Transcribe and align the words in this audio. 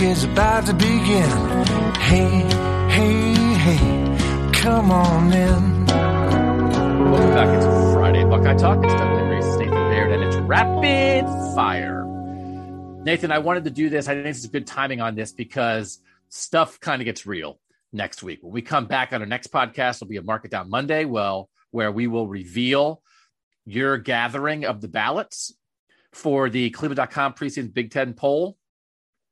Is 0.00 0.22
about 0.22 0.64
to 0.66 0.74
begin. 0.74 1.64
Hey, 1.98 2.28
hey, 2.88 3.34
hey, 3.54 4.52
come 4.52 4.92
on 4.92 5.32
in. 5.32 5.86
Welcome 5.86 7.34
back. 7.34 7.48
It's 7.56 7.66
Friday 7.94 8.22
Buckeye 8.22 8.54
Talk. 8.54 8.84
It's 8.84 8.94
Doug 8.94 9.26
Grace, 9.26 9.44
Nathan 9.56 9.70
Baird, 9.70 10.12
and 10.12 10.22
it's 10.22 10.36
rapid 10.36 11.24
fire. 11.56 12.04
Nathan, 13.02 13.32
I 13.32 13.40
wanted 13.40 13.64
to 13.64 13.70
do 13.70 13.90
this. 13.90 14.06
I 14.06 14.14
think 14.14 14.26
is 14.26 14.46
good 14.46 14.68
timing 14.68 15.00
on 15.00 15.16
this 15.16 15.32
because 15.32 15.98
stuff 16.28 16.78
kind 16.78 17.02
of 17.02 17.04
gets 17.04 17.26
real 17.26 17.58
next 17.92 18.22
week. 18.22 18.38
When 18.40 18.52
we 18.52 18.62
come 18.62 18.86
back 18.86 19.12
on 19.12 19.20
our 19.20 19.26
next 19.26 19.48
podcast, 19.48 19.96
it'll 19.96 20.06
be 20.06 20.18
a 20.18 20.22
Market 20.22 20.52
Down 20.52 20.70
Monday, 20.70 21.06
well, 21.06 21.50
where 21.72 21.90
we 21.90 22.06
will 22.06 22.28
reveal 22.28 23.02
your 23.66 23.98
gathering 23.98 24.64
of 24.64 24.80
the 24.80 24.88
ballots 24.88 25.52
for 26.12 26.48
the 26.48 26.70
Cleveland.com 26.70 27.32
preseason 27.32 27.74
Big 27.74 27.90
Ten 27.90 28.14
poll. 28.14 28.56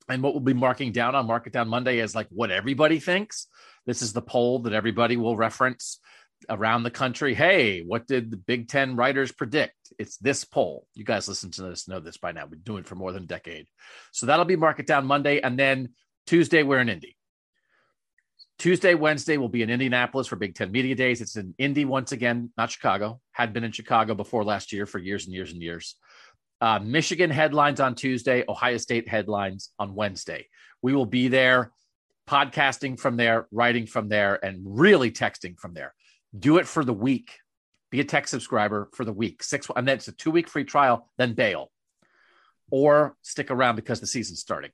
And 0.09 0.23
what 0.23 0.35
we'll 0.35 0.41
be 0.41 0.55
marking 0.55 0.93
down 0.93 1.15
on 1.15 1.27
Market 1.27 1.53
Down 1.53 1.69
Monday 1.69 1.99
is 1.99 2.15
like 2.15 2.29
what 2.31 2.51
everybody 2.51 3.01
thinks. 3.01 3.49
This 3.87 4.03
is 4.03 4.13
the 4.13 4.23
poll 4.23 4.61
that 4.61 4.73
everybody 4.73 5.17
will 5.17 5.37
reference 5.37 6.01
around 6.49 6.83
the 6.83 6.91
country. 6.91 7.35
Hey, 7.35 7.83
what 7.83 8.07
did 8.07 8.31
the 8.31 8.37
Big 8.37 8.69
Ten 8.69 8.95
writers 8.95 9.33
predict? 9.33 9.75
It's 9.99 10.17
this 10.19 10.45
poll. 10.45 10.87
You 10.95 11.05
guys 11.05 11.29
listen 11.29 11.51
to 11.53 11.63
this, 11.63 11.89
know 11.89 12.01
this 12.01 12.19
by 12.19 12.33
now. 12.33 12.43
We've 12.43 12.53
been 12.53 12.61
doing 12.61 12.81
it 12.81 12.87
for 12.87 12.95
more 12.95 13.13
than 13.13 13.25
a 13.25 13.27
decade. 13.27 13.67
So 14.13 14.27
that'll 14.27 14.45
be 14.45 14.57
Market 14.57 14.87
Down 14.87 15.07
Monday. 15.07 15.41
And 15.41 15.59
then 15.59 15.91
Tuesday, 16.27 16.63
we're 16.63 16.81
in 16.81 16.89
Indy. 16.89 17.17
Tuesday, 18.59 18.95
Wednesday 18.95 19.37
will 19.37 19.51
be 19.51 19.63
in 19.63 19.71
Indianapolis 19.71 20.27
for 20.27 20.37
Big 20.37 20.55
Ten 20.55 20.73
Media 20.73 20.95
Days. 20.95 21.21
It's 21.21 21.37
in 21.37 21.55
Indy 21.59 21.85
once 21.85 22.13
again, 22.13 22.51
not 22.57 22.71
Chicago. 22.71 23.21
Had 23.33 23.53
been 23.53 23.65
in 23.65 23.73
Chicago 23.73 24.15
before 24.15 24.45
last 24.45 24.73
year 24.73 24.87
for 24.87 24.99
years 24.99 25.27
and 25.27 25.35
years 25.35 25.53
and 25.53 25.61
years. 25.61 25.97
Uh, 26.61 26.79
Michigan 26.83 27.31
headlines 27.31 27.81
on 27.81 27.95
Tuesday, 27.95 28.45
Ohio 28.49 28.79
State 28.79 29.09
headlines 29.09 29.71
on 29.79 29.95
Wednesday. 29.95 30.49
We 30.83 30.95
will 30.95 31.07
be 31.07 31.29
there, 31.29 31.73
podcasting 32.29 32.99
from 32.99 33.17
there, 33.17 33.47
writing 33.51 33.87
from 33.87 34.09
there, 34.09 34.43
and 34.45 34.61
really 34.65 35.11
texting 35.11 35.59
from 35.59 35.75
there. 35.75 35.95
Do 36.39 36.59
it 36.59 36.67
for 36.67 36.85
the 36.85 36.95
week. 36.95 37.39
Be 37.91 38.01
a 38.01 38.05
tech 38.05 38.27
subscriber 38.27 38.89
for 38.95 39.05
the 39.05 39.13
week. 39.13 39.43
Six, 39.43 39.69
and 39.75 39.87
then 39.87 39.97
it's 39.97 40.09
a 40.09 40.13
two 40.13 40.31
week 40.31 40.49
free 40.49 40.65
trial, 40.65 41.09
then 41.19 41.35
bail, 41.35 41.71
or 42.71 43.17
stick 43.23 43.51
around 43.51 43.77
because 43.77 44.01
the 44.01 44.07
season's 44.07 44.41
starting 44.41 44.71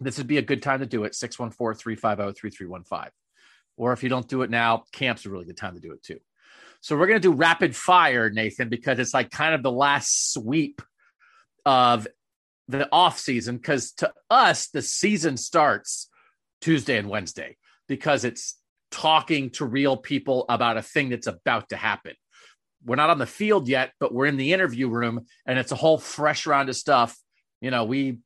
this 0.00 0.18
would 0.18 0.26
be 0.26 0.38
a 0.38 0.42
good 0.42 0.62
time 0.62 0.80
to 0.80 0.86
do 0.86 1.04
it 1.04 1.12
614-350-3315 1.12 3.08
or 3.76 3.92
if 3.92 4.02
you 4.02 4.08
don't 4.08 4.28
do 4.28 4.42
it 4.42 4.50
now 4.50 4.84
camp's 4.92 5.26
a 5.26 5.30
really 5.30 5.44
good 5.44 5.56
time 5.56 5.74
to 5.74 5.80
do 5.80 5.92
it 5.92 6.02
too 6.02 6.18
so 6.84 6.94
we're 6.98 7.06
going 7.06 7.20
to 7.20 7.28
do 7.28 7.32
rapid 7.32 7.74
fire 7.74 8.28
nathan 8.28 8.68
because 8.68 8.98
it's 8.98 9.14
like 9.14 9.30
kind 9.30 9.54
of 9.54 9.62
the 9.62 9.72
last 9.72 10.32
sweep 10.32 10.82
of 11.64 12.06
the 12.68 12.88
off 12.92 13.18
season 13.18 13.56
because 13.56 13.92
to 13.92 14.12
us 14.30 14.68
the 14.68 14.82
season 14.82 15.36
starts 15.36 16.08
tuesday 16.60 16.98
and 16.98 17.08
wednesday 17.08 17.56
because 17.88 18.24
it's 18.24 18.58
talking 18.94 19.50
to 19.50 19.64
real 19.64 19.96
people 19.96 20.44
about 20.48 20.76
a 20.76 20.82
thing 20.82 21.08
that's 21.08 21.26
about 21.26 21.68
to 21.70 21.76
happen. 21.76 22.12
We're 22.84 22.94
not 22.94 23.10
on 23.10 23.18
the 23.18 23.26
field 23.26 23.66
yet 23.66 23.92
but 23.98 24.14
we're 24.14 24.26
in 24.26 24.36
the 24.36 24.52
interview 24.52 24.88
room 24.88 25.26
and 25.46 25.58
it's 25.58 25.72
a 25.72 25.76
whole 25.76 25.98
fresh 25.98 26.46
round 26.46 26.68
of 26.68 26.76
stuff. 26.76 27.16
You 27.60 27.70
know 27.70 27.84
we 27.84 28.18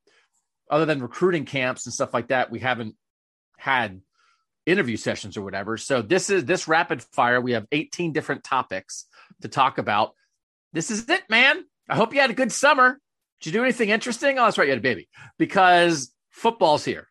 other 0.70 0.84
than 0.84 1.00
recruiting 1.00 1.46
camps 1.46 1.86
and 1.86 1.94
stuff 1.94 2.12
like 2.12 2.28
that, 2.28 2.50
we 2.50 2.58
haven't 2.58 2.94
had 3.56 4.02
interview 4.68 4.96
sessions 4.96 5.36
or 5.36 5.42
whatever. 5.42 5.76
So 5.76 6.02
this 6.02 6.30
is 6.30 6.44
this 6.44 6.68
rapid 6.68 7.02
fire. 7.02 7.40
We 7.40 7.52
have 7.52 7.66
18 7.72 8.12
different 8.12 8.44
topics 8.44 9.06
to 9.42 9.48
talk 9.48 9.78
about. 9.78 10.12
This 10.72 10.90
is 10.90 11.08
it, 11.08 11.22
man. 11.28 11.64
I 11.88 11.96
hope 11.96 12.12
you 12.12 12.20
had 12.20 12.30
a 12.30 12.34
good 12.34 12.52
summer. 12.52 13.00
Did 13.40 13.54
you 13.54 13.60
do 13.60 13.64
anything 13.64 13.88
interesting? 13.88 14.38
Oh, 14.38 14.44
that's 14.44 14.58
right, 14.58 14.66
you 14.66 14.72
had 14.72 14.80
a 14.80 14.82
baby 14.82 15.08
because 15.38 16.12
football's 16.30 16.84
here. 16.84 17.08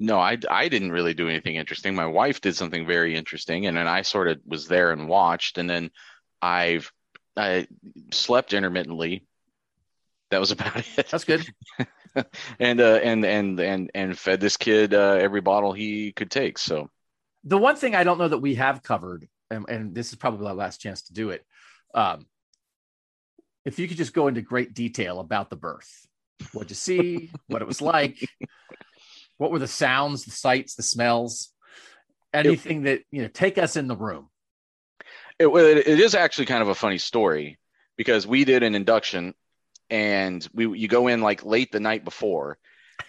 No, 0.00 0.18
I, 0.18 0.38
I 0.48 0.68
didn't 0.68 0.92
really 0.92 1.14
do 1.14 1.28
anything 1.28 1.56
interesting. 1.56 1.94
My 1.94 2.06
wife 2.06 2.40
did 2.40 2.54
something 2.56 2.86
very 2.86 3.16
interesting, 3.16 3.66
and 3.66 3.76
then 3.76 3.88
I 3.88 4.02
sort 4.02 4.28
of 4.28 4.38
was 4.46 4.68
there 4.68 4.92
and 4.92 5.08
watched, 5.08 5.58
and 5.58 5.68
then 5.68 5.90
I've 6.40 6.92
I 7.36 7.66
slept 8.12 8.52
intermittently. 8.52 9.26
That 10.30 10.40
was 10.40 10.52
about 10.52 10.76
it. 10.96 11.08
That's 11.08 11.24
good. 11.24 11.46
and 12.60 12.80
uh, 12.80 13.00
and 13.02 13.24
and 13.24 13.60
and 13.60 13.90
and 13.94 14.18
fed 14.18 14.40
this 14.40 14.56
kid 14.56 14.94
uh, 14.94 15.18
every 15.20 15.40
bottle 15.40 15.72
he 15.72 16.12
could 16.12 16.30
take. 16.30 16.58
So 16.58 16.90
the 17.44 17.58
one 17.58 17.76
thing 17.76 17.94
I 17.94 18.04
don't 18.04 18.18
know 18.18 18.28
that 18.28 18.38
we 18.38 18.56
have 18.56 18.82
covered, 18.82 19.28
and, 19.50 19.68
and 19.68 19.94
this 19.94 20.10
is 20.10 20.16
probably 20.16 20.46
our 20.46 20.54
last 20.54 20.80
chance 20.80 21.02
to 21.02 21.12
do 21.12 21.30
it. 21.30 21.44
Um, 21.94 22.26
if 23.64 23.78
you 23.78 23.88
could 23.88 23.96
just 23.96 24.14
go 24.14 24.28
into 24.28 24.40
great 24.40 24.74
detail 24.74 25.20
about 25.20 25.50
the 25.50 25.56
birth, 25.56 26.06
what 26.52 26.68
you 26.70 26.74
see, 26.74 27.30
what 27.46 27.62
it 27.62 27.68
was 27.68 27.82
like, 27.82 28.18
what 29.38 29.50
were 29.50 29.58
the 29.58 29.68
sounds, 29.68 30.24
the 30.24 30.30
sights, 30.30 30.74
the 30.74 30.82
smells, 30.82 31.52
anything 32.32 32.82
that 32.82 33.02
you 33.10 33.22
know, 33.22 33.28
take 33.28 33.58
us 33.58 33.76
in 33.76 33.86
the 33.86 33.96
room. 33.96 34.28
It, 35.38 35.46
it 35.48 36.00
is 36.00 36.14
actually 36.14 36.46
kind 36.46 36.62
of 36.62 36.68
a 36.68 36.74
funny 36.74 36.98
story 36.98 37.58
because 37.96 38.26
we 38.26 38.44
did 38.44 38.62
an 38.62 38.74
induction 38.74 39.34
and 39.90 40.46
we 40.52 40.78
you 40.78 40.88
go 40.88 41.08
in 41.08 41.20
like 41.20 41.44
late 41.44 41.72
the 41.72 41.80
night 41.80 42.04
before 42.04 42.58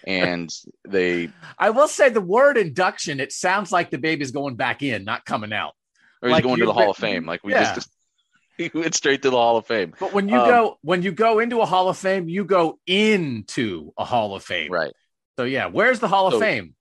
and 0.05 0.49
they 0.87 1.29
I 1.57 1.69
will 1.71 1.87
say 1.87 2.09
the 2.09 2.21
word 2.21 2.57
induction 2.57 3.19
it 3.19 3.31
sounds 3.31 3.71
like 3.71 3.91
the 3.91 3.97
baby's 3.97 4.31
going 4.31 4.55
back 4.55 4.81
in 4.83 5.03
not 5.03 5.25
coming 5.25 5.53
out. 5.53 5.73
Or 6.21 6.29
he's 6.29 6.33
like 6.33 6.43
going 6.43 6.59
to 6.59 6.65
the 6.65 6.73
Hall 6.73 6.91
of 6.91 6.97
Fame. 6.97 7.25
Like 7.25 7.43
we 7.43 7.53
yeah. 7.53 7.73
just 7.73 7.89
he 8.57 8.69
went 8.73 8.93
straight 8.93 9.21
to 9.21 9.29
the 9.29 9.37
Hall 9.37 9.57
of 9.57 9.65
Fame. 9.65 9.93
But 9.99 10.13
when 10.13 10.27
you 10.27 10.37
um, 10.37 10.47
go 10.47 10.77
when 10.81 11.01
you 11.01 11.11
go 11.11 11.39
into 11.39 11.61
a 11.61 11.65
Hall 11.65 11.89
of 11.89 11.97
Fame 11.97 12.27
you 12.27 12.45
go 12.45 12.79
into 12.85 13.93
a 13.97 14.05
Hall 14.05 14.35
of 14.35 14.43
Fame. 14.43 14.71
Right. 14.71 14.93
So 15.37 15.45
yeah 15.45 15.67
where's 15.67 15.99
the 15.99 16.07
Hall 16.07 16.29
so 16.31 16.37
of 16.37 16.43
Fame? 16.43 16.75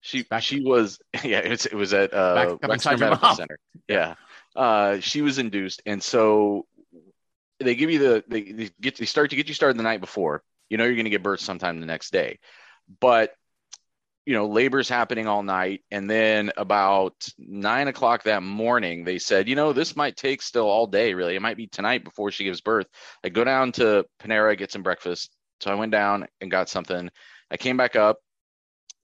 she 0.00 0.24
back 0.24 0.42
she 0.42 0.60
was 0.60 0.98
yeah 1.24 1.38
it, 1.38 1.66
it 1.66 1.74
was 1.74 1.92
at 1.92 2.12
uh 2.12 2.56
Wexner 2.62 2.98
Medical 2.98 3.34
Center. 3.34 3.58
Yeah. 3.88 4.14
Uh 4.54 5.00
she 5.00 5.22
was 5.22 5.38
induced 5.38 5.82
and 5.86 6.02
so 6.02 6.66
they 7.62 7.74
give 7.74 7.90
you 7.90 7.98
the 7.98 8.24
they, 8.28 8.42
they 8.42 8.70
get 8.80 8.96
they 8.96 9.06
start 9.06 9.30
to 9.30 9.36
get 9.36 9.48
you 9.48 9.54
started 9.54 9.78
the 9.78 9.82
night 9.82 10.00
before. 10.00 10.42
You 10.70 10.78
know 10.78 10.84
you're 10.84 10.94
going 10.94 11.04
to 11.04 11.10
get 11.10 11.22
birth 11.22 11.40
sometime 11.40 11.80
the 11.80 11.86
next 11.86 12.12
day, 12.12 12.38
but 13.00 13.32
you 14.26 14.34
know 14.34 14.46
labor's 14.46 14.88
happening 14.88 15.26
all 15.26 15.42
night, 15.42 15.82
and 15.90 16.08
then 16.08 16.52
about 16.56 17.14
nine 17.38 17.88
o'clock 17.88 18.24
that 18.24 18.42
morning 18.42 19.04
they 19.04 19.18
said, 19.18 19.48
you 19.48 19.56
know 19.56 19.72
this 19.72 19.96
might 19.96 20.16
take 20.16 20.42
still 20.42 20.68
all 20.68 20.86
day. 20.86 21.14
Really, 21.14 21.36
it 21.36 21.42
might 21.42 21.56
be 21.56 21.66
tonight 21.66 22.04
before 22.04 22.30
she 22.30 22.44
gives 22.44 22.60
birth. 22.60 22.86
I 23.24 23.28
go 23.28 23.44
down 23.44 23.72
to 23.72 24.06
Panera 24.20 24.56
get 24.56 24.72
some 24.72 24.82
breakfast. 24.82 25.34
So 25.60 25.70
I 25.70 25.74
went 25.76 25.92
down 25.92 26.26
and 26.40 26.50
got 26.50 26.68
something. 26.68 27.08
I 27.48 27.56
came 27.56 27.76
back 27.76 27.94
up, 27.94 28.18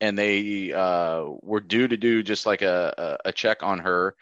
and 0.00 0.18
they 0.18 0.72
uh, 0.72 1.24
were 1.42 1.60
due 1.60 1.86
to 1.86 1.96
do 1.96 2.22
just 2.22 2.46
like 2.46 2.62
a, 2.62 3.18
a, 3.24 3.28
a 3.28 3.32
check 3.32 3.62
on 3.62 3.78
her 3.80 4.16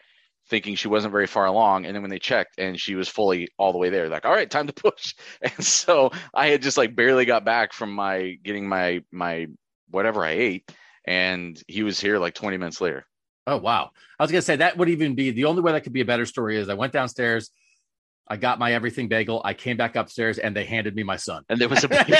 thinking 0.48 0.76
she 0.76 0.88
wasn't 0.88 1.12
very 1.12 1.26
far 1.26 1.46
along. 1.46 1.87
And 1.87 1.94
then 1.94 2.02
when 2.02 2.10
they 2.10 2.19
checked 2.19 2.58
and 2.58 2.78
she 2.78 2.94
was 2.94 3.08
fully 3.08 3.48
all 3.58 3.72
the 3.72 3.78
way 3.78 3.90
there, 3.90 4.08
like, 4.08 4.25
all 4.25 4.32
right, 4.32 4.50
time 4.50 4.66
to 4.66 4.72
push. 4.72 5.14
And 5.43 5.64
so 5.64 6.10
I 6.34 6.48
had 6.48 6.62
just 6.62 6.78
like 6.78 6.94
barely 6.94 7.25
got 7.25 7.44
back 7.44 7.72
from 7.72 7.93
my 7.93 8.38
getting 8.43 8.69
my, 8.69 9.02
my, 9.10 9.48
whatever 9.90 10.25
I 10.25 10.31
ate. 10.31 10.72
And 11.06 11.60
he 11.69 11.82
was 11.82 12.00
here 12.00 12.19
like 12.19 12.34
20 12.34 12.56
minutes 12.56 12.81
later. 12.81 13.06
Oh, 13.46 13.58
wow. 13.58 13.90
I 14.19 14.25
was 14.25 14.32
going 14.32 14.40
to 14.40 14.44
say 14.46 14.56
that 14.56 14.76
would 14.76 14.88
even 14.88 15.14
be 15.14 15.31
the 15.31 15.44
only 15.44 15.62
way 15.62 15.72
that 15.72 15.82
could 15.82 15.93
be 15.93 16.00
a 16.00 16.06
better 16.06 16.26
story 16.26 16.56
is 16.56 16.69
I 16.69 16.75
went 16.75 16.92
downstairs. 16.92 17.50
I 18.28 18.37
got 18.37 18.58
my 18.58 18.72
everything 18.72 19.06
bagel. 19.06 19.40
I 19.44 19.54
came 19.54 19.76
back 19.76 19.94
upstairs 19.94 20.38
and 20.38 20.56
they 20.56 20.64
handed 20.64 20.96
me 20.96 21.04
my 21.04 21.16
son. 21.16 21.44
And 21.49 21.60
there 21.60 21.69
was 21.69 21.84
a 21.84 21.88
baby. 21.88 22.12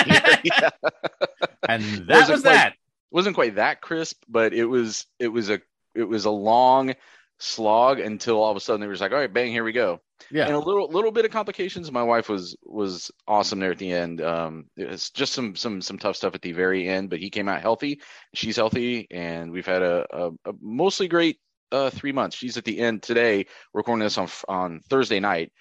And 1.69 1.83
that 2.09 2.29
was 2.29 2.43
quite, 2.43 2.45
that. 2.45 2.75
Wasn't 3.11 3.35
quite 3.35 3.57
that 3.57 3.81
crisp, 3.81 4.23
but 4.29 4.53
it 4.53 4.67
was 4.67 5.07
it 5.19 5.29
was 5.29 5.51
a 5.51 5.61
it 5.95 6.05
was 6.05 6.27
a 6.27 6.31
long 6.31 6.95
slog 7.39 8.01
until 8.01 8.43
all 8.43 8.51
of 8.51 8.57
a 8.57 8.61
sudden 8.61 8.81
they 8.81 8.87
were 8.87 8.95
just 8.95 9.03
like, 9.03 9.13
all 9.13 9.19
right, 9.19 9.33
bang, 9.33 9.51
here 9.51 9.65
we 9.65 9.73
go. 9.73 10.01
Yeah. 10.31 10.47
And 10.47 10.55
a 10.55 10.59
little 10.59 10.89
little 10.89 11.13
bit 11.13 11.25
of 11.25 11.31
complications. 11.31 11.93
My 11.93 12.03
wife 12.03 12.29
was 12.29 12.57
was 12.65 13.11
awesome 13.29 13.61
there 13.61 13.73
at 13.73 13.79
the 13.79 13.93
end. 13.93 14.21
Um, 14.23 14.67
it's 14.77 15.11
just 15.11 15.35
some 15.35 15.55
some 15.55 15.83
some 15.83 15.99
tough 15.99 16.17
stuff 16.17 16.35
at 16.35 16.43
the 16.43 16.53
very 16.53 16.89
end, 16.89 17.11
but 17.11 17.19
he 17.19 17.31
came 17.31 17.49
out 17.49 17.61
healthy. 17.61 18.01
She's 18.35 18.57
healthy, 18.57 19.07
and 19.11 19.53
we've 19.53 19.67
had 19.67 19.83
a, 19.83 20.07
a, 20.11 20.31
a 20.47 20.53
mostly 20.61 21.09
great 21.09 21.39
uh, 21.71 21.91
three 21.91 22.13
months. 22.13 22.37
She's 22.37 22.57
at 22.57 22.65
the 22.65 22.79
end 22.79 23.03
today. 23.03 23.47
We're 23.73 23.81
recording 23.81 24.05
this 24.05 24.19
on 24.19 24.29
on 24.49 24.81
Thursday 24.89 25.21
night. 25.21 25.53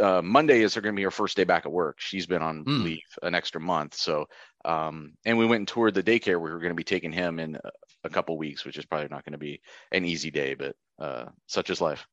Uh, 0.00 0.22
Monday 0.22 0.60
is 0.60 0.74
going 0.74 0.84
to 0.84 0.92
be 0.92 1.04
her 1.04 1.10
first 1.10 1.36
day 1.36 1.44
back 1.44 1.66
at 1.66 1.72
work. 1.72 1.96
She's 2.00 2.26
been 2.26 2.42
on 2.42 2.64
mm. 2.64 2.82
leave 2.82 3.02
an 3.22 3.34
extra 3.34 3.60
month. 3.60 3.94
So, 3.94 4.26
um, 4.64 5.14
and 5.24 5.38
we 5.38 5.46
went 5.46 5.60
and 5.60 5.68
toured 5.68 5.94
the 5.94 6.02
daycare. 6.02 6.40
We 6.40 6.50
were 6.50 6.58
going 6.58 6.70
to 6.70 6.74
be 6.74 6.82
taking 6.84 7.12
him 7.12 7.38
in 7.38 7.56
a, 7.56 7.70
a 8.04 8.10
couple 8.10 8.36
weeks, 8.36 8.64
which 8.64 8.76
is 8.76 8.86
probably 8.86 9.08
not 9.08 9.24
going 9.24 9.32
to 9.32 9.38
be 9.38 9.60
an 9.92 10.04
easy 10.04 10.32
day, 10.32 10.54
but 10.54 10.74
uh, 10.98 11.26
such 11.46 11.70
is 11.70 11.80
life. 11.80 12.06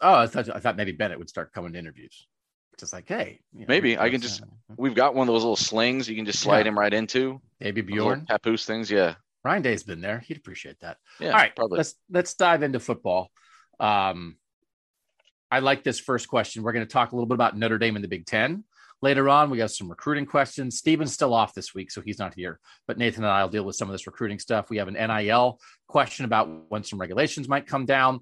Oh, 0.00 0.14
I 0.14 0.26
thought, 0.26 0.54
I 0.54 0.60
thought 0.60 0.76
maybe 0.76 0.92
Bennett 0.92 1.18
would 1.18 1.28
start 1.28 1.52
coming 1.52 1.72
to 1.72 1.78
interviews. 1.78 2.26
Just 2.78 2.92
like, 2.94 3.06
hey, 3.06 3.40
you 3.52 3.60
know, 3.60 3.66
maybe 3.68 3.98
I 3.98 4.08
can 4.08 4.22
just. 4.22 4.42
We've 4.76 4.94
got 4.94 5.14
one 5.14 5.28
of 5.28 5.34
those 5.34 5.42
little 5.42 5.56
slings 5.56 6.08
you 6.08 6.16
can 6.16 6.24
just 6.24 6.40
slide 6.40 6.60
yeah. 6.60 6.68
him 6.68 6.78
right 6.78 6.94
into. 6.94 7.40
Baby 7.58 7.82
Bjorn 7.82 8.24
papoose 8.26 8.64
things. 8.64 8.90
Yeah, 8.90 9.16
Ryan 9.44 9.62
Day's 9.62 9.82
been 9.82 10.00
there. 10.00 10.20
He'd 10.20 10.38
appreciate 10.38 10.80
that. 10.80 10.96
Yeah, 11.18 11.28
All 11.28 11.34
right, 11.34 11.54
probably. 11.54 11.76
let's 11.76 11.94
let's 12.08 12.34
dive 12.34 12.62
into 12.62 12.80
football. 12.80 13.30
Um, 13.78 14.36
I 15.50 15.58
like 15.58 15.84
this 15.84 15.98
first 15.98 16.28
question. 16.28 16.62
We're 16.62 16.72
going 16.72 16.86
to 16.86 16.92
talk 16.92 17.12
a 17.12 17.16
little 17.16 17.26
bit 17.26 17.34
about 17.34 17.58
Notre 17.58 17.76
Dame 17.76 17.96
in 17.96 18.02
the 18.02 18.08
Big 18.08 18.24
Ten. 18.24 18.64
Later 19.02 19.28
on, 19.30 19.48
we 19.48 19.60
have 19.60 19.70
some 19.70 19.88
recruiting 19.88 20.26
questions. 20.26 20.76
Steven's 20.76 21.12
still 21.12 21.32
off 21.32 21.54
this 21.54 21.74
week, 21.74 21.90
so 21.90 22.02
he's 22.02 22.18
not 22.18 22.34
here. 22.34 22.60
But 22.86 22.98
Nathan 22.98 23.24
and 23.24 23.32
I 23.32 23.42
will 23.42 23.50
deal 23.50 23.64
with 23.64 23.76
some 23.76 23.88
of 23.88 23.92
this 23.92 24.06
recruiting 24.06 24.38
stuff. 24.38 24.68
We 24.68 24.76
have 24.76 24.88
an 24.88 24.94
NIL 24.94 25.58
question 25.88 26.26
about 26.26 26.70
when 26.70 26.84
some 26.84 27.00
regulations 27.00 27.48
might 27.48 27.66
come 27.66 27.86
down, 27.86 28.20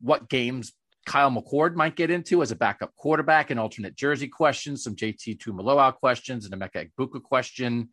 what 0.00 0.28
games 0.28 0.72
Kyle 1.06 1.30
McCord 1.30 1.74
might 1.74 1.96
get 1.96 2.10
into 2.10 2.40
as 2.40 2.50
a 2.50 2.56
backup 2.56 2.94
quarterback, 2.96 3.50
an 3.50 3.58
alternate 3.58 3.96
jersey 3.96 4.28
question, 4.28 4.76
some 4.76 4.94
JT 4.94 5.38
Tuimoloau 5.38 5.94
questions, 5.94 6.46
and 6.46 6.54
a 6.54 6.56
Emeka 6.56 6.88
Egbuka 6.88 7.22
question, 7.22 7.90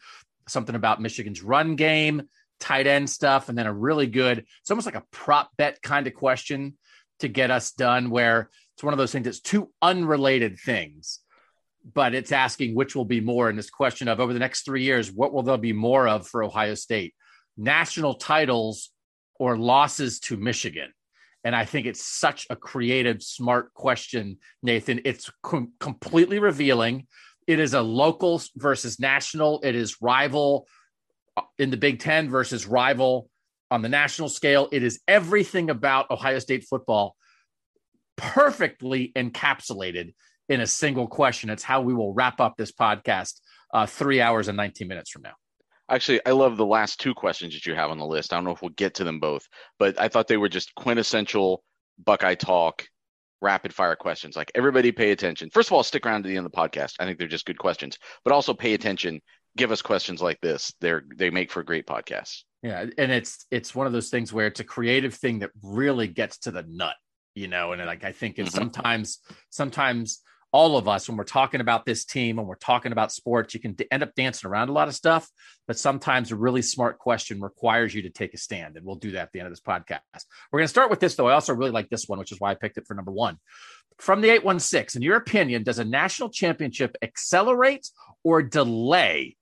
something 0.47 0.75
about 0.75 1.01
Michigan's 1.01 1.41
run 1.41 1.75
game, 1.75 2.23
tight 2.59 2.87
end 2.87 3.09
stuff, 3.09 3.49
and 3.49 3.57
then 3.57 3.67
a 3.67 3.73
really 3.73 4.07
good, 4.07 4.45
it's 4.61 4.71
almost 4.71 4.85
like 4.85 4.95
a 4.95 5.03
prop 5.11 5.49
bet 5.57 5.81
kind 5.81 6.07
of 6.07 6.13
question 6.13 6.77
to 7.19 7.27
get 7.27 7.51
us 7.51 7.71
done 7.71 8.09
where 8.09 8.49
it's 8.75 8.83
one 8.83 8.93
of 8.93 8.97
those 8.97 9.11
things 9.11 9.25
that's 9.25 9.41
two 9.41 9.69
unrelated 9.81 10.57
things 10.57 11.19
but 11.93 12.13
it's 12.13 12.31
asking 12.31 12.75
which 12.75 12.95
will 12.95 13.05
be 13.05 13.21
more 13.21 13.49
in 13.49 13.55
this 13.55 13.69
question 13.69 14.07
of 14.07 14.19
over 14.19 14.33
the 14.33 14.39
next 14.39 14.63
three 14.63 14.83
years 14.83 15.11
what 15.11 15.33
will 15.33 15.43
there 15.43 15.57
be 15.57 15.73
more 15.73 16.07
of 16.07 16.27
for 16.27 16.43
ohio 16.43 16.75
state 16.75 17.13
national 17.57 18.15
titles 18.15 18.91
or 19.39 19.57
losses 19.57 20.19
to 20.19 20.37
michigan 20.37 20.91
and 21.43 21.55
I 21.55 21.65
think 21.65 21.87
it's 21.87 22.05
such 22.05 22.45
a 22.49 22.55
creative, 22.55 23.23
smart 23.23 23.73
question, 23.73 24.37
Nathan. 24.61 25.01
It's 25.05 25.29
com- 25.41 25.73
completely 25.79 26.39
revealing. 26.39 27.07
It 27.47 27.59
is 27.59 27.73
a 27.73 27.81
local 27.81 28.41
versus 28.55 28.99
national. 28.99 29.61
It 29.63 29.75
is 29.75 30.01
rival 30.01 30.67
uh, 31.35 31.41
in 31.57 31.71
the 31.71 31.77
Big 31.77 31.99
Ten 31.99 32.29
versus 32.29 32.67
rival 32.67 33.29
on 33.71 33.81
the 33.81 33.89
national 33.89 34.29
scale. 34.29 34.69
It 34.71 34.83
is 34.83 34.99
everything 35.07 35.69
about 35.69 36.11
Ohio 36.11 36.39
State 36.39 36.65
football 36.69 37.15
perfectly 38.17 39.11
encapsulated 39.15 40.13
in 40.51 40.62
a 40.62 40.68
single 40.68 41.07
question. 41.07 41.50
It's 41.50 41.63
how 41.63 41.81
we 41.81 41.94
will 41.94 42.13
wrap 42.13 42.42
up 42.42 42.57
this 42.57 42.74
podcast 42.74 43.39
uh, 43.74 43.86
three 43.86 44.19
hours 44.19 44.50
and 44.50 44.57
19 44.57 44.88
minutes 44.88 45.09
from 45.09 45.21
now. 45.21 45.33
Actually, 45.89 46.19
I 46.25 46.31
love 46.31 46.57
the 46.57 46.65
last 46.65 47.00
two 47.00 47.13
questions 47.13 47.53
that 47.53 47.65
you 47.65 47.74
have 47.74 47.89
on 47.89 47.98
the 47.98 48.06
list. 48.06 48.33
I 48.33 48.38
don't 48.38 48.44
know 48.44 48.51
if 48.51 48.62
we'll 48.62 48.69
get 48.69 48.95
to 48.95 49.03
them 49.03 49.19
both, 49.19 49.48
but 49.80 50.00
I 50.00 50.09
thought 50.09 50.27
they 50.27 50.38
were 50.38 50.50
just 50.50 50.75
quintessential 50.75 51.63
Buckeye 52.03 52.36
talk, 52.36 52.86
rapid 53.42 53.74
fire 53.74 53.95
questions. 53.95 54.36
Like 54.36 54.51
everybody 54.56 54.92
pay 54.92 55.12
attention. 55.12 55.50
First 55.51 55.69
of 55.69 55.74
all, 55.74 55.83
stick 55.83 56.06
around 56.06 56.24
to 56.24 56.30
the 56.30 56.36
end 56.36 56.45
of 56.45 56.51
the 56.51 56.57
podcast. 56.57 56.95
I 57.00 57.06
think 57.06 57.18
they're 57.18 57.27
just 57.27 57.45
good 57.45 57.57
questions, 57.57 57.98
but 58.24 58.33
also 58.33 58.53
pay 58.53 58.74
attention. 58.74 59.21
Give 59.57 59.71
us 59.71 59.81
questions 59.81 60.21
like 60.21 60.39
this. 60.42 60.74
They're 60.80 61.03
they 61.18 61.30
make 61.30 61.51
for 61.51 61.63
great 61.63 61.86
podcasts. 61.86 62.44
Yeah, 62.62 62.86
and 62.98 63.12
it's 63.12 63.45
it's 63.51 63.75
one 63.75 63.88
of 63.88 63.94
those 63.94 64.09
things 64.09 64.31
where 64.31 64.48
it's 64.48 64.59
a 64.59 64.65
creative 64.65 65.13
thing 65.13 65.39
that 65.39 65.51
really 65.62 66.07
gets 66.07 66.38
to 66.39 66.51
the 66.51 66.63
nut, 66.68 66.95
you 67.36 67.48
know. 67.48 67.74
And 67.74 67.86
like 67.86 68.06
I 68.06 68.13
think 68.13 68.39
it's 68.39 68.51
mm-hmm. 68.51 68.59
sometimes 68.59 69.19
sometimes 69.50 70.21
all 70.53 70.77
of 70.77 70.88
us 70.88 71.07
when 71.07 71.18
we're 71.18 71.24
talking 71.24 71.62
about 71.62 71.86
this 71.86 72.03
team 72.03 72.38
and 72.38 72.48
we're 72.48 72.56
talking 72.56 72.92
about 72.92 73.12
sports 73.12 73.53
you 73.53 73.59
can 73.59 73.74
d- 73.74 73.88
end 73.89 74.03
up 74.03 74.13
dancing 74.15 74.50
around 74.50 74.69
a 74.69 74.74
lot 74.74 74.88
of 74.88 74.95
stuff 74.95 75.27
but 75.68 75.77
sometimes 75.77 76.31
a 76.31 76.36
really 76.36 76.62
smart 76.62 77.00
question 77.00 77.42
requires 77.42 77.94
you 77.94 78.01
to 78.03 78.09
take 78.09 78.33
a 78.33 78.38
stand 78.38 78.75
and 78.75 78.86
we'll 78.86 78.95
do 78.95 79.12
that 79.12 79.24
at 79.24 79.31
the 79.31 79.39
end 79.39 79.48
of 79.48 79.51
this 79.51 79.62
podcast. 79.62 80.25
We're 80.51 80.59
going 80.59 80.65
to 80.65 80.69
start 80.69 80.89
with 80.89 81.00
this 81.00 81.15
though. 81.15 81.27
I 81.27 81.33
also 81.33 81.53
really 81.53 81.71
like 81.71 81.89
this 81.89 82.07
one 82.07 82.19
which 82.19 82.31
is 82.31 82.39
why 82.39 82.51
i 82.51 82.56
picked 82.56 82.77
it 82.77 82.88
for 82.88 82.94
number 82.94 83.12
one. 83.12 83.38
From 83.98 84.21
the 84.21 84.30
816 84.30 85.00
in 85.00 85.06
your 85.06 85.18
opinion 85.18 85.63
does 85.63 85.80
a 85.80 85.86
national 85.86 86.30
championship 86.30 86.95
accelerate 87.01 87.89
or 88.24 88.42
delay 88.42 89.38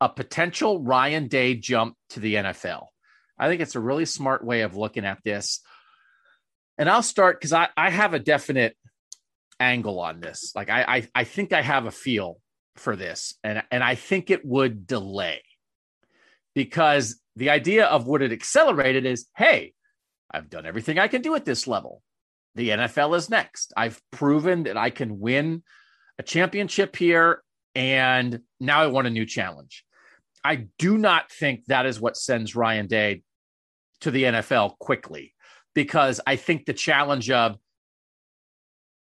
a 0.00 0.08
potential 0.08 0.82
ryan 0.82 1.28
day 1.28 1.54
jump 1.54 1.96
to 2.10 2.20
the 2.20 2.34
nfl 2.34 2.86
i 3.38 3.48
think 3.48 3.60
it's 3.60 3.76
a 3.76 3.80
really 3.80 4.04
smart 4.04 4.44
way 4.44 4.62
of 4.62 4.76
looking 4.76 5.04
at 5.04 5.18
this. 5.24 5.60
And 6.78 6.88
i'll 6.88 7.02
start 7.02 7.38
because 7.38 7.52
I, 7.52 7.68
I 7.76 7.90
have 7.90 8.14
a 8.14 8.18
definite 8.18 8.76
angle 9.60 10.00
on 10.00 10.20
this. 10.20 10.52
Like 10.54 10.70
I, 10.70 10.82
I, 10.82 11.08
I 11.14 11.24
think 11.24 11.52
I 11.52 11.62
have 11.62 11.86
a 11.86 11.90
feel 11.90 12.38
for 12.76 12.96
this, 12.96 13.34
and 13.44 13.62
and 13.70 13.82
I 13.82 13.94
think 13.94 14.30
it 14.30 14.44
would 14.44 14.86
delay 14.86 15.42
because 16.54 17.20
the 17.36 17.50
idea 17.50 17.86
of 17.86 18.06
would 18.06 18.22
it 18.22 18.32
accelerate 18.32 18.96
it 18.96 19.06
is, 19.06 19.26
hey, 19.36 19.74
I've 20.30 20.50
done 20.50 20.66
everything 20.66 20.98
I 20.98 21.08
can 21.08 21.22
do 21.22 21.34
at 21.34 21.44
this 21.44 21.66
level. 21.66 22.02
The 22.54 22.70
NFL 22.70 23.16
is 23.16 23.28
next. 23.28 23.72
I've 23.76 24.00
proven 24.12 24.64
that 24.64 24.76
I 24.76 24.90
can 24.90 25.18
win 25.18 25.62
a 26.18 26.22
championship 26.22 26.94
here, 26.96 27.42
and 27.74 28.40
now 28.60 28.82
I 28.82 28.86
want 28.86 29.08
a 29.08 29.10
new 29.10 29.26
challenge. 29.26 29.84
I 30.44 30.66
do 30.78 30.98
not 30.98 31.32
think 31.32 31.66
that 31.66 31.86
is 31.86 32.00
what 32.00 32.16
sends 32.16 32.54
Ryan 32.54 32.86
Day 32.86 33.22
to 34.00 34.10
the 34.10 34.24
NFL 34.24 34.78
quickly 34.78 35.34
because 35.74 36.20
I 36.26 36.36
think 36.36 36.66
the 36.66 36.74
challenge 36.74 37.30
of 37.30 37.56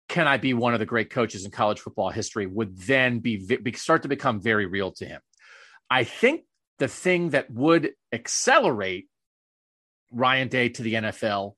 can 0.08 0.28
I 0.28 0.38
be 0.38 0.54
one 0.54 0.74
of 0.74 0.80
the 0.80 0.86
great 0.86 1.10
coaches 1.10 1.46
in 1.46 1.52
college 1.52 1.80
football 1.80 2.10
history 2.10 2.46
would 2.46 2.78
then 2.78 3.20
be, 3.20 3.38
be 3.38 3.74
start 3.74 4.04
to 4.04 4.08
become 4.08 4.42
very 4.42 4.66
real 4.66 4.92
to 4.94 5.06
him. 5.06 5.22
I 5.90 6.04
think 6.04 6.42
the 6.80 6.88
thing 6.88 7.30
that 7.30 7.50
would 7.50 7.92
accelerate 8.12 9.08
Ryan 10.12 10.48
Day 10.48 10.70
to 10.70 10.84
the 10.84 10.94
NFL 10.96 11.54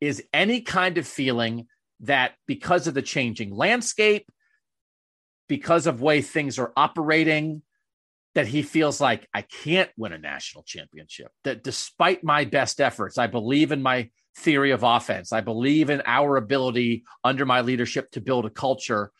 is 0.00 0.22
any 0.32 0.60
kind 0.60 0.98
of 0.98 1.06
feeling 1.06 1.66
that 2.00 2.32
because 2.46 2.86
of 2.86 2.94
the 2.94 3.02
changing 3.02 3.54
landscape, 3.54 4.28
because 5.48 5.86
of 5.86 6.02
way 6.02 6.20
things 6.20 6.58
are 6.58 6.72
operating, 6.76 7.62
that 8.34 8.46
he 8.46 8.62
feels 8.62 9.00
like 9.00 9.28
I 9.32 9.42
can't 9.42 9.90
win 9.96 10.12
a 10.12 10.18
national 10.18 10.64
championship. 10.64 11.30
That 11.44 11.62
despite 11.62 12.24
my 12.24 12.44
best 12.44 12.80
efforts, 12.80 13.18
I 13.18 13.26
believe 13.26 13.72
in 13.72 13.82
my 13.82 14.10
theory 14.36 14.70
of 14.70 14.82
offense. 14.82 15.32
I 15.32 15.40
believe 15.40 15.90
in 15.90 16.02
our 16.06 16.36
ability 16.36 17.04
under 17.22 17.46
my 17.46 17.60
leadership 17.60 18.10
to 18.12 18.20
build 18.20 18.46
a 18.46 18.50
culture, 18.50 19.10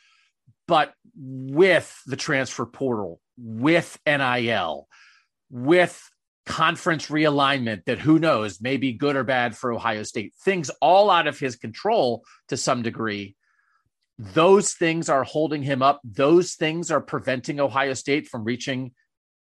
but 0.66 0.94
with 1.14 2.00
the 2.06 2.16
transfer 2.16 2.66
portal, 2.66 3.20
with 3.36 3.98
NIL, 4.06 4.88
with 5.50 6.10
conference 6.44 7.06
realignment 7.08 7.84
that 7.84 7.98
who 7.98 8.18
knows 8.18 8.60
may 8.60 8.76
be 8.76 8.92
good 8.92 9.16
or 9.16 9.24
bad 9.24 9.56
for 9.56 9.72
Ohio 9.72 10.02
State, 10.02 10.34
things 10.44 10.70
all 10.80 11.10
out 11.10 11.26
of 11.26 11.38
his 11.38 11.56
control 11.56 12.24
to 12.48 12.56
some 12.56 12.82
degree. 12.82 13.36
Those 14.18 14.72
things 14.72 15.08
are 15.08 15.24
holding 15.24 15.62
him 15.62 15.82
up. 15.82 16.00
Those 16.04 16.54
things 16.54 16.90
are 16.90 17.00
preventing 17.00 17.60
Ohio 17.60 17.94
State 17.94 18.28
from 18.28 18.44
reaching 18.44 18.92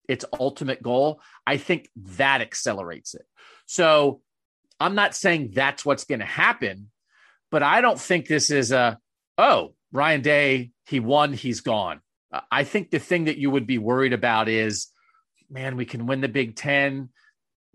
its 0.08 0.24
ultimate 0.38 0.82
goal. 0.82 1.20
I 1.46 1.56
think 1.56 1.88
that 1.96 2.40
accelerates 2.40 3.14
it. 3.14 3.26
So 3.66 4.20
I'm 4.78 4.94
not 4.94 5.14
saying 5.14 5.52
that's 5.54 5.84
what's 5.84 6.04
going 6.04 6.20
to 6.20 6.26
happen, 6.26 6.90
but 7.50 7.62
I 7.62 7.80
don't 7.80 8.00
think 8.00 8.26
this 8.26 8.50
is 8.50 8.72
a, 8.72 8.98
oh, 9.38 9.74
Ryan 9.92 10.20
Day, 10.20 10.70
he 10.86 11.00
won, 11.00 11.32
he's 11.32 11.60
gone. 11.60 12.00
I 12.50 12.64
think 12.64 12.90
the 12.90 12.98
thing 12.98 13.24
that 13.24 13.38
you 13.38 13.50
would 13.50 13.66
be 13.66 13.78
worried 13.78 14.12
about 14.12 14.48
is, 14.48 14.88
man, 15.48 15.76
we 15.76 15.84
can 15.84 16.06
win 16.06 16.20
the 16.20 16.28
Big 16.28 16.56
Ten. 16.56 17.08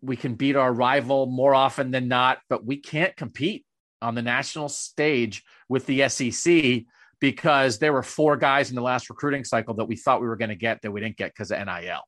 We 0.01 0.15
can 0.15 0.35
beat 0.35 0.55
our 0.55 0.71
rival 0.71 1.25
more 1.25 1.55
often 1.55 1.91
than 1.91 2.07
not, 2.07 2.39
but 2.49 2.65
we 2.65 2.77
can't 2.77 3.15
compete 3.15 3.65
on 4.01 4.15
the 4.15 4.21
national 4.21 4.69
stage 4.69 5.43
with 5.69 5.85
the 5.85 6.07
SEC 6.09 6.83
because 7.19 7.77
there 7.77 7.93
were 7.93 8.03
four 8.03 8.35
guys 8.35 8.69
in 8.69 8.75
the 8.75 8.81
last 8.81 9.09
recruiting 9.09 9.43
cycle 9.43 9.75
that 9.75 9.85
we 9.85 9.95
thought 9.95 10.21
we 10.21 10.27
were 10.27 10.35
going 10.35 10.49
to 10.49 10.55
get 10.55 10.81
that 10.81 10.91
we 10.91 10.99
didn't 10.99 11.17
get 11.17 11.31
because 11.33 11.51
of 11.51 11.59
NIL. 11.59 12.01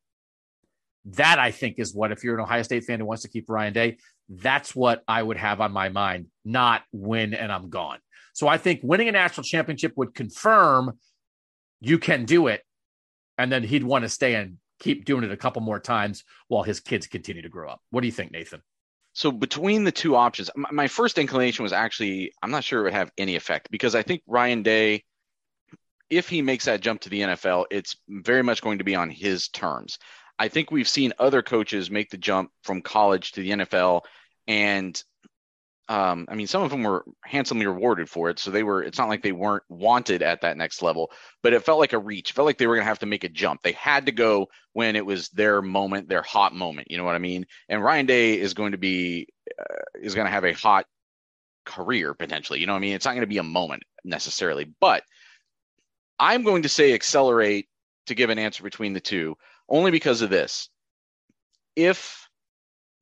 That 1.05 1.39
I 1.39 1.51
think 1.51 1.79
is 1.79 1.93
what, 1.93 2.12
if 2.12 2.24
you're 2.24 2.36
an 2.36 2.41
Ohio 2.41 2.63
State 2.63 2.86
fan 2.86 3.00
who 3.00 3.05
wants 3.05 3.24
to 3.24 3.29
keep 3.29 3.50
Ryan 3.50 3.74
Day, 3.74 3.98
that's 4.29 4.75
what 4.75 5.03
I 5.07 5.22
would 5.22 5.38
have 5.38 5.60
on 5.62 5.72
my 5.72 5.89
mind, 5.89 6.27
not 6.45 6.83
win 6.91 7.33
and 7.33 7.51
I'm 7.51 7.69
gone. 7.69 8.00
So 8.33 8.48
I 8.48 8.57
think 8.57 8.79
winning 8.83 9.10
a 9.10 9.12
national 9.12 9.43
championship 9.43 9.93
would 9.95 10.15
confirm 10.15 10.98
you 11.81 12.00
can 12.00 12.25
do 12.25 12.48
it. 12.48 12.62
And 13.38 13.51
then 13.51 13.63
he'd 13.63 13.83
want 13.83 14.03
to 14.03 14.10
stay 14.10 14.36
and 14.36 14.57
keep 14.79 15.05
doing 15.05 15.24
it 15.24 15.31
a 15.31 15.38
couple 15.38 15.62
more 15.62 15.79
times 15.79 16.24
while 16.48 16.63
his 16.63 16.79
kids 16.79 17.07
continue 17.07 17.41
to 17.41 17.50
grow 17.50 17.69
up. 17.69 17.81
What 17.89 18.01
do 18.01 18.07
you 18.07 18.13
think, 18.13 18.31
Nathan? 18.31 18.62
So 19.13 19.31
between 19.31 19.83
the 19.83 19.91
two 19.91 20.15
options, 20.15 20.50
my 20.55 20.88
first 20.88 21.17
inclination 21.19 21.63
was 21.63 21.74
actually 21.74 22.33
I'm 22.41 22.51
not 22.51 22.63
sure 22.63 22.79
it 22.79 22.83
would 22.83 22.93
have 22.93 23.12
any 23.17 23.36
effect 23.36 23.69
because 23.69 23.93
I 23.93 24.01
think 24.01 24.24
Ryan 24.25 24.63
Day, 24.63 25.03
if 26.10 26.29
he 26.29 26.41
makes 26.41 26.65
that 26.65 26.81
jump 26.81 27.01
to 27.01 27.10
the 27.10 27.22
NFL, 27.22 27.65
it's 27.69 27.95
very 28.10 28.43
much 28.43 28.62
going 28.62 28.79
to 28.79 28.83
be 28.83 28.95
on 28.95 29.10
his 29.10 29.50
terms. 29.50 30.00
I 30.39 30.47
think 30.47 30.71
we've 30.71 30.89
seen 30.89 31.13
other 31.19 31.41
coaches 31.41 31.91
make 31.91 32.09
the 32.09 32.17
jump 32.17 32.51
from 32.63 32.81
college 32.81 33.33
to 33.33 33.41
the 33.41 33.51
NFL, 33.51 34.01
and 34.47 35.01
um, 35.89 36.25
I 36.29 36.35
mean, 36.35 36.47
some 36.47 36.63
of 36.63 36.71
them 36.71 36.83
were 36.83 37.03
handsomely 37.23 37.65
rewarded 37.65 38.09
for 38.09 38.29
it. 38.29 38.39
So 38.39 38.51
they 38.51 38.63
were, 38.63 38.81
it's 38.83 38.97
not 38.97 39.09
like 39.09 39.21
they 39.21 39.33
weren't 39.33 39.63
wanted 39.67 40.23
at 40.23 40.41
that 40.41 40.55
next 40.55 40.81
level, 40.81 41.11
but 41.41 41.51
it 41.51 41.63
felt 41.65 41.79
like 41.79 41.91
a 41.91 41.99
reach. 41.99 42.29
It 42.29 42.33
felt 42.33 42.45
like 42.45 42.57
they 42.57 42.67
were 42.67 42.75
going 42.75 42.85
to 42.85 42.89
have 42.89 42.99
to 42.99 43.05
make 43.05 43.25
a 43.25 43.29
jump. 43.29 43.61
They 43.61 43.73
had 43.73 44.05
to 44.05 44.13
go 44.13 44.47
when 44.71 44.95
it 44.95 45.05
was 45.05 45.29
their 45.29 45.61
moment, 45.61 46.07
their 46.07 46.21
hot 46.21 46.55
moment. 46.55 46.89
You 46.89 46.97
know 46.97 47.03
what 47.03 47.15
I 47.15 47.19
mean? 47.19 47.45
And 47.67 47.83
Ryan 47.83 48.05
Day 48.05 48.39
is 48.39 48.53
going 48.53 48.71
to 48.71 48.77
be, 48.77 49.27
uh, 49.59 49.99
is 50.01 50.15
going 50.15 50.25
to 50.25 50.31
have 50.31 50.45
a 50.45 50.53
hot 50.53 50.85
career 51.65 52.13
potentially. 52.13 52.59
You 52.59 52.65
know 52.65 52.73
what 52.73 52.77
I 52.77 52.81
mean? 52.81 52.95
It's 52.95 53.05
not 53.05 53.11
going 53.11 53.21
to 53.21 53.27
be 53.27 53.37
a 53.39 53.43
moment 53.43 53.83
necessarily, 54.05 54.73
but 54.79 55.03
I'm 56.17 56.43
going 56.43 56.63
to 56.63 56.69
say 56.69 56.93
accelerate 56.93 57.67
to 58.05 58.15
give 58.15 58.29
an 58.29 58.39
answer 58.39 58.63
between 58.63 58.93
the 58.93 59.01
two 59.01 59.35
only 59.70 59.91
because 59.91 60.22
of 60.22 60.29
this. 60.29 60.70
If 61.75 62.27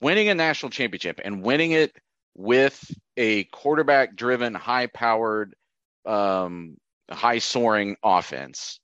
winning 0.01 0.29
a 0.29 0.35
national 0.35 0.69
championship 0.69 1.19
and 1.23 1.43
winning 1.43 1.71
it 1.71 1.95
with 2.35 2.83
a 3.17 3.43
quarterback 3.45 4.15
driven, 4.15 4.53
high 4.53 4.87
powered, 4.87 5.53
um, 6.05 6.77
high 7.09 7.39
soaring 7.39 7.95
offense 8.03 8.79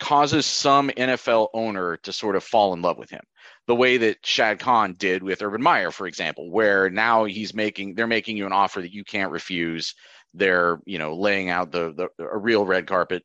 causes 0.00 0.44
some 0.44 0.90
NFL 0.90 1.48
owner 1.54 1.96
to 1.98 2.12
sort 2.12 2.36
of 2.36 2.44
fall 2.44 2.74
in 2.74 2.82
love 2.82 2.98
with 2.98 3.10
him. 3.10 3.22
The 3.66 3.74
way 3.74 3.96
that 3.96 4.24
Shad 4.26 4.58
Khan 4.58 4.94
did 4.98 5.22
with 5.22 5.42
Urban 5.42 5.62
Meyer, 5.62 5.90
for 5.90 6.06
example, 6.06 6.50
where 6.50 6.90
now 6.90 7.24
he's 7.24 7.54
making 7.54 7.94
they're 7.94 8.06
making 8.06 8.36
you 8.36 8.46
an 8.46 8.52
offer 8.52 8.80
that 8.80 8.92
you 8.92 9.04
can't 9.04 9.32
refuse. 9.32 9.94
They're, 10.34 10.80
you 10.84 10.98
know, 10.98 11.14
laying 11.14 11.48
out 11.48 11.70
the, 11.70 11.94
the 11.94 12.24
a 12.24 12.36
real 12.36 12.66
red 12.66 12.86
carpet. 12.86 13.22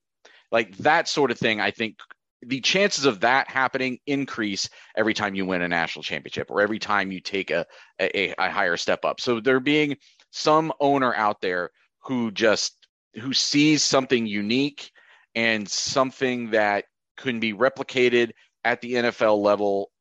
Like 0.51 0.77
that 0.77 1.07
sort 1.07 1.31
of 1.31 1.37
thing, 1.37 1.59
I 1.59 1.71
think 1.71 1.97
the 2.41 2.61
chances 2.61 3.05
of 3.05 3.19
that 3.21 3.49
happening 3.49 3.99
increase 4.07 4.69
every 4.95 5.13
time 5.13 5.35
you 5.35 5.45
win 5.45 5.61
a 5.61 5.67
national 5.67 6.03
championship 6.03 6.49
or 6.49 6.61
every 6.61 6.79
time 6.79 7.11
you 7.11 7.19
take 7.19 7.51
a, 7.51 7.65
a, 7.99 8.33
a 8.39 8.49
higher 8.49 8.77
step 8.77 9.03
up. 9.03 9.19
So 9.19 9.39
there 9.39 9.59
being 9.59 9.97
some 10.31 10.71
owner 10.79 11.13
out 11.13 11.41
there 11.41 11.71
who 12.03 12.31
just 12.31 12.75
who 13.15 13.33
sees 13.33 13.83
something 13.83 14.25
unique 14.25 14.91
and 15.35 15.67
something 15.67 16.51
that 16.51 16.85
can 17.17 17.39
be 17.39 17.53
replicated 17.53 18.31
at 18.63 18.81
the 18.81 18.93
NFL 18.93 19.41
level 19.41 19.91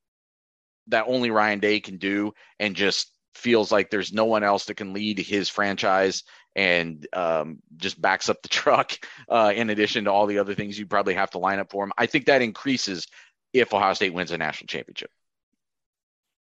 that 0.89 1.05
only 1.07 1.31
Ryan 1.31 1.59
Day 1.59 1.81
can 1.81 1.99
do 1.99 2.33
and 2.59 2.77
just 2.77 3.13
feels 3.35 3.71
like 3.73 3.91
there's 3.91 4.13
no 4.13 4.25
one 4.25 4.45
else 4.45 4.67
that 4.67 4.77
can 4.77 4.93
lead 4.93 5.19
his 5.19 5.49
franchise 5.49 6.23
and 6.59 7.07
um, 7.13 7.59
just 7.77 8.03
backs 8.03 8.29
up 8.29 8.43
the 8.43 8.49
truck 8.49 8.93
uh, 9.29 9.53
in 9.55 9.71
addition 9.71 10.05
to 10.05 10.11
all 10.11 10.27
the 10.27 10.41
other 10.41 10.57
things 10.57 10.77
you 10.77 10.87
probably 10.87 11.15
have 11.15 11.31
to 11.31 11.39
line 11.39 11.61
up 11.61 11.71
for 11.71 11.85
him. 11.85 11.93
I 11.97 12.07
think 12.07 12.27
that 12.27 12.43
increases 12.43 13.07
if 13.53 13.73
Ohio 13.73 13.95
State 13.95 14.13
wins 14.13 14.33
a 14.33 14.39
national 14.39 14.67
championship. 14.67 15.11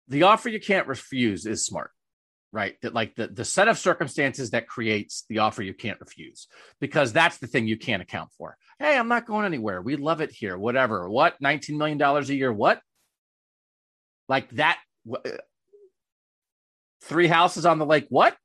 The 0.07 0.23
offer 0.23 0.49
you 0.49 0.59
can't 0.59 0.87
refuse 0.87 1.45
is 1.45 1.65
smart, 1.65 1.91
right? 2.51 2.75
That 2.81 2.95
like 2.95 3.13
the, 3.15 3.27
the 3.27 3.45
set 3.45 3.67
of 3.67 3.77
circumstances 3.77 4.51
that 4.51 4.67
creates 4.67 5.23
the 5.29 5.39
offer 5.39 5.61
you 5.61 5.75
can't 5.75 5.99
refuse, 5.99 6.47
because 6.79 7.13
that's 7.13 7.37
the 7.37 7.47
thing 7.47 7.67
you 7.67 7.77
can't 7.77 8.01
account 8.01 8.31
for. 8.39 8.57
Hey, 8.79 8.97
I'm 8.97 9.09
not 9.09 9.27
going 9.27 9.45
anywhere. 9.45 9.83
We 9.83 9.97
love 9.97 10.21
it 10.21 10.31
here. 10.31 10.57
Whatever. 10.57 11.07
What? 11.07 11.39
$19 11.43 11.77
million 11.77 12.01
a 12.01 12.21
year. 12.23 12.51
What? 12.51 12.81
Like 14.27 14.49
that. 14.51 14.79
Three 17.03 17.27
houses 17.27 17.67
on 17.67 17.77
the 17.77 17.85
lake. 17.85 18.07
What? 18.09 18.35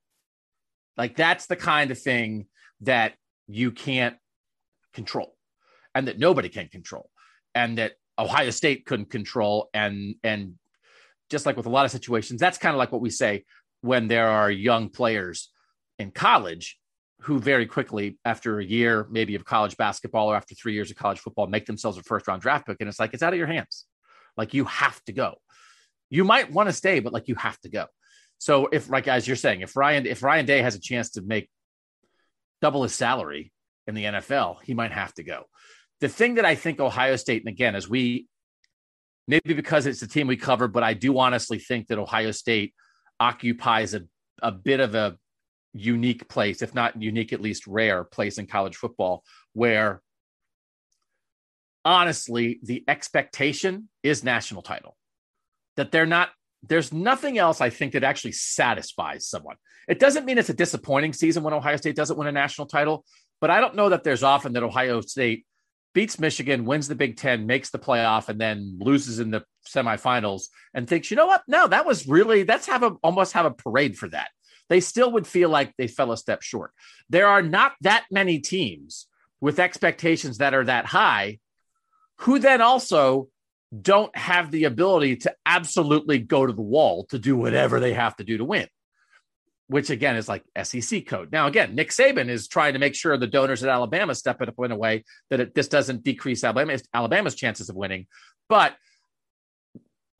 Like 0.96 1.16
that's 1.16 1.46
the 1.46 1.56
kind 1.56 1.90
of 1.90 1.98
thing 1.98 2.46
that 2.82 3.14
you 3.46 3.70
can't 3.70 4.16
control 4.92 5.34
and 5.94 6.08
that 6.08 6.18
nobody 6.18 6.48
can 6.48 6.68
control 6.68 7.10
and 7.54 7.78
that 7.78 7.92
Ohio 8.18 8.50
State 8.50 8.84
couldn't 8.84 9.10
control. 9.10 9.68
And 9.72 10.16
and 10.22 10.54
just 11.30 11.46
like 11.46 11.56
with 11.56 11.66
a 11.66 11.70
lot 11.70 11.86
of 11.86 11.90
situations 11.90 12.40
that's 12.40 12.58
kind 12.58 12.74
of 12.74 12.78
like 12.78 12.92
what 12.92 13.00
we 13.00 13.08
say 13.08 13.44
when 13.80 14.06
there 14.06 14.28
are 14.28 14.50
young 14.50 14.90
players 14.90 15.50
in 15.98 16.10
college 16.10 16.78
who 17.22 17.38
very 17.38 17.64
quickly 17.64 18.18
after 18.24 18.58
a 18.58 18.64
year 18.64 19.06
maybe 19.10 19.34
of 19.34 19.44
college 19.44 19.76
basketball 19.78 20.30
or 20.30 20.36
after 20.36 20.54
3 20.54 20.74
years 20.74 20.90
of 20.90 20.96
college 20.98 21.20
football 21.20 21.46
make 21.46 21.64
themselves 21.64 21.96
a 21.96 22.02
first 22.02 22.28
round 22.28 22.42
draft 22.42 22.66
pick. 22.66 22.76
And 22.80 22.88
it's 22.88 23.00
like 23.00 23.14
it's 23.14 23.22
out 23.22 23.32
of 23.32 23.38
your 23.38 23.46
hands. 23.46 23.86
Like 24.36 24.52
you 24.52 24.64
have 24.66 25.02
to 25.04 25.12
go. 25.12 25.36
You 26.10 26.24
might 26.24 26.52
want 26.52 26.68
to 26.68 26.72
stay 26.72 27.00
but 27.00 27.14
like 27.14 27.28
you 27.28 27.34
have 27.36 27.58
to 27.60 27.70
go 27.70 27.86
so 28.42 28.66
if 28.72 28.90
like 28.90 29.06
as 29.06 29.28
you're 29.28 29.36
saying, 29.36 29.60
if 29.60 29.76
Ryan 29.76 30.04
if 30.04 30.20
Ryan 30.20 30.46
Day 30.46 30.62
has 30.62 30.74
a 30.74 30.80
chance 30.80 31.10
to 31.10 31.22
make 31.22 31.48
double 32.60 32.82
his 32.82 32.92
salary 32.92 33.52
in 33.86 33.94
the 33.94 34.02
NFL, 34.02 34.56
he 34.64 34.74
might 34.74 34.90
have 34.90 35.14
to 35.14 35.22
go. 35.22 35.44
The 36.00 36.08
thing 36.08 36.34
that 36.34 36.44
I 36.44 36.56
think 36.56 36.80
Ohio 36.80 37.14
State, 37.14 37.42
and 37.42 37.48
again, 37.48 37.76
as 37.76 37.88
we 37.88 38.26
maybe 39.28 39.54
because 39.54 39.86
it's 39.86 40.00
the 40.00 40.08
team 40.08 40.26
we 40.26 40.36
cover, 40.36 40.66
but 40.66 40.82
I 40.82 40.92
do 40.92 41.16
honestly 41.20 41.60
think 41.60 41.86
that 41.86 42.00
Ohio 42.00 42.32
State 42.32 42.74
occupies 43.20 43.94
a, 43.94 44.02
a 44.42 44.50
bit 44.50 44.80
of 44.80 44.96
a 44.96 45.16
unique 45.72 46.28
place, 46.28 46.62
if 46.62 46.74
not 46.74 47.00
unique, 47.00 47.32
at 47.32 47.40
least 47.40 47.68
rare 47.68 48.02
place 48.02 48.38
in 48.38 48.48
college 48.48 48.74
football, 48.74 49.22
where 49.52 50.02
honestly 51.84 52.58
the 52.64 52.82
expectation 52.88 53.88
is 54.02 54.24
national 54.24 54.62
title. 54.62 54.96
That 55.76 55.92
they're 55.92 56.06
not 56.06 56.30
there's 56.62 56.92
nothing 56.92 57.38
else 57.38 57.60
I 57.60 57.70
think 57.70 57.92
that 57.92 58.04
actually 58.04 58.32
satisfies 58.32 59.26
someone. 59.26 59.56
It 59.88 59.98
doesn't 59.98 60.24
mean 60.24 60.38
it's 60.38 60.48
a 60.48 60.54
disappointing 60.54 61.12
season 61.12 61.42
when 61.42 61.54
Ohio 61.54 61.76
State 61.76 61.96
doesn't 61.96 62.16
win 62.16 62.28
a 62.28 62.32
national 62.32 62.68
title, 62.68 63.04
but 63.40 63.50
I 63.50 63.60
don't 63.60 63.74
know 63.74 63.88
that 63.88 64.04
there's 64.04 64.22
often 64.22 64.52
that 64.52 64.62
Ohio 64.62 65.00
State 65.00 65.44
beats 65.92 66.18
Michigan, 66.18 66.64
wins 66.64 66.88
the 66.88 66.94
Big 66.94 67.16
Ten, 67.16 67.46
makes 67.46 67.70
the 67.70 67.78
playoff, 67.78 68.28
and 68.28 68.40
then 68.40 68.78
loses 68.80 69.18
in 69.18 69.30
the 69.30 69.44
semifinals 69.68 70.44
and 70.72 70.88
thinks, 70.88 71.10
you 71.10 71.16
know 71.16 71.26
what? 71.26 71.42
No, 71.46 71.66
that 71.66 71.84
was 71.84 72.06
really 72.06 72.44
that's 72.44 72.66
have 72.66 72.82
a 72.82 72.96
almost 73.02 73.32
have 73.32 73.46
a 73.46 73.50
parade 73.50 73.98
for 73.98 74.08
that. 74.08 74.30
They 74.68 74.80
still 74.80 75.12
would 75.12 75.26
feel 75.26 75.48
like 75.48 75.74
they 75.76 75.88
fell 75.88 76.12
a 76.12 76.16
step 76.16 76.42
short. 76.42 76.72
There 77.10 77.26
are 77.26 77.42
not 77.42 77.72
that 77.82 78.06
many 78.10 78.38
teams 78.38 79.06
with 79.40 79.58
expectations 79.58 80.38
that 80.38 80.54
are 80.54 80.64
that 80.64 80.86
high 80.86 81.40
who 82.18 82.38
then 82.38 82.60
also 82.60 83.28
don't 83.80 84.14
have 84.16 84.50
the 84.50 84.64
ability 84.64 85.16
to 85.16 85.34
absolutely 85.46 86.18
go 86.18 86.46
to 86.46 86.52
the 86.52 86.60
wall 86.60 87.06
to 87.06 87.18
do 87.18 87.36
whatever 87.36 87.80
they 87.80 87.94
have 87.94 88.14
to 88.16 88.24
do 88.24 88.36
to 88.36 88.44
win, 88.44 88.68
which 89.68 89.88
again 89.88 90.16
is 90.16 90.28
like 90.28 90.44
SEC 90.62 91.06
code. 91.06 91.32
Now, 91.32 91.46
again, 91.46 91.74
Nick 91.74 91.90
Saban 91.90 92.28
is 92.28 92.48
trying 92.48 92.74
to 92.74 92.78
make 92.78 92.94
sure 92.94 93.16
the 93.16 93.26
donors 93.26 93.62
at 93.62 93.70
Alabama 93.70 94.14
step 94.14 94.42
it 94.42 94.48
up 94.48 94.54
in 94.58 94.72
a 94.72 94.76
way 94.76 95.04
that 95.30 95.40
it, 95.40 95.54
this 95.54 95.68
doesn't 95.68 96.02
decrease 96.04 96.44
Alabama's, 96.44 96.82
Alabama's 96.92 97.34
chances 97.34 97.70
of 97.70 97.76
winning. 97.76 98.06
But, 98.48 98.76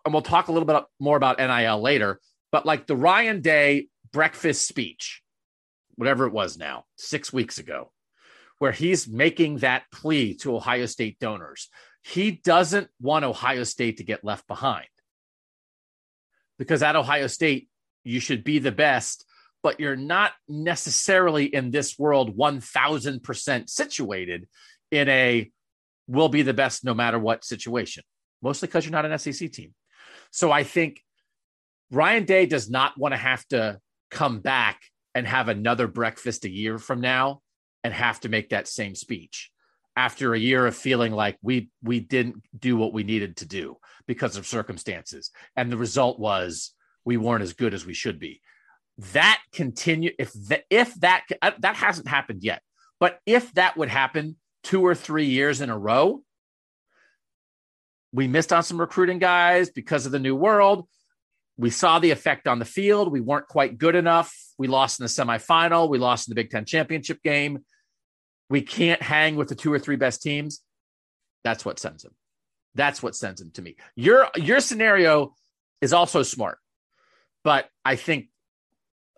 and 0.05 0.15
we'll 0.15 0.23
talk 0.23 0.49
a 0.49 0.53
little 0.53 0.67
bit 0.67 0.83
more 0.99 1.17
about 1.17 1.39
NIL 1.39 1.81
later, 1.81 2.21
but 2.51 2.65
like 2.65 2.87
the 2.87 2.97
Ryan 2.97 3.43
Day 3.43 3.89
breakfast 4.13 4.67
speech, 4.67 5.23
whatever 5.97 6.27
it 6.27 6.33
was 6.33 6.57
now, 6.57 6.85
six 6.97 7.33
weeks 7.33 7.59
ago, 7.59 7.93
where 8.59 8.73
he's 8.73 9.07
making 9.07 9.59
that 9.59 9.83
plea 9.93 10.35
to 10.37 10.57
Ohio 10.57 10.87
State 10.87 11.19
donors 11.19 11.69
he 12.03 12.33
doesn't 12.33 12.89
want 13.01 13.25
Ohio 13.25 13.65
State 13.65 13.99
to 13.99 14.05
get 14.05 14.25
left 14.25 14.47
behind 14.47 14.87
because 16.59 16.83
at 16.83 16.97
Ohio 16.97 17.29
State, 17.29 17.69
you 18.05 18.21
should 18.21 18.43
be 18.43 18.59
the 18.59 18.73
best, 18.73 19.25
but 19.63 19.79
you're 19.79 19.97
not 19.97 20.33
necessarily 20.49 21.45
in 21.45 21.71
this 21.71 21.99
world 21.99 22.37
1000% 22.37 23.69
situated 23.69 24.49
in 24.91 25.09
a 25.09 25.51
will 26.09 26.29
be 26.29 26.43
the 26.43 26.53
best 26.53 26.85
no 26.85 26.95
matter 26.95 27.19
what 27.19 27.45
situation, 27.45 28.03
mostly 28.43 28.67
because 28.67 28.85
you're 28.85 28.93
not 28.93 29.07
an 29.07 29.19
SEC 29.19 29.53
team. 29.53 29.73
So 30.33 30.51
I 30.51 30.65
think 30.65 31.01
Ryan 31.93 32.25
Day 32.25 32.47
does 32.47 32.69
not 32.69 32.99
want 32.99 33.13
to 33.13 33.19
have 33.19 33.47
to 33.49 33.79
come 34.11 34.41
back 34.41 34.81
and 35.15 35.27
have 35.27 35.49
another 35.49 35.87
breakfast 35.87 36.45
a 36.45 36.51
year 36.51 36.79
from 36.79 37.01
now 37.01 37.41
and 37.85 37.95
have 37.95 38.19
to 38.21 38.29
make 38.29 38.51
that 38.51 38.67
same 38.67 38.95
speech 38.95 39.51
after 39.97 40.35
a 40.35 40.39
year 40.39 40.67
of 40.67 40.75
feeling 40.75 41.13
like 41.13 41.39
we 41.43 41.71
we 41.83 42.01
didn't 42.01 42.43
do 42.59 42.77
what 42.77 42.93
we 42.93 43.05
needed 43.05 43.37
to 43.39 43.47
do 43.47 43.77
because 44.07 44.37
of 44.37 44.47
circumstances. 44.47 45.31
And 45.57 45.71
the 45.71 45.77
result 45.77 46.19
was 46.19 46.73
we 47.05 47.17
weren't 47.17 47.43
as 47.43 47.53
good 47.53 47.75
as 47.75 47.85
we 47.85 47.95
should 47.95 48.19
be. 48.19 48.41
That 49.13 49.41
continue 49.53 50.13
if 50.19 50.33
that 50.49 50.65
if 50.71 50.95
that 50.97 51.25
uh, 51.41 51.53
that 51.61 51.77
hasn't 51.77 52.09
happened 52.09 52.43
yet 52.43 52.63
but 53.01 53.19
if 53.27 53.53
that 53.55 53.77
would 53.77 53.89
happen 53.89 54.37
two 54.63 54.87
or 54.87 54.95
three 54.95 55.25
years 55.25 55.61
in 55.61 55.71
a 55.71 55.79
row 55.79 56.23
we 58.13 58.29
missed 58.29 58.53
on 58.53 58.63
some 58.63 58.79
recruiting 58.79 59.19
guys 59.19 59.71
because 59.71 60.07
of 60.07 60.13
the 60.13 60.19
new 60.19 60.37
world. 60.37 60.87
We 61.57 61.71
saw 61.71 61.99
the 61.99 62.11
effect 62.11 62.47
on 62.47 62.59
the 62.59 62.65
field. 62.65 63.11
We 63.11 63.21
weren't 63.21 63.49
quite 63.49 63.79
good 63.79 63.95
enough. 63.95 64.35
We 64.59 64.69
lost 64.69 65.01
in 65.01 65.05
the 65.05 65.09
semifinal. 65.09 65.89
We 65.89 65.99
lost 65.99 66.29
in 66.29 66.33
the 66.33 66.35
big 66.35 66.51
ten 66.51 66.65
championship 66.65 67.23
game 67.23 67.65
we 68.53 68.61
can't 68.61 69.01
hang 69.01 69.37
with 69.37 69.49
the 69.49 69.55
two 69.55 69.73
or 69.73 69.79
three 69.79 69.97
best 69.97 70.21
teams. 70.21 70.61
That's 71.43 71.65
what 71.65 71.79
sends 71.79 72.05
him. 72.05 72.11
That's 72.75 73.03
what 73.03 73.17
sends 73.17 73.41
him 73.41 73.51
to 73.53 73.63
me. 73.63 73.77
Your 73.97 74.29
your 74.37 74.61
scenario 74.61 75.35
is 75.81 75.95
also 75.95 76.23
smart 76.23 76.59
But 77.45 77.67
I 77.83 77.97
think, 77.97 78.29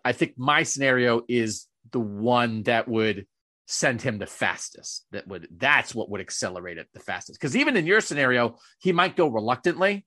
I 0.05 0.13
think 0.13 0.35
my 0.37 0.63
scenario 0.63 1.23
is 1.27 1.67
the 1.91 1.99
one 1.99 2.63
that 2.63 2.87
would 2.87 3.27
send 3.65 4.01
him 4.01 4.19
the 4.19 4.25
fastest. 4.25 5.05
That 5.11 5.27
would 5.27 5.49
that's 5.51 5.93
what 5.93 6.09
would 6.09 6.21
accelerate 6.21 6.77
it 6.77 6.87
the 6.93 7.01
fastest. 7.01 7.37
Because 7.37 7.57
even 7.57 7.75
in 7.75 7.85
your 7.85 7.99
scenario, 7.99 8.55
he 8.79 8.93
might 8.93 9.17
go 9.17 9.27
reluctantly. 9.27 10.05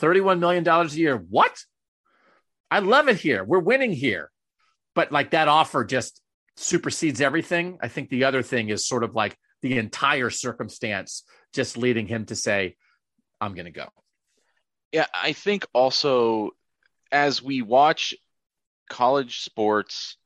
$31 0.00 0.40
million 0.40 0.66
a 0.66 0.84
year. 0.86 1.16
What? 1.16 1.56
I 2.68 2.80
love 2.80 3.08
it 3.08 3.18
here. 3.18 3.44
We're 3.44 3.60
winning 3.60 3.92
here. 3.92 4.32
But 4.96 5.12
like 5.12 5.30
that 5.30 5.46
offer 5.46 5.84
just 5.84 6.20
supersedes 6.56 7.20
everything. 7.20 7.78
I 7.82 7.88
think 7.88 8.08
the 8.08 8.24
other 8.24 8.42
thing 8.42 8.68
is 8.68 8.86
sort 8.86 9.04
of 9.04 9.14
like 9.14 9.36
the 9.62 9.78
entire 9.78 10.30
circumstance 10.30 11.24
just 11.52 11.76
leading 11.76 12.06
him 12.06 12.26
to 12.26 12.36
say, 12.36 12.76
I'm 13.40 13.54
going 13.54 13.66
to 13.66 13.70
go. 13.70 13.88
Yeah, 14.92 15.06
I 15.14 15.32
think 15.32 15.66
also 15.72 16.50
as 17.12 17.42
we 17.42 17.62
watch 17.62 18.14
college 18.88 19.40
sports 19.40 20.16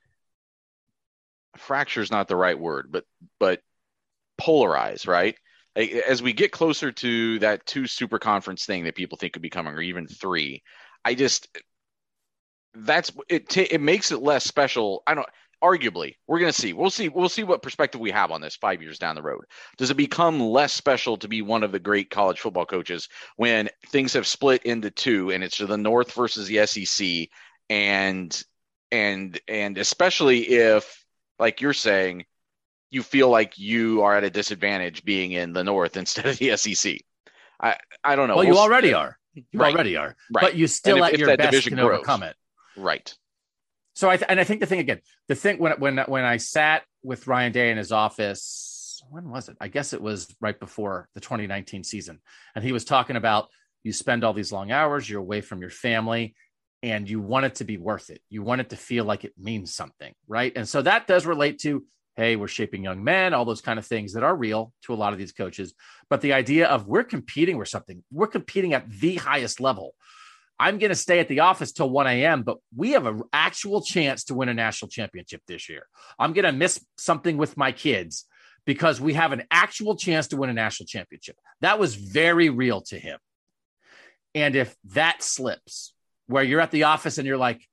fracture 1.56 2.02
is 2.02 2.10
not 2.10 2.28
the 2.28 2.36
right 2.36 2.58
word, 2.58 2.88
but 2.90 3.04
but 3.38 3.60
polarize, 4.40 5.06
right? 5.06 5.36
As 5.76 6.22
we 6.22 6.32
get 6.32 6.52
closer 6.52 6.92
to 6.92 7.38
that 7.40 7.64
two 7.66 7.86
super 7.86 8.18
conference 8.18 8.64
thing 8.64 8.84
that 8.84 8.94
people 8.94 9.18
think 9.18 9.32
could 9.32 9.42
be 9.42 9.50
coming, 9.50 9.72
or 9.72 9.80
even 9.80 10.06
three, 10.06 10.62
I 11.04 11.14
just 11.14 11.48
that's 12.74 13.12
it. 13.28 13.48
T- 13.48 13.62
it 13.62 13.80
makes 13.80 14.12
it 14.12 14.22
less 14.22 14.44
special. 14.44 15.02
I 15.06 15.14
don't. 15.14 15.28
Arguably, 15.62 16.14
we're 16.26 16.38
going 16.38 16.52
to 16.52 16.58
see. 16.58 16.72
We'll 16.72 16.90
see. 16.90 17.08
We'll 17.08 17.28
see 17.28 17.44
what 17.44 17.62
perspective 17.62 18.00
we 18.00 18.10
have 18.10 18.30
on 18.30 18.40
this 18.40 18.56
five 18.56 18.80
years 18.80 18.98
down 18.98 19.14
the 19.14 19.22
road. 19.22 19.44
Does 19.76 19.90
it 19.90 19.96
become 19.96 20.40
less 20.40 20.72
special 20.72 21.18
to 21.18 21.28
be 21.28 21.42
one 21.42 21.62
of 21.62 21.70
the 21.70 21.78
great 21.78 22.08
college 22.08 22.40
football 22.40 22.64
coaches 22.64 23.08
when 23.36 23.68
things 23.88 24.14
have 24.14 24.26
split 24.26 24.62
into 24.64 24.90
two, 24.90 25.30
and 25.30 25.44
it's 25.44 25.58
the 25.58 25.76
North 25.76 26.12
versus 26.12 26.48
the 26.48 26.66
SEC, 26.66 27.28
and 27.68 28.42
and 28.90 29.38
and 29.48 29.76
especially 29.76 30.48
if 30.48 31.04
like 31.38 31.60
you're 31.60 31.72
saying, 31.74 32.24
you 32.90 33.02
feel 33.02 33.28
like 33.28 33.58
you 33.58 34.02
are 34.02 34.16
at 34.16 34.24
a 34.24 34.30
disadvantage 34.30 35.04
being 35.04 35.32
in 35.32 35.52
the 35.52 35.64
North 35.64 35.96
instead 35.98 36.26
of 36.26 36.38
the 36.38 36.56
SEC. 36.56 37.00
I 37.60 37.76
I 38.02 38.16
don't 38.16 38.28
know. 38.28 38.36
Well, 38.36 38.46
we'll 38.46 38.54
you 38.54 38.60
already 38.60 38.94
are. 38.94 39.18
You 39.34 39.60
right. 39.60 39.74
already 39.74 39.96
are. 39.96 40.16
Right. 40.32 40.42
But 40.42 40.56
you 40.56 40.66
still 40.66 40.98
if, 40.98 41.04
at 41.04 41.14
if 41.14 41.20
your 41.20 41.36
best 41.36 41.66
can 41.66 41.76
grows. 41.76 41.98
overcome 41.98 42.22
it. 42.22 42.36
Right. 42.76 43.14
So 44.00 44.08
I 44.08 44.16
th- 44.16 44.30
and 44.30 44.40
I 44.40 44.44
think 44.44 44.60
the 44.60 44.66
thing 44.66 44.78
again, 44.78 45.00
the 45.28 45.34
thing 45.34 45.58
when 45.58 45.72
when 45.72 45.98
when 45.98 46.24
I 46.24 46.38
sat 46.38 46.84
with 47.02 47.26
Ryan 47.26 47.52
Day 47.52 47.70
in 47.70 47.76
his 47.76 47.92
office, 47.92 49.02
when 49.10 49.28
was 49.28 49.50
it? 49.50 49.58
I 49.60 49.68
guess 49.68 49.92
it 49.92 50.00
was 50.00 50.34
right 50.40 50.58
before 50.58 51.10
the 51.12 51.20
2019 51.20 51.84
season, 51.84 52.18
and 52.54 52.64
he 52.64 52.72
was 52.72 52.86
talking 52.86 53.16
about 53.16 53.48
you 53.82 53.92
spend 53.92 54.24
all 54.24 54.32
these 54.32 54.52
long 54.52 54.72
hours, 54.72 55.08
you're 55.08 55.20
away 55.20 55.42
from 55.42 55.60
your 55.60 55.68
family, 55.68 56.34
and 56.82 57.10
you 57.10 57.20
want 57.20 57.44
it 57.44 57.56
to 57.56 57.64
be 57.64 57.76
worth 57.76 58.08
it. 58.08 58.22
You 58.30 58.42
want 58.42 58.62
it 58.62 58.70
to 58.70 58.76
feel 58.76 59.04
like 59.04 59.24
it 59.24 59.34
means 59.38 59.74
something, 59.74 60.14
right? 60.26 60.54
And 60.56 60.66
so 60.66 60.80
that 60.80 61.06
does 61.06 61.26
relate 61.26 61.58
to, 61.58 61.84
hey, 62.16 62.36
we're 62.36 62.48
shaping 62.48 62.82
young 62.82 63.04
men, 63.04 63.34
all 63.34 63.44
those 63.44 63.60
kind 63.60 63.78
of 63.78 63.84
things 63.84 64.14
that 64.14 64.22
are 64.22 64.34
real 64.34 64.72
to 64.84 64.94
a 64.94 64.96
lot 64.96 65.12
of 65.12 65.18
these 65.18 65.32
coaches. 65.32 65.74
But 66.08 66.22
the 66.22 66.32
idea 66.32 66.68
of 66.68 66.86
we're 66.86 67.04
competing 67.04 67.58
with 67.58 67.68
something, 67.68 68.02
we're 68.10 68.28
competing 68.28 68.72
at 68.72 68.88
the 68.88 69.16
highest 69.16 69.60
level. 69.60 69.94
I'm 70.60 70.76
going 70.76 70.90
to 70.90 70.96
stay 70.96 71.20
at 71.20 71.28
the 71.28 71.40
office 71.40 71.72
till 71.72 71.88
1 71.88 72.06
a.m., 72.06 72.42
but 72.42 72.58
we 72.76 72.90
have 72.90 73.06
an 73.06 73.22
actual 73.32 73.80
chance 73.80 74.24
to 74.24 74.34
win 74.34 74.50
a 74.50 74.54
national 74.54 74.90
championship 74.90 75.40
this 75.48 75.70
year. 75.70 75.86
I'm 76.18 76.34
going 76.34 76.44
to 76.44 76.52
miss 76.52 76.84
something 76.98 77.38
with 77.38 77.56
my 77.56 77.72
kids 77.72 78.26
because 78.66 79.00
we 79.00 79.14
have 79.14 79.32
an 79.32 79.44
actual 79.50 79.96
chance 79.96 80.28
to 80.28 80.36
win 80.36 80.50
a 80.50 80.52
national 80.52 80.86
championship. 80.86 81.36
That 81.62 81.78
was 81.78 81.94
very 81.94 82.50
real 82.50 82.82
to 82.82 82.98
him. 82.98 83.18
And 84.34 84.54
if 84.54 84.76
that 84.90 85.22
slips, 85.22 85.94
where 86.26 86.44
you're 86.44 86.60
at 86.60 86.70
the 86.70 86.84
office 86.84 87.16
and 87.16 87.26
you're 87.26 87.38
like, 87.38 87.66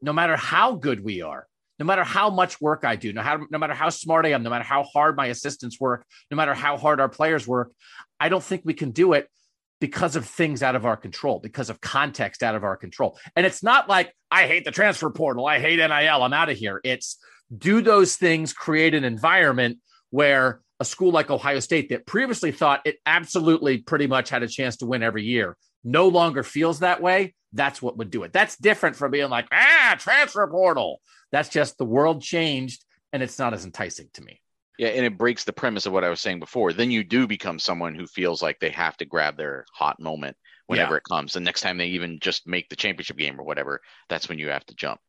no 0.00 0.12
matter 0.12 0.36
how 0.36 0.76
good 0.76 1.04
we 1.04 1.20
are, 1.22 1.48
no 1.80 1.84
matter 1.84 2.04
how 2.04 2.30
much 2.30 2.60
work 2.60 2.84
I 2.84 2.94
do, 2.94 3.12
no, 3.12 3.22
how, 3.22 3.40
no 3.50 3.58
matter 3.58 3.74
how 3.74 3.88
smart 3.90 4.24
I 4.24 4.30
am, 4.30 4.44
no 4.44 4.50
matter 4.50 4.64
how 4.64 4.84
hard 4.84 5.16
my 5.16 5.26
assistants 5.26 5.80
work, 5.80 6.06
no 6.30 6.36
matter 6.36 6.54
how 6.54 6.76
hard 6.76 7.00
our 7.00 7.08
players 7.08 7.44
work, 7.44 7.72
I 8.20 8.28
don't 8.28 8.42
think 8.42 8.62
we 8.64 8.74
can 8.74 8.92
do 8.92 9.14
it 9.14 9.28
because 9.84 10.16
of 10.16 10.24
things 10.24 10.62
out 10.62 10.74
of 10.74 10.86
our 10.86 10.96
control, 10.96 11.40
because 11.40 11.68
of 11.68 11.78
context 11.78 12.42
out 12.42 12.54
of 12.54 12.64
our 12.64 12.74
control. 12.74 13.18
And 13.36 13.44
it's 13.44 13.62
not 13.62 13.86
like 13.86 14.14
I 14.30 14.46
hate 14.46 14.64
the 14.64 14.70
transfer 14.70 15.10
portal, 15.10 15.46
I 15.46 15.58
hate 15.60 15.76
NIL, 15.76 16.22
I'm 16.22 16.32
out 16.32 16.48
of 16.48 16.56
here. 16.56 16.80
It's 16.84 17.18
do 17.54 17.82
those 17.82 18.16
things 18.16 18.54
create 18.54 18.94
an 18.94 19.04
environment 19.04 19.78
where 20.08 20.62
a 20.80 20.86
school 20.86 21.12
like 21.12 21.30
Ohio 21.30 21.60
State 21.60 21.90
that 21.90 22.06
previously 22.06 22.50
thought 22.50 22.80
it 22.86 22.96
absolutely 23.04 23.78
pretty 23.78 24.06
much 24.06 24.30
had 24.30 24.42
a 24.42 24.48
chance 24.48 24.78
to 24.78 24.86
win 24.86 25.02
every 25.02 25.24
year 25.24 25.54
no 25.84 26.08
longer 26.08 26.42
feels 26.42 26.80
that 26.80 27.02
way, 27.02 27.34
that's 27.52 27.82
what 27.82 27.98
would 27.98 28.10
do 28.10 28.22
it. 28.22 28.32
That's 28.32 28.56
different 28.56 28.96
from 28.96 29.10
being 29.10 29.28
like, 29.28 29.46
ah, 29.52 29.96
transfer 29.98 30.46
portal. 30.48 31.02
That's 31.30 31.50
just 31.50 31.76
the 31.76 31.84
world 31.84 32.22
changed 32.22 32.82
and 33.12 33.22
it's 33.22 33.38
not 33.38 33.52
as 33.52 33.66
enticing 33.66 34.08
to 34.14 34.22
me. 34.22 34.40
Yeah, 34.78 34.88
and 34.88 35.06
it 35.06 35.16
breaks 35.16 35.44
the 35.44 35.52
premise 35.52 35.86
of 35.86 35.92
what 35.92 36.04
I 36.04 36.08
was 36.08 36.20
saying 36.20 36.40
before. 36.40 36.72
Then 36.72 36.90
you 36.90 37.04
do 37.04 37.26
become 37.26 37.58
someone 37.58 37.94
who 37.94 38.06
feels 38.06 38.42
like 38.42 38.58
they 38.58 38.70
have 38.70 38.96
to 38.96 39.04
grab 39.04 39.36
their 39.36 39.64
hot 39.72 40.00
moment 40.00 40.36
whenever 40.66 40.94
yeah. 40.94 40.98
it 40.98 41.04
comes. 41.08 41.32
The 41.32 41.40
next 41.40 41.60
time 41.60 41.78
they 41.78 41.86
even 41.86 42.18
just 42.20 42.46
make 42.46 42.68
the 42.68 42.76
championship 42.76 43.16
game 43.16 43.40
or 43.40 43.44
whatever, 43.44 43.80
that's 44.08 44.28
when 44.28 44.38
you 44.38 44.48
have 44.48 44.64
to 44.66 44.74
jump. 44.74 45.00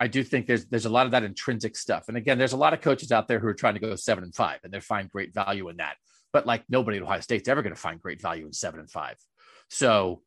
I 0.00 0.08
do 0.08 0.24
think 0.24 0.46
there's 0.46 0.66
there's 0.66 0.86
a 0.86 0.90
lot 0.90 1.06
of 1.06 1.12
that 1.12 1.22
intrinsic 1.22 1.76
stuff. 1.76 2.08
And 2.08 2.16
again, 2.16 2.36
there's 2.36 2.54
a 2.54 2.56
lot 2.56 2.74
of 2.74 2.80
coaches 2.80 3.12
out 3.12 3.28
there 3.28 3.38
who 3.38 3.46
are 3.46 3.54
trying 3.54 3.74
to 3.74 3.80
go 3.80 3.94
seven 3.94 4.24
and 4.24 4.34
five 4.34 4.58
and 4.64 4.72
they 4.72 4.80
find 4.80 5.08
great 5.08 5.32
value 5.32 5.68
in 5.68 5.76
that. 5.76 5.94
But 6.32 6.46
like 6.46 6.64
nobody 6.68 6.96
at 6.96 7.04
Ohio 7.04 7.20
State's 7.20 7.48
ever 7.48 7.62
going 7.62 7.74
to 7.74 7.80
find 7.80 8.00
great 8.00 8.20
value 8.20 8.46
in 8.46 8.52
seven 8.52 8.80
and 8.80 8.90
five. 8.90 9.16
So 9.68 10.22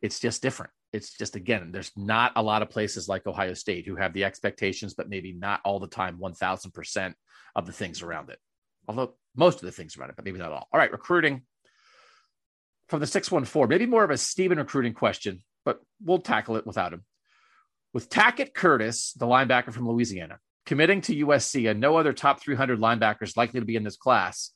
it's 0.00 0.18
just 0.18 0.40
different. 0.40 0.72
It's 0.92 1.16
just, 1.16 1.36
again, 1.36 1.70
there's 1.70 1.92
not 1.96 2.32
a 2.36 2.42
lot 2.42 2.62
of 2.62 2.70
places 2.70 3.08
like 3.08 3.26
Ohio 3.26 3.54
State 3.54 3.86
who 3.86 3.96
have 3.96 4.12
the 4.12 4.24
expectations, 4.24 4.94
but 4.94 5.08
maybe 5.08 5.32
not 5.32 5.60
all 5.64 5.78
the 5.78 5.86
time 5.86 6.18
1000% 6.18 7.14
of 7.54 7.66
the 7.66 7.72
things 7.72 8.02
around 8.02 8.30
it. 8.30 8.38
Although 8.88 9.14
most 9.36 9.56
of 9.56 9.62
the 9.62 9.72
things 9.72 9.96
around 9.96 10.10
it, 10.10 10.16
but 10.16 10.24
maybe 10.24 10.38
not 10.38 10.52
all. 10.52 10.68
All 10.72 10.80
right, 10.80 10.92
recruiting 10.92 11.42
from 12.88 13.00
the 13.00 13.06
614, 13.06 13.68
maybe 13.68 13.86
more 13.86 14.04
of 14.04 14.10
a 14.10 14.18
Stephen 14.18 14.58
recruiting 14.58 14.94
question, 14.94 15.42
but 15.64 15.80
we'll 16.02 16.18
tackle 16.18 16.56
it 16.56 16.66
without 16.66 16.92
him. 16.92 17.04
With 17.92 18.08
Tackett 18.08 18.54
Curtis, 18.54 19.12
the 19.12 19.26
linebacker 19.26 19.72
from 19.72 19.88
Louisiana, 19.88 20.38
committing 20.66 21.00
to 21.02 21.26
USC 21.26 21.70
and 21.70 21.80
no 21.80 21.96
other 21.96 22.12
top 22.12 22.40
300 22.40 22.78
linebackers 22.78 23.36
likely 23.36 23.60
to 23.60 23.66
be 23.66 23.76
in 23.76 23.84
this 23.84 23.96
class, 23.96 24.52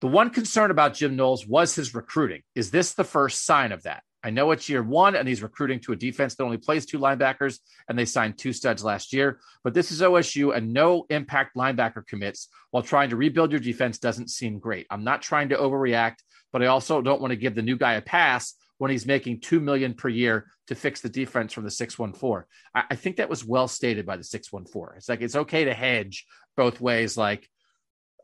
the 0.00 0.08
one 0.08 0.30
concern 0.30 0.70
about 0.70 0.94
Jim 0.94 1.16
Knowles 1.16 1.46
was 1.46 1.74
his 1.74 1.94
recruiting. 1.94 2.42
Is 2.54 2.70
this 2.70 2.94
the 2.94 3.04
first 3.04 3.44
sign 3.44 3.72
of 3.72 3.84
that? 3.84 4.02
I 4.24 4.30
know 4.30 4.50
it's 4.52 4.70
year 4.70 4.82
one, 4.82 5.14
and 5.14 5.28
he's 5.28 5.42
recruiting 5.42 5.80
to 5.80 5.92
a 5.92 5.96
defense 5.96 6.34
that 6.34 6.44
only 6.44 6.56
plays 6.56 6.86
two 6.86 6.98
linebackers, 6.98 7.58
and 7.88 7.98
they 7.98 8.06
signed 8.06 8.38
two 8.38 8.54
studs 8.54 8.82
last 8.82 9.12
year. 9.12 9.38
But 9.62 9.74
this 9.74 9.92
is 9.92 10.00
OSU, 10.00 10.56
and 10.56 10.72
no 10.72 11.04
impact 11.10 11.56
linebacker 11.56 12.06
commits 12.06 12.48
while 12.70 12.82
trying 12.82 13.10
to 13.10 13.16
rebuild 13.16 13.52
your 13.52 13.60
defense 13.60 13.98
doesn't 13.98 14.30
seem 14.30 14.58
great. 14.58 14.86
I'm 14.90 15.04
not 15.04 15.20
trying 15.20 15.50
to 15.50 15.56
overreact, 15.56 16.16
but 16.52 16.62
I 16.62 16.66
also 16.66 17.02
don't 17.02 17.20
want 17.20 17.32
to 17.32 17.36
give 17.36 17.54
the 17.54 17.62
new 17.62 17.76
guy 17.76 17.94
a 17.94 18.00
pass 18.00 18.54
when 18.78 18.90
he's 18.90 19.06
making 19.06 19.40
two 19.40 19.60
million 19.60 19.94
per 19.94 20.08
year 20.08 20.46
to 20.68 20.74
fix 20.74 21.00
the 21.00 21.08
defense 21.08 21.52
from 21.52 21.64
the 21.64 21.70
614. 21.70 22.46
I, 22.74 22.84
I 22.90 22.96
think 22.96 23.16
that 23.16 23.28
was 23.28 23.44
well 23.44 23.68
stated 23.68 24.06
by 24.06 24.16
the 24.16 24.24
614. 24.24 24.96
It's 24.96 25.08
like 25.08 25.20
it's 25.20 25.36
okay 25.36 25.64
to 25.66 25.74
hedge 25.74 26.26
both 26.56 26.80
ways, 26.80 27.16
like 27.16 27.48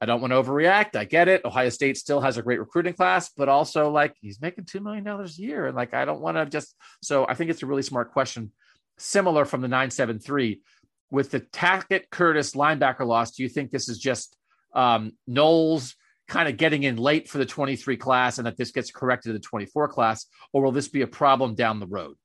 I 0.01 0.07
don't 0.07 0.21
want 0.21 0.33
to 0.33 0.43
overreact. 0.43 0.97
I 0.97 1.05
get 1.05 1.29
it. 1.29 1.45
Ohio 1.45 1.69
State 1.69 1.99
still 1.99 2.21
has 2.23 2.39
a 2.39 2.43
great 2.43 2.59
recruiting 2.59 2.95
class, 2.95 3.31
but 3.37 3.51
also 3.51 3.91
like 3.91 4.15
he's 4.21 4.41
making 4.41 4.65
$2 4.65 4.81
million 4.81 5.07
a 5.07 5.25
year. 5.27 5.67
And 5.67 5.77
like, 5.77 5.93
I 5.93 6.07
don't 6.07 6.23
want 6.23 6.39
to 6.39 6.47
just, 6.47 6.75
so 7.03 7.27
I 7.29 7.35
think 7.35 7.51
it's 7.51 7.63
a 7.63 7.67
really 7.67 7.83
smart 7.83 8.13
question. 8.13 8.51
Similar 8.97 9.45
from 9.45 9.61
the 9.61 9.69
973 9.69 10.63
with 11.11 11.31
the 11.31 11.41
Tackett 11.41 12.05
Curtis 12.11 12.53
linebacker 12.53 13.07
loss. 13.07 13.33
Do 13.33 13.43
you 13.43 13.49
think 13.51 13.71
this 13.71 13.91
is 13.91 13.99
just 13.99 14.37
um, 14.75 15.13
Knowles 15.27 15.95
kind 16.29 16.49
of 16.49 16.57
getting 16.57 16.85
in 16.85 16.97
late 16.97 17.29
for 17.29 17.37
the 17.37 17.47
23 17.47 17.97
class 17.99 18.39
and 18.39 18.47
that 18.47 18.57
this 18.57 18.71
gets 18.71 18.91
corrected 18.91 19.31
to 19.31 19.33
the 19.35 19.41
24 19.41 19.89
class? 19.89 20.27
Or 20.55 20.63
will 20.63 20.73
this 20.73 20.89
be 20.89 21.03
a 21.03 21.07
problem 21.07 21.55
down 21.55 21.79
the 21.79 21.87
road? 21.87 22.17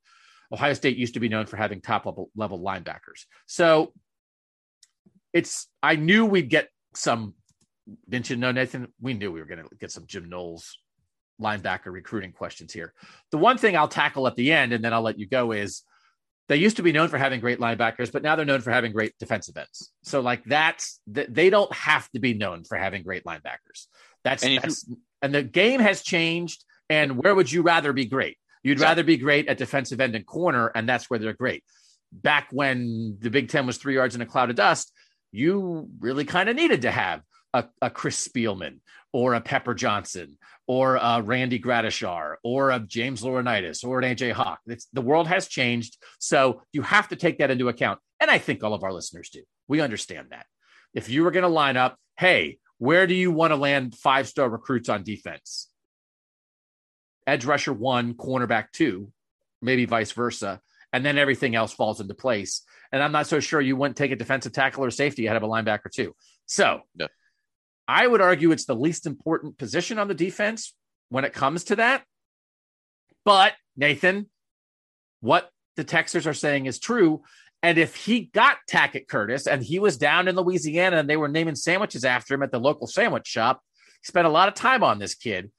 Ohio 0.50 0.74
State 0.74 0.96
used 0.96 1.16
to 1.16 1.20
be 1.20 1.28
known 1.28 1.46
for 1.46 1.58
having 1.58 1.82
top 1.82 2.06
level, 2.06 2.30
level 2.38 2.60
linebackers. 2.60 3.26
So 3.48 3.92
it's, 5.34 5.68
I 5.84 5.98
knew 5.98 6.26
we'd 6.26 6.50
get 6.50 6.70
some 6.94 7.34
didn't 8.10 8.30
you 8.30 8.36
know, 8.36 8.52
Nathan? 8.52 8.88
We 9.00 9.14
knew 9.14 9.32
we 9.32 9.40
were 9.40 9.46
going 9.46 9.64
to 9.64 9.76
get 9.80 9.92
some 9.92 10.06
Jim 10.08 10.30
Knowles 10.30 10.78
linebacker 11.42 11.88
recruiting 11.88 12.32
questions 12.32 12.74
here. 12.74 12.94
The 13.32 13.38
one 13.38 13.58
thing 13.58 13.76
I'll 13.76 13.88
tackle 13.88 14.28
at 14.28 14.36
the 14.36 14.52
end, 14.52 14.74
and 14.74 14.84
then 14.84 14.94
I'll 14.94 15.02
let 15.02 15.20
you 15.20 15.28
go, 15.28 15.52
is 15.52 15.84
they 16.48 16.58
used 16.58 16.78
to 16.78 16.84
be 16.84 16.92
known 16.92 17.10
for 17.10 17.18
having 17.18 17.40
great 17.40 17.60
linebackers, 17.60 18.12
but 18.12 18.24
now 18.24 18.36
they're 18.36 18.46
known 18.46 18.62
for 18.62 18.72
having 18.72 18.92
great 18.92 19.14
defensive 19.20 19.58
ends. 19.58 19.92
So, 20.04 20.22
like, 20.22 20.44
that's 20.46 21.00
they 21.08 21.50
don't 21.50 21.74
have 21.74 22.10
to 22.12 22.20
be 22.20 22.34
known 22.34 22.64
for 22.64 22.78
having 22.78 23.04
great 23.04 23.24
linebackers. 23.26 23.88
That's 24.24 24.44
and, 24.44 24.60
that's, 24.62 24.88
you, 24.88 24.98
and 25.22 25.34
the 25.34 25.44
game 25.44 25.80
has 25.80 26.02
changed. 26.02 26.64
And 26.88 27.18
where 27.18 27.34
would 27.34 27.52
you 27.52 27.64
rather 27.64 27.94
be 27.94 28.06
great? 28.06 28.38
You'd 28.62 28.74
exactly. 28.74 28.90
rather 28.92 29.04
be 29.04 29.18
great 29.18 29.48
at 29.48 29.58
defensive 29.58 30.00
end 30.00 30.16
and 30.16 30.26
corner, 30.26 30.72
and 30.74 30.88
that's 30.88 31.10
where 31.10 31.20
they're 31.20 31.34
great. 31.34 31.64
Back 32.12 32.48
when 32.52 33.18
the 33.20 33.32
Big 33.32 33.50
Ten 33.50 33.66
was 33.66 33.78
three 33.78 33.96
yards 33.96 34.16
in 34.16 34.22
a 34.22 34.26
cloud 34.26 34.52
of 34.52 34.56
dust, 34.56 34.94
you 35.32 35.90
really 36.00 36.26
kind 36.26 36.48
of 36.48 36.56
needed 36.56 36.84
to 36.84 36.92
have 36.92 37.22
a, 37.56 37.70
a 37.82 37.90
Chris 37.90 38.28
Spielman 38.28 38.80
or 39.14 39.34
a 39.34 39.42
Pepper 39.42 39.74
Johnson 39.74 40.38
or 40.68 40.98
a 40.98 41.22
Randy 41.22 41.60
Gradishar 41.60 42.36
or 42.44 42.72
a 42.72 42.80
James 42.80 43.22
Laurinaitis 43.22 43.86
or 43.86 44.00
an 44.00 44.16
AJ 44.16 44.34
Hawk. 44.34 44.60
It's, 44.68 44.88
the 44.92 45.02
world 45.02 45.28
has 45.28 45.48
changed. 45.48 45.98
So 46.20 46.62
you 46.74 46.82
have 46.82 47.08
to 47.10 47.16
take 47.16 47.38
that 47.38 47.52
into 47.52 47.70
account. 47.70 48.00
And 48.20 48.30
I 48.30 48.40
think 48.40 48.64
all 48.64 48.74
of 48.74 48.84
our 48.84 48.92
listeners 48.92 49.30
do. 49.30 49.42
We 49.68 49.80
understand 49.80 50.28
that. 50.32 50.46
If 50.94 51.10
you 51.10 51.24
were 51.24 51.32
going 51.32 51.44
to 51.44 51.50
line 51.50 51.78
up, 51.78 51.98
hey, 52.18 52.58
where 52.78 53.08
do 53.08 53.14
you 53.14 53.32
want 53.32 53.52
to 53.52 53.58
land 53.58 53.96
five 53.96 54.28
star 54.28 54.50
recruits 54.50 54.90
on 54.90 55.04
defense? 55.04 55.70
Edge 57.26 57.46
rusher 57.46 57.74
one, 57.74 58.14
cornerback 58.16 58.68
two, 58.74 59.12
maybe 59.62 59.86
vice 59.86 60.12
versa. 60.12 60.60
And 60.92 61.06
then 61.06 61.18
everything 61.18 61.56
else 61.56 61.74
falls 61.74 62.02
into 62.02 62.14
place. 62.14 62.62
And 62.92 63.02
I'm 63.02 63.12
not 63.12 63.28
so 63.28 63.40
sure 63.40 63.60
you 63.60 63.76
wouldn't 63.76 63.98
take 63.98 64.12
a 64.12 64.16
defensive 64.16 64.54
tackle 64.54 64.84
or 64.84 64.92
safety 64.92 65.26
ahead 65.26 65.38
of 65.38 65.44
a 65.44 65.48
linebacker, 65.48 65.92
too. 65.92 66.16
So 66.46 66.82
no. 66.96 67.08
I 67.88 68.08
would 68.08 68.22
argue 68.22 68.52
it's 68.52 68.66
the 68.66 68.76
least 68.76 69.06
important 69.06 69.58
position 69.58 70.00
on 70.00 70.08
the 70.08 70.14
defense 70.14 70.74
when 71.10 71.26
it 71.26 71.34
comes 71.34 71.66
to 71.66 71.76
that. 71.78 72.04
But 73.24 73.54
Nathan, 73.76 74.30
what 75.22 75.50
the 75.76 75.86
Texers 75.86 76.26
are 76.26 76.34
saying 76.34 76.66
is 76.66 76.80
true. 76.80 77.24
And 77.64 77.78
if 77.78 77.96
he 77.96 78.26
got 78.26 78.58
Tackett 78.70 79.08
Curtis 79.08 79.48
and 79.48 79.64
he 79.64 79.80
was 79.80 79.98
down 79.98 80.28
in 80.28 80.36
Louisiana 80.36 80.98
and 80.98 81.10
they 81.10 81.18
were 81.18 81.28
naming 81.28 81.56
sandwiches 81.56 82.06
after 82.06 82.34
him 82.34 82.44
at 82.44 82.52
the 82.52 82.60
local 82.60 82.88
sandwich 82.88 83.28
shop, 83.28 83.62
he 84.02 84.06
spent 84.06 84.28
a 84.28 84.32
lot 84.32 84.48
of 84.48 84.54
time 84.54 84.84
on 84.84 85.00
this 85.00 85.16
kid. 85.16 85.52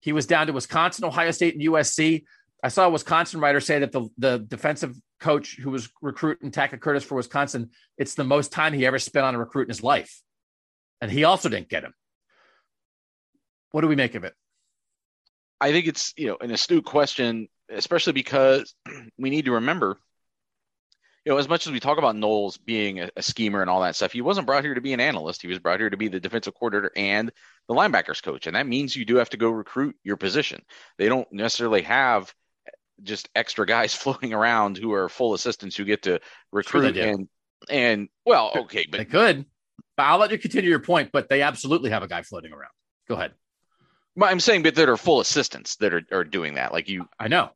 He 0.00 0.12
was 0.12 0.26
down 0.26 0.48
to 0.48 0.52
Wisconsin, 0.52 1.04
Ohio 1.04 1.30
State, 1.30 1.54
and 1.54 1.62
USC. 1.62 2.24
I 2.64 2.68
saw 2.68 2.86
a 2.86 2.90
Wisconsin 2.90 3.40
writer 3.40 3.60
say 3.60 3.78
that 3.78 3.92
the, 3.92 4.08
the 4.18 4.38
defensive 4.38 4.96
coach 5.20 5.56
who 5.56 5.70
was 5.70 5.88
recruiting 6.00 6.50
Tackett 6.50 6.80
Curtis 6.80 7.04
for 7.04 7.14
Wisconsin, 7.14 7.70
it's 7.96 8.14
the 8.14 8.24
most 8.24 8.50
time 8.50 8.72
he 8.72 8.84
ever 8.84 8.98
spent 8.98 9.24
on 9.24 9.36
a 9.36 9.38
recruit 9.38 9.62
in 9.62 9.68
his 9.68 9.82
life. 9.82 10.20
And 11.02 11.10
he 11.10 11.24
also 11.24 11.50
didn't 11.50 11.68
get 11.68 11.84
him. 11.84 11.92
What 13.72 13.82
do 13.82 13.88
we 13.88 13.96
make 13.96 14.14
of 14.14 14.24
it? 14.24 14.34
I 15.60 15.72
think 15.72 15.86
it's, 15.86 16.14
you 16.16 16.28
know, 16.28 16.38
an 16.40 16.50
astute 16.50 16.84
question, 16.84 17.48
especially 17.68 18.14
because 18.14 18.74
we 19.18 19.28
need 19.28 19.44
to 19.44 19.52
remember 19.52 19.98
you 21.24 21.32
know, 21.32 21.38
as 21.38 21.48
much 21.48 21.66
as 21.66 21.72
we 21.72 21.78
talk 21.78 21.98
about 21.98 22.16
Knowles 22.16 22.56
being 22.56 23.00
a, 23.00 23.08
a, 23.16 23.22
schemer 23.22 23.60
and 23.60 23.70
all 23.70 23.82
that 23.82 23.94
stuff, 23.94 24.12
he 24.12 24.20
wasn't 24.20 24.46
brought 24.46 24.64
here 24.64 24.74
to 24.74 24.80
be 24.80 24.92
an 24.92 25.00
analyst. 25.00 25.40
He 25.40 25.48
was 25.48 25.60
brought 25.60 25.78
here 25.78 25.90
to 25.90 25.96
be 25.96 26.08
the 26.08 26.18
defensive 26.18 26.54
coordinator 26.54 26.90
and 26.96 27.30
the 27.68 27.74
linebackers 27.74 28.22
coach. 28.22 28.46
And 28.46 28.56
that 28.56 28.66
means 28.66 28.96
you 28.96 29.04
do 29.04 29.16
have 29.16 29.30
to 29.30 29.36
go 29.36 29.50
recruit 29.50 29.94
your 30.02 30.16
position. 30.16 30.62
They 30.98 31.08
don't 31.08 31.30
necessarily 31.32 31.82
have 31.82 32.34
just 33.02 33.28
extra 33.36 33.66
guys 33.66 33.94
floating 33.94 34.32
around 34.32 34.78
who 34.78 34.92
are 34.92 35.08
full 35.08 35.34
assistants 35.34 35.76
who 35.76 35.84
get 35.84 36.02
to 36.02 36.20
recruit 36.50 36.96
sure 36.96 37.04
and 37.04 37.28
and 37.70 38.08
well, 38.26 38.50
okay, 38.62 38.86
but 38.90 38.98
they 38.98 39.04
could. 39.04 39.46
But 39.96 40.04
I'll 40.04 40.18
let 40.18 40.30
you 40.30 40.38
continue 40.38 40.70
your 40.70 40.80
point, 40.80 41.10
but 41.12 41.28
they 41.28 41.42
absolutely 41.42 41.90
have 41.90 42.02
a 42.02 42.08
guy 42.08 42.22
floating 42.22 42.52
around. 42.52 42.70
Go 43.08 43.14
ahead. 43.14 43.32
I'm 44.20 44.40
saying, 44.40 44.62
but 44.62 44.74
that 44.74 44.88
are 44.88 44.96
full 44.96 45.20
assistants 45.20 45.76
that 45.76 45.94
are, 45.94 46.02
are 46.12 46.24
doing 46.24 46.54
that. 46.54 46.72
Like 46.72 46.88
you, 46.88 47.08
I 47.18 47.28
know, 47.28 47.50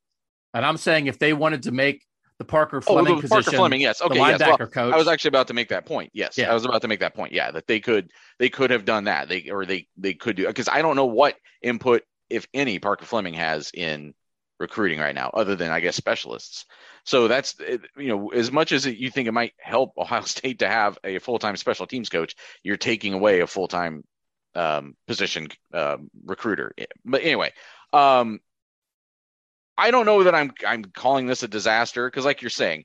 and 0.54 0.64
I'm 0.64 0.76
saying 0.76 1.06
if 1.06 1.18
they 1.18 1.32
wanted 1.32 1.64
to 1.64 1.72
make 1.72 2.02
the 2.38 2.44
Parker 2.44 2.78
oh, 2.78 2.80
Fleming 2.80 3.14
oh, 3.14 3.20
the 3.20 3.28
Parker 3.28 3.50
Fleming, 3.50 3.80
yes. 3.80 4.02
Okay, 4.02 4.16
yes. 4.16 4.40
Well, 4.40 4.58
coach. 4.58 4.92
I 4.92 4.96
was 4.96 5.08
actually 5.08 5.28
about 5.28 5.48
to 5.48 5.54
make 5.54 5.68
that 5.68 5.86
point. 5.86 6.10
Yes, 6.14 6.36
yeah. 6.36 6.50
I 6.50 6.54
was 6.54 6.64
about 6.64 6.82
to 6.82 6.88
make 6.88 7.00
that 7.00 7.14
point. 7.14 7.32
Yeah, 7.32 7.50
that 7.50 7.66
they 7.66 7.80
could 7.80 8.10
they 8.38 8.48
could 8.48 8.70
have 8.70 8.84
done 8.84 9.04
that. 9.04 9.28
They 9.28 9.48
or 9.50 9.64
they 9.64 9.86
they 9.96 10.14
could 10.14 10.36
do 10.36 10.46
because 10.46 10.68
I 10.68 10.82
don't 10.82 10.96
know 10.96 11.06
what 11.06 11.36
input, 11.62 12.02
if 12.30 12.46
any, 12.52 12.78
Parker 12.78 13.04
Fleming 13.04 13.34
has 13.34 13.70
in 13.72 14.14
recruiting 14.58 14.98
right 14.98 15.14
now, 15.14 15.30
other 15.32 15.56
than 15.56 15.70
I 15.70 15.80
guess 15.80 15.96
specialists. 15.96 16.64
So 17.04 17.28
that's 17.28 17.56
you 17.96 18.08
know 18.08 18.28
as 18.28 18.50
much 18.50 18.72
as 18.72 18.86
you 18.86 19.10
think 19.10 19.28
it 19.28 19.32
might 19.32 19.54
help 19.58 19.92
Ohio 19.98 20.22
State 20.22 20.60
to 20.60 20.68
have 20.68 20.98
a 21.04 21.18
full 21.18 21.38
time 21.38 21.56
special 21.56 21.86
teams 21.86 22.08
coach, 22.08 22.34
you're 22.62 22.76
taking 22.76 23.12
away 23.12 23.40
a 23.40 23.46
full 23.46 23.68
time 23.68 24.04
um, 24.54 24.96
position 25.06 25.48
um, 25.72 26.10
recruiter. 26.24 26.72
But 27.04 27.22
anyway, 27.22 27.52
um, 27.92 28.40
I 29.78 29.90
don't 29.90 30.06
know 30.06 30.24
that 30.24 30.34
I'm 30.34 30.52
I'm 30.66 30.84
calling 30.84 31.26
this 31.26 31.42
a 31.42 31.48
disaster 31.48 32.08
because, 32.08 32.24
like 32.24 32.42
you're 32.42 32.50
saying, 32.50 32.84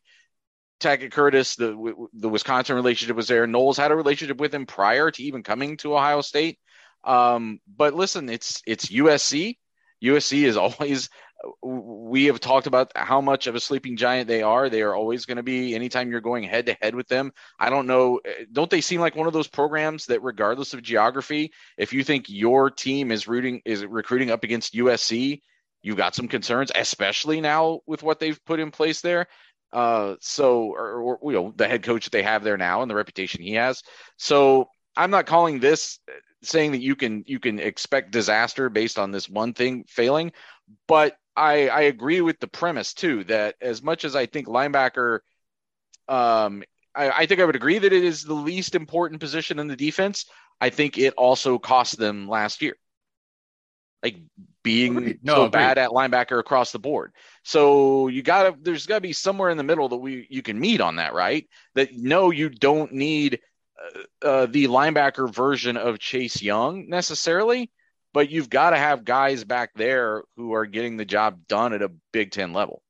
Tackett 0.82 1.12
Curtis, 1.12 1.56
the 1.56 2.08
the 2.14 2.30
Wisconsin 2.30 2.76
relationship 2.76 3.16
was 3.16 3.28
there. 3.28 3.48
Knowles 3.48 3.78
had 3.78 3.92
a 3.92 3.96
relationship 3.96 4.38
with 4.38 4.54
him 4.54 4.66
prior 4.66 5.10
to 5.12 5.24
even 5.24 5.44
coming 5.44 5.78
to 5.78 5.96
Ohio 5.96 6.22
State. 6.22 6.60
Um, 7.04 7.60
but 7.68 7.94
listen, 7.94 8.30
it's 8.30 8.62
it's 8.68 8.88
USC. 8.88 9.58
USC 10.04 10.44
is 10.44 10.58
always. 10.58 11.10
We 11.64 12.26
have 12.26 12.40
talked 12.40 12.68
about 12.68 12.92
how 12.96 13.22
much 13.22 13.48
of 13.48 13.56
a 13.56 13.60
sleeping 13.60 13.98
giant 13.98 14.28
they 14.28 14.44
are. 14.44 14.70
They 14.70 14.82
are 14.82 14.96
always 14.96 15.26
going 15.26 15.38
to 15.38 15.44
be. 15.44 15.74
Anytime 15.76 16.12
you're 16.12 16.22
going 16.22 16.44
head 16.44 16.68
to 16.68 16.78
head 16.82 16.96
with 16.96 17.08
them, 17.08 17.32
I 17.60 17.70
don't 17.70 17.88
know. 17.88 18.20
Don't 18.52 18.70
they 18.70 18.82
seem 18.82 19.02
like 19.02 19.16
one 19.16 19.28
of 19.28 19.34
those 19.34 19.48
programs 19.48 20.06
that, 20.08 20.22
regardless 20.22 20.74
of 20.74 20.82
geography, 20.82 21.52
if 21.78 21.94
you 21.94 22.04
think 22.04 22.26
your 22.30 22.70
team 22.70 23.12
is 23.12 23.28
rooting 23.28 23.62
is 23.66 23.86
recruiting 23.86 24.32
up 24.32 24.44
against 24.44 24.74
USC, 24.74 25.42
you've 25.82 25.98
got 25.98 26.16
some 26.16 26.28
concerns, 26.28 26.72
especially 26.76 27.42
now 27.42 27.82
with 27.88 28.04
what 28.04 28.20
they've 28.20 28.44
put 28.46 28.60
in 28.60 28.72
place 28.72 29.02
there. 29.02 29.28
Uh, 29.74 30.16
so, 30.20 30.74
or, 30.76 31.18
or, 31.22 31.32
you 31.32 31.38
know, 31.38 31.54
the 31.56 31.68
head 31.68 31.82
coach 31.82 32.04
that 32.04 32.12
they 32.12 32.24
have 32.24 32.44
there 32.44 32.58
now 32.58 32.82
and 32.82 32.92
the 32.92 32.96
reputation 32.96 33.42
he 33.42 33.54
has. 33.54 33.82
So, 34.18 34.68
I'm 34.96 35.12
not 35.12 35.26
calling 35.26 35.60
this 35.60 36.00
saying 36.44 36.72
that 36.74 36.82
you 36.82 36.96
can 36.96 37.24
you 37.28 37.40
can 37.40 37.60
expect 37.60 38.12
disaster 38.12 38.70
based 38.70 39.00
on 39.00 39.12
this 39.12 39.30
one 39.30 39.54
thing 39.54 39.86
failing, 39.88 40.34
but 40.88 41.16
I 41.36 41.70
I 41.70 41.82
agree 41.82 42.22
with 42.22 42.40
the 42.40 42.48
premise 42.48 42.94
too 42.94 43.24
that 43.26 43.56
as 43.62 43.82
much 43.82 44.06
as 44.06 44.16
I 44.16 44.26
think 44.26 44.48
linebacker, 44.48 45.20
um, 46.08 46.64
I, 46.94 47.10
I 47.12 47.26
think 47.26 47.40
I 47.40 47.46
would 47.46 47.56
agree 47.56 47.80
that 47.80 47.94
it 47.94 48.04
is 48.04 48.24
the 48.24 48.34
least 48.34 48.76
important 48.76 49.22
position 49.22 49.60
in 49.60 49.68
the 49.68 49.76
defense. 49.76 50.26
I 50.60 50.70
think 50.70 50.98
it 50.98 51.14
also 51.18 51.58
cost 51.58 51.98
them 51.98 52.28
last 52.28 52.62
year 52.62 52.76
like 54.04 54.18
being 54.64 55.20
no, 55.22 55.36
so 55.36 55.50
bad 55.50 55.78
at 55.78 55.90
linebacker 55.90 56.40
across 56.40 56.72
the 56.72 56.80
board. 56.80 57.14
So 57.44 58.08
you 58.08 58.22
gotta 58.22 58.56
there's 58.60 58.86
gotta 58.86 59.02
be 59.02 59.14
somewhere 59.14 59.50
in 59.50 59.58
the 59.58 59.64
middle 59.64 59.90
that 59.90 59.98
we 59.98 60.28
you 60.30 60.42
can 60.42 60.60
meet 60.60 60.82
on 60.82 60.98
that, 60.98 61.14
right? 61.14 61.48
That 61.76 61.96
no, 61.96 62.32
you 62.32 62.50
don't 62.50 62.94
need 62.94 63.40
uh, 64.24 64.28
uh, 64.28 64.46
the 64.48 64.66
linebacker 64.66 65.32
version 65.34 65.78
of 65.78 66.00
Chase 66.00 66.42
Young 66.42 66.90
necessarily, 66.90 67.72
but 68.14 68.30
you've 68.30 68.50
got 68.50 68.72
to 68.72 68.78
have 68.78 69.06
guys 69.06 69.44
back 69.44 69.72
there 69.76 70.24
who 70.36 70.54
are 70.54 70.66
getting 70.66 70.98
the 70.98 71.06
job 71.06 71.40
done 71.48 71.74
at 71.74 71.82
a 71.82 71.92
Big 72.12 72.32
Ten 72.32 72.54
level. 72.54 72.82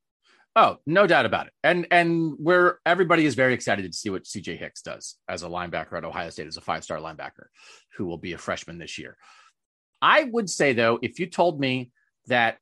Oh, 0.55 0.77
no 0.85 1.07
doubt 1.07 1.25
about 1.25 1.47
it. 1.47 1.53
And 1.63 1.87
and 1.91 2.33
where 2.37 2.79
everybody 2.85 3.25
is 3.25 3.35
very 3.35 3.53
excited 3.53 3.89
to 3.89 3.97
see 3.97 4.09
what 4.09 4.23
CJ 4.23 4.57
Hicks 4.57 4.81
does 4.81 5.15
as 5.29 5.43
a 5.43 5.47
linebacker 5.47 5.97
at 5.97 6.03
Ohio 6.03 6.29
State 6.29 6.47
as 6.47 6.57
a 6.57 6.61
five-star 6.61 6.97
linebacker 6.97 7.45
who 7.95 8.05
will 8.05 8.17
be 8.17 8.33
a 8.33 8.37
freshman 8.37 8.77
this 8.77 8.97
year. 8.97 9.17
I 10.01 10.23
would 10.23 10.49
say, 10.49 10.73
though, 10.73 10.99
if 11.01 11.19
you 11.19 11.27
told 11.27 11.59
me 11.59 11.91
that 12.27 12.57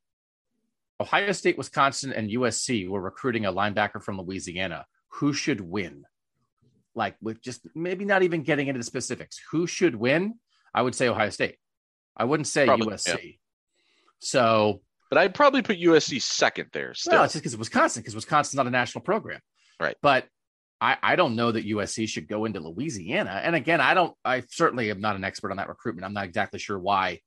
Ohio 1.00 1.32
State, 1.32 1.58
Wisconsin, 1.58 2.14
and 2.14 2.30
USC 2.30 2.88
were 2.88 3.02
recruiting 3.02 3.46
a 3.46 3.54
linebacker 3.54 4.04
from 4.04 4.20
Louisiana, 4.20 4.86
who 5.08 5.34
should 5.34 5.62
win? 5.62 6.04
Like, 6.94 7.16
with 7.22 7.42
just 7.42 7.66
maybe 7.74 8.06
not 8.06 8.24
even 8.24 8.44
getting 8.44 8.68
into 8.68 8.80
the 8.80 8.86
specifics, 8.86 9.40
who 9.52 9.66
should 9.66 9.96
win? 9.96 10.36
I 10.76 10.82
would 10.82 10.94
say 10.94 11.08
Ohio 11.08 11.30
State. 11.30 11.58
I 12.20 12.26
wouldn't 12.26 12.48
say 12.48 12.66
probably, 12.66 12.88
USC. 12.88 13.24
Yeah. 13.24 13.32
So, 14.20 14.82
but 15.10 15.18
I'd 15.18 15.34
probably 15.34 15.62
put 15.62 15.80
USC 15.80 16.22
second 16.22 16.70
there. 16.74 16.94
Still. 16.94 17.14
Well, 17.14 17.24
it's 17.24 17.34
just 17.34 17.44
because 17.44 17.58
Wisconsin, 17.58 18.02
because 18.02 18.16
Wisconsin's 18.16 18.56
not 18.56 18.68
a 18.68 18.72
national 18.72 19.04
program, 19.04 19.40
right? 19.80 19.96
But 20.02 20.26
I, 20.82 20.98
I 21.02 21.16
don't 21.16 21.36
know 21.36 21.52
that 21.52 21.66
USC 21.66 22.08
should 22.08 22.28
go 22.28 22.46
into 22.46 22.60
Louisiana. 22.60 23.42
And 23.44 23.56
again, 23.56 23.82
I 23.82 23.94
don't. 23.94 24.14
I 24.24 24.44
certainly 24.50 24.92
am 24.92 25.02
not 25.02 25.16
an 25.16 25.24
expert 25.24 25.52
on 25.52 25.58
that 25.58 25.70
recruitment. 25.70 26.06
I'm 26.06 26.14
not 26.14 26.26
exactly 26.26 26.60
sure 26.60 26.78
why 26.78 27.20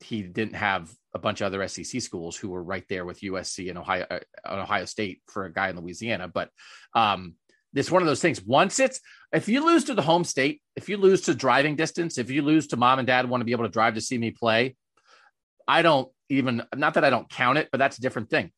he 0.00 0.22
didn't 0.22 0.56
have 0.56 0.92
a 1.14 1.18
bunch 1.18 1.40
of 1.40 1.46
other 1.46 1.66
SEC 1.66 2.00
schools 2.02 2.36
who 2.36 2.50
were 2.50 2.62
right 2.62 2.84
there 2.88 3.04
with 3.04 3.20
USC 3.20 3.70
and 3.70 3.78
Ohio, 3.78 4.06
uh, 4.10 4.18
Ohio 4.46 4.84
State 4.84 5.22
for 5.28 5.44
a 5.44 5.52
guy 5.52 5.70
in 5.70 5.78
Louisiana. 5.78 6.28
But 6.28 6.50
um, 6.94 7.34
it's 7.74 7.90
one 7.90 8.02
of 8.02 8.06
those 8.06 8.20
things. 8.20 8.42
Once 8.42 8.78
it's 8.78 9.00
if 9.34 9.48
you 9.48 9.66
lose 9.66 9.84
to 9.84 9.94
the 9.94 10.02
home 10.02 10.24
state, 10.24 10.62
if 10.76 10.88
you 10.88 10.96
lose 10.96 11.22
to 11.22 11.34
driving 11.34 11.76
distance, 11.76 12.18
if 12.18 12.30
you 12.30 12.42
lose 12.42 12.68
to 12.68 12.76
mom 12.76 12.98
and 12.98 13.06
dad 13.06 13.28
want 13.28 13.40
to 13.40 13.44
be 13.44 13.52
able 13.52 13.64
to 13.64 13.70
drive 13.70 13.94
to 13.94 14.00
see 14.00 14.16
me 14.16 14.30
play, 14.30 14.76
I 15.66 15.82
don't 15.82 16.08
even 16.28 16.62
not 16.74 16.94
that 16.94 17.04
I 17.04 17.10
don't 17.10 17.28
count 17.28 17.58
it, 17.58 17.68
but 17.70 17.78
that's 17.78 17.98
a 17.98 18.00
different 18.00 18.30
thing. 18.30 18.52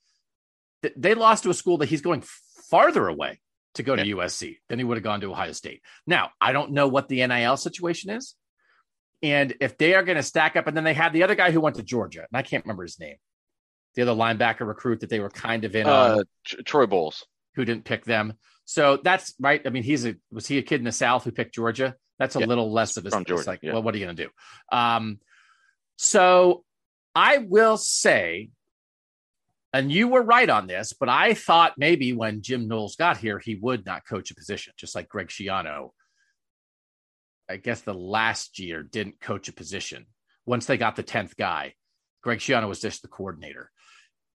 They 0.96 1.14
lost 1.14 1.44
to 1.44 1.50
a 1.50 1.54
school 1.54 1.78
that 1.78 1.88
he's 1.88 2.02
going 2.02 2.22
farther 2.70 3.08
away 3.08 3.40
to 3.74 3.82
go 3.82 3.96
to 3.96 4.06
yeah. 4.06 4.14
USC 4.14 4.58
than 4.68 4.78
he 4.78 4.84
would 4.84 4.96
have 4.96 5.04
gone 5.04 5.20
to 5.20 5.30
Ohio 5.30 5.52
State. 5.52 5.82
Now, 6.06 6.30
I 6.40 6.52
don't 6.52 6.72
know 6.72 6.88
what 6.88 7.08
the 7.08 7.26
NIL 7.26 7.56
situation 7.56 8.10
is. 8.10 8.34
And 9.22 9.54
if 9.60 9.78
they 9.78 9.94
are 9.94 10.02
going 10.02 10.16
to 10.16 10.22
stack 10.22 10.56
up, 10.56 10.66
and 10.66 10.76
then 10.76 10.84
they 10.84 10.94
had 10.94 11.12
the 11.12 11.22
other 11.22 11.34
guy 11.34 11.50
who 11.50 11.60
went 11.60 11.76
to 11.76 11.82
Georgia, 11.82 12.20
and 12.20 12.36
I 12.36 12.42
can't 12.42 12.64
remember 12.64 12.82
his 12.82 13.00
name, 13.00 13.16
the 13.94 14.02
other 14.02 14.12
linebacker 14.12 14.66
recruit 14.66 15.00
that 15.00 15.10
they 15.10 15.20
were 15.20 15.30
kind 15.30 15.64
of 15.64 15.74
in 15.74 15.86
uh, 15.86 16.18
on, 16.18 16.24
Troy 16.64 16.86
Bowles, 16.86 17.26
who 17.54 17.64
didn't 17.64 17.84
pick 17.84 18.04
them. 18.04 18.34
So 18.66 18.98
that's 19.02 19.34
right. 19.40 19.62
I 19.64 19.70
mean, 19.70 19.82
he's 19.82 20.04
a 20.04 20.16
was 20.30 20.46
he 20.46 20.58
a 20.58 20.62
kid 20.62 20.80
in 20.80 20.84
the 20.84 20.92
South 20.92 21.24
who 21.24 21.30
picked 21.30 21.54
Georgia? 21.54 21.94
That's 22.18 22.36
a 22.36 22.40
yeah, 22.40 22.46
little 22.46 22.72
less 22.72 22.96
of 22.96 23.06
a 23.06 23.10
from 23.10 23.24
Georgia. 23.24 23.48
Like, 23.48 23.60
yeah. 23.62 23.72
well, 23.72 23.82
what 23.82 23.94
are 23.94 23.98
you 23.98 24.04
going 24.04 24.16
to 24.16 24.24
do? 24.24 24.30
Um, 24.76 25.18
so 25.96 26.64
I 27.14 27.38
will 27.38 27.76
say, 27.78 28.50
and 29.72 29.90
you 29.90 30.08
were 30.08 30.22
right 30.22 30.48
on 30.48 30.66
this, 30.66 30.92
but 30.92 31.08
I 31.08 31.34
thought 31.34 31.74
maybe 31.78 32.12
when 32.12 32.42
Jim 32.42 32.68
Knowles 32.68 32.96
got 32.96 33.16
here, 33.16 33.38
he 33.38 33.54
would 33.54 33.86
not 33.86 34.06
coach 34.06 34.30
a 34.30 34.34
position, 34.34 34.72
just 34.76 34.94
like 34.94 35.08
Greg 35.08 35.28
Schiano 35.28 35.90
I 37.48 37.56
guess 37.56 37.80
the 37.80 37.94
last 37.94 38.58
year 38.58 38.82
didn't 38.82 39.20
coach 39.20 39.48
a 39.48 39.52
position 39.52 40.06
once 40.44 40.66
they 40.66 40.76
got 40.76 40.96
the 40.96 41.02
10th 41.02 41.36
guy. 41.36 41.74
Greg 42.22 42.38
Schiano 42.38 42.68
was 42.68 42.80
just 42.80 43.02
the 43.02 43.08
coordinator. 43.08 43.70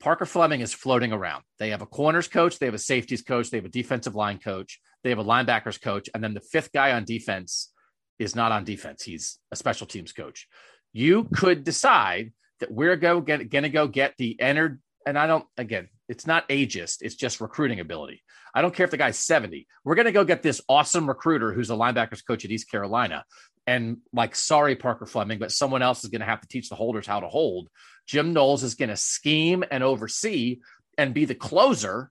Parker 0.00 0.26
Fleming 0.26 0.60
is 0.60 0.74
floating 0.74 1.12
around. 1.12 1.44
They 1.58 1.70
have 1.70 1.82
a 1.82 1.86
corners 1.86 2.28
coach, 2.28 2.58
they 2.58 2.66
have 2.66 2.74
a 2.74 2.78
safeties 2.78 3.22
coach, 3.22 3.50
they 3.50 3.56
have 3.56 3.64
a 3.64 3.70
defensive 3.70 4.14
line 4.14 4.38
coach, 4.38 4.80
they 5.02 5.10
have 5.10 5.18
a 5.18 5.24
linebackers 5.24 5.80
coach, 5.80 6.08
and 6.14 6.22
then 6.22 6.34
the 6.34 6.40
fifth 6.40 6.72
guy 6.72 6.92
on 6.92 7.04
defense 7.04 7.72
is 8.18 8.34
not 8.34 8.52
on 8.52 8.64
defense. 8.64 9.02
He's 9.02 9.38
a 9.50 9.56
special 9.56 9.86
teams 9.86 10.12
coach. 10.12 10.48
You 10.92 11.24
could 11.24 11.64
decide 11.64 12.32
that 12.60 12.70
we're 12.70 12.96
go 12.96 13.20
get, 13.20 13.50
gonna 13.50 13.68
go 13.68 13.88
get 13.88 14.14
the 14.18 14.40
entered, 14.40 14.80
and 15.06 15.18
I 15.18 15.26
don't 15.26 15.46
again, 15.56 15.88
it's 16.08 16.26
not 16.26 16.48
ageist, 16.48 16.98
it's 17.00 17.14
just 17.14 17.40
recruiting 17.40 17.80
ability. 17.80 18.22
I 18.54 18.62
don't 18.62 18.74
care 18.74 18.84
if 18.84 18.90
the 18.90 18.96
guy's 18.96 19.18
70. 19.18 19.66
We're 19.84 19.94
gonna 19.94 20.12
go 20.12 20.24
get 20.24 20.42
this 20.42 20.60
awesome 20.68 21.08
recruiter 21.08 21.52
who's 21.52 21.70
a 21.70 21.74
linebackers 21.74 22.26
coach 22.26 22.44
at 22.44 22.50
East 22.50 22.70
Carolina. 22.70 23.24
And 23.66 23.98
like, 24.12 24.36
sorry, 24.36 24.76
Parker 24.76 25.06
Fleming, 25.06 25.38
but 25.38 25.52
someone 25.52 25.82
else 25.82 26.04
is 26.04 26.10
going 26.10 26.20
to 26.20 26.26
have 26.26 26.40
to 26.40 26.48
teach 26.48 26.68
the 26.68 26.76
holders 26.76 27.06
how 27.06 27.20
to 27.20 27.28
hold. 27.28 27.68
Jim 28.06 28.32
Knowles 28.32 28.62
is 28.62 28.76
going 28.76 28.90
to 28.90 28.96
scheme 28.96 29.64
and 29.70 29.82
oversee 29.82 30.60
and 30.96 31.12
be 31.12 31.24
the 31.24 31.34
closer, 31.34 32.10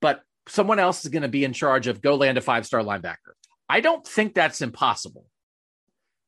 but 0.00 0.22
someone 0.48 0.78
else 0.78 1.04
is 1.04 1.10
going 1.10 1.22
to 1.22 1.28
be 1.28 1.44
in 1.44 1.52
charge 1.52 1.86
of 1.86 2.02
go 2.02 2.16
land 2.16 2.38
a 2.38 2.40
five 2.40 2.66
star 2.66 2.82
linebacker. 2.82 3.34
I 3.68 3.80
don't 3.80 4.06
think 4.06 4.34
that's 4.34 4.60
impossible. 4.60 5.26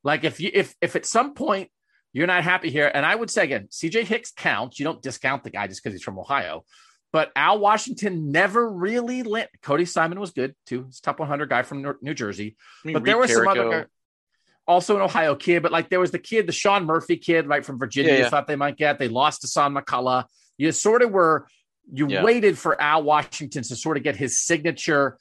Like 0.05 0.25
if 0.25 0.41
you 0.41 0.51
if 0.55 0.75
if 0.81 0.95
at 0.95 1.07
some 1.07 1.35
point 1.35 1.71
you're 2.13 2.27
not 2.27 2.43
happy 2.43 2.71
here. 2.71 2.91
And 2.93 3.05
I 3.05 3.15
would 3.15 3.31
say 3.31 3.45
again, 3.45 3.69
CJ 3.71 4.05
Hicks 4.05 4.33
counts. 4.33 4.79
You 4.79 4.85
don't 4.85 5.03
discount 5.03 5.45
the 5.45 5.51
guy 5.51 5.67
just 5.67 5.83
because 5.83 5.95
he's 5.95 6.03
from 6.03 6.19
Ohio. 6.19 6.65
But 7.13 7.31
Al 7.37 7.59
Washington 7.59 8.33
never 8.33 8.71
really 8.71 9.23
lit. 9.23 9.49
Cody 9.63 9.85
Simon 9.85 10.21
was 10.21 10.33
good 10.33 10.55
too. 10.67 10.85
He's 10.85 11.01
top 11.01 11.19
100 11.19 11.49
guy 11.49 11.63
from 11.63 11.87
New 12.03 12.15
Jersey. 12.15 12.57
I 12.85 12.89
mean, 12.89 12.95
but 12.95 13.05
there 13.05 13.17
were 13.17 13.29
some 13.29 13.49
other 13.49 13.71
guys, 13.71 13.85
also 14.69 14.95
an 14.95 15.03
Ohio 15.03 15.35
kid. 15.35 15.63
But 15.63 15.73
like 15.73 15.89
there 15.89 15.99
was 15.99 16.13
the 16.13 16.19
kid, 16.21 16.47
the 16.47 16.53
Sean 16.53 16.85
Murphy 16.85 17.17
kid, 17.17 17.49
right 17.49 17.65
from 17.65 17.79
Virginia. 17.79 18.13
Yeah, 18.13 18.19
yeah. 18.19 18.25
You 18.25 18.31
thought 18.31 18.47
they 18.47 18.57
might 18.57 18.77
get. 18.77 19.01
They 19.01 19.09
lost 19.09 19.41
to 19.41 19.49
Son 19.49 19.75
McCullough. 19.75 20.27
You 20.59 20.71
sort 20.71 21.03
of 21.03 21.11
were. 21.11 21.49
You 21.91 22.07
yeah. 22.07 22.23
waited 22.23 22.59
for 22.59 22.79
Al 22.79 23.03
Washington 23.03 23.63
to 23.63 23.75
sort 23.75 23.97
of 23.97 24.03
get 24.03 24.15
his 24.15 24.39
signature. 24.39 25.19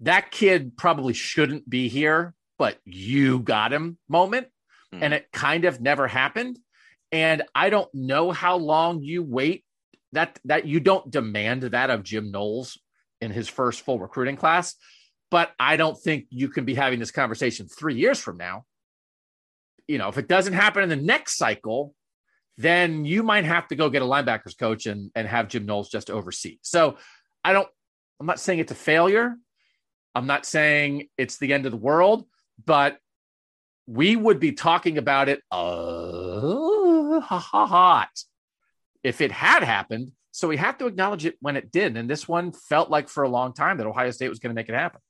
That 0.00 0.32
kid 0.32 0.76
probably 0.76 1.12
shouldn't 1.12 1.70
be 1.70 1.88
here, 1.88 2.34
but 2.58 2.78
you 2.84 3.38
got 3.38 3.72
him 3.72 3.96
moment 4.08 4.48
mm. 4.92 4.98
and 5.02 5.14
it 5.14 5.28
kind 5.32 5.66
of 5.66 5.80
never 5.80 6.08
happened. 6.08 6.58
And 7.12 7.42
I 7.54 7.70
don't 7.70 7.88
know 7.94 8.32
how 8.32 8.56
long 8.56 9.02
you 9.02 9.22
wait 9.22 9.64
that 10.12 10.38
that 10.46 10.66
you 10.66 10.80
don't 10.80 11.08
demand 11.08 11.62
that 11.62 11.90
of 11.90 12.02
Jim 12.02 12.32
Knowles 12.32 12.76
in 13.20 13.30
his 13.30 13.48
first 13.48 13.82
full 13.82 14.00
recruiting 14.00 14.36
class, 14.36 14.74
but 15.30 15.52
I 15.60 15.76
don't 15.76 15.96
think 15.96 16.26
you 16.30 16.48
can 16.48 16.64
be 16.64 16.74
having 16.74 16.98
this 16.98 17.12
conversation 17.12 17.68
3 17.68 17.94
years 17.94 18.18
from 18.18 18.36
now. 18.36 18.64
You 19.90 19.98
know, 19.98 20.08
if 20.08 20.18
it 20.18 20.28
doesn't 20.28 20.52
happen 20.52 20.82
in 20.82 20.88
the 20.88 20.96
next 20.96 21.36
cycle, 21.36 21.94
then 22.56 23.04
you 23.04 23.22
might 23.22 23.44
have 23.44 23.66
to 23.68 23.76
go 23.76 23.90
get 23.90 24.02
a 24.02 24.04
linebackers 24.04 24.58
coach 24.58 24.86
and 24.86 25.10
and 25.14 25.26
have 25.26 25.48
Jim 25.48 25.66
Knowles 25.66 25.88
just 25.88 26.10
oversee. 26.10 26.58
So, 26.62 26.96
I 27.44 27.52
don't 27.52 27.68
I'm 28.20 28.26
not 28.26 28.38
saying 28.38 28.58
it's 28.58 28.72
a 28.72 28.76
failure. 28.76 29.34
I'm 30.14 30.26
not 30.26 30.44
saying 30.44 31.08
it's 31.16 31.38
the 31.38 31.52
end 31.52 31.66
of 31.66 31.72
the 31.72 31.78
world, 31.78 32.26
but 32.64 32.98
we 33.86 34.14
would 34.14 34.38
be 34.38 34.52
talking 34.52 34.98
about 34.98 35.28
it 35.28 35.42
uh, 35.50 37.20
hot 37.20 38.10
if 39.02 39.20
it 39.20 39.32
had 39.32 39.62
happened. 39.62 40.12
So 40.32 40.48
we 40.48 40.58
have 40.58 40.78
to 40.78 40.86
acknowledge 40.86 41.24
it 41.26 41.36
when 41.40 41.56
it 41.56 41.72
did. 41.72 41.96
And 41.96 42.08
this 42.08 42.28
one 42.28 42.52
felt 42.52 42.90
like 42.90 43.08
for 43.08 43.24
a 43.24 43.28
long 43.28 43.52
time 43.52 43.78
that 43.78 43.86
Ohio 43.86 44.10
State 44.10 44.28
was 44.28 44.38
going 44.38 44.50
to 44.50 44.54
make 44.54 44.68
it 44.68 44.74
happen. 44.74 45.00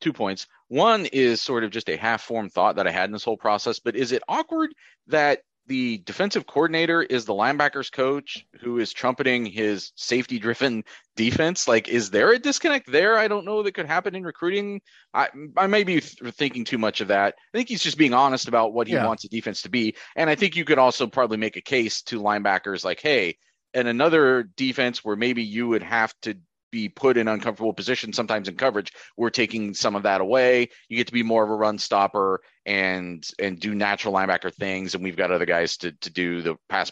Two 0.00 0.12
points. 0.12 0.46
One 0.68 1.06
is 1.06 1.40
sort 1.40 1.64
of 1.64 1.70
just 1.70 1.88
a 1.88 1.96
half 1.96 2.22
formed 2.22 2.52
thought 2.52 2.76
that 2.76 2.86
I 2.86 2.90
had 2.90 3.06
in 3.06 3.12
this 3.12 3.24
whole 3.24 3.36
process, 3.36 3.78
but 3.78 3.96
is 3.96 4.12
it 4.12 4.22
awkward 4.28 4.74
that 5.06 5.40
the 5.66 5.98
defensive 5.98 6.46
coordinator 6.46 7.02
is 7.02 7.24
the 7.24 7.34
linebackers 7.34 7.90
coach 7.90 8.46
who 8.60 8.78
is 8.78 8.92
trumpeting 8.92 9.44
his 9.44 9.92
safety 9.96 10.38
driven 10.38 10.84
defense 11.16 11.66
like 11.66 11.88
is 11.88 12.10
there 12.10 12.32
a 12.32 12.38
disconnect 12.38 12.90
there 12.90 13.18
i 13.18 13.26
don't 13.26 13.44
know 13.44 13.62
that 13.62 13.72
could 13.72 13.86
happen 13.86 14.14
in 14.14 14.22
recruiting 14.22 14.80
i 15.14 15.28
i 15.56 15.66
may 15.66 15.82
be 15.82 15.98
thinking 16.00 16.64
too 16.64 16.78
much 16.78 17.00
of 17.00 17.08
that 17.08 17.34
i 17.52 17.56
think 17.56 17.68
he's 17.68 17.82
just 17.82 17.98
being 17.98 18.14
honest 18.14 18.48
about 18.48 18.72
what 18.72 18.86
he 18.86 18.94
yeah. 18.94 19.06
wants 19.06 19.24
a 19.24 19.28
defense 19.28 19.62
to 19.62 19.70
be 19.70 19.94
and 20.14 20.28
i 20.30 20.34
think 20.34 20.56
you 20.56 20.64
could 20.64 20.78
also 20.78 21.06
probably 21.06 21.36
make 21.36 21.56
a 21.56 21.62
case 21.62 22.02
to 22.02 22.20
linebackers 22.20 22.84
like 22.84 23.00
hey 23.00 23.36
and 23.74 23.88
another 23.88 24.44
defense 24.56 25.04
where 25.04 25.16
maybe 25.16 25.42
you 25.42 25.68
would 25.68 25.82
have 25.82 26.14
to 26.22 26.36
be 26.70 26.88
put 26.88 27.16
in 27.16 27.28
uncomfortable 27.28 27.72
positions 27.72 28.16
sometimes 28.16 28.48
in 28.48 28.56
coverage 28.56 28.92
we're 29.16 29.30
taking 29.30 29.74
some 29.74 29.94
of 29.94 30.02
that 30.02 30.20
away. 30.20 30.68
You 30.88 30.96
get 30.96 31.06
to 31.06 31.12
be 31.12 31.22
more 31.22 31.44
of 31.44 31.50
a 31.50 31.54
run 31.54 31.78
stopper 31.78 32.40
and 32.64 33.26
and 33.38 33.58
do 33.58 33.74
natural 33.74 34.14
linebacker 34.14 34.52
things 34.52 34.94
and 34.94 35.02
we've 35.02 35.16
got 35.16 35.30
other 35.30 35.46
guys 35.46 35.76
to 35.78 35.92
to 35.92 36.10
do 36.10 36.42
the 36.42 36.56
pass 36.68 36.90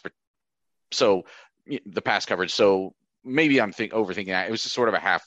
so 0.92 1.24
the 1.86 2.02
pass 2.02 2.26
coverage. 2.26 2.52
So 2.52 2.94
maybe 3.24 3.60
i'm 3.60 3.72
think 3.72 3.92
overthinking 3.92 4.26
that. 4.26 4.48
It 4.48 4.50
was 4.50 4.62
just 4.62 4.74
sort 4.74 4.88
of 4.88 4.94
a 4.94 5.00
half 5.00 5.26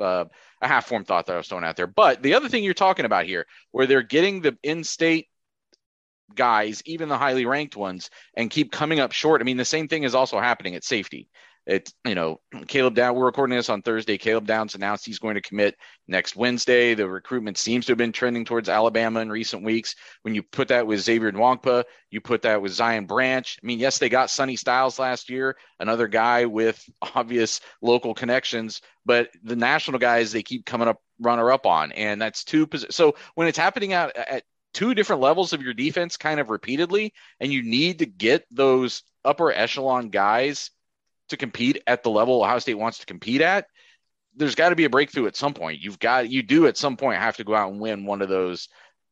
uh, 0.00 0.24
a 0.60 0.68
half 0.68 0.86
formed 0.86 1.06
thought 1.06 1.26
that 1.26 1.34
i 1.34 1.36
was 1.36 1.48
throwing 1.48 1.64
out 1.64 1.76
there. 1.76 1.86
But 1.86 2.22
the 2.22 2.34
other 2.34 2.48
thing 2.48 2.64
you're 2.64 2.74
talking 2.74 3.04
about 3.04 3.26
here 3.26 3.46
where 3.72 3.86
they're 3.86 4.02
getting 4.02 4.40
the 4.40 4.56
in-state 4.62 5.28
guys 6.34 6.82
even 6.86 7.08
the 7.08 7.18
highly 7.18 7.46
ranked 7.46 7.76
ones 7.76 8.10
and 8.34 8.50
keep 8.50 8.72
coming 8.72 9.00
up 9.00 9.12
short 9.12 9.40
i 9.40 9.44
mean 9.44 9.56
the 9.56 9.64
same 9.64 9.88
thing 9.88 10.02
is 10.02 10.14
also 10.14 10.40
happening 10.40 10.74
at 10.74 10.84
safety 10.84 11.28
it's 11.66 11.92
you 12.04 12.14
know 12.14 12.40
Caleb 12.66 12.94
Down. 12.94 13.14
We're 13.14 13.26
recording 13.26 13.56
this 13.56 13.68
on 13.68 13.82
Thursday. 13.82 14.18
Caleb 14.18 14.46
Downs 14.46 14.74
announced 14.74 15.06
he's 15.06 15.18
going 15.18 15.36
to 15.36 15.40
commit 15.40 15.76
next 16.08 16.34
Wednesday. 16.34 16.94
The 16.94 17.08
recruitment 17.08 17.56
seems 17.56 17.86
to 17.86 17.92
have 17.92 17.98
been 17.98 18.12
trending 18.12 18.44
towards 18.44 18.68
Alabama 18.68 19.20
in 19.20 19.30
recent 19.30 19.62
weeks. 19.62 19.94
When 20.22 20.34
you 20.34 20.42
put 20.42 20.68
that 20.68 20.86
with 20.86 21.00
Xavier 21.00 21.30
Nwankpa, 21.30 21.84
you 22.10 22.20
put 22.20 22.42
that 22.42 22.60
with 22.60 22.72
Zion 22.72 23.06
Branch. 23.06 23.58
I 23.62 23.66
mean, 23.66 23.78
yes, 23.78 23.98
they 23.98 24.08
got 24.08 24.30
Sonny 24.30 24.56
Styles 24.56 24.98
last 24.98 25.30
year, 25.30 25.56
another 25.78 26.08
guy 26.08 26.46
with 26.46 26.82
obvious 27.14 27.60
local 27.80 28.14
connections, 28.14 28.80
but 29.06 29.30
the 29.44 29.56
national 29.56 30.00
guys 30.00 30.32
they 30.32 30.42
keep 30.42 30.66
coming 30.66 30.88
up 30.88 31.00
runner 31.20 31.52
up 31.52 31.66
on, 31.66 31.92
and 31.92 32.20
that's 32.20 32.42
two. 32.42 32.68
So 32.90 33.14
when 33.34 33.46
it's 33.46 33.58
happening 33.58 33.92
out 33.92 34.16
at 34.16 34.42
two 34.74 34.94
different 34.94 35.22
levels 35.22 35.52
of 35.52 35.62
your 35.62 35.74
defense, 35.74 36.16
kind 36.16 36.40
of 36.40 36.50
repeatedly, 36.50 37.12
and 37.38 37.52
you 37.52 37.62
need 37.62 38.00
to 38.00 38.06
get 38.06 38.46
those 38.50 39.04
upper 39.24 39.52
echelon 39.52 40.08
guys 40.08 40.70
to 41.32 41.36
compete 41.36 41.82
at 41.86 42.02
the 42.02 42.10
level 42.10 42.42
Ohio 42.42 42.58
State 42.58 42.78
wants 42.78 42.98
to 42.98 43.06
compete 43.06 43.40
at, 43.40 43.66
there's 44.36 44.54
got 44.54 44.70
to 44.70 44.76
be 44.76 44.84
a 44.84 44.90
breakthrough 44.90 45.26
at 45.26 45.36
some 45.36 45.52
point. 45.52 45.80
You've 45.80 45.98
got 45.98 46.30
you 46.30 46.42
do 46.42 46.66
at 46.66 46.78
some 46.78 46.96
point 46.96 47.18
have 47.18 47.36
to 47.36 47.44
go 47.44 47.54
out 47.54 47.70
and 47.70 47.80
win 47.80 48.06
one 48.06 48.22
of 48.22 48.28
those 48.28 48.68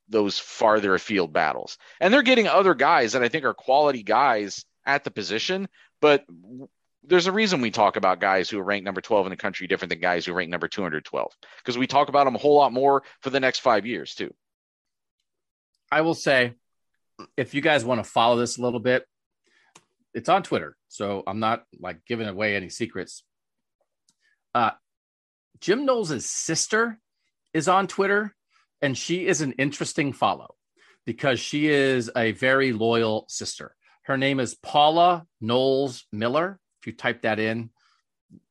those 0.09 0.39
farther 0.39 0.95
afield 0.95 1.33
battles. 1.33 1.79
And 2.01 2.13
they're 2.13 2.23
getting 2.23 2.49
other 2.49 2.75
guys 2.75 3.13
that 3.13 3.23
I 3.23 3.29
think 3.29 3.45
are 3.45 3.55
quality 3.55 4.03
guys 4.03 4.65
at 4.85 5.05
the 5.05 5.11
position, 5.11 5.69
but 6.01 6.25
there's 7.05 7.29
a 7.29 7.33
reason 7.33 7.61
we 7.61 7.71
talk 7.71 7.97
about 7.97 8.21
guys 8.21 8.51
who 8.51 8.59
are 8.59 8.65
ranked 8.65 8.85
number 8.85 9.01
12 9.01 9.27
in 9.27 9.31
the 9.31 9.37
country 9.37 9.67
different 9.67 9.91
than 9.91 10.01
guys 10.01 10.27
who 10.27 10.33
rank 10.33 10.51
number 10.51 10.69
212 10.69 11.33
because 11.59 11.79
we 11.79 11.87
talk 11.87 12.09
about 12.09 12.25
them 12.25 12.35
a 12.35 12.39
whole 12.39 12.57
lot 12.57 12.73
more 12.73 13.03
for 13.21 13.31
the 13.31 13.41
next 13.41 13.61
5 13.61 13.87
years 13.87 14.15
too. 14.15 14.35
I 15.91 16.03
will 16.03 16.15
say 16.15 16.55
if 17.37 17.55
you 17.55 17.61
guys 17.61 17.85
want 17.85 18.03
to 18.03 18.11
follow 18.11 18.37
this 18.37 18.59
a 18.59 18.63
little 18.63 18.81
bit, 18.81 19.07
it's 20.15 20.29
on 20.29 20.43
Twitter, 20.43 20.77
so 20.89 21.23
I'm 21.27 21.41
not 21.41 21.65
like 21.79 22.05
giving 22.07 22.29
away 22.29 22.57
any 22.57 22.69
secrets. 22.69 23.23
Uh, 24.55 24.71
Jim 25.61 25.85
Knowles' 25.85 26.27
sister 26.27 26.99
is 27.53 27.69
on 27.69 27.87
Twitter, 27.87 28.35
and 28.83 28.97
she 28.97 29.27
is 29.27 29.41
an 29.41 29.53
interesting 29.53 30.13
follow 30.13 30.55
because 31.07 31.41
she 31.41 31.69
is 31.69 32.11
a 32.17 32.33
very 32.33 32.73
loyal 32.73 33.27
sister. 33.29 33.75
Her 34.05 34.17
name 34.17 34.41
is 34.41 34.55
Paula 34.55 35.27
Knowles 35.41 36.07
Miller. 36.13 36.59
If 36.81 36.87
you 36.87 36.93
type 36.95 37.23
that 37.23 37.39
in, 37.39 37.71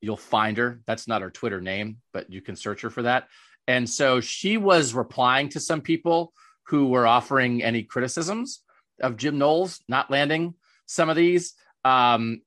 you'll 0.01 0.17
find 0.17 0.57
her. 0.57 0.81
That's 0.85 1.07
not 1.07 1.21
her 1.21 1.31
Twitter 1.31 1.61
name, 1.61 1.97
but 2.13 2.31
you 2.31 2.41
can 2.41 2.55
search 2.55 2.81
her 2.81 2.89
for 2.89 3.03
that. 3.03 3.27
And 3.67 3.89
so 3.89 4.21
she 4.21 4.57
was 4.57 4.93
replying 4.93 5.49
to 5.49 5.59
some 5.59 5.81
people 5.81 6.33
who 6.67 6.87
were 6.87 7.07
offering 7.07 7.63
any 7.63 7.83
criticisms 7.83 8.61
of 9.01 9.17
Jim 9.17 9.37
Knowles 9.37 9.81
not 9.87 10.11
landing 10.11 10.53
some 10.89 11.09
of 11.09 11.15
these. 11.15 11.53
Um, 11.85 12.41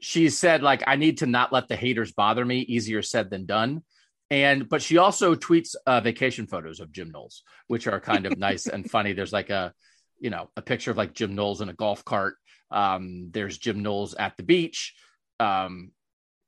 she 0.00 0.28
said, 0.28 0.62
like, 0.62 0.84
I 0.86 0.96
need 0.96 1.18
to 1.18 1.26
not 1.26 1.52
let 1.52 1.68
the 1.68 1.76
haters 1.76 2.12
bother 2.12 2.44
me. 2.44 2.60
Easier 2.60 3.02
said 3.02 3.30
than 3.30 3.46
done. 3.46 3.82
And 4.30 4.68
but 4.68 4.80
she 4.80 4.98
also 4.98 5.34
tweets 5.34 5.74
uh, 5.86 6.00
vacation 6.00 6.46
photos 6.46 6.78
of 6.78 6.92
Jim 6.92 7.10
Knowles, 7.10 7.42
which 7.66 7.86
are 7.88 7.98
kind 7.98 8.26
of 8.26 8.38
nice 8.38 8.66
and 8.66 8.88
funny. 8.90 9.12
There's 9.12 9.32
like 9.32 9.50
a, 9.50 9.72
you 10.20 10.30
know, 10.30 10.50
a 10.56 10.62
picture 10.62 10.90
of 10.90 10.96
like 10.96 11.14
Jim 11.14 11.34
Knowles 11.34 11.62
in 11.62 11.68
a 11.68 11.74
golf 11.74 12.04
cart. 12.04 12.36
Um, 12.70 13.30
there's 13.32 13.58
Jim 13.58 13.82
Knowles 13.82 14.14
at 14.14 14.36
the 14.36 14.44
beach. 14.44 14.94
Um, 15.40 15.90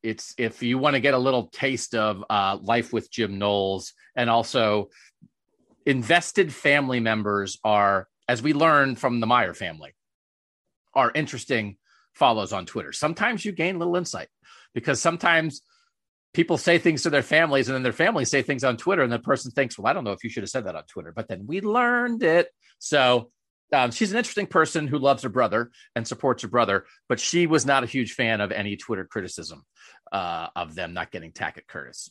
it's 0.02 0.34
if 0.38 0.62
you 0.62 0.78
want 0.78 0.94
to 0.94 1.00
get 1.00 1.14
a 1.14 1.18
little 1.18 1.48
taste 1.48 1.94
of 1.94 2.22
uh, 2.30 2.58
life 2.62 2.92
with 2.92 3.10
Jim 3.10 3.38
Knowles, 3.38 3.94
and 4.14 4.30
also 4.30 4.90
invested 5.86 6.52
family 6.52 7.00
members 7.00 7.58
are, 7.64 8.06
as 8.28 8.42
we 8.42 8.52
learned 8.52 8.98
from 8.98 9.18
the 9.18 9.26
Meyer 9.26 9.54
family, 9.54 9.94
are 10.94 11.10
interesting 11.14 11.76
follows 12.14 12.52
on 12.52 12.66
Twitter. 12.66 12.92
Sometimes 12.92 13.44
you 13.44 13.52
gain 13.52 13.78
little 13.78 13.96
insight 13.96 14.28
because 14.74 15.00
sometimes 15.00 15.62
people 16.34 16.56
say 16.56 16.78
things 16.78 17.02
to 17.02 17.10
their 17.10 17.22
families 17.22 17.68
and 17.68 17.74
then 17.74 17.82
their 17.82 17.92
families 17.92 18.30
say 18.30 18.42
things 18.42 18.64
on 18.64 18.76
Twitter 18.76 19.02
and 19.02 19.12
the 19.12 19.18
person 19.18 19.50
thinks, 19.50 19.78
well, 19.78 19.86
I 19.86 19.92
don't 19.92 20.04
know 20.04 20.12
if 20.12 20.24
you 20.24 20.30
should 20.30 20.42
have 20.42 20.50
said 20.50 20.64
that 20.66 20.76
on 20.76 20.84
Twitter, 20.84 21.12
but 21.14 21.28
then 21.28 21.46
we 21.46 21.60
learned 21.60 22.22
it. 22.22 22.48
So 22.78 23.30
um, 23.72 23.90
she's 23.90 24.12
an 24.12 24.18
interesting 24.18 24.46
person 24.46 24.86
who 24.86 24.98
loves 24.98 25.22
her 25.22 25.28
brother 25.28 25.70
and 25.96 26.06
supports 26.06 26.42
her 26.42 26.48
brother, 26.48 26.84
but 27.08 27.20
she 27.20 27.46
was 27.46 27.64
not 27.64 27.84
a 27.84 27.86
huge 27.86 28.12
fan 28.12 28.40
of 28.40 28.52
any 28.52 28.76
Twitter 28.76 29.04
criticism 29.04 29.64
uh, 30.10 30.48
of 30.54 30.74
them 30.74 30.92
not 30.92 31.10
getting 31.10 31.32
Tackett 31.32 31.66
Curtis. 31.66 32.10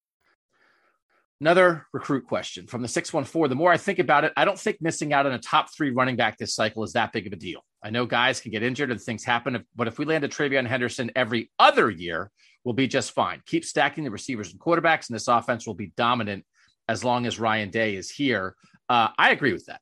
Another 1.41 1.87
recruit 1.91 2.27
question 2.27 2.67
from 2.67 2.83
the 2.83 2.87
614. 2.87 3.49
The 3.49 3.55
more 3.55 3.71
I 3.71 3.77
think 3.77 3.97
about 3.97 4.23
it, 4.23 4.31
I 4.37 4.45
don't 4.45 4.59
think 4.59 4.77
missing 4.79 5.11
out 5.11 5.25
on 5.25 5.31
a 5.31 5.39
top 5.39 5.73
three 5.75 5.89
running 5.89 6.15
back 6.15 6.37
this 6.37 6.53
cycle 6.53 6.83
is 6.83 6.93
that 6.93 7.11
big 7.11 7.25
of 7.25 7.33
a 7.33 7.35
deal. 7.35 7.65
I 7.81 7.89
know 7.89 8.05
guys 8.05 8.39
can 8.39 8.51
get 8.51 8.61
injured 8.61 8.91
and 8.91 9.01
things 9.01 9.23
happen, 9.23 9.65
but 9.75 9.87
if 9.87 9.97
we 9.97 10.05
land 10.05 10.23
a 10.23 10.27
TreVeyon 10.27 10.67
Henderson 10.67 11.09
every 11.15 11.49
other 11.57 11.89
year, 11.89 12.29
we'll 12.63 12.75
be 12.75 12.87
just 12.87 13.13
fine. 13.13 13.41
Keep 13.47 13.65
stacking 13.65 14.03
the 14.03 14.11
receivers 14.11 14.51
and 14.51 14.59
quarterbacks, 14.59 15.09
and 15.09 15.15
this 15.15 15.27
offense 15.27 15.65
will 15.65 15.73
be 15.73 15.91
dominant 15.97 16.45
as 16.87 17.03
long 17.03 17.25
as 17.25 17.39
Ryan 17.39 17.71
Day 17.71 17.95
is 17.95 18.11
here. 18.11 18.55
Uh, 18.87 19.07
I 19.17 19.31
agree 19.31 19.53
with 19.53 19.65
that. 19.65 19.81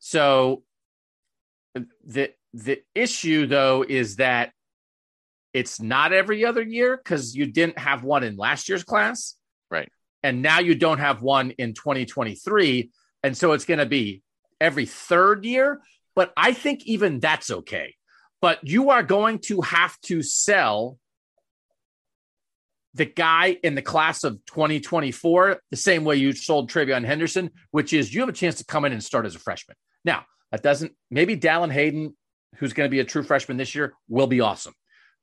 So 0.00 0.64
the 2.04 2.30
the 2.52 2.82
issue 2.94 3.46
though 3.46 3.86
is 3.88 4.16
that 4.16 4.52
it's 5.54 5.80
not 5.80 6.12
every 6.12 6.44
other 6.44 6.62
year 6.62 6.98
because 6.98 7.34
you 7.34 7.46
didn't 7.46 7.78
have 7.78 8.04
one 8.04 8.22
in 8.22 8.36
last 8.36 8.68
year's 8.68 8.84
class. 8.84 9.36
And 10.24 10.42
now 10.42 10.58
you 10.58 10.74
don't 10.74 10.98
have 10.98 11.22
one 11.22 11.52
in 11.52 11.74
2023 11.74 12.90
and 13.22 13.36
so 13.36 13.52
it's 13.52 13.64
going 13.64 13.78
to 13.78 13.86
be 13.86 14.22
every 14.60 14.86
third 14.86 15.44
year 15.44 15.80
but 16.14 16.32
i 16.36 16.52
think 16.52 16.86
even 16.86 17.18
that's 17.18 17.50
okay 17.50 17.94
but 18.40 18.58
you 18.62 18.90
are 18.90 19.02
going 19.02 19.38
to 19.40 19.60
have 19.62 19.98
to 20.02 20.22
sell 20.22 20.98
the 22.94 23.04
guy 23.04 23.58
in 23.62 23.74
the 23.74 23.82
class 23.82 24.22
of 24.24 24.44
2024 24.46 25.60
the 25.70 25.76
same 25.76 26.04
way 26.04 26.16
you 26.16 26.32
sold 26.32 26.70
TreVeyon 26.70 27.04
Henderson, 27.04 27.50
which 27.72 27.92
is 27.92 28.14
you 28.14 28.20
have 28.20 28.28
a 28.28 28.32
chance 28.32 28.56
to 28.56 28.64
come 28.64 28.84
in 28.84 28.92
and 28.92 29.02
start 29.02 29.26
as 29.26 29.34
a 29.34 29.40
freshman. 29.40 29.76
Now, 30.04 30.24
that 30.52 30.62
doesn't 30.62 30.92
maybe 31.10 31.36
Dallan 31.36 31.72
Hayden, 31.72 32.16
who's 32.56 32.72
going 32.72 32.86
to 32.86 32.90
be 32.90 33.00
a 33.00 33.04
true 33.04 33.24
freshman 33.24 33.56
this 33.56 33.74
year, 33.74 33.94
will 34.08 34.28
be 34.28 34.40
awesome. 34.40 34.74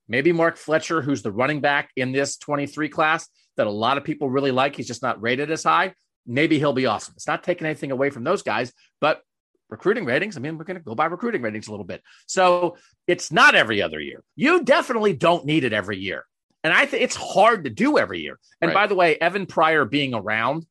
Maybe 0.09 0.33
Mark 0.33 0.57
Fletcher, 0.57 1.01
who's 1.01 1.21
the 1.21 1.31
running 1.31 1.61
back 1.61 1.91
in 1.95 2.11
this 2.11 2.35
23 2.37 2.89
class, 2.89 3.29
that 3.61 3.67
a 3.67 3.71
lot 3.71 3.99
of 3.99 4.03
people 4.03 4.27
really 4.27 4.49
like. 4.49 4.75
He's 4.75 4.87
just 4.87 5.03
not 5.03 5.21
rated 5.21 5.51
as 5.51 5.63
high. 5.63 5.93
Maybe 6.25 6.57
he'll 6.57 6.73
be 6.73 6.87
awesome. 6.87 7.13
It's 7.15 7.27
not 7.27 7.43
taking 7.43 7.65
anything 7.65 7.91
away 7.91 8.09
from 8.09 8.23
those 8.23 8.41
guys, 8.41 8.73
but 8.99 9.21
recruiting 9.69 10.03
ratings, 10.03 10.35
I 10.35 10.39
mean, 10.39 10.57
we're 10.57 10.65
going 10.65 10.77
to 10.77 10.83
go 10.83 10.95
by 10.95 11.05
recruiting 11.05 11.43
ratings 11.43 11.67
a 11.67 11.71
little 11.71 11.85
bit. 11.85 12.01
So 12.25 12.77
it's 13.07 13.31
not 13.31 13.53
every 13.53 13.81
other 13.81 13.99
year. 13.99 14.23
You 14.35 14.63
definitely 14.63 15.13
don't 15.13 15.45
need 15.45 15.63
it 15.63 15.73
every 15.73 15.99
year. 15.99 16.25
And 16.63 16.73
I 16.73 16.85
think 16.87 17.03
it's 17.03 17.15
hard 17.15 17.63
to 17.63 17.69
do 17.69 17.97
every 17.99 18.21
year. 18.21 18.39
And 18.61 18.69
right. 18.69 18.81
by 18.81 18.87
the 18.87 18.95
way, 18.95 19.15
Evan 19.15 19.45
Pryor 19.45 19.85
being 19.85 20.13
around, 20.13 20.65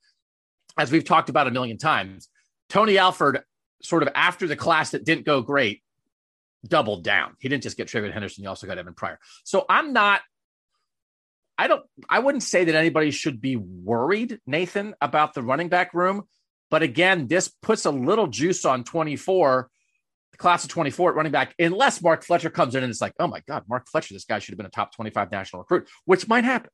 as 0.77 0.91
we've 0.91 1.05
talked 1.05 1.29
about 1.29 1.47
a 1.47 1.51
million 1.51 1.79
times, 1.79 2.29
Tony 2.69 2.99
Alford, 2.99 3.43
sort 3.83 4.03
of 4.03 4.11
after 4.15 4.47
the 4.47 4.57
class 4.57 4.91
that 4.91 5.05
didn't 5.05 5.25
go 5.25 5.41
great, 5.41 5.83
doubled 6.67 7.05
down. 7.05 7.37
He 7.41 7.49
didn't 7.49 7.63
just 7.63 7.77
get 7.77 7.89
TreVeyon 7.89 8.13
Henderson, 8.13 8.45
he 8.45 8.49
also 8.49 8.67
got 8.67 8.79
Evan 8.79 8.95
Pryor. 8.95 9.19
So 9.45 9.65
I'm 9.69 9.93
not 9.93 10.21
I 11.61 11.67
don't 11.67 11.85
I 12.09 12.21
wouldn't 12.21 12.43
say 12.43 12.65
that 12.65 12.75
anybody 12.75 13.11
should 13.11 13.39
be 13.39 13.57
worried, 13.57 14.41
Nathan, 14.47 14.95
about 15.03 15.35
the 15.35 15.43
running 15.43 15.69
back 15.69 15.93
room. 15.93 16.23
But 16.71 16.83
again, 16.83 17.27
this 17.27 17.49
puts 17.49 17.85
a 17.85 17.91
little 17.91 18.29
juice 18.29 18.65
on 18.65 18.83
24, 18.83 19.69
the 20.33 20.39
class 20.39 20.65
of 20.65 20.71
24 20.71 21.11
at 21.11 21.17
running 21.17 21.33
back, 21.33 21.55
unless 21.59 22.01
Mark 22.01 22.25
Fletcher 22.25 22.49
comes 22.49 22.75
in 22.75 22.83
and 22.83 22.91
it's 22.91 23.03
like, 23.03 23.13
oh 23.21 23.27
my 23.27 23.43
God, 23.47 23.65
Mark 23.69 23.87
Fletcher, 23.91 24.15
this 24.15 24.25
guy 24.25 24.39
should 24.39 24.53
have 24.53 24.57
been 24.57 24.65
a 24.65 24.71
top 24.71 24.95
25 24.95 25.31
national 25.31 25.61
recruit, 25.61 25.87
which 26.07 26.27
might 26.27 26.45
happen. 26.45 26.71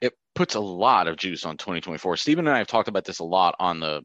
It 0.00 0.14
puts 0.34 0.56
a 0.56 0.60
lot 0.60 1.06
of 1.06 1.16
juice 1.16 1.44
on 1.44 1.56
2024. 1.56 2.16
Stephen 2.16 2.48
and 2.48 2.54
I 2.56 2.58
have 2.58 2.66
talked 2.66 2.88
about 2.88 3.04
this 3.04 3.20
a 3.20 3.24
lot 3.24 3.54
on 3.60 3.78
the 3.78 4.04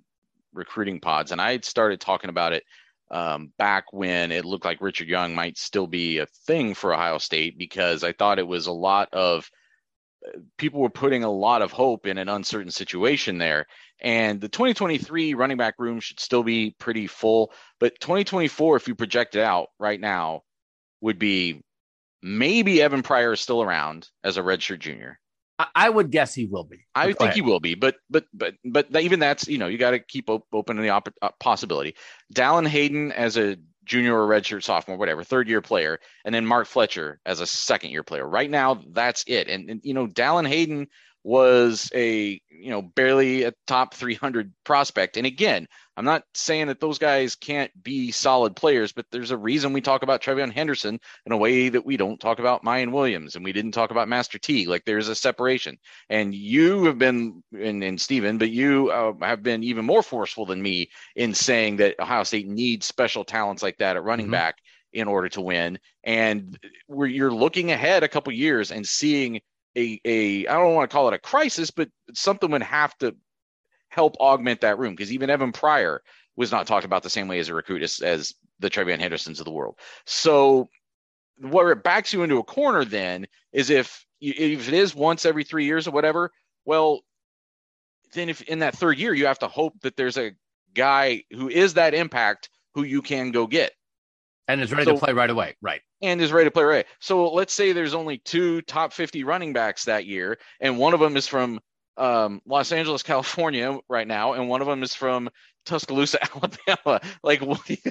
recruiting 0.54 1.00
pods, 1.00 1.32
and 1.32 1.42
I 1.42 1.58
started 1.62 2.00
talking 2.00 2.30
about 2.30 2.54
it 2.54 2.64
um, 3.12 3.52
back 3.58 3.92
when 3.92 4.32
it 4.32 4.46
looked 4.46 4.66
like 4.66 4.82
Richard 4.82 5.10
Young 5.10 5.36
might 5.36 5.58
still 5.58 5.86
be 5.86 6.20
a 6.20 6.26
thing 6.48 6.74
for 6.74 6.94
Ohio 6.94 7.18
State 7.18 7.58
because 7.58 8.04
I 8.04 8.14
thought 8.14 8.40
it 8.40 8.48
was 8.48 8.68
a 8.68 8.72
lot 8.72 9.10
of 9.14 9.50
uh, 10.26 10.40
people 10.58 10.80
were 10.80 10.90
putting 10.90 11.24
a 11.24 11.32
lot 11.32 11.62
of 11.62 11.74
hope 11.74 12.08
in 12.08 12.18
an 12.18 12.30
uncertain 12.30 12.72
situation 12.72 13.38
there. 13.38 13.68
And 14.00 14.40
the 14.40 14.48
2023 14.48 15.34
running 15.34 15.58
back 15.58 15.76
room 15.78 16.00
should 16.00 16.22
still 16.22 16.44
be 16.44 16.74
pretty 16.80 17.08
full. 17.08 17.52
But 17.80 18.00
2024, 18.00 18.78
if 18.78 18.88
you 18.88 18.96
project 18.96 19.36
it 19.36 19.44
out 19.44 19.68
right 19.78 20.00
now, 20.00 20.44
would 21.02 21.20
be 21.20 21.62
maybe 22.22 22.82
Evan 22.82 23.04
Pryor 23.04 23.34
is 23.34 23.42
still 23.42 23.62
around 23.62 24.08
as 24.24 24.38
a 24.38 24.42
redshirt 24.42 24.80
junior. 24.80 25.20
I 25.76 25.90
would 25.90 26.12
guess 26.12 26.34
he 26.34 26.46
will 26.46 26.64
be. 26.64 26.86
I 26.96 27.08
think 27.08 27.22
ahead. 27.22 27.34
he 27.34 27.42
will 27.42 27.60
be, 27.60 27.76
but 27.76 27.96
but 28.10 28.26
but 28.34 28.56
but 28.64 28.96
even 28.96 29.20
that's 29.20 29.48
you 29.48 29.58
know 29.58 29.68
you 29.68 29.78
got 29.78 29.92
to 29.92 30.00
keep 30.00 30.30
op- 30.30 30.48
open 30.54 30.78
to 30.78 30.82
the 30.82 30.90
op- 30.90 31.14
uh, 31.22 31.30
possibility. 31.40 31.96
Dallan 32.34 32.68
Hayden 32.68 33.12
as 33.12 33.38
a 33.38 33.58
junior 33.86 34.16
or 34.16 34.28
redshirt 34.28 34.64
sophomore, 34.64 34.98
whatever, 34.98 35.24
third 35.24 35.50
year 35.50 35.62
player, 35.62 36.00
and 36.24 36.34
then 36.34 36.46
Mark 36.46 36.68
Fletcher 36.68 37.20
as 37.26 37.40
a 37.40 37.48
second 37.48 37.90
year 37.90 38.04
player. 38.04 38.28
Right 38.28 38.50
now, 38.50 38.82
that's 38.92 39.24
it. 39.28 39.48
And, 39.48 39.70
and 39.70 39.82
you 39.84 39.94
know, 39.94 40.08
Dallan 40.08 40.48
Hayden 40.48 40.88
was 41.24 41.90
a 41.94 42.42
you 42.50 42.70
know 42.70 42.82
barely 42.82 43.44
a 43.44 43.54
top 43.68 43.94
300 43.94 44.52
prospect. 44.64 45.18
And 45.18 45.26
again 45.26 45.68
i'm 45.98 46.06
not 46.06 46.24
saying 46.34 46.68
that 46.68 46.80
those 46.80 46.98
guys 46.98 47.36
can't 47.36 47.72
be 47.84 48.12
solid 48.12 48.56
players 48.56 48.92
but 48.92 49.06
there's 49.12 49.32
a 49.32 49.38
reason 49.38 49.74
we 49.74 49.82
talk 49.82 50.04
about 50.04 50.22
TreVeyon 50.22 50.52
Henderson 50.52 51.00
in 51.26 51.32
a 51.32 51.38
way 51.38 51.70
that 51.70 51.86
we 51.86 51.98
don't 51.98 52.20
talk 52.20 52.40
about 52.40 52.64
Miyan 52.64 52.92
Williams 52.92 53.36
and 53.36 53.44
we 53.44 53.52
didn't 53.52 53.74
talk 53.74 53.92
about 53.92 54.08
Master 54.08 54.40
Teague 54.40 54.68
Like 54.68 54.86
there's 54.86 55.10
a 55.10 55.16
separation. 55.16 55.78
And 56.10 56.34
you 56.34 56.86
have 56.86 56.98
been 56.98 57.44
and, 57.54 57.84
and 57.84 58.00
Stephen 58.00 58.38
but 58.38 58.52
you 58.52 58.90
uh, 58.90 59.14
have 59.22 59.44
been 59.44 59.64
even 59.64 59.86
more 59.86 60.04
forceful 60.04 60.46
than 60.46 60.62
me 60.62 60.90
in 61.16 61.34
saying 61.34 61.78
that 61.78 62.00
Ohio 62.00 62.24
State 62.24 62.48
needs 62.48 62.86
special 62.86 63.24
talents 63.24 63.62
like 63.62 63.78
that 63.78 63.96
at 63.96 64.04
running 64.04 64.28
mm-hmm. 64.28 64.34
back 64.34 64.58
in 64.94 65.08
order 65.08 65.30
to 65.30 65.42
win. 65.42 65.80
And 66.04 66.58
where 66.88 67.08
you're 67.08 67.32
looking 67.32 67.72
ahead 67.72 68.04
a 68.04 68.08
couple 68.08 68.34
years 68.34 68.72
and 68.72 68.88
seeing 68.88 69.42
a 69.78 70.00
a 70.06 70.48
I 70.48 70.54
don't 70.54 70.76
want 70.76 70.90
to 70.90 70.94
call 70.94 71.08
it 71.08 71.14
a 71.14 71.20
crisis, 71.20 71.72
but 71.72 71.90
something 72.14 72.52
would 72.52 72.64
have 72.64 72.98
to 73.00 73.16
help 73.90 74.16
augment 74.18 74.62
that 74.62 74.80
room 74.80 74.94
because 74.94 75.12
even 75.12 75.30
Evan 75.30 75.52
Pryor 75.52 76.02
was 76.36 76.52
not 76.52 76.68
talked 76.68 76.86
about 76.86 77.04
the 77.04 77.10
same 77.10 77.28
way 77.28 77.40
as 77.40 77.50
a 77.50 77.54
recruit 77.54 77.84
as, 77.84 78.00
as 78.00 78.34
the 78.60 78.70
TreVeyon 78.70 79.00
Hendersons 79.00 79.40
of 79.40 79.46
the 79.46 79.52
world. 79.52 79.78
So 80.06 80.70
where 81.38 81.72
it 81.72 81.84
backs 81.84 82.14
you 82.14 82.24
into 82.24 82.38
a 82.38 82.44
corner 82.44 82.86
then 82.86 83.28
is 83.52 83.70
if 83.70 84.06
if 84.22 84.68
it 84.68 84.74
is 84.74 84.96
once 84.96 85.26
every 85.26 85.44
three 85.44 85.66
years 85.66 85.88
or 85.88 85.92
whatever, 85.92 86.32
well, 86.66 87.02
then 88.14 88.30
if 88.30 88.42
in 88.44 88.60
that 88.60 88.78
third 88.78 88.98
year 88.98 89.14
you 89.14 89.26
have 89.26 89.40
to 89.40 89.48
hope 89.48 89.74
that 89.82 89.96
there's 89.98 90.18
a 90.18 90.32
guy 90.74 91.24
who 91.32 91.50
is 91.50 91.74
that 91.74 91.94
impact 91.94 92.50
who 92.76 92.84
you 92.84 93.02
can 93.02 93.32
go 93.32 93.48
get 93.48 93.74
and 94.48 94.62
is 94.62 94.72
ready 94.72 94.86
so, 94.86 94.94
to 94.94 95.00
play 95.00 95.14
right 95.14 95.30
away. 95.30 95.56
Right. 95.62 95.82
And 96.02 96.20
is 96.20 96.32
ready 96.32 96.48
to 96.48 96.52
play 96.52 96.64
right. 96.64 96.86
So 97.00 97.32
let's 97.32 97.54
say 97.54 97.74
there's 97.74 97.94
only 97.94 98.18
two 98.18 98.62
top 98.64 98.92
50 98.92 99.24
running 99.24 99.54
backs 99.54 99.86
that 99.86 100.06
year, 100.06 100.40
and 100.60 100.78
one 100.78 100.94
of 100.94 101.00
them 101.00 101.16
is 101.16 101.28
from 101.28 101.60
um, 101.98 102.42
Los 102.46 102.72
Angeles, 102.72 103.04
California, 103.12 103.78
right 103.88 104.08
now, 104.08 104.34
and 104.34 104.50
one 104.50 104.62
of 104.62 104.68
them 104.68 104.84
is 104.84 104.96
from 104.96 105.30
Tuscaloosa, 105.66 106.20
Alabama. 106.36 107.02
Like, 107.24 107.42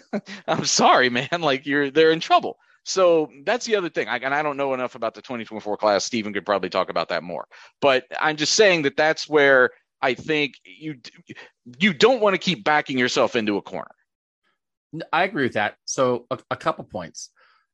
I'm 0.48 0.64
sorry, 0.64 1.08
man. 1.08 1.28
Like, 1.40 1.66
you're 1.66 1.90
they're 1.90 2.10
in 2.10 2.20
trouble. 2.20 2.58
So 2.84 3.30
that's 3.44 3.66
the 3.66 3.76
other 3.76 3.90
thing. 3.90 4.08
I, 4.08 4.16
and 4.16 4.34
I 4.34 4.42
don't 4.42 4.56
know 4.56 4.74
enough 4.74 4.94
about 4.94 5.14
the 5.14 5.22
2024 5.22 5.76
class. 5.76 6.04
Stephen 6.04 6.32
could 6.32 6.46
probably 6.46 6.70
talk 6.70 6.88
about 6.88 7.10
that 7.10 7.22
more. 7.22 7.46
But 7.80 8.06
I'm 8.18 8.36
just 8.36 8.54
saying 8.54 8.82
that 8.82 8.96
that's 8.96 9.28
where 9.28 9.70
I 10.02 10.14
think 10.14 10.54
you 10.64 10.96
you 11.78 11.92
don't 11.92 12.20
want 12.20 12.34
to 12.34 12.38
keep 12.38 12.64
backing 12.64 12.98
yourself 12.98 13.36
into 13.36 13.58
a 13.58 13.62
corner. 13.62 13.90
I 15.12 15.24
agree 15.24 15.44
with 15.44 15.52
that. 15.52 15.76
So 15.84 16.26
a, 16.30 16.38
a 16.50 16.56
couple 16.56 16.84
points. 16.84 17.30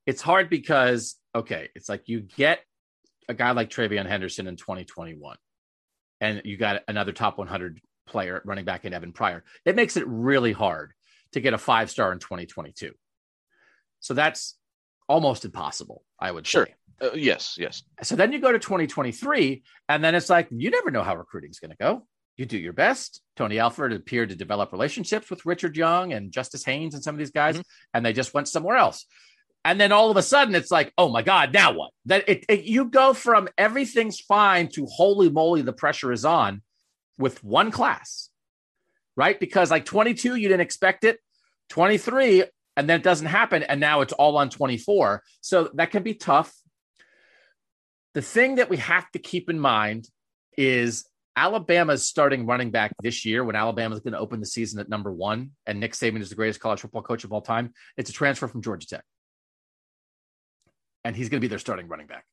It's 0.06 0.22
hard 0.22 0.48
because 0.48 1.16
okay, 1.34 1.68
it's 1.74 1.88
like 1.88 2.08
you 2.08 2.20
get 2.20 2.60
a 3.28 3.34
guy 3.34 3.50
like 3.50 3.70
TreVeyon 3.70 4.06
Henderson 4.06 4.46
in 4.46 4.56
2021, 4.56 5.36
and 6.20 6.42
you 6.44 6.56
got 6.56 6.82
another 6.88 7.12
top 7.12 7.38
100 7.38 7.80
player 8.06 8.40
running 8.44 8.64
back 8.64 8.84
in 8.84 8.94
Evan 8.94 9.12
Pryor. 9.12 9.44
It 9.64 9.76
makes 9.76 9.96
it 9.96 10.04
really 10.06 10.52
hard 10.52 10.92
to 11.32 11.40
get 11.40 11.54
a 11.54 11.58
five 11.58 11.90
star 11.90 12.12
in 12.12 12.18
2022. 12.18 12.92
So 14.00 14.14
that's 14.14 14.56
almost 15.08 15.44
impossible, 15.44 16.04
I 16.18 16.30
would 16.30 16.46
sure. 16.46 16.66
say. 16.66 16.74
Uh, 17.00 17.14
yes, 17.14 17.56
yes. 17.58 17.82
So 18.02 18.16
then 18.16 18.32
you 18.32 18.40
go 18.40 18.52
to 18.52 18.58
2023, 18.58 19.62
and 19.88 20.02
then 20.02 20.14
it's 20.14 20.30
like 20.30 20.48
you 20.50 20.70
never 20.70 20.90
know 20.90 21.02
how 21.02 21.16
recruiting 21.16 21.50
is 21.50 21.58
going 21.58 21.72
to 21.72 21.76
go. 21.76 22.06
you 22.36 22.46
do 22.46 22.58
your 22.58 22.72
best. 22.72 23.22
Tony 23.34 23.58
Alford 23.58 23.92
appeared 23.92 24.28
to 24.28 24.36
develop 24.36 24.72
relationships 24.72 25.30
with 25.30 25.46
Richard 25.46 25.76
Young 25.76 26.12
and 26.12 26.32
Justice 26.32 26.64
Haynes 26.64 26.94
and 26.94 27.02
some 27.02 27.14
of 27.14 27.18
these 27.18 27.30
guys, 27.30 27.54
mm-hmm. 27.56 27.62
and 27.94 28.04
they 28.04 28.12
just 28.12 28.34
went 28.34 28.48
somewhere 28.48 28.76
else. 28.76 29.06
And 29.66 29.80
then 29.80 29.90
all 29.90 30.12
of 30.12 30.16
a 30.16 30.22
sudden, 30.22 30.54
it's 30.54 30.70
like, 30.70 30.92
oh 30.96 31.08
my 31.08 31.22
God, 31.22 31.52
now 31.52 31.72
what? 31.72 31.90
That 32.04 32.28
it, 32.28 32.44
it, 32.48 32.64
you 32.66 32.84
go 32.84 33.12
from 33.12 33.48
everything's 33.58 34.20
fine 34.20 34.68
to 34.68 34.86
holy 34.86 35.28
moly, 35.28 35.62
the 35.62 35.72
pressure 35.72 36.12
is 36.12 36.24
on 36.24 36.62
with 37.18 37.42
one 37.42 37.72
class, 37.72 38.30
right? 39.16 39.40
Because 39.40 39.72
like 39.72 39.84
22, 39.84 40.36
you 40.36 40.46
didn't 40.46 40.60
expect 40.60 41.02
it, 41.02 41.18
23, 41.70 42.44
and 42.76 42.88
then 42.88 43.00
it 43.00 43.02
doesn't 43.02 43.26
happen, 43.26 43.64
and 43.64 43.80
now 43.80 44.02
it's 44.02 44.12
all 44.12 44.36
on 44.36 44.50
24. 44.50 45.24
So 45.40 45.68
that 45.74 45.90
can 45.90 46.04
be 46.04 46.14
tough. 46.14 46.54
The 48.14 48.22
thing 48.22 48.54
that 48.56 48.70
we 48.70 48.76
have 48.76 49.10
to 49.12 49.18
keep 49.18 49.50
in 49.50 49.58
mind 49.58 50.08
is 50.56 51.08
Alabama's 51.34 52.06
starting 52.06 52.46
running 52.46 52.70
back 52.70 52.92
this 53.02 53.24
year 53.24 53.42
when 53.42 53.56
Alabama's 53.56 53.98
going 53.98 54.12
to 54.12 54.20
open 54.20 54.38
the 54.38 54.46
season 54.46 54.78
at 54.78 54.88
number 54.88 55.10
one, 55.10 55.50
and 55.66 55.80
Nick 55.80 55.94
Saban 55.94 56.20
is 56.20 56.28
the 56.28 56.36
greatest 56.36 56.60
college 56.60 56.82
football 56.82 57.02
coach 57.02 57.24
of 57.24 57.32
all 57.32 57.42
time. 57.42 57.72
It's 57.96 58.10
a 58.10 58.12
transfer 58.12 58.46
from 58.46 58.62
Georgia 58.62 58.86
Tech. 58.86 59.02
And 61.06 61.14
he's 61.14 61.28
going 61.28 61.38
to 61.38 61.44
be 61.44 61.48
their 61.48 61.60
starting 61.60 61.86
running 61.86 62.08
back. 62.08 62.24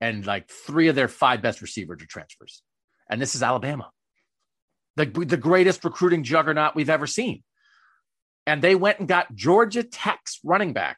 And 0.00 0.24
like 0.24 0.48
three 0.48 0.88
of 0.88 0.94
their 0.94 1.08
five 1.08 1.42
best 1.42 1.60
receivers 1.60 2.02
are 2.02 2.06
transfers. 2.06 2.62
And 3.10 3.20
this 3.20 3.34
is 3.34 3.42
Alabama, 3.42 3.90
the, 4.96 5.04
the 5.04 5.36
greatest 5.36 5.84
recruiting 5.84 6.24
juggernaut 6.24 6.74
we've 6.74 6.88
ever 6.88 7.06
seen. 7.06 7.42
And 8.46 8.62
they 8.62 8.74
went 8.74 8.98
and 8.98 9.06
got 9.06 9.34
Georgia 9.34 9.82
Tech's 9.82 10.40
running 10.42 10.72
back 10.72 10.96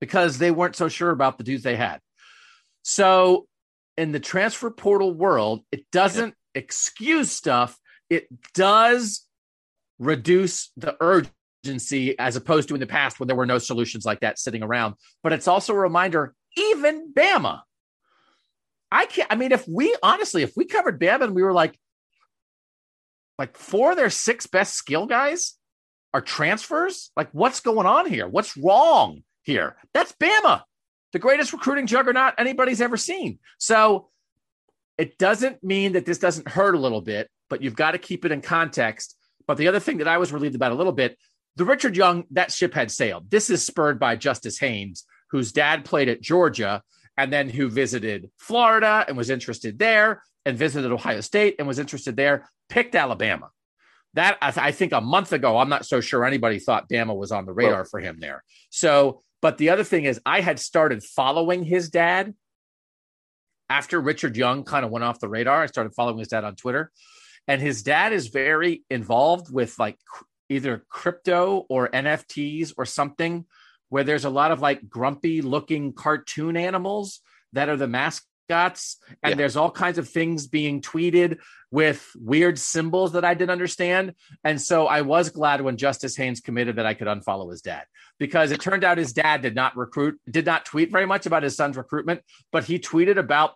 because 0.00 0.38
they 0.38 0.52
weren't 0.52 0.76
so 0.76 0.88
sure 0.88 1.10
about 1.10 1.36
the 1.36 1.42
dudes 1.42 1.64
they 1.64 1.74
had. 1.74 1.98
So 2.82 3.48
in 3.96 4.12
the 4.12 4.20
transfer 4.20 4.70
portal 4.70 5.12
world, 5.12 5.64
it 5.72 5.90
doesn't 5.90 6.34
excuse 6.54 7.32
stuff. 7.32 7.76
It 8.08 8.28
does 8.54 9.26
reduce 9.98 10.70
the 10.76 10.96
urgency 11.00 11.34
as 12.18 12.36
opposed 12.36 12.68
to 12.68 12.74
in 12.74 12.80
the 12.80 12.86
past 12.86 13.18
when 13.18 13.26
there 13.26 13.36
were 13.36 13.46
no 13.46 13.58
solutions 13.58 14.04
like 14.04 14.20
that 14.20 14.38
sitting 14.38 14.62
around. 14.62 14.94
But 15.22 15.32
it's 15.32 15.48
also 15.48 15.74
a 15.74 15.78
reminder, 15.78 16.34
even 16.56 17.12
Bama. 17.12 17.60
I 18.90 19.06
can't, 19.06 19.30
I 19.30 19.36
mean, 19.36 19.52
if 19.52 19.66
we 19.68 19.94
honestly, 20.02 20.42
if 20.42 20.52
we 20.56 20.64
covered 20.64 21.00
Bama 21.00 21.24
and 21.24 21.34
we 21.34 21.42
were 21.42 21.52
like, 21.52 21.78
like 23.38 23.56
four 23.56 23.92
of 23.92 23.96
their 23.96 24.10
six 24.10 24.46
best 24.46 24.74
skill 24.74 25.06
guys 25.06 25.54
are 26.14 26.20
transfers, 26.20 27.10
like 27.16 27.28
what's 27.32 27.60
going 27.60 27.86
on 27.86 28.06
here? 28.06 28.26
What's 28.26 28.56
wrong 28.56 29.22
here? 29.42 29.76
That's 29.92 30.12
Bama 30.12 30.62
the 31.12 31.18
greatest 31.18 31.52
recruiting 31.52 31.86
juggernaut 31.86 32.34
anybody's 32.38 32.80
ever 32.80 32.96
seen. 32.96 33.38
So 33.58 34.08
it 34.96 35.18
doesn't 35.18 35.62
mean 35.62 35.92
that 35.92 36.04
this 36.04 36.18
doesn't 36.18 36.48
hurt 36.48 36.74
a 36.74 36.78
little 36.78 37.00
bit, 37.00 37.30
but 37.48 37.62
you've 37.62 37.76
got 37.76 37.92
to 37.92 37.98
keep 37.98 38.24
it 38.24 38.32
in 38.32 38.40
context. 38.40 39.16
But 39.46 39.56
the 39.56 39.68
other 39.68 39.80
thing 39.80 39.98
that 39.98 40.08
I 40.08 40.18
was 40.18 40.32
relieved 40.32 40.54
about 40.54 40.72
a 40.72 40.74
little 40.74 40.92
bit, 40.92 41.18
the 41.58 41.64
Richard 41.64 41.96
Young, 41.96 42.24
that 42.30 42.52
ship 42.52 42.72
had 42.72 42.90
sailed. 42.90 43.30
This 43.30 43.50
is 43.50 43.64
spurred 43.64 43.98
by 43.98 44.16
Justice 44.16 44.58
Haynes, 44.58 45.04
whose 45.30 45.52
dad 45.52 45.84
played 45.84 46.08
at 46.08 46.22
Georgia 46.22 46.82
and 47.16 47.32
then 47.32 47.48
who 47.48 47.68
visited 47.68 48.30
Florida 48.38 49.04
and 49.06 49.16
was 49.16 49.28
interested 49.28 49.78
there 49.78 50.22
and 50.46 50.56
visited 50.56 50.92
Ohio 50.92 51.20
State 51.20 51.56
and 51.58 51.68
was 51.68 51.78
interested 51.78 52.16
there, 52.16 52.48
picked 52.68 52.94
Alabama. 52.94 53.50
That 54.14 54.38
I, 54.40 54.50
th- 54.52 54.66
I 54.66 54.72
think 54.72 54.92
a 54.92 55.00
month 55.00 55.32
ago, 55.32 55.58
I'm 55.58 55.68
not 55.68 55.84
so 55.84 56.00
sure 56.00 56.24
anybody 56.24 56.58
thought 56.58 56.88
Bama 56.88 57.14
was 57.14 57.32
on 57.32 57.44
the 57.44 57.52
radar 57.52 57.84
for 57.84 58.00
him 58.00 58.18
there. 58.20 58.42
So 58.70 59.20
but 59.40 59.58
the 59.58 59.70
other 59.70 59.84
thing 59.84 60.04
is, 60.04 60.20
I 60.26 60.40
had 60.40 60.58
started 60.58 61.02
following 61.02 61.64
his 61.64 61.90
dad 61.90 62.34
after 63.70 64.00
Richard 64.00 64.36
Young 64.36 64.64
kind 64.64 64.84
of 64.84 64.90
went 64.90 65.04
off 65.04 65.20
the 65.20 65.28
radar. 65.28 65.62
I 65.62 65.66
started 65.66 65.94
following 65.94 66.18
his 66.18 66.28
dad 66.28 66.44
on 66.44 66.56
Twitter, 66.56 66.90
and 67.46 67.60
his 67.60 67.82
dad 67.82 68.12
is 68.12 68.28
very 68.28 68.82
involved 68.90 69.52
with 69.52 69.78
like 69.78 69.98
either 70.48 70.84
crypto 70.88 71.66
or 71.68 71.88
NFTs 71.88 72.72
or 72.76 72.84
something 72.84 73.44
where 73.88 74.04
there's 74.04 74.24
a 74.24 74.30
lot 74.30 74.50
of 74.50 74.60
like 74.60 74.88
grumpy 74.88 75.40
looking 75.42 75.92
cartoon 75.92 76.56
animals 76.56 77.20
that 77.52 77.68
are 77.68 77.76
the 77.76 77.88
mascots 77.88 78.28
and 78.50 79.30
yeah. 79.30 79.34
there's 79.34 79.56
all 79.56 79.70
kinds 79.70 79.98
of 79.98 80.08
things 80.08 80.46
being 80.46 80.80
tweeted 80.80 81.38
with 81.70 82.10
weird 82.16 82.58
symbols 82.58 83.12
that 83.12 83.24
I 83.24 83.34
didn't 83.34 83.50
understand. 83.50 84.14
And 84.42 84.60
so 84.60 84.86
I 84.86 85.02
was 85.02 85.28
glad 85.28 85.60
when 85.60 85.76
Justice 85.76 86.16
Haynes 86.16 86.40
committed 86.40 86.76
that 86.76 86.86
I 86.86 86.94
could 86.94 87.08
unfollow 87.08 87.50
his 87.50 87.60
dad 87.60 87.84
because 88.18 88.50
it 88.50 88.60
turned 88.60 88.84
out 88.84 88.96
his 88.96 89.12
dad 89.12 89.42
did 89.42 89.54
not 89.54 89.76
recruit, 89.76 90.18
did 90.30 90.46
not 90.46 90.64
tweet 90.64 90.90
very 90.90 91.06
much 91.06 91.26
about 91.26 91.42
his 91.42 91.56
son's 91.56 91.76
recruitment, 91.76 92.22
but 92.50 92.64
he 92.64 92.78
tweeted 92.78 93.18
about 93.18 93.54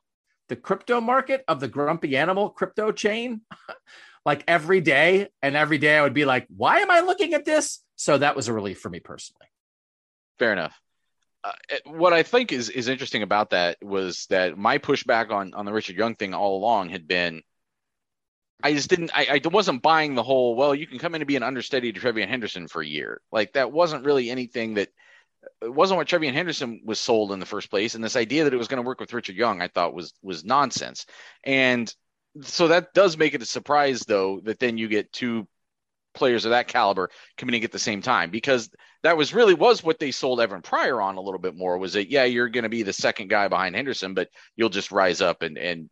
the 0.48 0.56
crypto 0.56 1.00
market 1.00 1.42
of 1.48 1.60
the 1.60 1.68
grumpy 1.68 2.16
animal 2.16 2.50
crypto 2.50 2.92
chain 2.92 3.40
like 4.24 4.44
every 4.46 4.80
day. 4.80 5.28
And 5.42 5.56
every 5.56 5.78
day 5.78 5.96
I 5.96 6.02
would 6.02 6.14
be 6.14 6.24
like, 6.24 6.46
why 6.54 6.80
am 6.80 6.90
I 6.90 7.00
looking 7.00 7.34
at 7.34 7.44
this? 7.44 7.80
So 7.96 8.18
that 8.18 8.36
was 8.36 8.48
a 8.48 8.52
relief 8.52 8.80
for 8.80 8.90
me 8.90 9.00
personally. 9.00 9.46
Fair 10.38 10.52
enough. 10.52 10.78
Uh, 11.44 11.52
what 11.86 12.12
I 12.12 12.22
think 12.22 12.52
is 12.52 12.70
is 12.70 12.86
interesting 12.86 13.22
about 13.22 13.50
that 13.50 13.78
was 13.82 14.26
that 14.26 14.56
my 14.56 14.78
pushback 14.78 15.30
on 15.30 15.54
on 15.54 15.64
the 15.64 15.72
Richard 15.72 15.96
Young 15.96 16.14
thing 16.14 16.34
all 16.34 16.56
along 16.56 16.90
had 16.90 17.08
been 17.08 17.42
I 18.62 18.72
just 18.72 18.88
didn't. 18.88 19.10
I, 19.14 19.40
I 19.44 19.48
wasn't 19.48 19.82
buying 19.82 20.14
the 20.14 20.22
whole. 20.22 20.54
Well, 20.54 20.74
you 20.74 20.86
can 20.86 20.98
come 20.98 21.14
in 21.14 21.20
and 21.20 21.28
be 21.28 21.36
an 21.36 21.42
understudy 21.42 21.92
to 21.92 22.00
TreVeyon 22.00 22.28
Henderson 22.28 22.68
for 22.68 22.80
a 22.80 22.86
year. 22.86 23.20
Like 23.32 23.54
that 23.54 23.72
wasn't 23.72 24.04
really 24.04 24.30
anything 24.30 24.74
that. 24.74 24.88
It 25.60 25.74
wasn't 25.74 25.98
what 25.98 26.06
TreVeyon 26.06 26.34
Henderson 26.34 26.82
was 26.84 27.00
sold 27.00 27.32
in 27.32 27.40
the 27.40 27.46
first 27.46 27.68
place, 27.68 27.96
and 27.96 28.04
this 28.04 28.14
idea 28.14 28.44
that 28.44 28.54
it 28.54 28.58
was 28.58 28.68
going 28.68 28.80
to 28.80 28.86
work 28.86 29.00
with 29.00 29.12
Richard 29.12 29.34
Young, 29.34 29.60
I 29.60 29.66
thought 29.66 29.94
was 29.94 30.14
was 30.22 30.44
nonsense. 30.44 31.06
And 31.42 31.92
so 32.40 32.68
that 32.68 32.94
does 32.94 33.16
make 33.16 33.34
it 33.34 33.42
a 33.42 33.46
surprise, 33.46 34.00
though, 34.00 34.40
that 34.40 34.58
then 34.58 34.78
you 34.78 34.88
get 34.88 35.12
two 35.12 35.46
players 36.14 36.44
of 36.44 36.50
that 36.50 36.68
caliber 36.68 37.10
committing 37.36 37.64
at 37.64 37.72
the 37.72 37.78
same 37.78 38.02
time, 38.02 38.30
because 38.30 38.70
that 39.02 39.16
was 39.16 39.34
really 39.34 39.54
was 39.54 39.82
what 39.82 39.98
they 39.98 40.10
sold 40.10 40.40
Evan 40.40 40.62
Pryor 40.62 41.00
on 41.00 41.16
a 41.16 41.20
little 41.20 41.40
bit 41.40 41.56
more. 41.56 41.78
Was 41.78 41.94
that 41.94 42.10
yeah, 42.10 42.24
you're 42.24 42.48
going 42.48 42.62
to 42.64 42.68
be 42.68 42.82
the 42.82 42.92
second 42.92 43.28
guy 43.28 43.48
behind 43.48 43.74
Henderson, 43.74 44.14
but 44.14 44.28
you'll 44.56 44.68
just 44.68 44.92
rise 44.92 45.20
up 45.20 45.42
and 45.42 45.58
and 45.58 45.90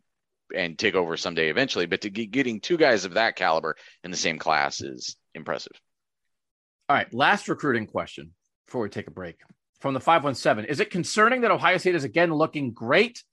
and 0.55 0.77
take 0.77 0.95
over 0.95 1.17
someday 1.17 1.49
eventually. 1.49 1.85
But 1.85 2.01
to 2.01 2.09
get, 2.09 2.31
getting 2.31 2.59
two 2.59 2.77
guys 2.77 3.05
of 3.05 3.13
that 3.13 3.35
caliber 3.35 3.75
in 4.03 4.11
the 4.11 4.17
same 4.17 4.37
class 4.37 4.81
is 4.81 5.15
impressive. 5.33 5.73
All 6.89 6.95
right, 6.95 7.13
last 7.13 7.47
recruiting 7.47 7.87
question 7.87 8.31
before 8.65 8.81
we 8.81 8.89
take 8.89 9.07
a 9.07 9.11
break 9.11 9.37
from 9.79 9.93
the 9.93 9.99
517. 9.99 10.69
Is 10.69 10.79
it 10.79 10.89
concerning 10.89 11.41
that 11.41 11.51
Ohio 11.51 11.77
State 11.77 11.95
is 11.95 12.03
again 12.03 12.33
looking 12.33 12.71
great 12.71 13.23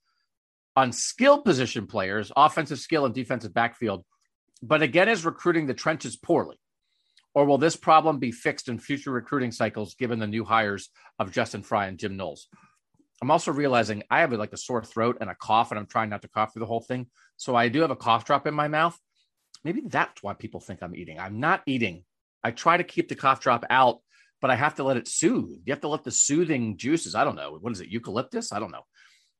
on 0.79 0.91
skill 0.93 1.41
position 1.41 1.85
players, 1.85 2.31
offensive 2.35 2.79
skill 2.79 3.05
and 3.05 3.13
defensive 3.13 3.53
backfield, 3.53 4.05
but 4.63 4.81
again 4.81 5.09
is 5.09 5.25
recruiting 5.25 5.67
the 5.67 5.73
trenches 5.73 6.15
poorly? 6.15 6.57
Or 7.35 7.45
will 7.45 7.57
this 7.57 7.75
problem 7.75 8.17
be 8.17 8.31
fixed 8.31 8.69
in 8.69 8.79
future 8.79 9.11
recruiting 9.11 9.51
cycles 9.51 9.95
given 9.95 10.19
the 10.19 10.27
new 10.27 10.43
hires 10.45 10.89
of 11.19 11.31
Justin 11.31 11.63
Frye 11.63 11.87
and 11.87 11.99
Jim 11.99 12.15
Knowles? 12.15 12.47
I'm 13.21 13.29
also 13.29 13.51
realizing 13.51 14.03
I 14.09 14.21
have 14.21 14.31
like 14.31 14.53
a 14.53 14.57
sore 14.57 14.83
throat 14.83 15.17
and 15.19 15.29
a 15.29 15.35
cough, 15.35 15.71
and 15.71 15.79
I'm 15.79 15.85
trying 15.85 16.09
not 16.09 16.21
to 16.21 16.29
cough 16.29 16.53
through 16.53 16.61
the 16.61 16.65
whole 16.65 16.81
thing. 16.81 17.07
So 17.35 17.55
I 17.55 17.67
do 17.67 17.81
have 17.81 17.91
a 17.91 17.95
cough 17.95 18.23
drop 18.23 18.47
in 18.47 18.53
my 18.53 18.69
mouth. 18.69 18.97
Maybe 19.65 19.81
that's 19.85 20.23
why 20.23 20.33
people 20.33 20.61
think 20.61 20.81
I'm 20.81 20.95
eating. 20.95 21.19
I'm 21.19 21.39
not 21.39 21.61
eating. 21.65 22.05
I 22.43 22.51
try 22.51 22.77
to 22.77 22.83
keep 22.83 23.09
the 23.09 23.15
cough 23.15 23.41
drop 23.41 23.65
out, 23.69 23.99
but 24.41 24.49
I 24.49 24.55
have 24.55 24.75
to 24.75 24.85
let 24.85 24.95
it 24.95 25.09
soothe. 25.09 25.59
You 25.65 25.73
have 25.73 25.81
to 25.81 25.89
let 25.89 26.05
the 26.05 26.11
soothing 26.11 26.77
juices. 26.77 27.13
I 27.13 27.25
don't 27.25 27.35
know. 27.35 27.57
What 27.59 27.73
is 27.73 27.81
it? 27.81 27.89
Eucalyptus? 27.89 28.53
I 28.53 28.59
don't 28.59 28.71
know. 28.71 28.85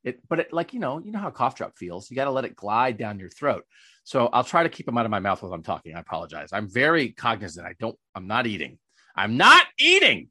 It, 0.04 0.22
but 0.30 0.40
it, 0.40 0.54
like 0.54 0.74
you 0.74 0.80
know, 0.80 1.00
you 1.00 1.12
know 1.12 1.20
how 1.20 1.30
cough 1.30 1.56
drop 1.56 1.78
feels. 1.78 2.10
You 2.10 2.16
got 2.16 2.26
to 2.26 2.32
let 2.32 2.46
it 2.46 2.56
glide 2.56 2.98
down 2.98 3.20
your 3.20 3.30
throat. 3.30 3.66
So 4.04 4.28
I'll 4.28 4.44
try 4.44 4.64
to 4.64 4.70
keep 4.70 4.86
them 4.86 4.98
out 4.98 5.06
of 5.06 5.12
my 5.12 5.20
mouth 5.20 5.42
while 5.42 5.54
I'm 5.54 5.64
talking. 5.64 5.96
I 5.96 6.00
apologize. 6.00 6.50
I'm 6.54 6.70
very 6.70 7.10
cognizant. 7.10 7.68
I 7.68 7.74
don't. 7.80 7.98
I'm 8.16 8.28
not 8.28 8.48
eating. 8.48 8.80
I'm 9.16 9.38
not 9.38 9.66
eating. 9.78 10.30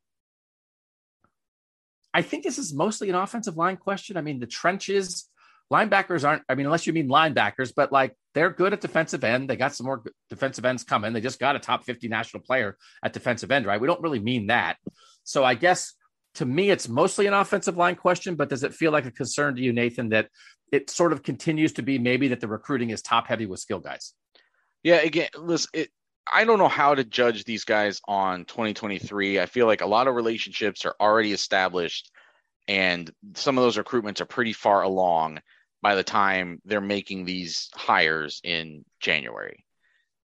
I 2.15 2.23
think 2.23 2.43
this 2.43 2.59
is 2.59 2.73
mostly 2.73 3.11
an 3.11 3.15
offensive 3.15 3.57
line 3.57 3.77
question. 3.77 4.17
I 4.17 4.23
mean, 4.23 4.41
the 4.41 4.47
trenches, 4.47 5.29
linebackers 5.73 6.27
aren't, 6.27 6.43
I 6.49 6.55
mean, 6.55 6.67
unless 6.67 6.87
you 6.87 6.93
mean 6.93 7.09
linebackers, 7.09 7.73
but 7.77 7.93
like 7.93 8.17
they're 8.35 8.51
good 8.51 8.73
at 8.73 8.81
defensive 8.81 9.25
end. 9.25 9.49
They 9.49 9.57
got 9.57 9.75
some 9.75 9.87
more 9.87 10.03
defensive 10.31 10.65
ends 10.65 10.85
coming. 10.85 11.13
They 11.13 11.21
just 11.21 11.39
got 11.39 11.57
a 11.57 11.59
top 11.59 11.85
50 11.85 12.09
national 12.09 12.43
player 12.43 12.77
at 13.03 13.13
defensive 13.13 13.51
end, 13.51 13.67
right? 13.67 13.81
We 13.81 13.87
don't 13.87 14.03
really 14.03 14.21
mean 14.21 14.47
that. 14.47 14.77
So 15.25 15.45
I 15.45 15.55
guess 15.55 15.95
to 16.39 16.47
me, 16.47 16.71
it's 16.71 16.89
mostly 16.89 17.27
an 17.27 17.35
offensive 17.35 17.77
line 17.77 17.97
question, 17.97 18.37
but 18.37 18.49
does 18.49 18.63
it 18.63 18.73
feel 18.73 18.93
like 18.93 19.07
a 19.07 19.11
concern 19.11 19.57
to 19.57 19.61
you, 19.61 19.73
Nathan, 19.73 20.11
that 20.11 20.29
it 20.71 20.89
sort 20.89 21.13
of 21.13 21.25
continues 21.25 21.73
to 21.73 21.83
be 21.83 21.99
maybe 21.99 22.29
that 22.29 22.41
the 22.41 22.47
recruiting 22.47 22.91
is 22.91 23.03
top 23.03 23.27
heavy 23.27 23.45
with 23.45 23.59
skill 23.59 23.81
guys? 23.81 24.15
Yeah, 24.85 24.97
again, 24.97 25.31
listen, 25.37 25.71
it, 25.73 25.91
I 26.33 26.45
don't 26.45 26.61
know 26.61 26.69
how 26.69 26.95
to 26.95 27.03
judge 27.03 27.43
these 27.43 27.65
guys 27.65 28.01
on 28.07 28.45
2023. 28.45 29.41
I 29.41 29.47
feel 29.47 29.67
like 29.67 29.81
a 29.81 29.87
lot 29.87 30.07
of 30.07 30.15
relationships 30.15 30.87
are 30.87 30.95
already 31.01 31.33
established, 31.33 32.13
and 32.69 33.11
some 33.35 33.59
of 33.59 33.65
those 33.65 33.77
recruitments 33.77 34.21
are 34.21 34.27
pretty 34.27 34.53
far 34.53 34.83
along 34.83 35.41
by 35.83 35.97
the 35.97 36.05
time 36.05 36.63
they're 36.65 36.81
making 36.81 37.25
these 37.25 37.69
hires 37.75 38.41
in 38.45 38.85
January, 39.01 39.65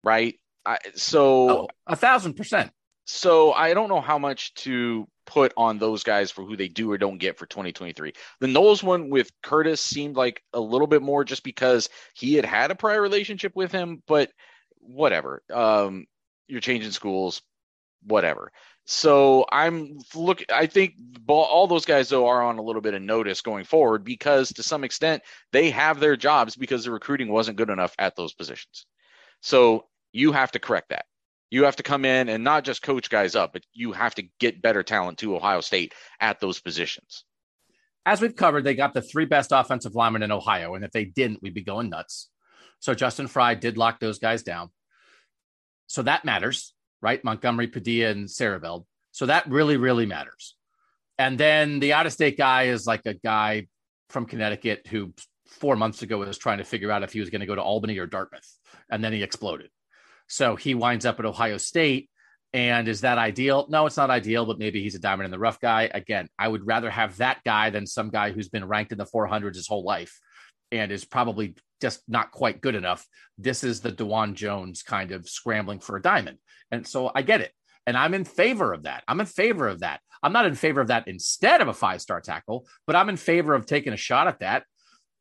right? 0.04 0.36
I, 0.66 0.78
so 0.94 1.50
oh, 1.50 1.68
a 1.88 1.96
thousand 1.96 2.34
percent. 2.34 2.72
So 3.06 3.54
I 3.54 3.74
don't 3.74 3.90
know 3.90 4.02
how 4.02 4.20
much 4.20 4.54
to 4.56 5.08
put 5.32 5.54
on 5.56 5.80
those 5.80 6.04
guys 6.04 6.30
for 6.30 6.44
who 6.44 6.58
they 6.58 6.68
do 6.68 6.92
or 6.92 6.98
don't 6.98 7.18
get 7.18 7.38
for 7.38 7.46
2023. 7.46 8.12
The 8.42 8.48
Knowles 8.48 8.84
one 8.84 9.10
with 9.10 9.32
Curtis 9.42 9.80
seemed 9.80 10.18
like 10.18 10.44
a 10.54 10.60
little 10.60 10.88
bit 10.88 11.02
more 11.02 11.24
just 11.24 11.44
because 11.44 11.90
he 12.14 12.34
had 12.34 12.44
had 12.44 12.70
a 12.70 12.76
prior 12.76 13.02
relationship 13.02 13.56
with 13.56 13.72
him, 13.72 14.04
but 14.08 14.30
whatever. 14.80 15.42
Um, 15.50 16.06
you're 16.50 16.60
changing 16.60 16.92
schools, 16.92 17.42
whatever. 18.04 18.52
So 18.86 19.46
I'm 19.50 20.00
look. 20.14 20.44
I 20.52 20.66
think 20.66 20.96
all 21.28 21.68
those 21.68 21.86
guys 21.86 22.10
though 22.10 22.28
are 22.28 22.44
on 22.44 22.58
a 22.58 22.64
little 22.64 22.82
bit 22.82 22.94
of 22.94 23.02
notice 23.02 23.40
going 23.40 23.64
forward 23.64 24.04
because 24.04 24.52
to 24.54 24.64
some 24.64 24.84
extent 24.84 25.24
they 25.54 25.70
have 25.70 26.02
their 26.02 26.18
jobs 26.18 26.58
because 26.58 26.84
the 26.84 26.92
recruiting 26.92 27.32
wasn't 27.32 27.58
good 27.58 27.70
enough 27.70 27.96
at 27.98 28.18
those 28.18 28.34
positions. 28.34 28.86
So 29.42 29.86
you 30.12 30.34
have 30.34 30.52
to 30.52 30.60
correct 30.60 30.90
that. 30.90 31.06
You 31.52 31.66
have 31.66 31.76
to 31.76 31.84
come 31.84 32.06
in 32.06 32.30
and 32.30 32.44
not 32.44 32.64
just 32.64 32.82
coach 32.82 33.10
guys 33.10 33.36
up, 33.36 33.54
but 33.54 33.64
you 33.74 33.92
have 33.92 34.16
to 34.16 34.24
get 34.40 34.62
better 34.62 34.84
talent 34.84 35.20
to 35.20 35.36
Ohio 35.36 35.62
State 35.62 35.94
at 36.20 36.40
those 36.40 36.62
positions. 36.62 37.26
As 38.06 38.22
we've 38.22 38.36
covered, 38.36 38.64
they 38.64 38.74
got 38.74 38.94
the 38.94 39.02
three 39.02 39.26
best 39.26 39.52
offensive 39.52 39.94
linemen 39.94 40.24
in 40.24 40.32
Ohio. 40.32 40.74
And 40.76 40.84
if 40.84 40.92
they 40.92 41.06
didn't, 41.06 41.44
we'd 41.44 41.54
be 41.54 41.62
going 41.62 41.90
nuts. 41.90 42.30
So 42.80 42.96
Justin 42.96 43.28
Frye 43.28 43.54
did 43.54 43.78
lock 43.78 44.00
those 44.00 44.18
guys 44.18 44.42
down. 44.42 44.70
So 45.88 46.02
that 46.04 46.26
matters, 46.26 46.74
right? 47.02 47.24
Montgomery, 47.24 47.68
Padilla, 47.68 48.10
and 48.10 48.28
Siereveld. 48.28 48.86
So 49.12 49.26
that 49.26 49.48
really, 49.48 49.78
really 49.78 50.06
matters. 50.06 50.56
And 51.20 51.38
then 51.38 51.80
the 51.80 51.94
out 51.94 52.06
of 52.06 52.14
state 52.14 52.38
guy 52.38 52.64
is 52.64 52.88
like 52.88 53.06
a 53.06 53.14
guy 53.14 53.68
from 54.10 54.26
Connecticut 54.26 54.88
who 54.88 55.14
four 55.48 55.76
months 55.76 56.02
ago 56.02 56.18
was 56.18 56.38
trying 56.38 56.60
to 56.60 56.64
figure 56.64 56.92
out 56.92 57.04
if 57.04 57.12
he 57.12 57.20
was 57.20 57.30
going 57.30 57.42
to 57.42 57.46
go 57.46 57.56
to 57.56 57.62
Albany 57.62 57.98
or 57.98 58.08
Dartmouth. 58.08 58.58
And 58.90 59.04
then 59.04 59.12
he 59.12 59.22
exploded. 59.22 59.70
So 60.32 60.56
he 60.56 60.76
winds 60.76 61.06
up 61.06 61.20
at 61.20 61.26
Ohio 61.26 61.58
State. 61.58 62.10
And 62.54 62.88
is 62.88 63.02
that 63.02 63.18
ideal? 63.18 63.68
No, 63.70 63.86
it's 63.86 63.98
not 63.98 64.10
ideal, 64.10 64.46
but 64.46 64.60
maybe 64.60 64.82
he's 64.82 64.96
a 64.96 65.00
diamond 65.00 65.26
in 65.26 65.32
the 65.32 65.40
rough 65.40 65.60
guy. 65.60 65.90
Again, 65.94 66.30
I 66.40 66.48
would 66.48 66.66
rather 66.66 66.90
have 66.90 67.18
that 67.18 67.44
guy 67.46 67.70
than 67.70 67.86
some 67.86 68.10
guy 68.10 68.32
who's 68.32 68.50
been 68.50 68.68
ranked 68.68 68.92
in 68.94 68.98
the 68.98 69.06
400s 69.06 69.56
his 69.56 69.68
whole 69.68 69.84
life 69.84 70.20
and 70.72 70.92
is 70.92 71.06
probably 71.06 71.56
just 71.82 72.02
not 72.08 72.32
quite 72.32 72.62
good 72.62 72.76
enough. 72.76 73.06
This 73.38 73.64
is 73.64 73.82
the 73.82 73.92
Dawand 73.92 74.36
Jones 74.36 74.84
kind 74.84 75.12
of 75.12 75.30
scrambling 75.30 75.80
for 75.80 75.98
a 75.98 76.02
diamond. 76.02 76.38
And 76.72 76.88
so 76.88 77.12
I 77.14 77.24
get 77.24 77.42
it. 77.42 77.52
And 77.86 77.98
I'm 77.98 78.14
in 78.14 78.24
favor 78.24 78.74
of 78.74 78.84
that. 78.84 79.04
I'm 79.08 79.20
in 79.20 79.26
favor 79.26 79.68
of 79.68 79.80
that. 79.80 80.00
I'm 80.24 80.34
not 80.34 80.46
in 80.46 80.56
favor 80.56 80.82
of 80.82 80.88
that 80.88 81.08
instead 81.08 81.62
of 81.62 81.68
a 81.68 81.74
five 81.74 82.02
star 82.02 82.22
tackle, 82.22 82.68
but 82.88 82.96
I'm 82.96 83.10
in 83.10 83.18
favor 83.18 83.54
of 83.54 83.66
taking 83.66 83.94
a 83.94 83.98
shot 83.98 84.28
at 84.28 84.40
that 84.40 84.64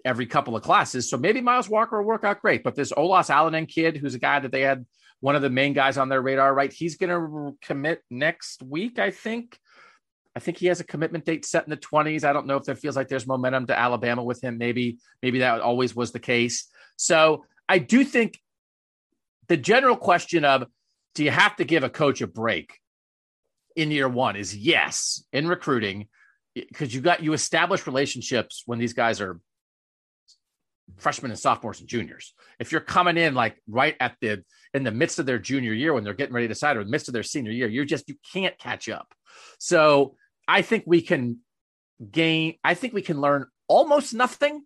every 0.05 0.27
couple 0.27 0.57
of 0.57 0.63
classes. 0.63 1.09
So 1.09 1.17
maybe 1.17 1.41
Miles 1.41 1.69
Walker 1.69 1.99
will 1.99 2.07
work 2.07 2.25
out 2.25 2.41
great. 2.41 2.63
But 2.63 2.75
this 2.75 2.93
Olaus 2.93 3.31
Alinen 3.31 3.69
kid, 3.69 3.97
who's 3.97 4.15
a 4.15 4.21
guy 4.21 4.41
that 4.41 4.53
they 4.53 4.63
had 4.63 4.87
one 5.21 5.37
of 5.37 5.43
the 5.43 5.51
main 5.51 5.73
guys 5.73 5.99
on 5.99 6.09
their 6.09 6.23
radar, 6.23 6.53
right? 6.53 6.73
He's 6.73 6.97
going 6.97 7.11
to 7.11 7.57
commit 7.63 8.03
next 8.11 8.63
week, 8.63 8.99
I 8.99 9.11
think. 9.11 9.59
I 10.35 10.41
think 10.41 10.59
he 10.59 10.67
has 10.67 10.81
a 10.81 10.85
commitment 10.85 11.25
date 11.25 11.45
set 11.45 11.65
in 11.65 11.71
the 11.71 11.77
20s. 11.77 12.25
I 12.25 12.33
don't 12.33 12.47
know 12.47 12.57
if 12.57 12.65
there 12.65 12.77
feels 12.77 12.97
like 12.97 13.09
there's 13.09 13.27
momentum 13.27 13.67
to 13.67 13.79
Alabama 13.79 14.23
with 14.23 14.43
him. 14.43 14.59
Maybe, 14.59 14.99
maybe 15.23 15.41
that 15.41 15.61
always 15.61 15.95
was 15.95 16.13
the 16.13 16.21
case. 16.21 16.69
So 16.97 17.45
I 17.69 17.79
do 17.79 18.05
think 18.05 18.39
the 19.49 19.57
general 19.57 19.97
question 19.97 20.45
of 20.45 20.65
do 21.15 21.25
you 21.25 21.31
have 21.31 21.57
to 21.57 21.65
give 21.65 21.83
a 21.83 21.91
coach 21.91 22.21
a 22.21 22.27
break 22.27 22.79
in 23.77 23.91
year 23.91 24.09
one 24.09 24.37
is 24.37 24.57
yes 24.57 25.25
in 25.33 25.49
recruiting 25.49 26.09
because 26.55 26.95
you 26.95 27.01
got 27.01 27.23
you 27.23 27.33
establish 27.33 27.87
relationships 27.87 28.63
when 28.67 28.79
these 28.79 28.93
guys 28.93 29.21
are 29.21 29.41
freshmen 30.97 31.31
and 31.31 31.41
sophomores 31.41 31.81
and 31.81 31.89
juniors. 31.89 32.35
If 32.59 32.73
you're 32.73 32.81
coming 32.81 33.17
in 33.17 33.35
like 33.35 33.61
right 33.69 33.97
at 34.01 34.17
the 34.21 34.45
in 34.75 34.85
the 34.85 34.91
midst 34.91 35.19
of 35.19 35.27
their 35.27 35.39
junior 35.39 35.73
year 35.73 35.93
when 35.93 36.05
they're 36.05 36.15
getting 36.15 36.35
ready 36.35 36.47
to 36.47 36.55
decide 36.55 36.77
or 36.77 36.85
the 36.85 36.91
midst 36.91 37.09
of 37.09 37.15
their 37.15 37.23
senior 37.23 37.53
year, 37.53 37.69
you're 37.69 37.85
just 37.85 38.09
you 38.09 38.17
can't 38.33 38.59
catch 38.59 38.89
up. 38.89 39.13
So 39.59 40.17
I 40.47 40.63
think 40.63 40.85
we 40.87 41.03
can 41.03 41.39
gain, 42.11 42.55
I 42.65 42.75
think 42.75 42.93
we 42.93 43.03
can 43.03 43.21
learn 43.21 43.47
almost 43.69 44.15
nothing 44.15 44.65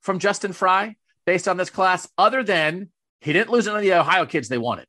from 0.00 0.18
Justin 0.18 0.52
Frye 0.52 0.96
based 1.26 1.48
on 1.48 1.56
this 1.56 1.70
class, 1.70 2.08
other 2.16 2.42
than 2.42 2.90
he 3.20 3.32
didn't 3.32 3.50
lose 3.50 3.68
any 3.68 3.76
of 3.76 3.82
the 3.82 3.92
Ohio 3.92 4.26
kids 4.26 4.48
they 4.48 4.58
wanted. 4.58 4.86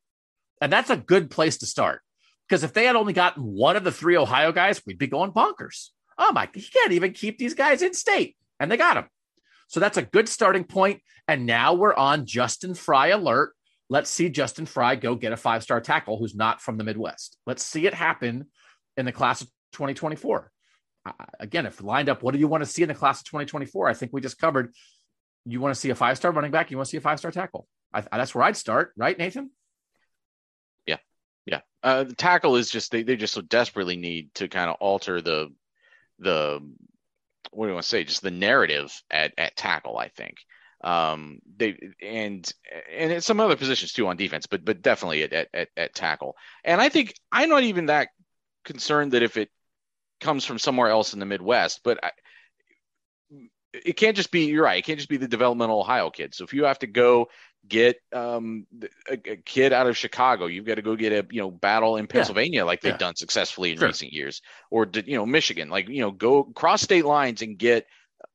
And 0.61 0.71
that's 0.71 0.89
a 0.89 0.97
good 0.97 1.31
place 1.31 1.57
to 1.57 1.65
start. 1.65 2.01
Because 2.47 2.63
if 2.63 2.73
they 2.73 2.85
had 2.85 2.95
only 2.95 3.13
gotten 3.13 3.43
one 3.43 3.75
of 3.75 3.83
the 3.83 3.91
three 3.91 4.17
Ohio 4.17 4.51
guys, 4.51 4.81
we'd 4.85 4.97
be 4.97 5.07
going 5.07 5.31
bonkers. 5.31 5.89
Oh 6.17 6.31
my, 6.33 6.49
he 6.53 6.61
can't 6.61 6.91
even 6.91 7.13
keep 7.13 7.37
these 7.37 7.53
guys 7.53 7.81
in 7.81 7.93
state. 7.93 8.35
And 8.59 8.71
they 8.71 8.77
got 8.77 8.97
him. 8.97 9.05
So 9.71 9.79
that's 9.79 9.97
a 9.97 10.01
good 10.01 10.27
starting 10.27 10.65
point. 10.65 11.01
And 11.29 11.45
now 11.45 11.73
we're 11.73 11.95
on 11.95 12.25
Justin 12.25 12.73
Frye 12.73 13.07
alert. 13.07 13.53
Let's 13.89 14.09
see 14.09 14.29
Justin 14.29 14.65
Frye 14.65 14.97
go 14.97 15.15
get 15.15 15.31
a 15.31 15.37
five 15.37 15.63
star 15.63 15.79
tackle 15.79 16.17
who's 16.17 16.35
not 16.35 16.61
from 16.61 16.77
the 16.77 16.83
Midwest. 16.83 17.37
Let's 17.45 17.63
see 17.63 17.87
it 17.87 17.93
happen 17.93 18.47
in 18.97 19.05
the 19.05 19.13
class 19.13 19.41
of 19.41 19.47
2024. 19.73 20.51
Uh, 21.05 21.11
again, 21.39 21.65
if 21.65 21.81
lined 21.81 22.09
up, 22.09 22.21
what 22.21 22.33
do 22.33 22.39
you 22.39 22.49
want 22.49 22.63
to 22.63 22.69
see 22.69 22.83
in 22.83 22.89
the 22.89 22.95
class 22.95 23.21
of 23.21 23.25
2024? 23.25 23.87
I 23.87 23.93
think 23.93 24.11
we 24.11 24.19
just 24.19 24.37
covered. 24.37 24.73
You 25.45 25.61
want 25.61 25.73
to 25.73 25.79
see 25.79 25.89
a 25.89 25.95
five 25.95 26.17
star 26.17 26.31
running 26.31 26.51
back. 26.51 26.69
You 26.69 26.77
want 26.77 26.87
to 26.87 26.91
see 26.91 26.97
a 26.97 27.01
five 27.01 27.19
star 27.19 27.31
tackle. 27.31 27.65
I, 27.93 28.01
that's 28.01 28.35
where 28.35 28.43
I'd 28.43 28.57
start, 28.57 28.91
right, 28.97 29.17
Nathan? 29.17 29.51
Yeah, 30.85 30.97
yeah. 31.45 31.61
Uh, 31.81 32.03
the 32.03 32.15
tackle 32.15 32.57
is 32.57 32.69
just 32.69 32.91
they, 32.91 33.03
they 33.03 33.15
just 33.15 33.33
so 33.33 33.41
desperately 33.41 33.95
need 33.95 34.33
to 34.35 34.49
kind 34.49 34.69
of 34.69 34.75
alter 34.81 35.21
the 35.21 35.53
the 36.19 36.61
what 37.51 37.65
do 37.65 37.69
you 37.69 37.73
want 37.75 37.83
to 37.83 37.89
say? 37.89 38.03
Just 38.03 38.21
the 38.21 38.31
narrative 38.31 38.91
at, 39.09 39.33
at 39.37 39.55
tackle, 39.55 39.97
I 39.97 40.09
think. 40.09 40.37
Um, 40.83 41.39
they 41.57 41.77
and 42.01 42.51
and 42.91 43.11
at 43.11 43.23
some 43.23 43.39
other 43.39 43.55
positions 43.55 43.93
too 43.93 44.07
on 44.07 44.17
defense, 44.17 44.47
but 44.47 44.65
but 44.65 44.81
definitely 44.81 45.23
at, 45.23 45.47
at, 45.53 45.69
at 45.77 45.93
tackle. 45.93 46.35
And 46.63 46.81
I 46.81 46.89
think 46.89 47.13
I'm 47.31 47.49
not 47.49 47.63
even 47.63 47.85
that 47.87 48.09
concerned 48.65 49.11
that 49.11 49.21
if 49.21 49.37
it 49.37 49.49
comes 50.19 50.45
from 50.45 50.57
somewhere 50.57 50.89
else 50.89 51.13
in 51.13 51.19
the 51.19 51.25
Midwest, 51.25 51.81
but 51.83 52.03
I, 52.03 52.11
it 53.73 53.93
can't 53.93 54.15
just 54.15 54.31
be 54.31 54.45
you're 54.45 54.63
right 54.63 54.79
it 54.79 54.85
can't 54.85 54.99
just 54.99 55.09
be 55.09 55.17
the 55.17 55.27
developmental 55.27 55.79
ohio 55.79 56.09
kid. 56.09 56.33
So 56.35 56.43
if 56.43 56.53
you 56.53 56.65
have 56.65 56.79
to 56.79 56.87
go 56.87 57.29
get 57.67 57.97
um, 58.11 58.65
a, 59.09 59.13
a, 59.13 59.37
kid 59.37 59.71
out 59.71 59.87
of 59.87 59.95
chicago 59.95 60.47
you've 60.47 60.65
got 60.65 60.75
to 60.75 60.81
go 60.81 60.95
get 60.95 61.13
a 61.13 61.25
you 61.31 61.39
know 61.39 61.51
battle 61.51 61.97
in 61.97 62.07
pennsylvania 62.07 62.61
yeah. 62.61 62.63
like 62.63 62.81
they've 62.81 62.93
yeah. 62.93 62.97
done 62.97 63.15
successfully 63.15 63.71
in 63.71 63.77
sure. 63.77 63.87
recent 63.87 64.11
years. 64.11 64.41
Or 64.69 64.87
you 65.05 65.15
know 65.15 65.25
michigan 65.25 65.69
like 65.69 65.87
you 65.87 66.01
know 66.01 66.11
go 66.11 66.43
cross 66.43 66.81
state 66.81 67.05
lines 67.05 67.41
and 67.41 67.57
get 67.57 67.87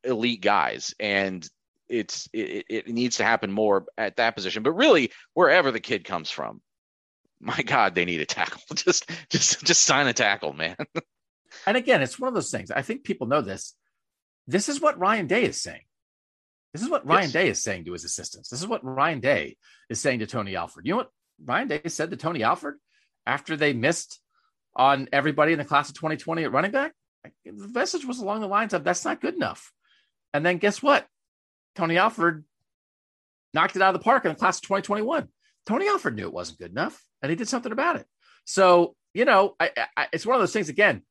elite 0.05 0.41
guys. 0.41 0.95
And 1.01 1.47
it's 1.89 2.29
it, 2.33 2.65
it 2.69 2.89
needs 2.89 3.19
to 3.19 3.25
happen 3.25 3.53
more 3.53 3.87
at 3.97 4.17
that 4.17 4.35
position. 4.35 4.63
But 4.63 4.73
really 4.73 5.13
wherever 5.35 5.71
the 5.71 5.81
kid 5.81 6.05
comes 6.05 6.31
from 6.31 6.61
my 7.41 7.61
god 7.63 7.95
they 7.95 8.05
need 8.05 8.21
a 8.21 8.27
tackle. 8.27 8.63
Just 8.75 9.11
just 9.31 9.65
just 9.65 9.83
sign 9.83 10.07
a 10.07 10.13
tackle 10.13 10.53
man. 10.53 10.77
And 11.67 11.77
again 11.77 12.03
it's 12.03 12.19
one 12.19 12.29
of 12.29 12.35
those 12.35 12.51
things. 12.51 12.71
I 12.71 12.83
think 12.83 13.03
people 13.03 13.27
know 13.27 13.41
this 13.41 13.75
this 14.47 14.69
is 14.69 14.81
what 14.81 14.99
Ryan 14.99 15.27
Day 15.27 15.45
is 15.45 15.61
saying. 15.61 15.83
This 16.73 16.83
is 16.83 16.91
what 16.91 17.07
Ryan 17.07 17.25
yes. 17.25 17.33
Day 17.33 17.49
is 17.49 17.63
saying 17.63 17.85
to 17.87 17.93
his 17.93 18.05
assistants. 18.05 18.49
This 18.49 18.61
is 18.61 18.67
what 18.67 18.85
Ryan 18.85 19.21
Day 19.21 19.57
is 19.89 20.01
saying 20.01 20.19
to 20.19 20.27
Tony 20.27 20.57
Alford. 20.57 20.87
You 20.87 20.93
know 20.93 20.97
what 20.99 21.11
Ryan 21.45 21.69
Day 21.69 21.81
said 21.87 22.11
to 22.11 22.17
Tony 22.17 22.43
Alford 22.43 22.77
after 23.27 23.57
they 23.57 23.73
missed 23.73 24.21
on 24.75 25.09
everybody 25.13 25.53
in 25.53 25.59
the 25.59 25.65
class 25.65 25.89
of 25.89 25.95
2020 25.95 26.45
at 26.45 26.53
running 26.53 26.73
back? 26.73 26.93
The 27.45 27.71
message 27.75 28.05
was 28.05 28.19
along 28.19 28.41
the 28.41 28.47
lines 28.47 28.75
of 28.75 28.85
that's 28.85 29.05
not 29.05 29.21
good 29.21 29.35
enough. 29.35 29.73
And 30.35 30.45
then 30.45 30.59
guess 30.59 30.83
what? 30.83 31.07
Tony 31.75 31.97
Alford 31.97 32.45
knocked 33.55 33.75
it 33.75 33.83
out 33.83 33.95
of 33.95 34.01
the 34.01 34.05
park 34.05 34.25
in 34.25 34.33
the 34.33 34.39
class 34.39 34.59
of 34.59 34.63
2021. 34.63 35.29
Tony 35.67 35.89
Alford 35.89 36.15
knew 36.15 36.27
it 36.27 36.33
wasn't 36.33 36.59
good 36.59 36.71
enough 36.71 37.03
and 37.23 37.31
he 37.31 37.37
did 37.37 37.49
something 37.49 37.73
about 37.73 37.97
it. 37.97 38.07
So, 38.45 38.95
you 39.15 39.25
know, 39.25 39.57
I, 39.59 39.71
I, 39.97 40.07
it's 40.13 40.27
one 40.27 40.37
of 40.37 40.43
those 40.43 40.53
things 40.53 40.69
again. 40.69 41.03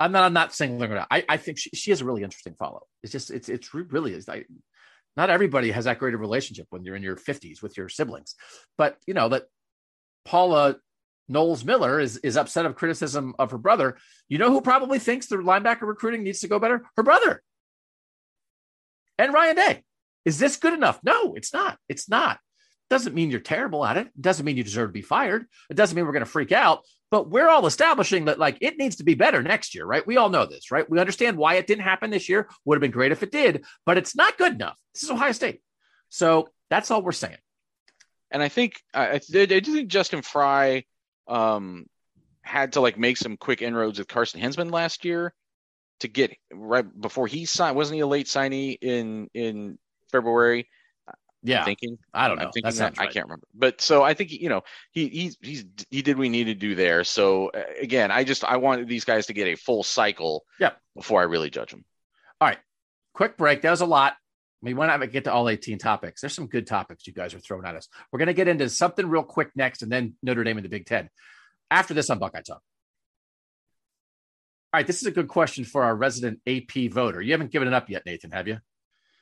I'm 0.00 0.12
not. 0.12 0.24
I'm 0.24 0.32
not 0.32 0.54
her 0.58 0.98
out. 0.98 1.08
I, 1.10 1.24
I 1.28 1.36
think 1.36 1.58
she, 1.58 1.70
she 1.70 1.90
has 1.90 2.00
a 2.00 2.04
really 2.04 2.22
interesting 2.22 2.54
follow. 2.58 2.82
It's 3.02 3.12
just. 3.12 3.30
It's. 3.30 3.48
It's 3.48 3.74
really 3.74 4.14
is. 4.14 4.28
I, 4.28 4.44
not 5.16 5.30
everybody 5.30 5.72
has 5.72 5.86
that 5.86 5.98
great 5.98 6.14
a 6.14 6.18
relationship 6.18 6.66
when 6.70 6.84
you're 6.84 6.94
in 6.94 7.02
your 7.02 7.16
50s 7.16 7.60
with 7.60 7.76
your 7.76 7.88
siblings, 7.88 8.36
but 8.76 8.96
you 9.06 9.14
know 9.14 9.28
that 9.30 9.46
Paula 10.24 10.76
Knowles 11.28 11.64
Miller 11.64 11.98
is 11.98 12.18
is 12.18 12.36
upset 12.36 12.66
of 12.66 12.76
criticism 12.76 13.34
of 13.38 13.50
her 13.50 13.58
brother. 13.58 13.98
You 14.28 14.38
know 14.38 14.50
who 14.50 14.60
probably 14.60 14.98
thinks 14.98 15.26
the 15.26 15.36
linebacker 15.36 15.82
recruiting 15.82 16.22
needs 16.22 16.40
to 16.40 16.48
go 16.48 16.58
better? 16.58 16.86
Her 16.96 17.02
brother 17.02 17.42
and 19.18 19.34
Ryan 19.34 19.56
Day. 19.56 19.84
Is 20.24 20.38
this 20.38 20.56
good 20.56 20.74
enough? 20.74 21.00
No, 21.02 21.34
it's 21.34 21.52
not. 21.52 21.78
It's 21.88 22.08
not. 22.08 22.38
Doesn't 22.90 23.14
mean 23.14 23.30
you're 23.30 23.40
terrible 23.40 23.84
at 23.84 23.96
it. 23.96 24.08
Doesn't 24.20 24.46
mean 24.46 24.56
you 24.56 24.64
deserve 24.64 24.88
to 24.88 24.92
be 24.92 25.02
fired. 25.02 25.46
It 25.68 25.74
doesn't 25.74 25.94
mean 25.94 26.06
we're 26.06 26.12
going 26.12 26.24
to 26.24 26.30
freak 26.30 26.52
out. 26.52 26.84
But 27.10 27.30
we're 27.30 27.48
all 27.48 27.66
establishing 27.66 28.26
that 28.26 28.38
like 28.38 28.58
it 28.60 28.78
needs 28.78 28.96
to 28.96 29.04
be 29.04 29.14
better 29.14 29.42
next 29.42 29.74
year, 29.74 29.86
right? 29.86 30.06
We 30.06 30.18
all 30.18 30.28
know 30.28 30.44
this, 30.44 30.70
right? 30.70 30.88
We 30.88 31.00
understand 31.00 31.38
why 31.38 31.54
it 31.54 31.66
didn't 31.66 31.84
happen 31.84 32.10
this 32.10 32.28
year. 32.28 32.48
Would 32.64 32.76
have 32.76 32.82
been 32.82 32.90
great 32.90 33.12
if 33.12 33.22
it 33.22 33.32
did, 33.32 33.64
but 33.86 33.96
it's 33.96 34.14
not 34.14 34.36
good 34.36 34.54
enough. 34.54 34.76
This 34.92 35.04
is 35.04 35.10
Ohio 35.10 35.32
State. 35.32 35.62
So 36.10 36.48
that's 36.68 36.90
all 36.90 37.02
we're 37.02 37.12
saying. 37.12 37.38
And 38.30 38.42
I 38.42 38.48
think 38.48 38.82
I, 38.92 39.12
I 39.12 39.18
think 39.20 39.88
Justin 39.88 40.20
Frye 40.20 40.84
um, 41.26 41.86
had 42.42 42.72
to 42.72 42.80
like 42.80 42.98
make 42.98 43.16
some 43.16 43.38
quick 43.38 43.62
inroads 43.62 43.98
with 43.98 44.08
Carson 44.08 44.40
Hinzman 44.40 44.70
last 44.70 45.04
year 45.06 45.32
to 46.00 46.08
get 46.08 46.36
right 46.52 46.84
before 47.00 47.26
he 47.26 47.46
signed. 47.46 47.76
Wasn't 47.76 47.94
he 47.94 48.00
a 48.00 48.06
late 48.06 48.26
signee 48.26 48.76
in 48.80 49.28
in 49.34 49.78
February? 50.12 50.68
Yeah, 51.42 51.60
I'm 51.60 51.64
thinking 51.64 51.98
I 52.12 52.28
don't 52.28 52.38
know. 52.38 52.46
I'm 52.46 52.52
thinking 52.52 52.74
that, 52.74 52.98
right. 52.98 53.08
I 53.08 53.12
can't 53.12 53.26
remember, 53.26 53.46
but 53.54 53.80
so 53.80 54.02
I 54.02 54.14
think 54.14 54.32
you 54.32 54.48
know 54.48 54.62
he 54.90 55.08
he's 55.08 55.36
he's 55.40 55.64
he 55.88 56.02
did 56.02 56.16
what 56.16 56.24
he 56.24 56.30
needed 56.30 56.60
to 56.60 56.66
do 56.66 56.74
there. 56.74 57.04
So 57.04 57.48
uh, 57.48 57.62
again, 57.80 58.10
I 58.10 58.24
just 58.24 58.44
I 58.44 58.56
wanted 58.56 58.88
these 58.88 59.04
guys 59.04 59.26
to 59.26 59.32
get 59.32 59.46
a 59.46 59.54
full 59.54 59.84
cycle. 59.84 60.44
Yeah. 60.58 60.72
Before 60.96 61.20
I 61.20 61.24
really 61.24 61.48
judge 61.48 61.70
them. 61.70 61.84
All 62.40 62.48
right, 62.48 62.58
quick 63.14 63.36
break. 63.36 63.62
That 63.62 63.70
was 63.70 63.82
a 63.82 63.86
lot. 63.86 64.14
We 64.62 64.74
want 64.74 65.00
to 65.00 65.06
get 65.06 65.24
to 65.24 65.32
all 65.32 65.48
18 65.48 65.78
topics. 65.78 66.20
There's 66.20 66.34
some 66.34 66.48
good 66.48 66.66
topics 66.66 67.06
you 67.06 67.12
guys 67.12 67.32
are 67.32 67.38
throwing 67.38 67.64
at 67.64 67.76
us. 67.76 67.88
We're 68.10 68.18
going 68.18 68.26
to 68.26 68.34
get 68.34 68.48
into 68.48 68.68
something 68.68 69.06
real 69.06 69.22
quick 69.22 69.50
next, 69.54 69.82
and 69.82 69.92
then 69.92 70.14
Notre 70.22 70.42
Dame 70.42 70.58
and 70.58 70.64
the 70.64 70.68
Big 70.68 70.86
Ten. 70.86 71.08
After 71.70 71.94
this 71.94 72.10
on 72.10 72.18
Buckeye 72.18 72.40
Talk. 72.40 72.62
All 74.72 74.78
right, 74.78 74.86
this 74.86 75.00
is 75.00 75.06
a 75.06 75.12
good 75.12 75.28
question 75.28 75.64
for 75.64 75.84
our 75.84 75.94
resident 75.94 76.40
AP 76.46 76.90
voter. 76.90 77.22
You 77.22 77.32
haven't 77.32 77.52
given 77.52 77.68
it 77.68 77.74
up 77.74 77.88
yet, 77.88 78.02
Nathan, 78.04 78.32
have 78.32 78.48
you? 78.48 78.58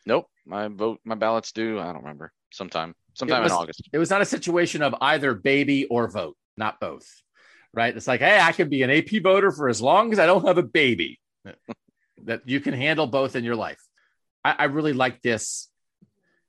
Nope. 0.06 0.28
My 0.46 0.68
vote, 0.68 1.00
my 1.04 1.16
ballots 1.16 1.52
due. 1.52 1.78
I 1.78 1.86
don't 1.86 2.02
remember. 2.02 2.32
Sometime, 2.52 2.94
sometime 3.14 3.42
was, 3.42 3.52
in 3.52 3.58
August. 3.58 3.88
It 3.92 3.98
was 3.98 4.10
not 4.10 4.22
a 4.22 4.26
situation 4.26 4.82
of 4.82 4.94
either 5.00 5.34
baby 5.34 5.84
or 5.86 6.08
vote, 6.08 6.36
not 6.56 6.80
both. 6.80 7.06
Right? 7.74 7.94
It's 7.94 8.06
like, 8.06 8.20
hey, 8.20 8.40
I 8.40 8.52
can 8.52 8.68
be 8.68 8.82
an 8.82 8.90
AP 8.90 9.22
voter 9.22 9.50
for 9.50 9.68
as 9.68 9.82
long 9.82 10.12
as 10.12 10.18
I 10.18 10.26
don't 10.26 10.46
have 10.46 10.58
a 10.58 10.62
baby. 10.62 11.20
that 12.24 12.42
you 12.46 12.60
can 12.60 12.74
handle 12.74 13.06
both 13.06 13.36
in 13.36 13.44
your 13.44 13.56
life. 13.56 13.80
I, 14.44 14.54
I 14.58 14.64
really 14.64 14.92
like 14.92 15.22
this 15.22 15.68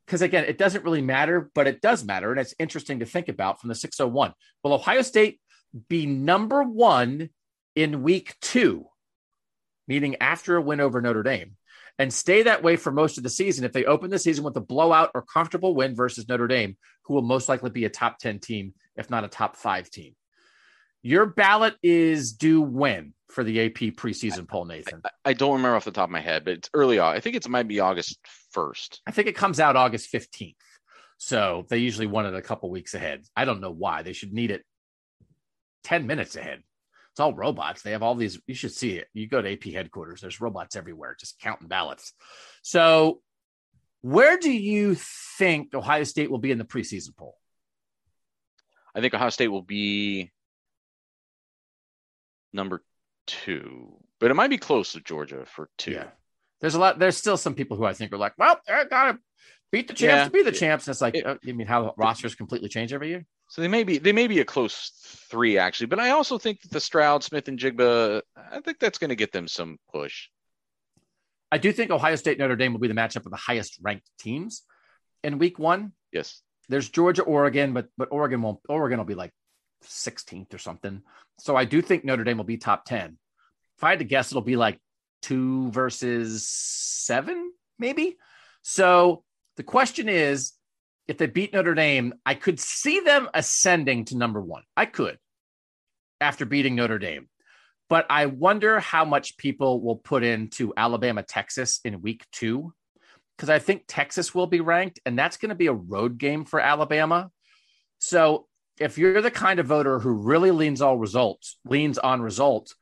because 0.05 0.21
again, 0.21 0.45
it 0.45 0.57
doesn't 0.57 0.85
really 0.85 1.01
matter, 1.01 1.51
but 1.53 1.67
it 1.67 1.81
does 1.81 2.05
matter, 2.05 2.31
and 2.31 2.39
it's 2.39 2.55
interesting 2.59 2.99
to 2.99 3.05
think 3.05 3.27
about 3.27 3.59
from 3.59 3.67
the 3.67 3.75
601. 3.75 4.33
Will 4.63 4.73
Ohio 4.73 5.01
State 5.01 5.41
be 5.89 6.05
number 6.05 6.63
one 6.63 7.29
in 7.75 8.03
week 8.03 8.35
two, 8.41 8.85
meaning 9.87 10.15
after 10.21 10.55
a 10.55 10.61
win 10.61 10.79
over 10.79 11.01
Notre 11.01 11.23
Dame, 11.23 11.57
and 11.99 12.13
stay 12.13 12.43
that 12.43 12.63
way 12.63 12.75
for 12.75 12.91
most 12.91 13.17
of 13.17 13.23
the 13.23 13.29
season 13.29 13.65
if 13.65 13.73
they 13.73 13.85
open 13.85 14.09
the 14.09 14.19
season 14.19 14.43
with 14.43 14.55
a 14.57 14.61
blowout 14.61 15.11
or 15.15 15.21
comfortable 15.21 15.73
win 15.73 15.95
versus 15.95 16.27
Notre 16.27 16.47
Dame, 16.47 16.77
who 17.03 17.13
will 17.13 17.21
most 17.21 17.49
likely 17.49 17.69
be 17.69 17.85
a 17.85 17.89
top 17.89 18.19
10 18.19 18.39
team, 18.39 18.73
if 18.95 19.09
not 19.09 19.23
a 19.23 19.27
top 19.27 19.55
five 19.55 19.89
team. 19.89 20.15
Your 21.01 21.25
ballot 21.25 21.75
is 21.81 22.33
due 22.33 22.61
when 22.61 23.13
for 23.29 23.43
the 23.43 23.65
AP 23.65 23.95
preseason 23.95 24.47
poll, 24.47 24.65
Nathan? 24.65 25.01
I, 25.05 25.09
I, 25.25 25.33
don't 25.33 25.53
remember 25.53 25.75
off 25.75 25.85
the 25.85 25.91
top 25.91 26.09
of 26.09 26.11
my 26.11 26.21
head, 26.21 26.43
but 26.43 26.55
it's 26.55 26.69
early. 26.73 26.99
I 26.99 27.19
think 27.19 27.35
it 27.35 27.47
might 27.47 27.67
be 27.67 27.79
August 27.79 28.19
1st. 28.55 28.99
I 29.05 29.11
think 29.11 29.27
it 29.27 29.35
comes 29.35 29.59
out 29.59 29.75
August 29.75 30.11
15th. 30.11 30.55
So 31.17 31.65
they 31.69 31.79
usually 31.79 32.07
want 32.07 32.27
it 32.27 32.35
a 32.35 32.41
couple 32.41 32.69
weeks 32.69 32.93
ahead. 32.93 33.23
I 33.35 33.45
don't 33.45 33.61
know 33.61 33.71
why. 33.71 34.03
They 34.03 34.13
should 34.13 34.33
need 34.33 34.51
it 34.51 34.63
10 35.83 36.07
minutes 36.07 36.35
ahead. 36.35 36.63
It's 37.17 37.19
all 37.19 37.33
robots. 37.33 37.81
They 37.81 37.93
have 37.93 38.03
all 38.03 38.13
these. 38.13 38.39
You 38.45 38.53
should 38.53 38.73
see 38.73 38.91
it. 38.91 39.07
You 39.11 39.25
go 39.25 39.41
to 39.41 39.51
AP 39.51 39.63
headquarters, 39.73 40.21
there's 40.21 40.39
robots 40.39 40.75
everywhere 40.75 41.17
just 41.19 41.39
counting 41.39 41.67
ballots. 41.67 42.13
So, 42.61 43.23
where 44.01 44.37
do 44.37 44.51
you 44.51 44.93
think 45.39 45.73
Ohio 45.73 46.03
State 46.03 46.29
will 46.29 46.37
be 46.37 46.51
in 46.51 46.59
the 46.59 46.63
preseason 46.63 47.17
poll? 47.17 47.35
I 48.93 49.01
think 49.01 49.15
Ohio 49.15 49.31
State 49.31 49.47
will 49.47 49.63
be 49.63 50.31
number 52.53 52.83
two, 53.25 53.97
but 54.19 54.29
it 54.29 54.35
might 54.35 54.51
be 54.51 54.59
close 54.59 54.91
to 54.91 54.99
Georgia 54.99 55.43
for 55.47 55.71
two. 55.79 55.93
Yeah. 55.93 56.09
There's 56.61 56.75
a 56.75 56.79
lot. 56.79 56.99
There's 56.99 57.17
still 57.17 57.35
some 57.35 57.55
people 57.55 57.77
who 57.77 57.85
I 57.85 57.93
think 57.93 58.13
are 58.13 58.19
like, 58.19 58.33
well, 58.37 58.59
I 58.69 58.85
gotta 58.85 59.17
beat 59.71 59.87
the 59.87 59.95
champs 59.95 60.13
yeah. 60.13 60.25
to 60.25 60.29
be 60.29 60.43
the 60.43 60.51
champs. 60.51 60.85
And 60.85 60.93
it's 60.93 61.01
like, 61.01 61.15
it, 61.15 61.25
uh, 61.25 61.37
you 61.41 61.55
mean 61.55 61.65
how 61.65 61.95
rosters 61.97 62.35
completely 62.35 62.69
change 62.69 62.93
every 62.93 63.09
year? 63.09 63.25
So 63.47 63.61
they 63.61 63.67
may 63.67 63.83
be 63.83 63.97
they 63.97 64.11
may 64.11 64.27
be 64.27 64.39
a 64.39 64.45
close 64.45 64.91
three 65.29 65.57
actually, 65.57 65.87
but 65.87 65.99
I 65.99 66.11
also 66.11 66.37
think 66.37 66.61
that 66.61 66.71
the 66.71 66.79
Stroud, 66.79 67.23
Smith, 67.23 67.47
and 67.47 67.57
Njigba, 67.57 68.21
I 68.51 68.59
think 68.59 68.79
that's 68.79 68.97
going 68.97 69.09
to 69.09 69.15
get 69.15 69.31
them 69.31 69.47
some 69.47 69.77
push. 69.91 70.27
I 71.51 71.57
do 71.57 71.71
think 71.71 71.91
Ohio 71.91 72.15
State 72.15 72.39
Notre 72.39 72.57
Dame 72.57 72.73
will 72.73 72.81
be 72.81 72.89
the 72.89 72.93
matchup 72.93 73.25
of 73.25 73.31
the 73.31 73.37
highest 73.37 73.77
ranked 73.81 74.09
teams 74.19 74.63
in 75.23 75.39
Week 75.39 75.57
One. 75.57 75.93
Yes, 76.11 76.41
there's 76.67 76.89
Georgia, 76.89 77.23
Oregon, 77.23 77.73
but 77.73 77.87
but 77.97 78.09
Oregon 78.11 78.41
won't. 78.41 78.59
Oregon 78.67 78.97
will 78.97 79.05
be 79.05 79.15
like 79.15 79.31
16th 79.85 80.53
or 80.53 80.57
something. 80.57 81.01
So 81.39 81.55
I 81.55 81.65
do 81.65 81.81
think 81.81 82.03
Notre 82.03 82.23
Dame 82.23 82.37
will 82.37 82.43
be 82.43 82.57
top 82.57 82.85
10. 82.85 83.17
If 83.77 83.83
I 83.83 83.91
had 83.91 83.99
to 83.99 84.05
guess, 84.05 84.31
it'll 84.31 84.41
be 84.41 84.55
like 84.55 84.79
two 85.21 85.71
versus 85.71 86.47
seven, 86.47 87.51
maybe. 87.79 88.17
So 88.61 89.23
the 89.55 89.63
question 89.63 90.09
is 90.09 90.53
if 91.07 91.17
they 91.17 91.27
beat 91.27 91.53
Notre 91.53 91.73
Dame, 91.73 92.13
I 92.25 92.33
could 92.33 92.59
see 92.59 92.99
them 92.99 93.29
ascending 93.33 94.05
to 94.05 94.17
number 94.17 94.41
one. 94.41 94.63
I 94.75 94.85
could 94.85 95.17
after 96.19 96.45
beating 96.45 96.75
Notre 96.75 96.99
Dame. 96.99 97.29
But 97.89 98.05
I 98.09 98.25
wonder 98.25 98.79
how 98.79 99.05
much 99.05 99.37
people 99.37 99.81
will 99.81 99.95
put 99.95 100.23
into 100.23 100.73
Alabama, 100.75 101.23
Texas 101.23 101.79
in 101.85 102.01
week 102.01 102.25
two, 102.31 102.73
because 103.37 103.49
I 103.49 103.59
think 103.59 103.83
Texas 103.87 104.35
will 104.35 104.47
be 104.47 104.59
ranked, 104.59 104.99
and 105.05 105.17
that's 105.17 105.37
going 105.37 105.49
to 105.49 105.55
be 105.55 105.67
a 105.67 105.73
road 105.73 106.17
game 106.17 106.43
for 106.43 106.59
Alabama. 106.59 107.31
So 107.99 108.47
if 108.79 108.97
you're 108.97 109.21
the 109.21 109.31
kind 109.31 109.59
of 109.59 109.67
voter 109.67 109.99
who 109.99 110.09
really 110.09 110.51
leans 110.51 110.81
all 110.81 110.97
results, 110.97 111.57
leans 111.65 111.97
on 111.97 112.21
results, 112.21 112.75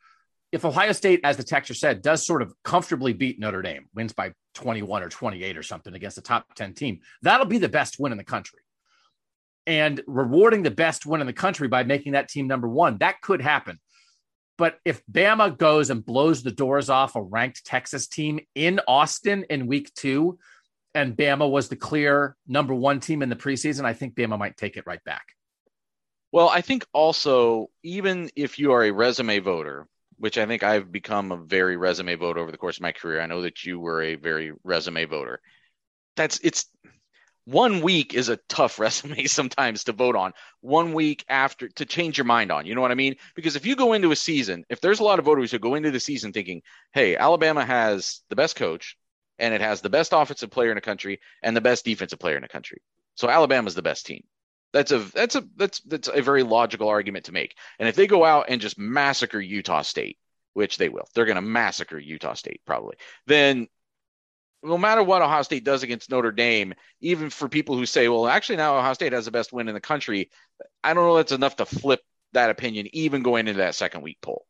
if 0.51 0.63
Ohio 0.63 0.91
State, 0.91 1.21
as 1.23 1.37
the 1.37 1.43
texture 1.43 1.73
said, 1.73 2.01
does 2.01 2.25
sort 2.25 2.41
of 2.41 2.53
comfortably 2.63 3.13
beat 3.13 3.39
Notre 3.39 3.61
Dame, 3.61 3.87
wins 3.93 4.13
by 4.13 4.33
21 4.53 5.03
or 5.03 5.09
28 5.09 5.57
or 5.57 5.63
something 5.63 5.93
against 5.93 6.17
a 6.17 6.21
top 6.21 6.53
10 6.55 6.73
team, 6.73 6.99
that'll 7.21 7.45
be 7.45 7.57
the 7.57 7.69
best 7.69 7.99
win 7.99 8.11
in 8.11 8.17
the 8.17 8.23
country. 8.23 8.59
And 9.67 10.01
rewarding 10.07 10.63
the 10.63 10.71
best 10.71 11.05
win 11.05 11.21
in 11.21 11.27
the 11.27 11.33
country 11.33 11.67
by 11.67 11.83
making 11.83 12.13
that 12.13 12.29
team 12.29 12.47
number 12.47 12.69
one, 12.69 12.99
that 12.99 13.21
could 13.21 13.41
happen. 13.41 13.79
But 14.57 14.79
if 14.85 15.01
Bama 15.11 15.57
goes 15.57 15.89
and 15.89 16.05
blows 16.05 16.43
the 16.43 16.51
doors 16.51 16.89
off 16.89 17.15
a 17.15 17.21
ranked 17.21 17.65
Texas 17.65 18.07
team 18.07 18.39
in 18.53 18.79
Austin 18.87 19.45
in 19.49 19.67
week 19.67 19.93
two, 19.95 20.37
and 20.93 21.17
Bama 21.17 21.49
was 21.49 21.67
the 21.67 21.75
clear 21.75 22.37
number 22.47 22.73
one 22.73 23.01
team 23.01 23.21
in 23.21 23.29
the 23.29 23.35
preseason, 23.35 23.83
I 23.83 23.93
think 23.93 24.15
Bama 24.15 24.39
might 24.39 24.55
take 24.55 24.77
it 24.77 24.87
right 24.87 25.03
back. 25.03 25.25
Well, 26.31 26.47
I 26.47 26.61
think 26.61 26.85
also, 26.93 27.67
even 27.83 28.29
if 28.35 28.59
you 28.59 28.71
are 28.71 28.83
a 28.83 28.91
resume 28.91 29.39
voter, 29.39 29.87
which 30.17 30.37
I 30.37 30.45
think 30.45 30.63
I've 30.63 30.91
become 30.91 31.31
a 31.31 31.37
very 31.37 31.77
resume 31.77 32.15
voter 32.15 32.39
over 32.39 32.51
the 32.51 32.57
course 32.57 32.77
of 32.77 32.81
my 32.81 32.91
career. 32.91 33.21
I 33.21 33.25
know 33.25 33.41
that 33.41 33.63
you 33.63 33.79
were 33.79 34.01
a 34.01 34.15
very 34.15 34.53
resume 34.63 35.05
voter. 35.05 35.41
That's 36.15 36.39
it's 36.43 36.65
one 37.45 37.81
week 37.81 38.13
is 38.13 38.29
a 38.29 38.39
tough 38.49 38.79
resume 38.79 39.25
sometimes 39.25 39.83
to 39.85 39.91
vote 39.93 40.15
on. 40.15 40.33
One 40.61 40.93
week 40.93 41.23
after 41.29 41.69
to 41.69 41.85
change 41.85 42.17
your 42.17 42.25
mind 42.25 42.51
on. 42.51 42.65
You 42.65 42.75
know 42.75 42.81
what 42.81 42.91
I 42.91 42.95
mean? 42.95 43.15
Because 43.35 43.55
if 43.55 43.65
you 43.65 43.75
go 43.75 43.93
into 43.93 44.11
a 44.11 44.15
season, 44.15 44.65
if 44.69 44.81
there's 44.81 44.99
a 44.99 45.03
lot 45.03 45.19
of 45.19 45.25
voters 45.25 45.51
who 45.51 45.59
go 45.59 45.75
into 45.75 45.91
the 45.91 45.99
season 45.99 46.33
thinking, 46.33 46.61
"Hey, 46.93 47.15
Alabama 47.15 47.65
has 47.65 48.21
the 48.29 48.35
best 48.35 48.55
coach 48.55 48.97
and 49.39 49.53
it 49.53 49.61
has 49.61 49.81
the 49.81 49.89
best 49.89 50.13
offensive 50.13 50.49
player 50.49 50.71
in 50.71 50.75
the 50.75 50.81
country 50.81 51.19
and 51.43 51.55
the 51.55 51.61
best 51.61 51.85
defensive 51.85 52.19
player 52.19 52.35
in 52.35 52.41
the 52.41 52.47
country." 52.47 52.81
So 53.15 53.29
Alabama's 53.29 53.75
the 53.75 53.81
best 53.81 54.05
team. 54.05 54.23
That's 54.75 54.91
a 54.91 54.99
that's 54.99 55.35
a 55.35 55.43
that's 55.55 55.79
that's 55.79 56.09
a 56.13 56.21
very 56.21 56.43
logical 56.43 56.89
argument 56.89 57.25
to 57.25 57.31
make. 57.31 57.55
And 57.79 57.87
if 57.87 57.95
they 57.95 58.07
go 58.07 58.25
out 58.25 58.47
and 58.49 58.59
just 58.59 58.77
massacre 58.77 59.39
Utah 59.39 59.83
State, 59.83 60.17
which 60.53 60.77
they 60.77 60.89
will, 60.89 61.07
they're 61.15 61.23
going 61.23 61.35
to 61.35 61.41
massacre 61.41 61.97
Utah 61.97 62.33
State 62.33 62.59
probably. 62.65 62.97
Then 63.25 63.69
no 64.61 64.77
matter 64.77 65.01
what 65.01 65.21
Ohio 65.21 65.43
State 65.43 65.63
does 65.63 65.83
against 65.83 66.09
Notre 66.09 66.33
Dame, 66.33 66.73
even 66.99 67.29
for 67.29 67.47
people 67.47 67.77
who 67.77 67.85
say, 67.85 68.09
well, 68.09 68.27
actually 68.27 68.57
now 68.57 68.77
Ohio 68.77 68.93
State 68.93 69.13
has 69.13 69.23
the 69.23 69.31
best 69.31 69.53
win 69.53 69.69
in 69.69 69.75
the 69.75 69.79
country, 69.79 70.29
I 70.83 70.93
don't 70.93 71.05
know 71.05 71.15
that's 71.15 71.31
enough 71.31 71.55
to 71.57 71.65
flip 71.65 72.01
that 72.33 72.49
opinion 72.49 72.89
even 72.91 73.23
going 73.23 73.47
into 73.47 73.59
that 73.59 73.75
second 73.75 74.01
week 74.01 74.17
poll. 74.21 74.45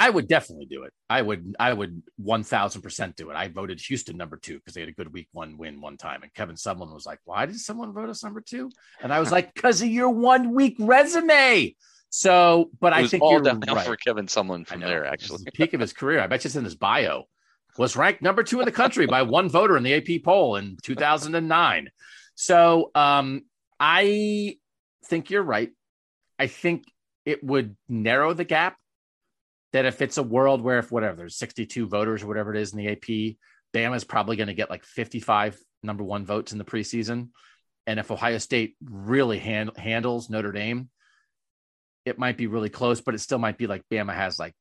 I 0.00 0.08
would 0.08 0.28
definitely 0.28 0.64
do 0.64 0.84
it. 0.84 0.94
I 1.10 1.20
would, 1.20 1.54
I 1.60 1.74
would 1.74 2.02
1000% 2.22 3.16
do 3.16 3.28
it. 3.28 3.34
I 3.34 3.48
voted 3.48 3.78
Houston 3.82 4.16
number 4.16 4.38
two 4.38 4.54
because 4.54 4.72
they 4.72 4.80
had 4.80 4.88
a 4.88 4.92
good 4.92 5.12
week 5.12 5.28
one 5.32 5.58
win 5.58 5.82
one 5.82 5.98
time. 5.98 6.22
And 6.22 6.32
Kevin 6.32 6.56
Sumlin 6.56 6.94
was 6.94 7.04
like, 7.04 7.18
why 7.26 7.44
did 7.44 7.60
someone 7.60 7.92
vote 7.92 8.08
us 8.08 8.24
number 8.24 8.40
two? 8.40 8.70
And 9.02 9.12
I 9.12 9.20
was 9.20 9.30
like, 9.30 9.52
because 9.52 9.82
of 9.82 9.88
your 9.88 10.08
one 10.08 10.54
week 10.54 10.76
resume. 10.78 11.76
So, 12.08 12.70
but 12.80 12.94
I 12.94 13.06
think 13.06 13.22
all 13.22 13.32
you're 13.32 13.42
downhill 13.42 13.74
right. 13.74 13.86
for 13.86 13.96
Kevin 13.96 14.24
Sumlin 14.24 14.66
from 14.66 14.80
there, 14.80 15.04
actually. 15.04 15.44
The 15.44 15.52
peak 15.52 15.74
of 15.74 15.80
his 15.80 15.92
career. 15.92 16.20
I 16.20 16.28
bet 16.28 16.44
you 16.44 16.48
it's 16.48 16.56
in 16.56 16.64
his 16.64 16.76
bio. 16.76 17.24
Was 17.76 17.94
ranked 17.94 18.22
number 18.22 18.42
two 18.42 18.60
in 18.60 18.64
the 18.64 18.72
country 18.72 19.04
by 19.04 19.22
one 19.22 19.50
voter 19.50 19.76
in 19.76 19.82
the 19.82 19.94
AP 19.94 20.24
poll 20.24 20.56
in 20.56 20.78
2009. 20.82 21.90
So 22.36 22.90
um, 22.94 23.42
I 23.78 24.56
think 25.04 25.28
you're 25.28 25.42
right. 25.42 25.70
I 26.38 26.46
think 26.46 26.84
it 27.26 27.44
would 27.44 27.76
narrow 27.86 28.32
the 28.32 28.44
gap 28.44 28.78
that 29.72 29.84
if 29.84 30.02
it's 30.02 30.18
a 30.18 30.22
world 30.22 30.62
where 30.62 30.78
if 30.78 30.90
whatever 30.90 31.16
there's 31.16 31.36
62 31.36 31.86
voters 31.86 32.22
or 32.22 32.26
whatever 32.26 32.54
it 32.54 32.60
is 32.60 32.72
in 32.72 32.78
the 32.78 32.88
AP, 32.88 33.36
Bama 33.74 33.96
is 33.96 34.04
probably 34.04 34.36
going 34.36 34.48
to 34.48 34.54
get 34.54 34.70
like 34.70 34.84
55 34.84 35.58
number 35.82 36.02
one 36.02 36.24
votes 36.24 36.52
in 36.52 36.58
the 36.58 36.64
preseason. 36.64 37.28
And 37.86 37.98
if 37.98 38.10
Ohio 38.10 38.38
State 38.38 38.76
really 38.84 39.38
hand, 39.38 39.70
handles 39.76 40.28
Notre 40.28 40.52
Dame, 40.52 40.90
it 42.04 42.18
might 42.18 42.36
be 42.36 42.46
really 42.46 42.68
close, 42.68 43.00
but 43.00 43.14
it 43.14 43.20
still 43.20 43.38
might 43.38 43.58
be 43.58 43.66
like 43.66 43.84
Bama 43.90 44.14
has 44.14 44.38
like 44.38 44.54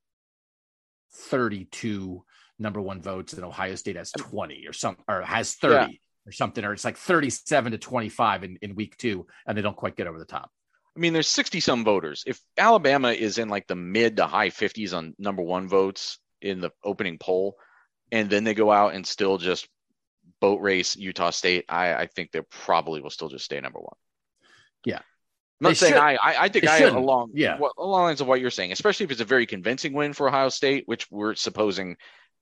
32 1.14 2.24
number 2.60 2.82
one 2.82 3.02
votes 3.02 3.34
and 3.34 3.44
Ohio 3.44 3.76
State 3.76 3.96
has 3.96 4.12
20 4.12 4.68
or 4.68 4.74
some 4.74 4.98
or 5.08 5.22
has 5.22 5.56
30 5.56 5.74
yeah. 5.74 5.98
or 6.28 6.32
something, 6.32 6.64
or 6.64 6.74
it's 6.74 6.86
like 6.86 6.98
37 6.98 7.72
to 7.72 7.78
25 7.78 8.44
in, 8.44 8.58
in 8.62 8.76
week 8.76 8.98
two, 8.98 9.26
and 9.48 9.58
they 9.58 9.62
don't 9.62 9.78
quite 9.78 9.96
get 9.96 10.08
over 10.08 10.20
the 10.20 10.26
top. 10.26 10.52
I 11.00 11.02
mean, 11.02 11.14
there's 11.14 11.30
60 11.30 11.62
some 11.62 11.86
voters. 11.86 12.26
If 12.28 12.42
Alabama 12.58 13.14
is 13.14 13.38
in 13.38 13.48
like 13.48 13.68
the 13.68 13.76
mid 13.76 14.18
to 14.18 14.28
high 14.28 14.50
50s 14.50 14.94
on 14.94 15.16
number 15.18 15.42
one 15.42 15.70
votes 15.70 16.20
in 16.42 16.60
the 16.60 16.72
opening 16.84 17.18
poll, 17.18 17.56
and 18.12 18.30
then 18.30 18.44
they 18.44 18.54
go 18.54 18.70
out 18.70 18.94
and 18.96 19.08
still 19.08 19.38
just 19.38 19.70
boat 20.42 20.60
race 20.60 20.98
Utah 20.98 21.30
State. 21.30 21.64
I, 21.70 21.94
I 21.94 22.06
think 22.08 22.32
they 22.34 22.42
probably 22.42 23.00
will 23.02 23.12
still 23.12 23.30
just 23.30 23.46
stay 23.46 23.62
number 23.62 23.80
one. 23.80 23.96
Yeah. 24.84 24.98
I'm 24.98 25.04
not 25.62 25.70
They 25.70 25.76
saying 25.76 25.94
should- 25.94 26.02
I, 26.02 26.16
I, 26.16 26.44
I 26.44 26.50
think 26.50 26.66
they 26.66 26.72
I 26.72 26.78
shouldn't. 26.80 26.98
along 26.98 27.32
Yeah. 27.34 27.58
what, 27.60 27.72
along 27.78 28.02
lines 28.04 28.20
of 28.20 28.28
what 28.28 28.42
you're 28.42 28.52
saying, 28.52 28.74
especially 28.74 29.06
if 29.06 29.12
it's 29.12 29.22
a 29.22 29.26
very 29.26 29.46
convincing 29.46 29.94
win 29.94 30.12
for 30.12 30.28
Ohio 30.28 30.50
State, 30.50 30.84
which 30.86 31.10
we're 31.10 31.36
supposing 31.36 31.96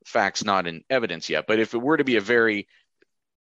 facts 0.03 0.43
not 0.43 0.65
in 0.65 0.83
evidence 0.89 1.29
yet. 1.29 1.45
But 1.47 1.59
if 1.59 1.75
it 1.75 1.77
were 1.79 1.97
to 1.97 2.03
be 2.03 2.15
a 2.15 2.21
very 2.21 2.67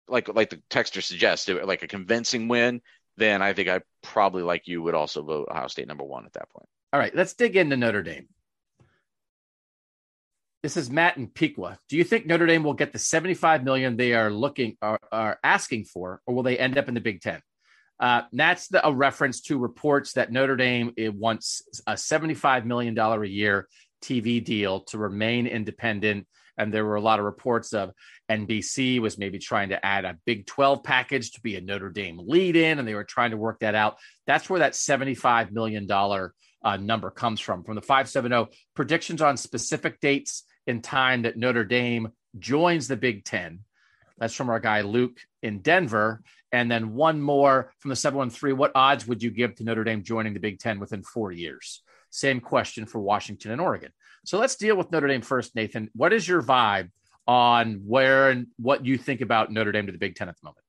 like 0.08 0.28
like 0.28 0.52
the 0.52 0.62
texter 0.70 1.02
suggests, 1.02 1.50
it 1.50 1.66
like 1.66 1.82
a 1.82 1.88
convincing 1.88 2.48
win, 2.50 2.82
then 3.22 3.42
I 3.42 3.54
think 3.54 3.70
I 3.70 3.82
probably 4.02 4.44
like 4.44 4.68
you 4.68 4.82
would 4.82 4.96
also 4.96 5.22
vote 5.22 5.48
Ohio 5.52 5.68
State 5.68 5.88
number 5.88 6.04
one 6.04 6.26
at 6.26 6.34
that 6.34 6.50
point. 6.50 6.68
All 6.94 7.00
right, 7.00 7.16
let's 7.16 7.34
dig 7.34 7.56
into 7.56 7.78
Notre 7.78 8.04
Dame. 8.04 8.28
This 10.64 10.78
is 10.78 10.92
Matt 10.92 11.18
and 11.18 11.34
Piqua. 11.34 11.80
Do 11.90 11.98
you 11.98 12.04
think 12.04 12.26
Notre 12.26 12.46
Dame 12.46 12.64
will 12.64 12.74
get 12.76 12.94
the 12.94 13.00
75 13.00 13.64
million 13.64 13.98
they 13.98 14.14
are 14.14 14.30
looking 14.30 14.78
are, 14.82 15.00
are 15.12 15.40
asking 15.44 15.86
for, 15.86 16.22
or 16.28 16.36
will 16.36 16.44
they 16.44 16.58
end 16.58 16.78
up 16.78 16.88
in 16.88 16.94
the 16.94 17.02
Big 17.02 17.22
Ten? 17.22 17.42
Uh, 18.00 18.24
that's 18.34 18.68
the, 18.68 18.86
a 18.86 18.92
reference 18.92 19.42
to 19.42 19.58
reports 19.58 20.14
that 20.14 20.32
Notre 20.32 20.56
Dame 20.56 20.94
wants 20.98 21.62
a 21.88 21.96
75 21.96 22.66
million 22.66 22.94
dollar 22.94 23.24
a 23.24 23.28
year 23.28 23.68
TV 24.04 24.44
deal 24.44 24.82
to 24.82 24.98
remain 24.98 25.48
independent. 25.48 26.28
And 26.58 26.74
there 26.74 26.86
were 26.86 26.96
a 26.96 27.02
lot 27.02 27.20
of 27.20 27.26
reports 27.26 27.74
of 27.74 27.92
NBC 28.30 29.00
was 29.00 29.18
maybe 29.18 29.40
trying 29.40 29.70
to 29.70 29.86
add 29.86 30.06
a 30.06 30.18
Big 30.26 30.46
12 30.46 30.84
package 30.84 31.32
to 31.32 31.42
be 31.42 31.56
a 31.56 31.62
Notre 31.62 31.90
Dame 31.90 32.20
lead 32.24 32.56
in, 32.56 32.80
and 32.80 32.88
they 32.88 32.96
were 32.96 33.04
trying 33.04 33.32
to 33.32 33.38
work 33.38 33.60
that 33.60 33.76
out. 33.76 33.98
That's 34.28 34.50
where 34.50 34.60
that 34.60 34.74
$75 34.74 35.52
million 35.52 35.88
uh, 35.92 36.78
number 36.78 37.10
comes 37.10 37.40
from. 37.40 37.64
From 37.64 37.76
the 37.76 37.82
570 37.82 38.56
predictions 38.76 39.22
on 39.22 39.38
specific 39.38 40.00
dates 40.00 40.44
in 40.68 40.82
time 40.82 41.24
that 41.24 41.38
Notre 41.38 41.66
Dame 41.66 42.10
joins 42.38 42.88
the 42.88 42.98
Big 42.98 43.26
Ten. 43.26 43.60
That's 44.18 44.36
from 44.36 44.50
our 44.50 44.60
guy 44.60 44.82
Luke 44.82 45.20
in 45.42 45.60
Denver. 45.60 46.22
And 46.52 46.70
then 46.70 46.94
one 46.94 47.22
more 47.22 47.74
from 47.80 47.90
the 47.90 47.96
713. 47.96 48.58
What 48.58 48.74
odds 48.76 49.08
would 49.08 49.24
you 49.24 49.32
give 49.32 49.56
to 49.56 49.64
Notre 49.64 49.84
Dame 49.84 50.04
joining 50.04 50.34
the 50.34 50.40
Big 50.40 50.60
Ten 50.60 50.80
within 50.80 51.02
four 51.02 51.32
years? 51.32 51.82
Same 52.10 52.42
question 52.42 52.86
for 52.86 53.00
Washington 53.00 53.52
and 53.52 53.62
Oregon. 53.62 53.92
So 54.24 54.38
let's 54.38 54.56
deal 54.56 54.76
with 54.76 54.92
Notre 54.92 55.08
Dame 55.08 55.22
first, 55.22 55.56
Nathan. 55.56 55.90
What 55.94 56.14
is 56.14 56.28
your 56.28 56.42
vibe 56.42 56.90
on 57.28 57.82
where 57.86 58.30
and 58.30 58.48
what 58.58 58.86
you 58.86 58.98
think 58.98 59.22
about 59.22 59.52
Notre 59.52 59.72
Dame 59.72 59.88
to 59.88 59.92
the 59.92 59.98
Big 59.98 60.16
Ten 60.16 60.30
at 60.30 60.36
the 60.40 60.46
moment? 60.46 60.64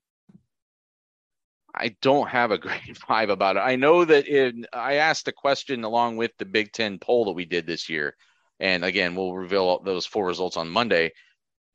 I 1.74 1.96
don't 2.00 2.28
have 2.28 2.50
a 2.50 2.58
great 2.66 2.98
vibe 3.08 3.30
about 3.30 3.56
it. 3.56 3.60
I 3.60 3.76
know 3.76 4.04
that 4.04 4.26
in 4.26 4.66
I 4.72 4.94
asked 4.94 5.28
a 5.28 5.32
question 5.32 5.84
along 5.84 6.16
with 6.16 6.32
the 6.38 6.44
Big 6.44 6.72
Ten 6.72 6.98
poll 6.98 7.26
that 7.26 7.32
we 7.32 7.44
did 7.44 7.66
this 7.66 7.88
year, 7.88 8.16
and 8.60 8.84
again 8.84 9.14
we'll 9.14 9.34
reveal 9.34 9.80
those 9.80 10.06
four 10.06 10.26
results 10.26 10.56
on 10.56 10.68
Monday. 10.68 11.12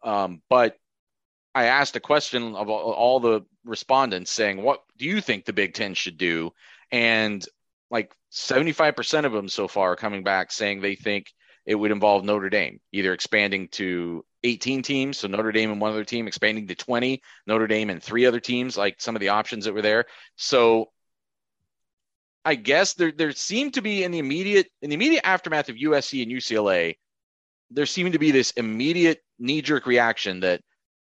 Um, 0.03 0.41
but 0.49 0.77
I 1.55 1.65
asked 1.65 1.95
a 1.95 1.99
question 1.99 2.55
of 2.55 2.69
all, 2.69 3.19
the 3.19 3.41
respondents 3.65 4.31
saying, 4.31 4.61
"What 4.61 4.83
do 4.97 5.05
you 5.05 5.21
think 5.21 5.45
the 5.45 5.53
Big 5.53 5.73
Ten 5.73 5.95
should 5.95 6.17
do?" 6.17 6.51
And 6.91 7.43
like 7.89 8.13
seventy-five 8.29 8.95
percent 8.95 9.25
of 9.25 9.31
them 9.31 9.49
so 9.49 9.67
far 9.67 9.93
are 9.93 9.95
coming 9.95 10.23
back 10.23 10.51
saying 10.51 10.81
they 10.81 10.95
think 10.95 11.27
it 11.67 11.75
would 11.75 11.91
involve 11.91 12.23
Notre 12.23 12.49
Dame 12.49 12.79
either 12.93 13.13
expanding 13.13 13.67
to 13.67 14.25
18 14.43 14.81
teams, 14.81 15.17
so 15.17 15.27
Notre 15.27 15.51
Dame 15.51 15.71
and 15.71 15.81
one 15.81 15.91
other 15.91 16.05
team 16.05 16.25
expanding 16.25 16.65
to 16.67 16.75
20, 16.75 17.21
Notre 17.45 17.67
Dame 17.67 17.89
and 17.89 18.01
three 18.01 18.25
other 18.25 18.39
teams, 18.39 18.77
like 18.77 19.01
some 19.01 19.15
of 19.15 19.19
the 19.19 19.29
options 19.29 19.65
that 19.65 19.73
were 19.73 19.81
there. 19.81 20.05
So 20.37 20.91
I 22.45 22.55
guess 22.55 22.93
there 22.93 23.11
there 23.11 23.33
seemed 23.33 23.73
to 23.73 23.81
be 23.81 24.05
in 24.05 24.11
the 24.11 24.19
immediate 24.19 24.67
in 24.81 24.89
the 24.89 24.95
immediate 24.95 25.27
aftermath 25.27 25.67
of 25.67 25.75
USC 25.75 26.23
and 26.23 26.31
UCLA, 26.31 26.95
there 27.69 27.85
seemed 27.85 28.13
to 28.13 28.19
be 28.19 28.31
this 28.31 28.51
immediate 28.51 29.19
knee 29.37 29.61
jerk 29.61 29.85
reaction 29.85 30.39
that, 30.39 30.61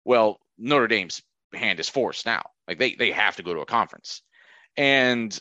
well, 0.05 0.39
Notre 0.59 0.87
Dame's 0.87 1.23
hand 1.55 1.81
is 1.81 1.89
forced 1.89 2.27
now. 2.27 2.43
Like 2.69 2.79
they 2.79 2.95
they 2.95 3.13
have 3.13 3.37
to 3.37 3.43
go 3.43 3.55
to 3.55 3.61
a 3.61 3.67
conference, 3.67 4.21
and 4.77 5.37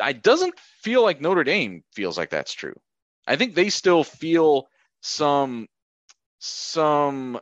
I 0.00 0.12
doesn't 0.12 0.58
feel 0.58 1.04
like 1.04 1.20
Notre 1.20 1.44
Dame 1.44 1.84
feels 1.94 2.18
like 2.18 2.30
that's 2.30 2.52
true. 2.52 2.74
I 3.26 3.36
think 3.36 3.54
they 3.54 3.70
still 3.70 4.04
feel 4.04 4.68
some 5.00 5.68
some 6.38 7.38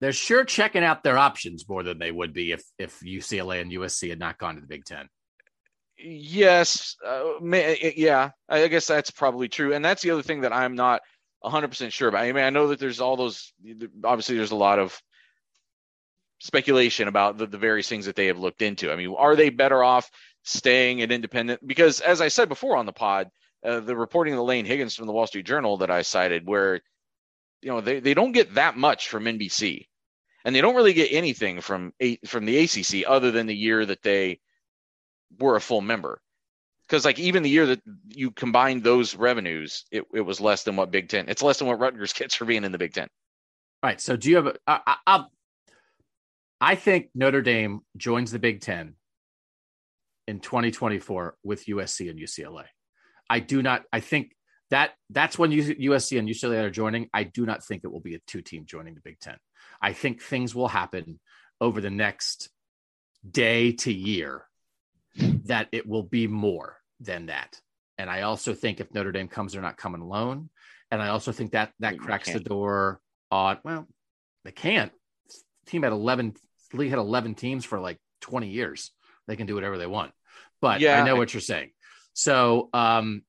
They're 0.00 0.12
sure 0.12 0.44
checking 0.44 0.84
out 0.84 1.02
their 1.02 1.18
options 1.18 1.68
more 1.68 1.82
than 1.82 1.98
they 1.98 2.10
would 2.10 2.32
be 2.32 2.52
if 2.52 2.62
if 2.78 3.00
UCLA 3.00 3.60
and 3.60 3.70
USC 3.72 4.08
had 4.10 4.18
not 4.18 4.38
gone 4.38 4.54
to 4.54 4.60
the 4.60 4.66
Big 4.66 4.84
Ten. 4.84 5.08
Yes, 6.02 6.96
uh, 7.06 7.32
may, 7.42 7.92
yeah, 7.96 8.30
I 8.48 8.68
guess 8.68 8.86
that's 8.86 9.10
probably 9.10 9.48
true, 9.48 9.74
and 9.74 9.84
that's 9.84 10.00
the 10.02 10.12
other 10.12 10.22
thing 10.22 10.40
that 10.42 10.52
I'm 10.52 10.74
not 10.74 11.02
100% 11.44 11.92
sure 11.92 12.08
about. 12.08 12.22
I 12.22 12.32
mean, 12.32 12.44
I 12.44 12.48
know 12.50 12.68
that 12.68 12.78
there's 12.78 13.00
all 13.00 13.16
those. 13.16 13.52
Obviously, 14.02 14.36
there's 14.36 14.50
a 14.50 14.56
lot 14.56 14.78
of 14.78 14.98
speculation 16.38 17.06
about 17.06 17.36
the, 17.36 17.46
the 17.46 17.58
various 17.58 17.88
things 17.88 18.06
that 18.06 18.16
they 18.16 18.26
have 18.26 18.38
looked 18.38 18.62
into. 18.62 18.90
I 18.90 18.96
mean, 18.96 19.14
are 19.16 19.36
they 19.36 19.50
better 19.50 19.84
off 19.84 20.10
staying 20.42 21.02
at 21.02 21.12
independent? 21.12 21.66
Because 21.66 22.00
as 22.00 22.22
I 22.22 22.28
said 22.28 22.48
before 22.48 22.78
on 22.78 22.86
the 22.86 22.92
pod, 22.92 23.28
uh, 23.64 23.80
the 23.80 23.96
reporting 23.96 24.34
of 24.34 24.40
Laine 24.40 24.64
Higgins 24.64 24.94
from 24.94 25.06
the 25.06 25.12
Wall 25.12 25.26
Street 25.26 25.46
Journal 25.46 25.78
that 25.78 25.90
I 25.90 26.02
cited, 26.02 26.46
where 26.46 26.80
you 27.62 27.70
know 27.70 27.80
they, 27.80 28.00
they 28.00 28.14
don't 28.14 28.32
get 28.32 28.54
that 28.54 28.76
much 28.76 29.08
from 29.08 29.24
NBC, 29.24 29.86
and 30.44 30.54
they 30.54 30.60
don't 30.60 30.76
really 30.76 30.92
get 30.92 31.12
anything 31.12 31.60
from 31.60 31.92
a, 32.00 32.16
from 32.26 32.44
the 32.44 32.58
ACC 32.58 33.06
other 33.06 33.30
than 33.30 33.46
the 33.46 33.54
year 33.54 33.84
that 33.84 34.02
they 34.02 34.40
were 35.38 35.56
a 35.56 35.60
full 35.60 35.80
member. 35.80 36.20
Because 36.82 37.04
like 37.04 37.18
even 37.18 37.42
the 37.42 37.50
year 37.50 37.66
that 37.66 37.82
you 38.08 38.30
combined 38.32 38.82
those 38.82 39.14
revenues, 39.14 39.84
it, 39.92 40.04
it 40.12 40.22
was 40.22 40.40
less 40.40 40.64
than 40.64 40.74
what 40.74 40.90
Big 40.90 41.08
Ten. 41.08 41.28
It's 41.28 41.42
less 41.42 41.58
than 41.58 41.68
what 41.68 41.78
Rutgers 41.78 42.12
gets 42.14 42.34
for 42.34 42.44
being 42.44 42.64
in 42.64 42.72
the 42.72 42.78
Big 42.78 42.94
Ten. 42.94 43.08
Right. 43.82 44.00
So 44.00 44.16
do 44.16 44.28
you 44.28 44.36
have? 44.36 44.46
A, 44.46 44.54
I, 44.66 44.96
I, 45.06 45.24
I 46.60 46.74
think 46.74 47.10
Notre 47.14 47.42
Dame 47.42 47.80
joins 47.96 48.32
the 48.32 48.38
Big 48.38 48.60
Ten 48.60 48.94
in 50.26 50.40
2024 50.40 51.36
with 51.42 51.66
USC 51.66 52.10
and 52.10 52.18
UCLA. 52.18 52.64
I 53.30 53.38
do 53.38 53.62
not. 53.62 53.84
I 53.92 54.00
think 54.00 54.32
that 54.70 54.90
that's 55.08 55.38
when 55.38 55.52
USC 55.52 56.18
and 56.18 56.28
UCLA 56.28 56.64
are 56.64 56.70
joining. 56.70 57.08
I 57.14 57.22
do 57.24 57.46
not 57.46 57.64
think 57.64 57.82
it 57.84 57.92
will 57.92 58.00
be 58.00 58.16
a 58.16 58.20
two 58.26 58.42
team 58.42 58.66
joining 58.66 58.94
the 58.94 59.00
Big 59.00 59.20
Ten. 59.20 59.36
I 59.80 59.92
think 59.92 60.20
things 60.20 60.54
will 60.54 60.68
happen 60.68 61.20
over 61.60 61.80
the 61.80 61.90
next 61.90 62.50
day 63.28 63.72
to 63.72 63.92
year 63.92 64.44
that 65.44 65.68
it 65.72 65.86
will 65.86 66.02
be 66.02 66.26
more 66.26 66.76
than 66.98 67.26
that. 67.26 67.60
And 67.98 68.10
I 68.10 68.22
also 68.22 68.52
think 68.52 68.80
if 68.80 68.92
Notre 68.92 69.12
Dame 69.12 69.28
comes, 69.28 69.52
they're 69.52 69.62
not 69.62 69.76
coming 69.76 70.00
alone. 70.00 70.50
And 70.90 71.00
I 71.00 71.08
also 71.08 71.30
think 71.32 71.52
that 71.52 71.72
that 71.78 71.98
cracks 71.98 72.32
the 72.32 72.40
door 72.40 73.00
on. 73.30 73.58
Well, 73.62 73.86
they 74.44 74.52
can't. 74.52 74.92
Team 75.66 75.84
had 75.84 75.92
eleven. 75.92 76.34
League 76.72 76.90
had 76.90 76.98
eleven 76.98 77.34
teams 77.34 77.64
for 77.64 77.78
like 77.78 77.98
twenty 78.20 78.48
years. 78.48 78.90
They 79.28 79.36
can 79.36 79.46
do 79.46 79.54
whatever 79.54 79.78
they 79.78 79.86
want. 79.86 80.12
But 80.60 80.80
Yeah, 80.80 81.00
I 81.00 81.06
know 81.06 81.16
what 81.16 81.32
you're 81.32 81.40
saying. 81.40 81.70
So 82.14 82.68
um, 82.72 83.22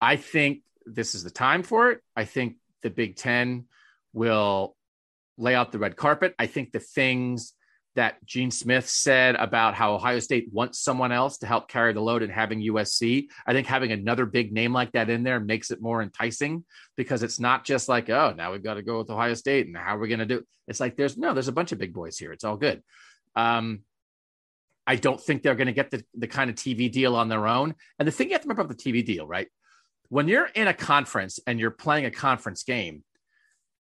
I 0.00 0.16
think 0.16 0.62
this 0.84 1.14
is 1.14 1.24
the 1.24 1.30
time 1.30 1.62
for 1.62 1.90
it. 1.90 2.00
I 2.14 2.24
think 2.24 2.56
the 2.82 2.90
Big 2.90 3.16
Ten 3.16 3.66
will 4.12 4.76
lay 5.38 5.54
out 5.54 5.72
the 5.72 5.78
red 5.78 5.96
carpet. 5.96 6.34
I 6.38 6.46
think 6.46 6.72
the 6.72 6.80
things 6.80 7.52
that 7.96 8.24
Gene 8.24 8.50
Smith 8.50 8.88
said 8.88 9.34
about 9.36 9.74
how 9.74 9.94
Ohio 9.94 10.20
State 10.20 10.48
wants 10.52 10.78
someone 10.78 11.12
else 11.12 11.38
to 11.38 11.46
help 11.46 11.66
carry 11.66 11.94
the 11.94 12.00
load 12.00 12.22
and 12.22 12.30
having 12.30 12.60
USC, 12.60 13.28
I 13.46 13.52
think 13.52 13.66
having 13.66 13.90
another 13.90 14.26
big 14.26 14.52
name 14.52 14.72
like 14.72 14.92
that 14.92 15.10
in 15.10 15.22
there 15.22 15.40
makes 15.40 15.70
it 15.70 15.80
more 15.80 16.02
enticing 16.02 16.64
because 16.96 17.22
it's 17.22 17.40
not 17.40 17.64
just 17.64 17.88
like, 17.88 18.10
oh, 18.10 18.34
now 18.36 18.52
we've 18.52 18.62
got 18.62 18.74
to 18.74 18.82
go 18.82 18.98
with 18.98 19.10
Ohio 19.10 19.34
State 19.34 19.66
and 19.66 19.76
how 19.76 19.96
are 19.96 19.98
we 19.98 20.08
going 20.08 20.20
to 20.20 20.26
do 20.26 20.38
it? 20.38 20.46
It's 20.68 20.80
like 20.80 20.96
there's 20.96 21.16
no, 21.16 21.32
there's 21.32 21.48
a 21.48 21.52
bunch 21.52 21.72
of 21.72 21.78
big 21.78 21.94
boys 21.94 22.18
here. 22.18 22.32
It's 22.32 22.44
all 22.44 22.58
good. 22.58 22.82
Um, 23.34 23.80
I 24.86 24.96
don't 24.96 25.20
think 25.20 25.42
they're 25.42 25.54
going 25.54 25.66
to 25.66 25.72
get 25.72 25.90
the, 25.90 26.04
the 26.14 26.28
kind 26.28 26.48
of 26.48 26.56
TV 26.56 26.90
deal 26.90 27.16
on 27.16 27.28
their 27.28 27.46
own. 27.46 27.74
And 27.98 28.06
the 28.06 28.12
thing 28.12 28.28
you 28.28 28.34
have 28.34 28.42
to 28.42 28.48
remember 28.48 28.62
about 28.62 28.78
the 28.78 28.92
TV 28.92 29.04
deal, 29.04 29.26
right? 29.26 29.48
When 30.08 30.28
you're 30.28 30.46
in 30.46 30.68
a 30.68 30.74
conference 30.74 31.40
and 31.46 31.58
you're 31.58 31.72
playing 31.72 32.04
a 32.04 32.10
conference 32.10 32.62
game, 32.62 33.02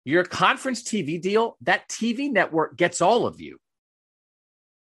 your 0.05 0.24
conference 0.24 0.82
TV 0.82 1.20
deal, 1.20 1.57
that 1.62 1.88
TV 1.88 2.30
network 2.30 2.76
gets 2.76 3.01
all 3.01 3.26
of 3.26 3.41
you 3.41 3.59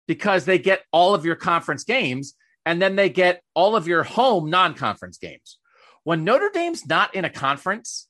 because 0.07 0.45
they 0.45 0.59
get 0.59 0.83
all 0.93 1.15
of 1.15 1.25
your 1.25 1.35
conference 1.35 1.85
games 1.85 2.35
and 2.65 2.81
then 2.81 2.97
they 2.97 3.09
get 3.09 3.43
all 3.55 3.75
of 3.75 3.89
your 3.89 4.03
home 4.05 4.51
non 4.51 4.75
conference 4.75 5.19
games. 5.19 5.59
When 6.05 6.23
Notre 6.23 6.51
Dame's 6.51 6.87
not 6.87 7.15
in 7.15 7.25
a 7.25 7.31
conference, 7.31 8.07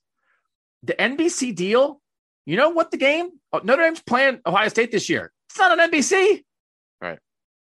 the 0.83 0.93
NBC 0.93 1.55
deal, 1.55 2.01
you 2.45 2.55
know 2.55 2.69
what 2.69 2.91
the 2.91 2.97
game? 2.97 3.29
Oh, 3.51 3.61
Notre 3.63 3.83
Dame's 3.83 4.01
playing 4.01 4.39
Ohio 4.45 4.69
State 4.69 4.91
this 4.91 5.09
year. 5.09 5.31
It's 5.49 5.57
not 5.57 5.71
on 5.77 5.91
NBC. 5.91 6.43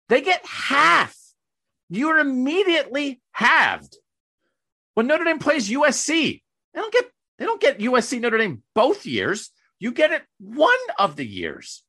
They 0.10 0.22
get 0.22 0.46
half. 0.46 1.16
You're 1.90 2.20
immediately 2.20 3.22
halved. 3.32 3.98
When 4.96 5.08
Notre 5.08 5.24
Dame 5.24 5.40
plays 5.40 5.70
USC, 5.70 6.42
they 6.74 6.80
don't 6.80 6.94
get 6.94 7.06
they 7.38 7.46
don't 7.46 7.62
get 7.62 7.80
USC 7.80 8.20
Notre 8.20 8.38
Dame 8.38 8.64
both 8.76 9.06
years. 9.06 9.52
You 9.80 9.94
get 9.94 10.12
it 10.12 10.24
one 10.40 10.78
of 10.98 11.16
the 11.16 11.26
years. 11.26 11.84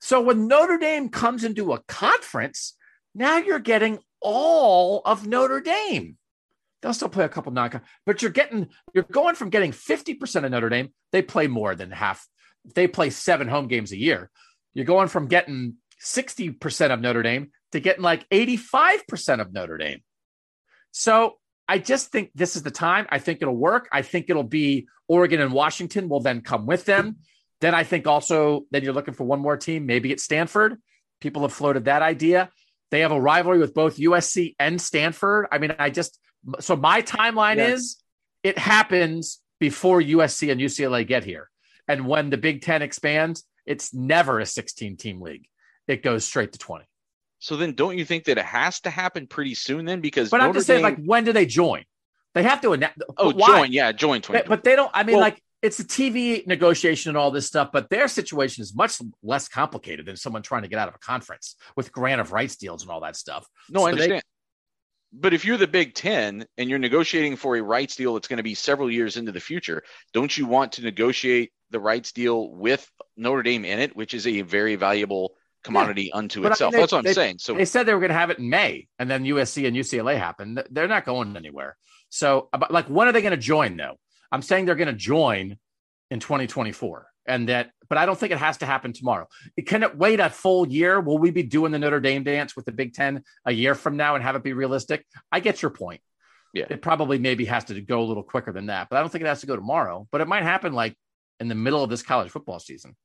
So 0.00 0.20
when 0.20 0.48
Notre 0.48 0.78
Dame 0.78 1.08
comes 1.08 1.44
into 1.44 1.72
a 1.72 1.82
conference, 1.86 2.74
now 3.14 3.38
you're 3.38 3.60
getting 3.60 4.00
all 4.20 5.02
of 5.04 5.26
Notre 5.26 5.60
Dame. 5.60 6.16
They'll 6.82 6.94
still 6.94 7.08
play 7.08 7.24
a 7.24 7.28
couple 7.28 7.52
non 7.52 7.80
but 8.04 8.22
you're 8.22 8.30
getting 8.30 8.68
you're 8.92 9.04
going 9.04 9.34
from 9.34 9.50
getting 9.50 9.72
50% 9.72 10.44
of 10.44 10.50
Notre 10.50 10.68
Dame. 10.68 10.92
They 11.12 11.22
play 11.22 11.46
more 11.46 11.74
than 11.74 11.90
half 11.90 12.26
they 12.74 12.88
play 12.88 13.10
seven 13.10 13.48
home 13.48 13.68
games 13.68 13.92
a 13.92 13.96
year. 13.96 14.30
You're 14.74 14.84
going 14.84 15.08
from 15.08 15.28
getting 15.28 15.74
60% 16.04 16.92
of 16.92 17.00
Notre 17.00 17.22
Dame 17.22 17.50
to 17.72 17.80
getting 17.80 18.02
like 18.02 18.28
85% 18.28 19.40
of 19.40 19.52
Notre 19.52 19.78
Dame. 19.78 20.02
So 20.92 21.38
I 21.68 21.78
just 21.78 22.10
think 22.10 22.30
this 22.34 22.56
is 22.56 22.62
the 22.62 22.70
time. 22.70 23.06
I 23.10 23.18
think 23.18 23.42
it'll 23.42 23.56
work. 23.56 23.88
I 23.92 24.02
think 24.02 24.26
it'll 24.28 24.42
be 24.42 24.88
Oregon 25.08 25.40
and 25.40 25.52
Washington 25.52 26.08
will 26.08 26.20
then 26.20 26.40
come 26.40 26.66
with 26.66 26.84
them. 26.84 27.16
Then 27.60 27.74
I 27.74 27.84
think 27.84 28.06
also 28.06 28.66
then 28.70 28.84
you're 28.84 28.92
looking 28.92 29.14
for 29.14 29.24
one 29.24 29.40
more 29.40 29.56
team. 29.56 29.86
Maybe 29.86 30.12
it's 30.12 30.22
Stanford. 30.22 30.76
People 31.20 31.42
have 31.42 31.52
floated 31.52 31.86
that 31.86 32.02
idea. 32.02 32.50
They 32.90 33.00
have 33.00 33.12
a 33.12 33.20
rivalry 33.20 33.58
with 33.58 33.74
both 33.74 33.96
USC 33.96 34.54
and 34.58 34.80
Stanford. 34.80 35.46
I 35.50 35.58
mean, 35.58 35.74
I 35.78 35.90
just 35.90 36.18
so 36.60 36.76
my 36.76 37.02
timeline 37.02 37.56
yeah. 37.56 37.68
is 37.68 37.96
it 38.42 38.58
happens 38.58 39.40
before 39.58 40.00
USC 40.00 40.52
and 40.52 40.60
UCLA 40.60 41.06
get 41.06 41.24
here. 41.24 41.50
And 41.88 42.06
when 42.06 42.30
the 42.30 42.36
Big 42.36 42.62
Ten 42.62 42.82
expands, 42.82 43.44
it's 43.64 43.92
never 43.92 44.38
a 44.38 44.46
16 44.46 44.96
team 44.96 45.20
league. 45.20 45.48
It 45.88 46.02
goes 46.02 46.24
straight 46.24 46.52
to 46.52 46.58
20. 46.58 46.84
So 47.38 47.56
then 47.56 47.74
don't 47.74 47.98
you 47.98 48.04
think 48.04 48.24
that 48.24 48.38
it 48.38 48.44
has 48.44 48.80
to 48.80 48.90
happen 48.90 49.26
pretty 49.26 49.54
soon 49.54 49.84
then? 49.84 50.00
Because 50.00 50.30
But 50.30 50.38
Notre 50.38 50.48
I'm 50.48 50.54
just 50.54 50.66
Dame... 50.66 50.76
saying, 50.76 50.82
like, 50.82 51.04
when 51.04 51.24
do 51.24 51.32
they 51.32 51.46
join? 51.46 51.84
They 52.34 52.42
have 52.42 52.60
to 52.62 52.72
announce. 52.72 52.94
Oh, 53.16 53.32
why? 53.32 53.46
join. 53.46 53.72
Yeah, 53.72 53.92
join 53.92 54.20
20. 54.20 54.48
But 54.48 54.64
they 54.64 54.76
don't, 54.76 54.90
I 54.92 55.04
mean, 55.04 55.14
well, 55.14 55.22
like, 55.22 55.42
it's 55.62 55.80
a 55.80 55.84
TV 55.84 56.46
negotiation 56.46 57.10
and 57.10 57.18
all 57.18 57.30
this 57.30 57.46
stuff, 57.46 57.70
but 57.72 57.88
their 57.88 58.08
situation 58.08 58.62
is 58.62 58.74
much 58.74 58.98
less 59.22 59.48
complicated 59.48 60.06
than 60.06 60.16
someone 60.16 60.42
trying 60.42 60.62
to 60.62 60.68
get 60.68 60.78
out 60.78 60.88
of 60.88 60.94
a 60.94 60.98
conference 60.98 61.56
with 61.76 61.92
grant 61.92 62.20
of 62.20 62.32
rights 62.32 62.56
deals 62.56 62.82
and 62.82 62.90
all 62.90 63.00
that 63.00 63.16
stuff. 63.16 63.46
No, 63.70 63.80
so 63.80 63.86
I 63.86 63.90
understand. 63.90 64.20
They, 64.20 64.22
but 65.18 65.34
if 65.34 65.44
you're 65.44 65.56
the 65.56 65.66
Big 65.66 65.94
Ten 65.94 66.46
and 66.58 66.68
you're 66.68 66.78
negotiating 66.78 67.36
for 67.36 67.56
a 67.56 67.62
rights 67.62 67.96
deal 67.96 68.14
that's 68.14 68.28
going 68.28 68.36
to 68.36 68.42
be 68.42 68.54
several 68.54 68.90
years 68.90 69.16
into 69.16 69.32
the 69.32 69.40
future, 69.40 69.82
don't 70.12 70.36
you 70.36 70.46
want 70.46 70.72
to 70.72 70.82
negotiate 70.82 71.52
the 71.70 71.80
rights 71.80 72.12
deal 72.12 72.50
with 72.50 72.88
Notre 73.16 73.42
Dame 73.42 73.64
in 73.64 73.78
it, 73.78 73.96
which 73.96 74.14
is 74.14 74.26
a 74.26 74.42
very 74.42 74.76
valuable 74.76 75.36
commodity 75.66 76.04
yeah. 76.04 76.18
unto 76.18 76.42
but 76.42 76.52
itself? 76.52 76.72
I 76.74 76.76
mean, 76.76 76.78
they, 76.78 76.82
that's 76.82 76.92
what 76.92 77.06
I'm 77.06 77.14
saying. 77.14 77.38
So 77.38 77.54
they 77.54 77.64
said 77.64 77.84
they 77.84 77.94
were 77.94 78.00
going 78.00 78.10
to 78.10 78.18
have 78.18 78.30
it 78.30 78.38
in 78.38 78.48
May, 78.48 78.88
and 78.98 79.10
then 79.10 79.24
USC 79.24 79.66
and 79.66 79.76
UCLA 79.76 80.18
happened. 80.18 80.62
They're 80.70 80.88
not 80.88 81.04
going 81.04 81.36
anywhere. 81.36 81.76
So, 82.08 82.48
like, 82.70 82.86
when 82.86 83.08
are 83.08 83.12
they 83.12 83.22
going 83.22 83.32
to 83.32 83.36
join? 83.36 83.76
Though 83.76 83.98
I'm 84.32 84.42
saying 84.42 84.66
they're 84.66 84.74
going 84.74 84.88
to 84.88 84.94
join 84.94 85.58
in 86.10 86.20
2024 86.20 87.06
and 87.26 87.48
that 87.48 87.70
but 87.88 87.98
i 87.98 88.06
don't 88.06 88.18
think 88.18 88.32
it 88.32 88.38
has 88.38 88.58
to 88.58 88.66
happen 88.66 88.92
tomorrow 88.92 89.26
can 89.66 89.82
it 89.82 89.96
wait 89.96 90.20
a 90.20 90.30
full 90.30 90.66
year 90.68 91.00
will 91.00 91.18
we 91.18 91.30
be 91.30 91.42
doing 91.42 91.72
the 91.72 91.78
notre 91.78 92.00
dame 92.00 92.22
dance 92.22 92.54
with 92.54 92.64
the 92.64 92.72
big 92.72 92.94
ten 92.94 93.22
a 93.44 93.52
year 93.52 93.74
from 93.74 93.96
now 93.96 94.14
and 94.14 94.22
have 94.22 94.36
it 94.36 94.42
be 94.42 94.52
realistic 94.52 95.04
i 95.32 95.40
get 95.40 95.62
your 95.62 95.70
point 95.70 96.00
yeah 96.54 96.66
it 96.70 96.80
probably 96.80 97.18
maybe 97.18 97.44
has 97.44 97.64
to 97.64 97.80
go 97.80 98.02
a 98.02 98.04
little 98.04 98.22
quicker 98.22 98.52
than 98.52 98.66
that 98.66 98.88
but 98.88 98.96
i 98.96 99.00
don't 99.00 99.10
think 99.10 99.22
it 99.22 99.28
has 99.28 99.40
to 99.40 99.46
go 99.46 99.56
tomorrow 99.56 100.06
but 100.10 100.20
it 100.20 100.28
might 100.28 100.42
happen 100.42 100.72
like 100.72 100.96
in 101.40 101.48
the 101.48 101.54
middle 101.54 101.82
of 101.82 101.90
this 101.90 102.02
college 102.02 102.30
football 102.30 102.58
season 102.58 102.96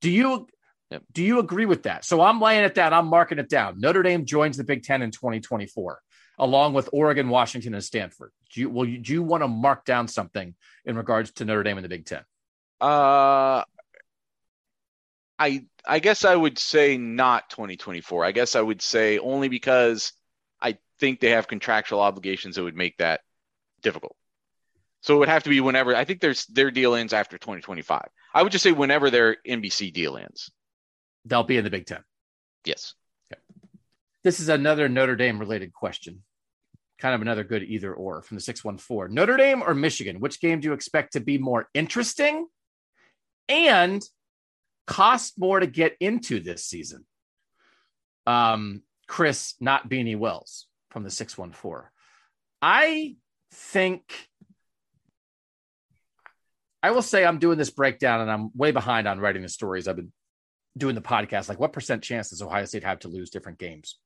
do 0.00 0.10
you 0.10 0.46
yep. 0.90 1.02
do 1.12 1.22
you 1.22 1.38
agree 1.38 1.66
with 1.66 1.84
that 1.84 2.04
so 2.04 2.20
i'm 2.20 2.40
laying 2.40 2.64
it 2.64 2.74
down 2.74 2.92
i'm 2.92 3.06
marking 3.06 3.38
it 3.38 3.48
down 3.48 3.78
notre 3.80 4.02
dame 4.02 4.24
joins 4.24 4.56
the 4.56 4.64
big 4.64 4.82
ten 4.82 5.02
in 5.02 5.10
2024 5.10 6.00
along 6.38 6.72
with 6.72 6.88
oregon 6.92 7.28
washington 7.28 7.74
and 7.74 7.84
stanford 7.84 8.32
do 8.52 8.60
you 8.60 8.70
will 8.70 8.88
you, 8.88 8.98
do 8.98 9.12
you 9.12 9.22
want 9.22 9.42
to 9.42 9.48
mark 9.48 9.84
down 9.84 10.08
something 10.08 10.54
in 10.84 10.96
regards 10.96 11.30
to 11.32 11.44
notre 11.44 11.62
dame 11.62 11.78
in 11.78 11.82
the 11.82 11.88
big 11.88 12.04
ten 12.04 12.22
uh, 12.80 13.62
I 15.38 15.64
I 15.86 15.98
guess 15.98 16.24
I 16.24 16.36
would 16.36 16.58
say 16.58 16.98
not 16.98 17.48
2024. 17.50 18.24
I 18.24 18.32
guess 18.32 18.54
I 18.54 18.60
would 18.60 18.82
say 18.82 19.18
only 19.18 19.48
because 19.48 20.12
I 20.60 20.78
think 20.98 21.20
they 21.20 21.30
have 21.30 21.48
contractual 21.48 22.00
obligations 22.00 22.56
that 22.56 22.62
would 22.62 22.76
make 22.76 22.98
that 22.98 23.22
difficult. 23.82 24.16
So 25.00 25.16
it 25.16 25.18
would 25.20 25.28
have 25.30 25.44
to 25.44 25.50
be 25.50 25.60
whenever 25.60 25.96
I 25.96 26.04
think 26.04 26.20
there's 26.20 26.44
their 26.46 26.70
deal 26.70 26.94
ends 26.94 27.14
after 27.14 27.38
2025. 27.38 28.08
I 28.34 28.42
would 28.42 28.52
just 28.52 28.62
say 28.62 28.72
whenever 28.72 29.10
their 29.10 29.38
NBC 29.46 29.92
deal 29.92 30.18
ends. 30.18 30.50
They'll 31.24 31.42
be 31.42 31.56
in 31.56 31.64
the 31.64 31.70
Big 31.70 31.86
Ten. 31.86 32.02
Yes. 32.64 32.94
Okay. 33.32 33.40
This 34.24 34.40
is 34.40 34.48
another 34.48 34.88
Notre 34.88 35.16
Dame 35.16 35.38
related 35.38 35.72
question. 35.72 36.22
Kind 36.98 37.14
of 37.14 37.22
another 37.22 37.44
good 37.44 37.62
either 37.62 37.94
or 37.94 38.22
from 38.22 38.36
the 38.36 38.42
614. 38.42 39.14
Notre 39.14 39.36
Dame 39.36 39.62
or 39.62 39.74
Michigan? 39.74 40.20
Which 40.20 40.40
game 40.40 40.60
do 40.60 40.68
you 40.68 40.74
expect 40.74 41.14
to 41.14 41.20
be 41.20 41.38
more 41.38 41.68
interesting 41.74 42.46
and 43.48 44.02
cost 44.90 45.38
more 45.38 45.60
to 45.60 45.66
get 45.66 45.96
into 46.00 46.40
this 46.40 46.64
season. 46.64 47.06
Um, 48.26 48.82
Chris, 49.06 49.54
not 49.60 49.88
Beanie 49.88 50.18
Wells 50.18 50.66
from 50.90 51.04
the 51.04 51.10
614. 51.10 51.88
I 52.60 53.16
think 53.52 54.02
I 56.82 56.90
will 56.90 57.02
say 57.02 57.24
I'm 57.24 57.38
doing 57.38 57.56
this 57.56 57.70
breakdown 57.70 58.20
and 58.20 58.30
I'm 58.30 58.50
way 58.56 58.72
behind 58.72 59.06
on 59.06 59.20
writing 59.20 59.42
the 59.42 59.48
stories. 59.48 59.86
I've 59.86 59.96
been 59.96 60.12
doing 60.76 60.94
the 60.94 61.00
podcast. 61.00 61.48
Like, 61.48 61.60
what 61.60 61.72
percent 61.72 62.02
chance 62.02 62.30
does 62.30 62.42
Ohio 62.42 62.64
State 62.64 62.84
have 62.84 63.00
to 63.00 63.08
lose 63.08 63.30
different 63.30 63.58
games? 63.58 63.98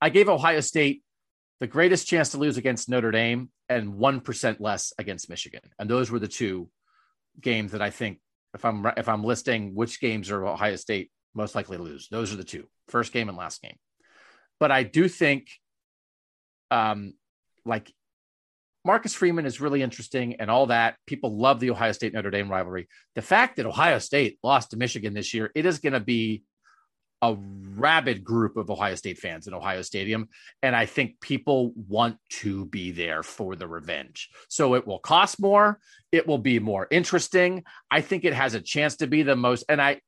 I 0.00 0.08
gave 0.08 0.28
Ohio 0.28 0.60
State 0.60 1.02
the 1.60 1.66
greatest 1.66 2.06
chance 2.06 2.30
to 2.30 2.38
lose 2.38 2.56
against 2.56 2.88
Notre 2.88 3.10
Dame 3.10 3.50
and 3.68 3.94
1% 3.94 4.56
less 4.60 4.92
against 4.98 5.30
Michigan. 5.30 5.62
And 5.78 5.88
those 5.88 6.10
were 6.10 6.18
the 6.18 6.28
two 6.28 6.68
games 7.40 7.72
that 7.72 7.82
I 7.82 7.90
think 7.90 8.18
if 8.54 8.64
I'm 8.64 8.86
if 8.96 9.08
I'm 9.08 9.24
listing 9.24 9.74
which 9.74 10.00
games 10.00 10.30
are 10.30 10.46
Ohio 10.46 10.76
State 10.76 11.10
most 11.34 11.54
likely 11.54 11.76
to 11.76 11.82
lose, 11.82 12.08
those 12.08 12.32
are 12.32 12.36
the 12.36 12.44
two 12.44 12.68
first 12.88 13.12
game 13.12 13.28
and 13.28 13.36
last 13.36 13.62
game. 13.62 13.76
But 14.60 14.70
I 14.70 14.84
do 14.84 15.08
think, 15.08 15.48
um, 16.70 17.14
like 17.64 17.92
Marcus 18.84 19.14
Freeman 19.14 19.46
is 19.46 19.60
really 19.60 19.82
interesting 19.82 20.36
and 20.40 20.50
all 20.50 20.66
that. 20.66 20.96
People 21.06 21.36
love 21.36 21.58
the 21.58 21.70
Ohio 21.70 21.92
State 21.92 22.12
Notre 22.12 22.30
Dame 22.30 22.50
rivalry. 22.50 22.86
The 23.14 23.22
fact 23.22 23.56
that 23.56 23.66
Ohio 23.66 23.98
State 23.98 24.38
lost 24.42 24.70
to 24.70 24.76
Michigan 24.76 25.14
this 25.14 25.32
year, 25.32 25.50
it 25.54 25.64
is 25.64 25.78
going 25.78 25.94
to 25.94 26.00
be 26.00 26.42
a 27.22 27.34
rabid 27.76 28.22
group 28.22 28.58
of 28.58 28.70
Ohio 28.70 28.94
State 28.94 29.18
fans 29.18 29.46
in 29.46 29.54
Ohio 29.54 29.80
Stadium. 29.80 30.28
And 30.62 30.76
I 30.76 30.84
think 30.84 31.18
people 31.20 31.72
want 31.74 32.18
to 32.40 32.66
be 32.66 32.90
there 32.90 33.22
for 33.22 33.56
the 33.56 33.66
revenge. 33.66 34.28
So 34.48 34.74
it 34.74 34.86
will 34.86 34.98
cost 34.98 35.40
more. 35.40 35.80
It 36.12 36.26
will 36.26 36.38
be 36.38 36.58
more 36.58 36.86
interesting. 36.90 37.64
I 37.90 38.02
think 38.02 38.26
it 38.26 38.34
has 38.34 38.52
a 38.52 38.60
chance 38.60 38.96
to 38.96 39.06
be 39.06 39.22
the 39.22 39.36
most. 39.36 39.64
And 39.70 39.80
I, 39.80 40.02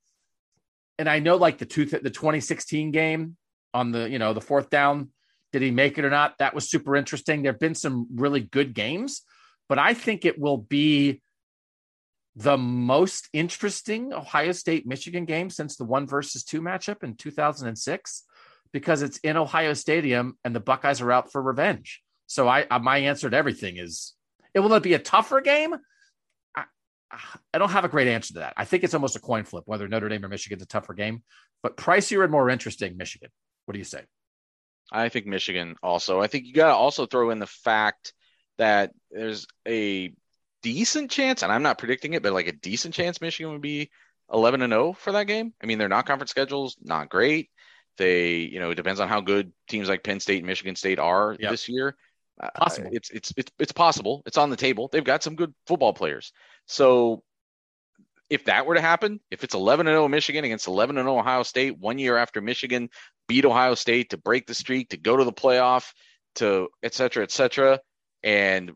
and 0.99 1.09
I 1.09 1.20
know 1.20 1.37
like 1.37 1.57
the 1.57 1.64
two, 1.64 1.87
the 1.87 2.11
2016 2.11 2.91
game 2.91 3.39
on 3.72 3.93
the, 3.93 4.11
you 4.11 4.18
know, 4.18 4.35
the 4.35 4.43
fourth 4.43 4.68
down, 4.68 5.11
did 5.59 5.65
he 5.65 5.71
make 5.71 5.97
it 5.97 6.05
or 6.05 6.11
not? 6.11 6.35
That 6.39 6.55
was 6.55 6.69
super 6.69 6.97
interesting. 6.97 7.43
There 7.43 7.53
have 7.53 7.59
been 7.59 7.75
some 7.75 8.09
really 8.15 8.41
good 8.41 8.75
games, 8.75 9.23
but 9.71 9.79
I 9.79 9.95
think 9.95 10.27
it 10.27 10.39
will 10.39 10.59
be 10.59 11.23
the 12.35 12.59
most 12.59 13.31
interesting 13.33 14.13
Ohio 14.13 14.53
State 14.53 14.87
Michigan 14.87 15.25
game 15.25 15.49
since 15.49 15.77
the 15.77 15.85
one 15.85 16.07
versus 16.07 16.45
two 16.45 16.61
matchup 16.61 17.03
in 17.03 17.15
2006 17.17 18.25
because 18.71 19.01
it's 19.01 19.17
in 19.19 19.39
Ohio 19.39 19.73
Stadium 19.73 20.37
and 20.45 20.55
the 20.55 20.61
Buckeyes 20.61 21.01
are 21.01 21.11
out 21.11 21.33
for 21.33 21.41
revenge. 21.41 22.03
So 22.27 22.47
I 22.47 22.67
uh, 22.71 22.79
my 22.79 22.99
answer 22.99 23.31
to 23.31 23.37
everything 23.37 23.79
is 23.79 24.13
it 24.53 24.61
will 24.61 24.75
it 24.75 24.83
be 24.83 24.93
a 24.93 24.99
tougher 24.99 25.41
game? 25.41 25.75
I, 26.55 26.65
I 27.55 27.59
don't 27.59 27.71
have 27.71 27.87
a 27.87 27.89
great 27.89 28.09
answer 28.09 28.35
to 28.35 28.41
that. 28.41 28.53
I 28.59 28.67
think 28.67 28.85
it's 28.85 28.93
almost 28.93 29.17
a 29.17 29.21
coin 29.21 29.45
flip 29.45 29.65
whether 29.65 29.89
Notre 29.89 30.11
Dame 30.11 30.27
or 30.27 30.29
Michigan's 30.29 30.63
a 30.63 30.67
tougher 30.67 30.93
game, 30.93 31.23
but 31.63 31.79
pricier 31.79 32.23
and 32.23 32.31
more 32.31 32.51
interesting 32.51 32.99
Michigan. 32.99 33.31
What 33.65 33.73
do 33.73 33.79
you 33.79 33.85
say? 33.85 34.03
I 34.91 35.09
think 35.09 35.26
Michigan 35.26 35.76
also. 35.82 36.20
I 36.20 36.26
think 36.26 36.47
you 36.47 36.53
got 36.53 36.68
to 36.68 36.74
also 36.74 37.07
throw 37.07 37.30
in 37.30 37.39
the 37.39 37.47
fact 37.47 38.12
that 38.59 38.93
there's 39.11 39.47
a 39.66 40.12
decent 40.62 41.11
chance, 41.11 41.43
and 41.43 41.53
I'm 41.53 41.62
not 41.62 41.78
predicting 41.78 42.14
it, 42.14 42.22
but 42.22 42.32
like 42.32 42.49
a 42.49 42.53
decent 42.53 42.95
chance 42.95 43.20
Michigan 43.20 43.53
would 43.53 43.62
be 43.62 43.91
11 44.32 44.62
and 44.62 44.72
0 44.72 44.93
for 44.95 45.12
that 45.12 45.24
game. 45.24 45.53
I 45.62 45.66
mean, 45.66 45.78
their 45.78 45.89
non-conference 45.89 46.30
schedules 46.30 46.76
not 46.82 47.09
great. 47.09 47.51
They, 47.99 48.37
you 48.37 48.61
know, 48.61 48.70
it 48.70 48.74
depends 48.74 49.01
on 49.01 49.09
how 49.09 49.20
good 49.20 49.53
teams 49.68 49.89
like 49.89 50.05
Penn 50.05 50.20
State 50.20 50.39
and 50.39 50.47
Michigan 50.47 50.76
State 50.76 50.99
are 50.99 51.37
yep. 51.39 51.51
this 51.51 51.68
year. 51.68 51.97
Possible. 52.55 52.89
Uh, 52.89 52.91
it's, 52.93 53.11
it's 53.11 53.32
it's 53.37 53.51
it's 53.59 53.72
possible. 53.72 54.22
It's 54.26 54.37
on 54.37 54.51
the 54.51 54.57
table. 54.57 54.89
They've 54.93 55.03
got 55.03 55.22
some 55.22 55.37
good 55.37 55.55
football 55.66 55.95
players. 55.95 56.32
So 56.66 57.22
if 58.29 58.45
that 58.47 58.66
were 58.66 58.74
to 58.74 58.81
happen, 58.81 59.20
if 59.31 59.45
it's 59.45 59.55
11 59.55 59.87
and 59.87 59.95
0 59.95 60.09
Michigan 60.09 60.45
against 60.45 60.66
11 60.66 60.99
and 60.99 61.07
0 61.07 61.18
Ohio 61.18 61.43
State, 61.43 61.79
one 61.79 61.99
year 61.99 62.16
after 62.16 62.41
Michigan 62.41 62.89
beat 63.29 63.45
Ohio 63.45 63.74
State 63.74 64.11
to 64.11 64.16
break 64.16 64.47
the 64.47 64.55
streak, 64.55 64.91
to 64.91 64.97
go 64.97 65.16
to 65.16 65.24
the 65.24 65.33
playoff, 65.33 65.93
to 66.37 66.68
et 66.83 66.95
cetera, 66.95 67.22
et 67.22 67.31
cetera, 67.31 67.81
and 68.22 68.72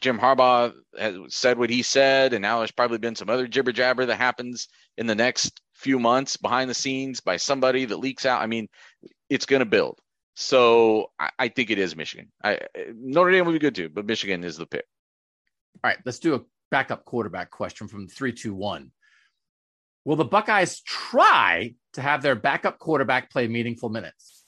Jim 0.00 0.18
Harbaugh 0.18 0.72
has 0.98 1.16
said 1.28 1.58
what 1.58 1.70
he 1.70 1.82
said, 1.82 2.32
and 2.32 2.42
now 2.42 2.58
there's 2.58 2.70
probably 2.70 2.98
been 2.98 3.16
some 3.16 3.28
other 3.28 3.48
jibber 3.48 3.72
jabber 3.72 4.06
that 4.06 4.16
happens 4.16 4.68
in 4.96 5.06
the 5.06 5.14
next 5.14 5.60
few 5.74 5.98
months 5.98 6.36
behind 6.36 6.70
the 6.70 6.74
scenes 6.74 7.20
by 7.20 7.36
somebody 7.36 7.84
that 7.84 7.98
leaks 7.98 8.24
out. 8.24 8.40
I 8.40 8.46
mean, 8.46 8.68
it's 9.28 9.46
going 9.46 9.60
to 9.60 9.66
build. 9.66 9.98
So 10.34 11.10
I, 11.18 11.30
I, 11.38 11.48
think 11.48 11.70
it 11.70 11.78
is 11.78 11.96
Michigan. 11.96 12.30
I, 12.44 12.60
Notre 12.94 13.32
Dame 13.32 13.46
would 13.46 13.52
be 13.52 13.58
good 13.58 13.74
too, 13.74 13.88
but 13.88 14.06
Michigan 14.06 14.44
is 14.44 14.56
the 14.56 14.66
pick. 14.66 14.84
All 15.82 15.90
right, 15.90 15.98
let's 16.04 16.18
do 16.18 16.34
a 16.34 16.40
backup 16.70 17.04
quarterback 17.04 17.50
question 17.50 17.88
from 17.88 18.08
three 18.08 18.32
two 18.32 18.54
one. 18.54 18.92
Will 20.04 20.16
the 20.16 20.24
Buckeyes 20.24 20.80
try 20.82 21.74
to 21.94 22.02
have 22.02 22.22
their 22.22 22.36
backup 22.36 22.78
quarterback 22.78 23.30
play 23.30 23.48
meaningful 23.48 23.88
minutes? 23.88 24.44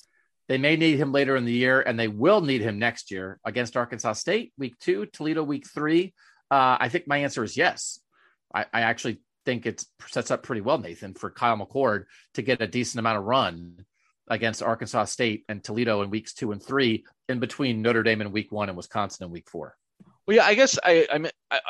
They 0.47 0.57
may 0.57 0.77
need 0.77 0.99
him 0.99 1.13
later 1.13 1.37
in 1.37 1.45
the 1.45 1.53
year, 1.53 1.81
and 1.81 1.99
they 1.99 2.09
will 2.09 2.41
need 2.41 2.63
him 2.63 2.79
next 2.79 3.11
year 3.11 3.39
against 3.45 3.77
Arkansas 3.77 4.15
State, 4.15 4.53
week 4.57 4.79
two, 4.79 5.07
Toledo, 5.07 5.43
week 5.43 5.67
three. 5.69 6.15
Uh, 6.51 6.79
I 6.81 6.89
think 6.89 7.07
my 7.07 7.19
answer 7.19 7.45
is 7.45 7.57
yes. 7.57 8.01
I, 8.55 8.65
I 8.73 8.81
actually 8.83 9.21
think 9.45 9.67
it 9.67 9.85
sets 10.07 10.31
up 10.31 10.43
pretty 10.43 10.63
well, 10.63 10.79
Nathan, 10.79 11.15
for 11.15 11.31
Kyle 11.31 11.59
McCord 11.59 12.05
to 12.35 12.43
get 12.43 12.63
a 12.63 12.67
decent 12.67 13.01
amount 13.01 13.19
of 13.19 13.25
run 13.25 13.85
against 14.29 14.63
Arkansas 14.63 15.05
State 15.07 15.45
and 15.49 15.63
Toledo 15.63 16.03
in 16.03 16.11
weeks 16.11 16.33
two 16.33 16.53
and 16.53 16.63
three, 16.63 17.05
in 17.29 17.41
between 17.41 17.83
Notre 17.83 18.03
Dame 18.03 18.21
in 18.21 18.33
week 18.33 18.53
one 18.53 18.69
and 18.69 18.77
Wisconsin 18.77 19.27
in 19.27 19.33
week 19.33 19.51
four. 19.51 19.77
Well, 20.27 20.37
yeah, 20.37 20.45
I 20.45 20.55
guess 20.55 20.79
I, 20.83 21.07
I 21.13 21.19
mean, 21.19 21.33
I, 21.51 21.61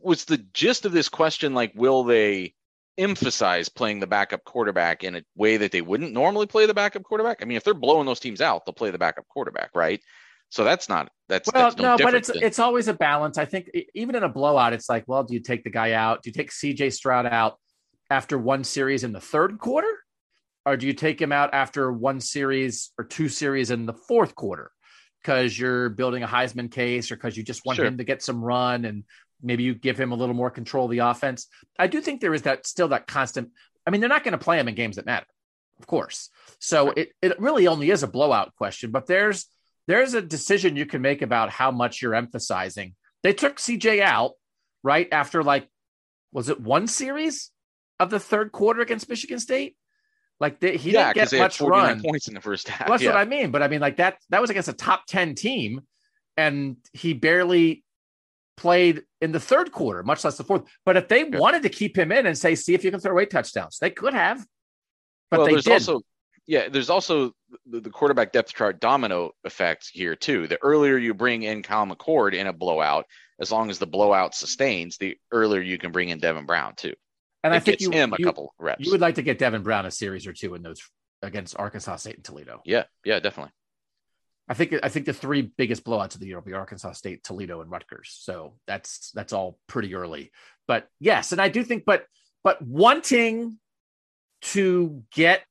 was 0.00 0.24
the 0.24 0.38
gist 0.38 0.84
of 0.84 0.92
this 0.92 1.08
question 1.08 1.54
like, 1.54 1.72
will 1.74 2.04
they 2.04 2.54
emphasize 2.98 3.68
playing 3.68 4.00
the 4.00 4.06
backup 4.06 4.44
quarterback 4.44 5.04
in 5.04 5.16
a 5.16 5.22
way 5.34 5.56
that 5.56 5.72
they 5.72 5.80
wouldn't 5.80 6.12
normally 6.12 6.46
play 6.46 6.66
the 6.66 6.74
backup 6.74 7.02
quarterback? 7.02 7.38
I 7.40 7.44
mean, 7.44 7.56
if 7.56 7.64
they're 7.64 7.74
blowing 7.74 8.06
those 8.06 8.20
teams 8.20 8.40
out, 8.40 8.64
they'll 8.64 8.74
play 8.74 8.90
the 8.90 8.98
backup 8.98 9.26
quarterback, 9.28 9.70
right? 9.74 10.00
So 10.50 10.64
that's 10.64 10.88
not 10.88 11.10
that's 11.28 11.48
well, 11.52 11.70
that's 11.70 11.76
no, 11.76 11.96
no 11.96 12.04
but 12.04 12.14
it's 12.14 12.28
than... 12.28 12.42
it's 12.42 12.58
always 12.58 12.88
a 12.88 12.94
balance. 12.94 13.38
I 13.38 13.44
think 13.44 13.70
even 13.94 14.16
in 14.16 14.24
a 14.24 14.28
blowout, 14.28 14.72
it's 14.72 14.88
like, 14.88 15.04
well, 15.06 15.22
do 15.22 15.32
you 15.32 15.40
take 15.40 15.62
the 15.64 15.70
guy 15.70 15.92
out? 15.92 16.22
Do 16.22 16.30
you 16.30 16.34
take 16.34 16.50
C.J. 16.50 16.90
Stroud 16.90 17.26
out 17.26 17.56
after 18.10 18.36
one 18.36 18.64
series 18.64 19.04
in 19.04 19.12
the 19.12 19.20
third 19.20 19.58
quarter, 19.58 19.92
or 20.66 20.76
do 20.76 20.86
you 20.88 20.92
take 20.92 21.22
him 21.22 21.30
out 21.30 21.54
after 21.54 21.92
one 21.92 22.20
series 22.20 22.90
or 22.98 23.04
two 23.04 23.28
series 23.28 23.70
in 23.70 23.86
the 23.86 23.94
fourth 23.94 24.34
quarter? 24.34 24.72
Because 25.22 25.56
you're 25.56 25.90
building 25.90 26.24
a 26.24 26.26
Heisman 26.26 26.70
case, 26.70 27.12
or 27.12 27.16
because 27.16 27.36
you 27.36 27.44
just 27.44 27.64
want 27.64 27.76
sure. 27.76 27.86
him 27.86 27.98
to 27.98 28.04
get 28.04 28.20
some 28.20 28.42
run, 28.42 28.84
and 28.84 29.04
maybe 29.42 29.62
you 29.62 29.74
give 29.74 29.98
him 29.98 30.12
a 30.12 30.14
little 30.14 30.34
more 30.34 30.50
control 30.50 30.86
of 30.86 30.90
the 30.90 30.98
offense. 30.98 31.46
I 31.78 31.86
do 31.86 32.00
think 32.00 32.20
there 32.20 32.34
is 32.34 32.42
that 32.42 32.66
still 32.66 32.88
that 32.88 33.06
constant. 33.06 33.50
I 33.86 33.90
mean, 33.90 34.00
they're 34.00 34.08
not 34.08 34.24
going 34.24 34.32
to 34.32 34.38
play 34.38 34.58
him 34.58 34.68
in 34.68 34.74
games 34.74 34.96
that 34.96 35.06
matter, 35.06 35.26
of 35.78 35.86
course. 35.86 36.30
So 36.58 36.90
it 36.90 37.12
it 37.22 37.40
really 37.40 37.66
only 37.66 37.90
is 37.90 38.02
a 38.02 38.08
blowout 38.08 38.54
question, 38.56 38.90
but 38.90 39.06
there's 39.06 39.46
there's 39.86 40.14
a 40.14 40.22
decision 40.22 40.76
you 40.76 40.86
can 40.86 41.02
make 41.02 41.22
about 41.22 41.50
how 41.50 41.70
much 41.70 42.02
you're 42.02 42.14
emphasizing. 42.14 42.94
They 43.22 43.32
took 43.32 43.56
CJ 43.56 44.00
out 44.00 44.32
right 44.82 45.08
after 45.12 45.42
like, 45.42 45.68
was 46.32 46.48
it 46.48 46.60
one 46.60 46.86
series 46.86 47.50
of 47.98 48.10
the 48.10 48.20
third 48.20 48.52
quarter 48.52 48.80
against 48.80 49.08
Michigan 49.08 49.40
State? 49.40 49.76
Like 50.38 50.58
they, 50.58 50.76
he 50.76 50.92
yeah, 50.92 51.12
didn't 51.12 51.30
get 51.30 51.38
much 51.38 51.60
run 51.60 52.00
points 52.00 52.28
in 52.28 52.34
the 52.34 52.40
first 52.40 52.68
half. 52.68 52.88
Well, 52.88 52.96
that's 52.96 53.04
yeah. 53.04 53.10
what 53.10 53.20
I 53.20 53.26
mean. 53.26 53.50
But 53.50 53.62
I 53.62 53.68
mean, 53.68 53.80
like 53.80 53.96
that 53.96 54.16
that 54.30 54.40
was 54.40 54.48
against 54.48 54.68
a 54.68 54.72
top 54.72 55.04
ten 55.06 55.34
team, 55.34 55.82
and 56.36 56.76
he 56.94 57.12
barely 57.12 57.84
played 58.60 59.02
in 59.20 59.32
the 59.32 59.40
third 59.40 59.72
quarter, 59.72 60.02
much 60.02 60.22
less 60.22 60.36
the 60.36 60.44
fourth. 60.44 60.62
But 60.84 60.96
if 60.96 61.08
they 61.08 61.26
yeah. 61.26 61.38
wanted 61.38 61.62
to 61.62 61.70
keep 61.70 61.98
him 61.98 62.12
in 62.12 62.26
and 62.26 62.36
say, 62.36 62.54
see 62.54 62.74
if 62.74 62.84
you 62.84 62.90
can 62.90 63.00
throw 63.00 63.12
away 63.12 63.26
touchdowns, 63.26 63.78
they 63.78 63.90
could 63.90 64.14
have. 64.14 64.46
But 65.30 65.38
well, 65.38 65.46
they 65.46 65.52
there's 65.52 65.64
did. 65.64 65.72
also 65.72 66.02
yeah, 66.46 66.68
there's 66.68 66.90
also 66.90 67.32
the, 67.66 67.80
the, 67.80 67.90
quarterback 67.90 68.32
depth 68.32 68.52
chart 68.52 68.80
domino 68.80 69.30
effect 69.44 69.88
here 69.92 70.16
too. 70.16 70.48
The 70.48 70.58
earlier 70.62 70.98
you 70.98 71.14
bring 71.14 71.44
in 71.44 71.62
Kyle 71.62 71.86
McCord 71.86 72.34
in 72.34 72.48
a 72.48 72.52
blowout, 72.52 73.06
as 73.40 73.52
long 73.52 73.70
as 73.70 73.78
the 73.78 73.86
blowout 73.86 74.34
sustains, 74.34 74.96
the 74.96 75.16
earlier 75.30 75.60
you 75.60 75.78
can 75.78 75.92
bring 75.92 76.08
in 76.08 76.18
Devin 76.18 76.46
Brown 76.46 76.74
too. 76.74 76.94
And 77.44 77.54
it 77.54 77.58
I 77.58 77.60
think 77.60 77.80
you, 77.80 77.90
him 77.90 78.12
a 78.12 78.16
you, 78.18 78.24
couple 78.24 78.52
reps. 78.58 78.84
You 78.84 78.90
would 78.90 79.00
like 79.00 79.14
to 79.14 79.22
get 79.22 79.38
Devin 79.38 79.62
Brown 79.62 79.86
a 79.86 79.90
series 79.90 80.26
or 80.26 80.32
two 80.32 80.54
in 80.54 80.62
those 80.62 80.82
against 81.22 81.56
Arkansas 81.58 81.96
State 81.96 82.16
and 82.16 82.24
Toledo. 82.24 82.62
Yeah, 82.64 82.84
yeah, 83.04 83.20
definitely. 83.20 83.52
I 84.50 84.54
think 84.54 84.74
I 84.82 84.88
think 84.88 85.06
the 85.06 85.12
three 85.12 85.42
biggest 85.42 85.84
blowouts 85.84 86.14
of 86.14 86.20
the 86.20 86.26
year 86.26 86.36
will 86.36 86.44
be 86.44 86.54
Arkansas 86.54 86.92
State, 86.92 87.22
Toledo, 87.22 87.60
and 87.60 87.70
Rutgers. 87.70 88.18
So 88.20 88.56
that's 88.66 89.12
that's 89.12 89.32
all 89.32 89.60
pretty 89.68 89.94
early. 89.94 90.32
But 90.66 90.88
yes, 90.98 91.30
and 91.30 91.40
I 91.40 91.48
do 91.48 91.62
think, 91.62 91.84
but 91.84 92.04
but 92.42 92.60
wanting 92.60 93.58
to 94.42 95.04
get 95.14 95.44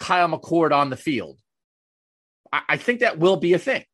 Kyle 0.00 0.28
McCord 0.30 0.72
on 0.72 0.88
the 0.88 0.96
field. 0.96 1.40
I, 2.50 2.62
I 2.70 2.76
think 2.78 3.00
that 3.00 3.18
will 3.18 3.36
be 3.36 3.52
a 3.52 3.58
thing 3.58 3.84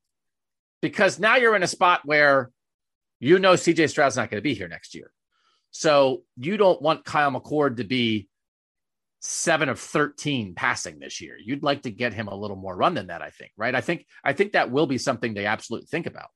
because 0.80 1.18
now 1.18 1.34
you're 1.34 1.56
in 1.56 1.64
a 1.64 1.68
spot 1.68 2.02
where 2.04 2.52
you 3.18 3.40
know 3.40 3.54
CJ 3.54 3.90
Stroud's 3.90 4.16
not 4.16 4.30
going 4.30 4.38
to 4.38 4.48
be 4.48 4.54
here 4.54 4.68
next 4.68 4.94
year. 4.94 5.10
So 5.72 6.22
you 6.36 6.56
don't 6.56 6.80
want 6.80 7.04
Kyle 7.04 7.32
McCord 7.32 7.78
to 7.78 7.84
be 7.84 8.28
seven 9.20 9.68
of 9.68 9.80
13 9.80 10.54
passing 10.54 10.98
this 10.98 11.20
year. 11.20 11.36
You'd 11.42 11.62
like 11.62 11.82
to 11.82 11.90
get 11.90 12.12
him 12.12 12.28
a 12.28 12.34
little 12.34 12.56
more 12.56 12.76
run 12.76 12.94
than 12.94 13.08
that, 13.08 13.22
I 13.22 13.30
think, 13.30 13.52
right? 13.56 13.74
I 13.74 13.80
think 13.80 14.06
I 14.22 14.32
think 14.32 14.52
that 14.52 14.70
will 14.70 14.86
be 14.86 14.98
something 14.98 15.34
they 15.34 15.46
absolutely 15.46 15.86
think 15.86 16.06
about. 16.06 16.28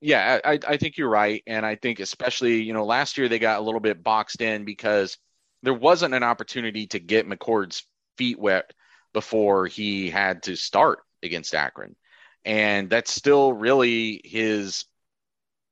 Yeah, 0.00 0.40
I, 0.44 0.58
I 0.66 0.76
think 0.76 0.98
you're 0.98 1.08
right. 1.08 1.42
And 1.46 1.64
I 1.64 1.76
think 1.76 2.00
especially, 2.00 2.62
you 2.62 2.72
know, 2.72 2.84
last 2.84 3.16
year 3.16 3.28
they 3.28 3.38
got 3.38 3.58
a 3.58 3.62
little 3.62 3.80
bit 3.80 4.02
boxed 4.02 4.42
in 4.42 4.64
because 4.64 5.16
there 5.62 5.74
wasn't 5.74 6.14
an 6.14 6.22
opportunity 6.22 6.86
to 6.88 6.98
get 6.98 7.28
McCord's 7.28 7.82
feet 8.18 8.38
wet 8.38 8.72
before 9.14 9.66
he 9.66 10.10
had 10.10 10.42
to 10.44 10.56
start 10.56 10.98
against 11.22 11.54
Akron. 11.54 11.96
And 12.44 12.90
that's 12.90 13.10
still 13.10 13.52
really 13.52 14.20
his 14.24 14.84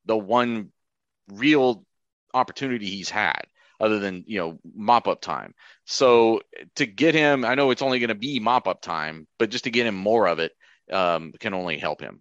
the 0.06 0.16
one 0.16 0.70
real 1.28 1.84
opportunity 2.32 2.86
he's 2.86 3.10
had 3.10 3.42
other 3.84 3.98
than, 3.98 4.24
you 4.26 4.38
know, 4.38 4.58
mop 4.74 5.06
up 5.06 5.20
time. 5.20 5.54
So 5.84 6.40
to 6.76 6.86
get 6.86 7.14
him, 7.14 7.44
I 7.44 7.54
know 7.54 7.70
it's 7.70 7.82
only 7.82 7.98
going 7.98 8.08
to 8.08 8.14
be 8.14 8.40
mop 8.40 8.66
up 8.66 8.80
time, 8.80 9.26
but 9.38 9.50
just 9.50 9.64
to 9.64 9.70
get 9.70 9.86
him 9.86 9.94
more 9.94 10.26
of 10.26 10.38
it 10.38 10.52
um, 10.90 11.32
can 11.38 11.52
only 11.52 11.78
help 11.78 12.00
him. 12.00 12.20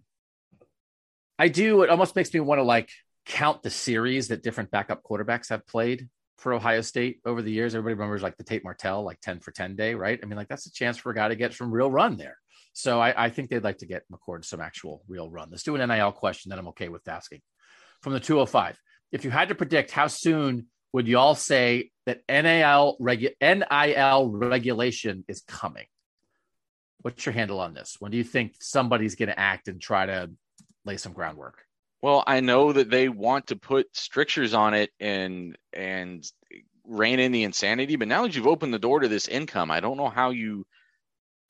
I 1.38 1.48
do. 1.48 1.82
It 1.82 1.90
almost 1.90 2.14
makes 2.14 2.32
me 2.32 2.40
want 2.40 2.58
to 2.58 2.64
like 2.64 2.90
count 3.26 3.62
the 3.62 3.70
series 3.70 4.28
that 4.28 4.42
different 4.42 4.70
backup 4.70 5.02
quarterbacks 5.02 5.48
have 5.48 5.66
played 5.66 6.08
for 6.38 6.52
Ohio 6.52 6.82
State 6.82 7.20
over 7.24 7.40
the 7.40 7.50
years. 7.50 7.74
Everybody 7.74 7.94
remembers 7.94 8.22
like 8.22 8.36
the 8.36 8.44
Tate 8.44 8.64
Martell, 8.64 9.02
like 9.02 9.20
10 9.20 9.40
for 9.40 9.50
10 9.50 9.76
day, 9.76 9.94
right? 9.94 10.20
I 10.22 10.26
mean, 10.26 10.36
like 10.36 10.48
that's 10.48 10.66
a 10.66 10.72
chance 10.72 10.98
for 10.98 11.10
a 11.10 11.14
guy 11.14 11.28
to 11.28 11.36
get 11.36 11.54
some 11.54 11.72
real 11.72 11.90
run 11.90 12.16
there. 12.16 12.36
So 12.74 13.00
I, 13.00 13.24
I 13.26 13.30
think 13.30 13.48
they'd 13.48 13.64
like 13.64 13.78
to 13.78 13.86
get 13.86 14.02
McCord 14.12 14.44
some 14.44 14.60
actual 14.60 15.02
real 15.08 15.30
run. 15.30 15.48
Let's 15.50 15.62
do 15.62 15.76
an 15.76 15.88
NIL 15.88 16.12
question 16.12 16.50
that 16.50 16.58
I'm 16.58 16.68
okay 16.68 16.88
with 16.88 17.08
asking. 17.08 17.40
From 18.02 18.12
the 18.12 18.20
205, 18.20 18.78
if 19.12 19.24
you 19.24 19.30
had 19.30 19.48
to 19.48 19.54
predict 19.54 19.92
how 19.92 20.08
soon 20.08 20.66
would 20.94 21.08
y'all 21.08 21.34
say 21.34 21.90
that 22.06 22.20
NIL, 22.28 22.96
regu- 23.00 23.34
NIL 23.42 24.28
regulation 24.30 25.24
is 25.26 25.40
coming? 25.40 25.86
What's 27.02 27.26
your 27.26 27.32
handle 27.32 27.58
on 27.58 27.74
this? 27.74 27.96
When 27.98 28.12
do 28.12 28.16
you 28.16 28.22
think 28.22 28.54
somebody's 28.60 29.16
going 29.16 29.28
to 29.28 29.38
act 29.38 29.66
and 29.66 29.80
try 29.80 30.06
to 30.06 30.30
lay 30.84 30.96
some 30.96 31.12
groundwork? 31.12 31.64
Well, 32.00 32.22
I 32.24 32.38
know 32.38 32.72
that 32.72 32.90
they 32.90 33.08
want 33.08 33.48
to 33.48 33.56
put 33.56 33.88
strictures 33.96 34.54
on 34.54 34.74
it 34.74 34.90
and 35.00 35.58
and 35.72 36.24
rein 36.86 37.18
in 37.18 37.32
the 37.32 37.42
insanity, 37.42 37.96
but 37.96 38.06
now 38.06 38.22
that 38.22 38.36
you've 38.36 38.46
opened 38.46 38.72
the 38.72 38.78
door 38.78 39.00
to 39.00 39.08
this 39.08 39.26
income, 39.26 39.72
I 39.72 39.80
don't 39.80 39.96
know 39.96 40.10
how 40.10 40.30
you 40.30 40.64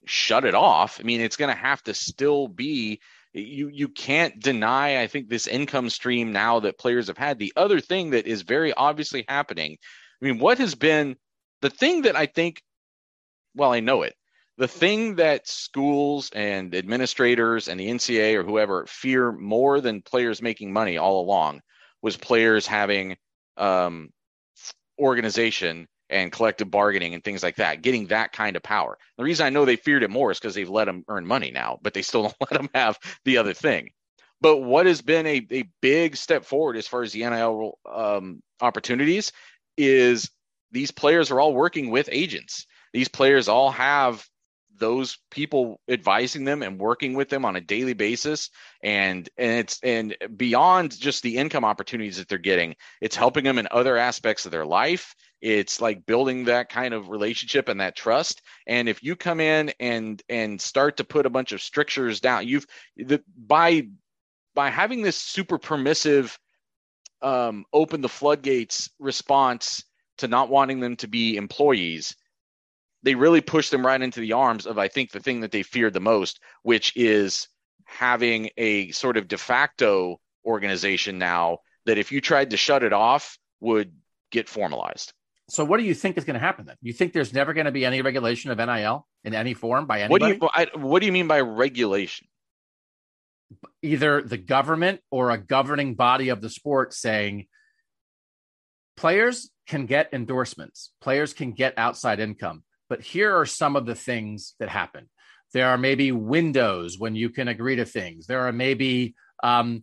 shut 0.07 0.47
it 0.47 0.55
off. 0.55 1.01
I 1.01 1.03
mean, 1.03 1.21
it's 1.21 1.37
going 1.37 1.55
to 1.55 1.61
have 1.61 1.83
to 1.83 1.93
still 1.93 2.49
be 2.49 3.01
you 3.35 3.68
you 3.68 3.89
can't 3.89 4.41
deny 4.41 5.03
I 5.03 5.07
think 5.07 5.28
this 5.28 5.47
income 5.47 5.91
stream 5.91 6.32
now 6.32 6.61
that 6.61 6.78
players 6.78 7.09
have 7.09 7.18
had. 7.18 7.39
The 7.39 7.53
other 7.57 7.80
thing 7.80 8.11
that 8.11 8.26
is 8.26 8.43
very 8.43 8.72
obviously 8.72 9.24
happening. 9.28 9.76
I 10.22 10.24
mean, 10.24 10.39
what 10.39 10.59
has 10.59 10.74
been 10.74 11.16
the 11.61 11.70
thing 11.70 12.03
that 12.03 12.16
I 12.16 12.26
think 12.26 12.62
well, 13.55 13.72
I 13.72 13.80
know 13.80 14.03
it 14.03 14.14
the 14.57 14.68
thing 14.68 15.16
that 15.16 15.49
schools 15.49 16.30
and 16.35 16.74
administrators 16.74 17.68
and 17.68 17.78
the 17.80 17.89
NCA 17.89 18.35
or 18.35 18.45
whoever 18.45 18.87
fear 18.87 19.32
more 19.32 19.80
than 19.80 20.03
players 20.03 20.41
making 20.41 20.72
money 20.72 20.97
all 20.97 21.20
along 21.20 21.61
was 22.03 22.16
players 22.16 22.66
having 22.66 23.16
um, 23.57 24.11
organization 24.99 25.89
and 26.15 26.31
collective 26.31 26.71
bargaining 26.71 27.12
and 27.12 27.25
things 27.25 27.43
like 27.43 27.57
that, 27.57 27.83
getting 27.83 28.07
that 28.07 28.33
kind 28.33 28.57
of 28.57 28.62
power. 28.62 28.97
The 29.19 29.25
reason 29.25 29.45
I 29.45 29.51
know 29.51 29.65
they 29.65 29.77
feared 29.77 30.05
it 30.05 30.11
more 30.11 30.31
is 30.31 30.39
because 30.39 30.55
they've 30.55 30.71
let 30.71 30.85
them 30.85 31.05
earn 31.09 31.27
money 31.27 31.51
now, 31.51 31.79
but 31.83 31.93
they 31.93 32.03
still 32.03 32.23
don't 32.23 32.37
let 32.41 32.53
them 32.53 32.71
have 32.73 32.99
the 33.25 33.39
other 33.39 33.53
thing. 33.53 33.91
But 34.41 34.59
what 34.59 34.87
has 34.87 35.03
been 35.03 35.27
a, 35.27 35.47
a 35.51 35.65
big 35.83 36.17
step 36.17 36.45
forward 36.45 36.77
as 36.77 36.87
far 36.87 37.03
as 37.03 37.12
the 37.12 37.29
NIL 37.29 37.79
um, 37.91 38.43
opportunities 38.61 39.33
is 39.77 40.31
these 40.71 40.93
players 40.93 41.31
are 41.31 41.41
all 41.41 41.53
working 41.53 41.91
with 41.91 42.09
agents. 42.12 42.67
These 42.93 43.09
players 43.09 43.49
all 43.49 43.71
have 43.73 44.25
those 44.79 45.19
people 45.31 45.81
advising 45.89 46.45
them 46.45 46.62
and 46.62 46.79
working 46.79 47.15
with 47.15 47.29
them 47.29 47.45
on 47.45 47.57
a 47.57 47.61
daily 47.61 47.93
basis 47.93 48.51
and 48.83 49.29
and 49.39 49.61
it's 49.61 49.79
and 49.83 50.17
beyond 50.37 50.99
just 50.99 51.23
the 51.23 51.37
income 51.37 51.65
opportunities 51.65 52.17
that 52.17 52.29
they're 52.29 52.39
getting 52.39 52.75
it's 53.01 53.17
helping 53.17 53.45
them 53.45 53.59
in 53.59 53.69
other 53.71 53.97
aspects 53.97 54.47
of 54.47 54.53
their 54.53 54.67
life 54.67 55.15
it's 55.45 55.81
like 55.81 56.07
building 56.07 56.45
that 56.45 56.71
kind 56.71 56.95
of 56.95 57.11
relationship 57.11 57.69
and 57.69 57.81
that 57.81 57.95
trust 57.95 58.41
and 58.67 58.89
if 58.89 59.03
you 59.03 59.15
come 59.15 59.41
in 59.41 59.71
and 59.79 60.23
and 60.29 60.61
start 60.61 60.97
to 60.97 61.05
put 61.05 61.27
a 61.27 61.31
bunch 61.31 61.53
of 61.53 61.61
strictures 61.61 62.21
down 62.21 62.47
you've 62.47 62.67
the, 62.97 63.23
by 63.37 63.87
by 64.55 64.71
having 64.71 65.03
this 65.03 65.17
super 65.17 65.59
permissive 65.59 66.39
um, 67.23 67.65
open 67.73 68.01
the 68.01 68.09
floodgates 68.09 68.91
response 68.99 69.85
to 70.19 70.29
not 70.29 70.49
wanting 70.49 70.81
them 70.81 70.97
to 70.97 71.09
be 71.09 71.37
employees 71.37 72.15
they 73.05 73.15
really 73.15 73.43
push 73.43 73.69
them 73.69 73.85
right 73.85 74.01
into 74.01 74.21
the 74.21 74.33
arms 74.33 74.67
of 74.67 74.79
I 74.79 74.89
think 74.89 75.13
the 75.13 75.21
thing 75.21 75.41
that 75.41 75.53
they 75.53 75.63
feared 75.63 75.93
the 75.93 76.01
most, 76.01 76.41
which 76.63 76.97
is 76.97 77.49
having 77.85 78.49
a 78.57 78.91
sort 78.93 79.19
of 79.19 79.29
de 79.29 79.37
facto 79.37 80.19
organization 80.45 81.19
now 81.19 81.59
that 81.85 81.99
if 81.99 82.11
you 82.11 82.23
tried 82.23 82.51
to 82.51 82.57
shut 82.57 82.83
it 82.83 82.95
off 82.95 83.39
would 83.61 83.93
get 84.31 84.49
formalized. 84.49 85.13
So 85.49 85.65
what 85.65 85.79
do 85.79 85.85
you 85.85 85.95
think 85.95 86.17
is 86.17 86.25
going 86.25 86.35
to 86.35 86.41
happen 86.41 86.67
then? 86.67 86.77
You 86.81 86.93
think 86.93 87.13
there's 87.13 87.35
never 87.35 87.53
going 87.53 87.67
to 87.67 87.73
be 87.73 87.85
any 87.85 88.01
regulation 88.01 88.51
of 88.51 88.59
NIL 88.59 89.07
in 89.25 89.35
any 89.35 89.55
form 89.55 89.87
by 89.87 90.01
anybody? 90.01 90.39
What 90.39 90.53
do 90.55 90.79
you 90.79 90.81
what 90.81 91.01
do 91.01 91.07
you 91.07 91.13
mean 91.13 91.29
by 91.29 91.41
regulation? 91.41 92.29
Either 93.83 94.23
the 94.23 94.39
government 94.39 95.01
or 95.11 95.31
a 95.31 95.39
governing 95.39 95.95
body 95.95 96.31
of 96.31 96.41
the 96.41 96.49
sport 96.49 96.95
saying 96.95 97.47
players 98.97 99.51
can 99.67 99.87
get 99.87 100.13
endorsements, 100.13 100.93
players 101.01 101.35
can 101.35 101.53
get 101.53 101.75
outside 101.77 102.21
income. 102.21 102.63
But 102.89 103.03
here 103.03 103.37
are 103.37 103.47
some 103.47 103.77
of 103.77 103.87
the 103.87 103.95
things 103.95 104.55
that 104.61 104.69
happen. 104.69 105.09
There 105.53 105.69
are 105.69 105.79
maybe 105.79 106.11
windows 106.11 106.99
when 106.99 107.15
you 107.15 107.31
can 107.31 107.49
agree 107.49 107.77
to 107.77 107.85
things. 107.85 108.27
There 108.27 108.41
are 108.41 108.53
maybe 108.53 109.15
um, 109.43 109.83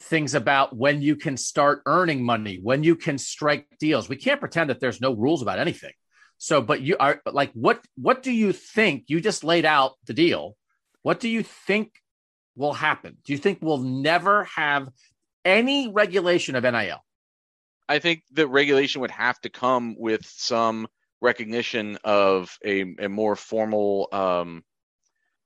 things 0.00 0.34
about 0.34 0.76
when 0.76 1.02
you 1.02 1.16
can 1.16 1.36
start 1.36 1.82
earning 1.86 2.22
money, 2.22 2.58
when 2.62 2.82
you 2.82 2.96
can 2.96 3.18
strike 3.18 3.66
deals. 3.78 4.08
We 4.08 4.16
can't 4.16 4.40
pretend 4.40 4.70
that 4.70 4.80
there's 4.80 5.00
no 5.00 5.12
rules 5.12 5.42
about 5.42 5.58
anything. 5.58 5.92
So, 6.38 6.60
but 6.60 6.82
you 6.82 6.96
are 7.00 7.22
like, 7.24 7.50
what? 7.54 7.80
What 7.96 8.22
do 8.22 8.30
you 8.30 8.52
think? 8.52 9.04
You 9.08 9.20
just 9.20 9.42
laid 9.42 9.64
out 9.64 9.92
the 10.06 10.12
deal. 10.12 10.56
What 11.02 11.20
do 11.20 11.28
you 11.28 11.42
think 11.42 11.92
will 12.56 12.74
happen? 12.74 13.16
Do 13.24 13.32
you 13.32 13.38
think 13.38 13.58
we'll 13.60 13.78
never 13.78 14.44
have 14.44 14.88
any 15.44 15.90
regulation 15.90 16.56
of 16.56 16.64
NIL? 16.64 17.02
I 17.88 18.00
think 18.00 18.22
the 18.32 18.48
regulation 18.48 19.00
would 19.00 19.12
have 19.12 19.40
to 19.42 19.48
come 19.48 19.94
with 19.96 20.26
some 20.26 20.88
recognition 21.20 21.98
of 22.04 22.58
a, 22.64 22.94
a 22.98 23.08
more 23.08 23.36
formal 23.36 24.08
um, 24.12 24.64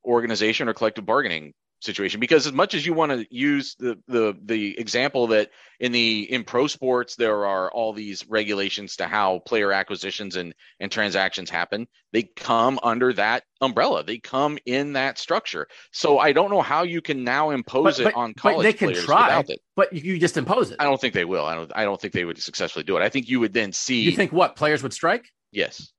organization 0.05 0.69
or 0.69 0.75
collective 0.75 1.05
bargaining 1.05 1.53
situation. 1.81 2.21
Because 2.21 2.47
as 2.47 2.53
much 2.53 2.75
as 2.75 2.85
you 2.85 2.93
want 2.93 3.13
to 3.13 3.27
use 3.31 3.75
the 3.79 3.99
the 4.07 4.37
the 4.45 4.79
example 4.79 5.27
that 5.29 5.51
in 5.81 5.93
the 5.93 6.31
in 6.31 6.45
pro 6.45 6.67
sports 6.67 7.17
there 7.17 7.47
are 7.47 7.71
all 7.73 7.93
these 7.93 8.27
regulations 8.29 8.97
to 8.97 9.07
how 9.07 9.41
player 9.41 9.73
acquisitions 9.73 10.37
and 10.37 10.55
and 10.79 10.93
transactions 10.93 11.51
happen 11.51 11.87
they 12.13 12.25
come 12.25 12.79
under 12.83 13.13
that 13.13 13.45
umbrella. 13.61 14.03
They 14.03 14.19
come 14.19 14.59
in 14.67 14.95
that 14.95 15.19
structure. 15.19 15.69
So 15.93 16.19
i 16.19 16.33
don't 16.33 16.51
know 16.51 16.63
how 16.63 16.83
you 16.83 17.01
can 17.01 17.25
now 17.25 17.51
impose 17.51 17.99
but, 17.99 18.09
it 18.09 18.15
on 18.15 18.35
college 18.35 18.57
but 18.59 18.63
they 18.63 18.73
can 18.73 18.89
players 18.91 19.05
try 19.05 19.39
without 19.39 19.51
it. 19.51 19.61
but 19.77 19.93
you 19.93 20.19
just 20.19 20.37
impose 20.37 20.71
it. 20.71 20.77
I 20.79 20.85
don't 20.85 21.01
think 21.01 21.15
they 21.15 21.25
will. 21.25 21.47
I 21.47 21.55
don't 21.55 21.73
i 21.75 21.85
don't 21.85 22.01
think 22.01 22.13
they 22.13 22.25
would 22.25 22.41
successfully 22.41 22.85
do 22.85 22.97
it. 22.97 23.03
I 23.03 23.09
think 23.09 23.29
you 23.29 23.41
would 23.41 23.53
then 23.53 23.73
see 23.73 24.03
you 24.03 24.13
think 24.13 24.33
what? 24.33 24.57
Players 24.57 24.83
would 24.83 24.93
strike? 24.93 25.31
Yes. 25.53 25.93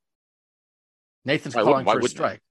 Nathan's 1.25 1.55
why 1.55 1.63
calling 1.63 1.85
for 1.85 1.99
a 1.99 2.09
strike 2.09 2.41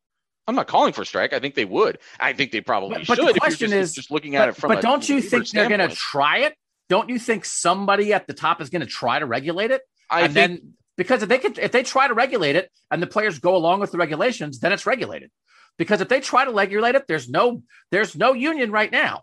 I'm 0.51 0.57
not 0.57 0.67
calling 0.67 0.93
for 0.93 1.05
strike. 1.05 1.33
I 1.33 1.39
think 1.39 1.55
they 1.55 1.65
would. 1.65 2.01
I 2.19 2.33
think 2.33 2.51
they 2.51 2.61
probably 2.61 2.99
but, 2.99 3.07
should. 3.07 3.25
But 3.25 3.35
the 3.35 3.41
question 3.41 3.71
just, 3.71 3.91
is 3.91 3.95
just 3.95 4.11
looking 4.11 4.35
at 4.35 4.41
but, 4.41 4.49
it 4.49 4.57
from. 4.57 4.69
But 4.71 4.83
don't 4.83 5.09
you 5.09 5.21
think 5.21 5.49
they're 5.51 5.69
going 5.69 5.89
to 5.89 5.95
try 5.95 6.39
it? 6.39 6.57
Don't 6.89 7.09
you 7.09 7.21
think 7.21 7.45
somebody 7.45 8.13
at 8.13 8.27
the 8.27 8.35
top 8.35 8.61
is 8.61 8.69
going 8.69 8.81
to 8.81 8.87
try 8.87 9.21
to 9.21 9.27
regulate 9.27 9.71
it? 9.71 9.83
I 10.11 10.23
and 10.23 10.35
think, 10.35 10.61
then 10.61 10.73
because 10.97 11.23
if 11.23 11.29
they 11.29 11.39
could, 11.39 11.57
if 11.57 11.71
they 11.71 11.85
try 11.85 12.09
to 12.09 12.15
regulate 12.15 12.57
it 12.57 12.69
and 12.91 13.01
the 13.01 13.07
players 13.07 13.39
go 13.39 13.55
along 13.55 13.79
with 13.79 13.93
the 13.93 13.99
regulations, 13.99 14.59
then 14.59 14.73
it's 14.73 14.87
regulated. 14.87 15.31
Because 15.79 16.01
if 16.01 16.09
they 16.09 16.19
try 16.19 16.45
to 16.45 16.51
regulate 16.51 16.97
it, 16.97 17.07
there's 17.07 17.29
no 17.29 17.63
there's 17.93 18.17
no 18.17 18.33
union 18.33 18.73
right 18.73 18.91
now, 18.91 19.23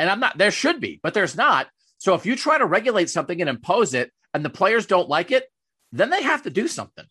and 0.00 0.10
I'm 0.10 0.18
not. 0.18 0.36
There 0.36 0.50
should 0.50 0.80
be, 0.80 0.98
but 1.00 1.14
there's 1.14 1.36
not. 1.36 1.68
So 1.98 2.14
if 2.14 2.26
you 2.26 2.34
try 2.34 2.58
to 2.58 2.66
regulate 2.66 3.08
something 3.08 3.40
and 3.40 3.48
impose 3.48 3.94
it, 3.94 4.10
and 4.34 4.44
the 4.44 4.50
players 4.50 4.86
don't 4.86 5.08
like 5.08 5.30
it, 5.30 5.44
then 5.92 6.10
they 6.10 6.24
have 6.24 6.42
to 6.42 6.50
do 6.50 6.66
something. 6.66 7.04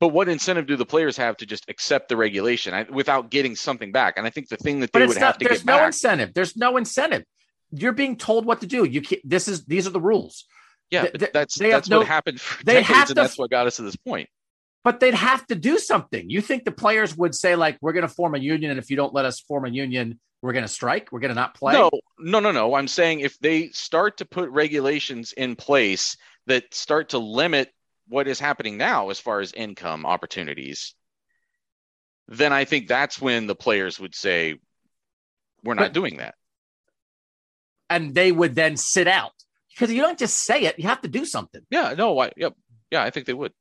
But 0.00 0.08
what 0.08 0.28
incentive 0.28 0.66
do 0.66 0.76
the 0.76 0.86
players 0.86 1.16
have 1.16 1.36
to 1.38 1.46
just 1.46 1.68
accept 1.68 2.08
the 2.08 2.16
regulation 2.16 2.74
I, 2.74 2.82
without 2.82 3.30
getting 3.30 3.54
something 3.54 3.92
back? 3.92 4.14
And 4.16 4.26
I 4.26 4.30
think 4.30 4.48
the 4.48 4.56
thing 4.56 4.80
that 4.80 4.92
they 4.92 5.06
would 5.06 5.18
not, 5.18 5.24
have 5.24 5.38
to 5.38 5.44
get 5.44 5.48
back. 5.48 5.50
there's 5.50 5.60
get 5.60 5.66
no 5.66 5.78
back, 5.78 5.86
incentive. 5.86 6.34
There's 6.34 6.56
no 6.56 6.76
incentive. 6.76 7.24
You're 7.70 7.92
being 7.92 8.16
told 8.16 8.44
what 8.44 8.60
to 8.60 8.66
do. 8.66 8.84
You 8.84 9.02
can't. 9.02 9.20
This 9.24 9.48
is 9.48 9.64
these 9.64 9.86
are 9.86 9.90
the 9.90 10.00
rules. 10.00 10.44
Yeah, 10.90 11.06
Th- 11.06 11.32
that's 11.32 11.58
that's 11.58 11.88
no, 11.88 11.98
what 11.98 12.06
happened 12.06 12.40
for 12.40 12.62
they 12.64 12.74
decades, 12.74 12.88
have 12.88 12.98
and 12.98 13.08
to, 13.08 13.14
that's 13.14 13.38
what 13.38 13.50
got 13.50 13.66
us 13.66 13.76
to 13.76 13.82
this 13.82 13.96
point. 13.96 14.28
But 14.84 15.00
they'd 15.00 15.14
have 15.14 15.46
to 15.46 15.54
do 15.54 15.78
something. 15.78 16.28
You 16.28 16.40
think 16.40 16.64
the 16.64 16.72
players 16.72 17.16
would 17.16 17.34
say 17.34 17.56
like, 17.56 17.78
"We're 17.80 17.94
going 17.94 18.06
to 18.06 18.14
form 18.14 18.34
a 18.34 18.38
union, 18.38 18.70
and 18.70 18.78
if 18.78 18.90
you 18.90 18.96
don't 18.96 19.14
let 19.14 19.24
us 19.24 19.40
form 19.40 19.64
a 19.64 19.70
union, 19.70 20.20
we're 20.42 20.52
going 20.52 20.64
to 20.64 20.68
strike. 20.68 21.10
We're 21.10 21.20
going 21.20 21.30
to 21.30 21.34
not 21.34 21.54
play." 21.54 21.72
No, 21.72 21.90
no, 22.18 22.40
no, 22.40 22.52
no. 22.52 22.74
I'm 22.74 22.86
saying 22.86 23.20
if 23.20 23.38
they 23.38 23.68
start 23.68 24.18
to 24.18 24.24
put 24.24 24.50
regulations 24.50 25.32
in 25.32 25.56
place 25.56 26.16
that 26.46 26.74
start 26.74 27.08
to 27.10 27.18
limit 27.18 27.72
what 28.08 28.28
is 28.28 28.38
happening 28.38 28.76
now 28.76 29.10
as 29.10 29.18
far 29.20 29.40
as 29.40 29.52
income 29.52 30.06
opportunities, 30.06 30.94
then 32.28 32.52
I 32.52 32.64
think 32.64 32.88
that's 32.88 33.20
when 33.20 33.46
the 33.46 33.54
players 33.54 33.98
would 34.00 34.14
say, 34.14 34.56
"We're 35.62 35.74
not 35.74 35.86
But- 35.86 35.92
doing 35.94 36.16
that." 36.18 36.34
and 37.90 38.14
they 38.14 38.32
would 38.32 38.54
then 38.54 38.76
sit 38.78 39.06
out 39.06 39.32
because 39.70 39.92
you 39.92 40.00
don't 40.00 40.18
just 40.18 40.36
say 40.36 40.62
it; 40.64 40.78
you 40.78 40.88
have 40.88 41.02
to 41.02 41.08
do 41.08 41.24
something. 41.26 41.60
Yeah, 41.70 41.94
no, 41.94 42.18
I, 42.18 42.32
yep, 42.36 42.54
yeah, 42.90 43.02
I 43.02 43.10
think 43.10 43.26
they 43.26 43.34
would. 43.34 43.52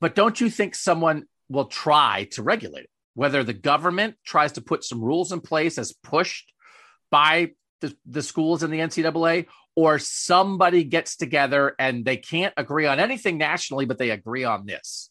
But 0.00 0.14
don't 0.14 0.40
you 0.40 0.50
think 0.50 0.74
someone 0.74 1.24
will 1.48 1.66
try 1.66 2.28
to 2.32 2.42
regulate 2.42 2.84
it? 2.84 2.90
Whether 3.14 3.44
the 3.44 3.52
government 3.52 4.16
tries 4.24 4.52
to 4.52 4.60
put 4.60 4.82
some 4.84 5.00
rules 5.02 5.30
in 5.30 5.40
place 5.40 5.78
as 5.78 5.92
pushed 5.92 6.52
by 7.10 7.52
the, 7.80 7.96
the 8.04 8.22
schools 8.22 8.62
and 8.62 8.72
the 8.72 8.80
NCAA, 8.80 9.46
or 9.76 9.98
somebody 9.98 10.84
gets 10.84 11.16
together 11.16 11.74
and 11.78 12.04
they 12.04 12.16
can't 12.16 12.54
agree 12.56 12.86
on 12.86 13.00
anything 13.00 13.38
nationally, 13.38 13.86
but 13.86 13.98
they 13.98 14.10
agree 14.10 14.44
on 14.44 14.66
this. 14.66 15.10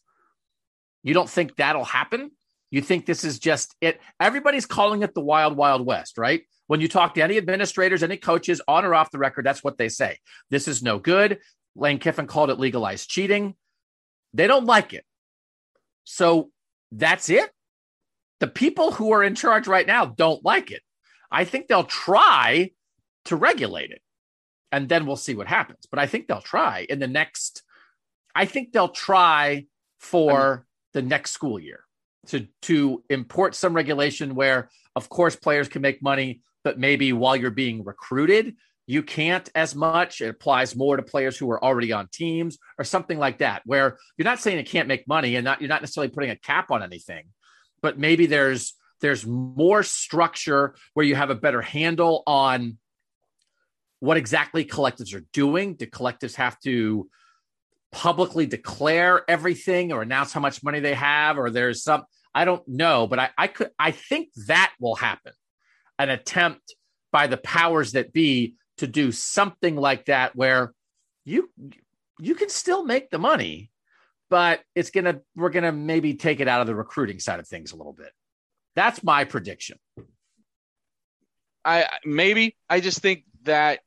You 1.02 1.12
don't 1.12 1.28
think 1.28 1.56
that'll 1.56 1.84
happen? 1.84 2.30
You 2.70 2.80
think 2.80 3.06
this 3.06 3.24
is 3.24 3.38
just 3.38 3.76
it? 3.80 4.00
Everybody's 4.18 4.66
calling 4.66 5.02
it 5.02 5.14
the 5.14 5.20
wild, 5.20 5.56
wild 5.56 5.86
west, 5.86 6.18
right? 6.18 6.42
When 6.66 6.80
you 6.80 6.88
talk 6.88 7.14
to 7.14 7.22
any 7.22 7.36
administrators, 7.36 8.02
any 8.02 8.16
coaches 8.16 8.60
on 8.66 8.84
or 8.84 8.94
off 8.94 9.10
the 9.10 9.18
record, 9.18 9.44
that's 9.44 9.62
what 9.62 9.76
they 9.76 9.90
say. 9.90 10.18
This 10.50 10.66
is 10.66 10.82
no 10.82 10.98
good. 10.98 11.38
Lane 11.76 11.98
Kiffin 11.98 12.26
called 12.26 12.50
it 12.50 12.58
legalized 12.58 13.08
cheating. 13.08 13.54
They 14.32 14.46
don't 14.46 14.64
like 14.64 14.94
it. 14.94 15.04
So 16.04 16.50
that's 16.90 17.28
it. 17.28 17.50
The 18.40 18.48
people 18.48 18.92
who 18.92 19.12
are 19.12 19.22
in 19.22 19.34
charge 19.34 19.68
right 19.68 19.86
now 19.86 20.06
don't 20.06 20.44
like 20.44 20.70
it. 20.70 20.82
I 21.30 21.44
think 21.44 21.68
they'll 21.68 21.84
try 21.84 22.70
to 23.26 23.36
regulate 23.36 23.90
it 23.90 24.00
and 24.72 24.88
then 24.88 25.06
we'll 25.06 25.16
see 25.16 25.34
what 25.34 25.46
happens. 25.46 25.86
But 25.90 25.98
I 25.98 26.06
think 26.06 26.26
they'll 26.26 26.40
try 26.40 26.86
in 26.88 26.98
the 26.98 27.06
next, 27.06 27.62
I 28.34 28.44
think 28.44 28.72
they'll 28.72 28.88
try 28.88 29.66
for 29.98 30.66
the 30.92 31.02
next 31.02 31.32
school 31.32 31.58
year 31.58 31.84
to, 32.26 32.46
to 32.62 33.02
import 33.10 33.54
some 33.54 33.74
regulation 33.74 34.34
where, 34.34 34.70
of 34.96 35.08
course, 35.08 35.36
players 35.36 35.68
can 35.68 35.82
make 35.82 36.02
money, 36.02 36.40
but 36.62 36.78
maybe 36.78 37.12
while 37.12 37.36
you're 37.36 37.50
being 37.50 37.84
recruited, 37.84 38.56
you 38.86 39.02
can't 39.02 39.48
as 39.54 39.74
much. 39.74 40.20
It 40.20 40.28
applies 40.28 40.76
more 40.76 40.96
to 40.96 41.02
players 41.02 41.36
who 41.36 41.50
are 41.50 41.62
already 41.62 41.92
on 41.92 42.08
teams 42.12 42.58
or 42.78 42.84
something 42.84 43.18
like 43.18 43.38
that, 43.38 43.62
where 43.64 43.98
you're 44.16 44.24
not 44.24 44.40
saying 44.40 44.58
it 44.58 44.68
can't 44.68 44.88
make 44.88 45.08
money 45.08 45.36
and 45.36 45.44
not 45.44 45.60
you're 45.60 45.68
not 45.68 45.80
necessarily 45.80 46.10
putting 46.10 46.30
a 46.30 46.36
cap 46.36 46.70
on 46.70 46.82
anything, 46.82 47.24
but 47.80 47.98
maybe 47.98 48.26
there's 48.26 48.74
there's 49.00 49.26
more 49.26 49.82
structure 49.82 50.74
where 50.94 51.04
you 51.04 51.14
have 51.14 51.30
a 51.30 51.34
better 51.34 51.62
handle 51.62 52.22
on 52.26 52.78
what 54.04 54.16
exactly 54.16 54.64
collectives 54.64 55.14
are 55.14 55.24
doing. 55.32 55.74
Do 55.74 55.86
collectives 55.86 56.34
have 56.34 56.58
to 56.60 57.08
publicly 57.90 58.44
declare 58.44 59.22
everything 59.28 59.92
or 59.92 60.02
announce 60.02 60.32
how 60.32 60.40
much 60.40 60.62
money 60.62 60.80
they 60.80 60.94
have, 60.94 61.38
or 61.38 61.50
there's 61.50 61.82
some 61.82 62.04
I 62.34 62.44
don't 62.44 62.66
know, 62.66 63.06
but 63.06 63.18
I, 63.18 63.30
I 63.38 63.46
could 63.46 63.70
I 63.78 63.92
think 63.92 64.28
that 64.46 64.72
will 64.78 64.96
happen. 64.96 65.32
An 65.98 66.10
attempt 66.10 66.74
by 67.12 67.28
the 67.28 67.36
powers 67.36 67.92
that 67.92 68.12
be 68.12 68.56
to 68.78 68.86
do 68.86 69.12
something 69.12 69.76
like 69.76 70.06
that 70.06 70.34
where 70.36 70.74
you 71.24 71.50
you 72.18 72.34
can 72.34 72.48
still 72.48 72.84
make 72.84 73.10
the 73.10 73.18
money 73.18 73.70
but 74.30 74.60
it's 74.74 74.90
gonna 74.90 75.20
we're 75.36 75.50
gonna 75.50 75.72
maybe 75.72 76.14
take 76.14 76.40
it 76.40 76.48
out 76.48 76.60
of 76.60 76.66
the 76.66 76.74
recruiting 76.74 77.20
side 77.20 77.38
of 77.38 77.46
things 77.46 77.72
a 77.72 77.76
little 77.76 77.92
bit 77.92 78.10
that's 78.74 79.02
my 79.02 79.24
prediction 79.24 79.78
I 81.64 81.88
maybe 82.04 82.56
I 82.68 82.80
just 82.80 82.98
think 82.98 83.24
that 83.44 83.80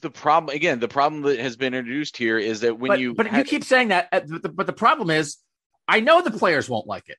the 0.00 0.10
problem 0.10 0.54
again, 0.54 0.80
the 0.80 0.88
problem 0.88 1.22
that 1.22 1.38
has 1.38 1.56
been 1.56 1.74
introduced 1.74 2.16
here 2.16 2.38
is 2.38 2.60
that 2.60 2.78
when 2.78 2.88
but, 2.88 3.00
you 3.00 3.14
but 3.14 3.32
you 3.32 3.44
keep 3.44 3.64
saying 3.64 3.88
that 3.88 4.08
uh, 4.12 4.20
but 4.28 4.42
the, 4.42 4.48
but 4.48 4.66
the 4.66 4.72
problem 4.72 5.10
is 5.10 5.36
i 5.86 6.00
know 6.00 6.22
the 6.22 6.30
players 6.30 6.68
won't 6.68 6.86
like 6.86 7.08
it 7.08 7.18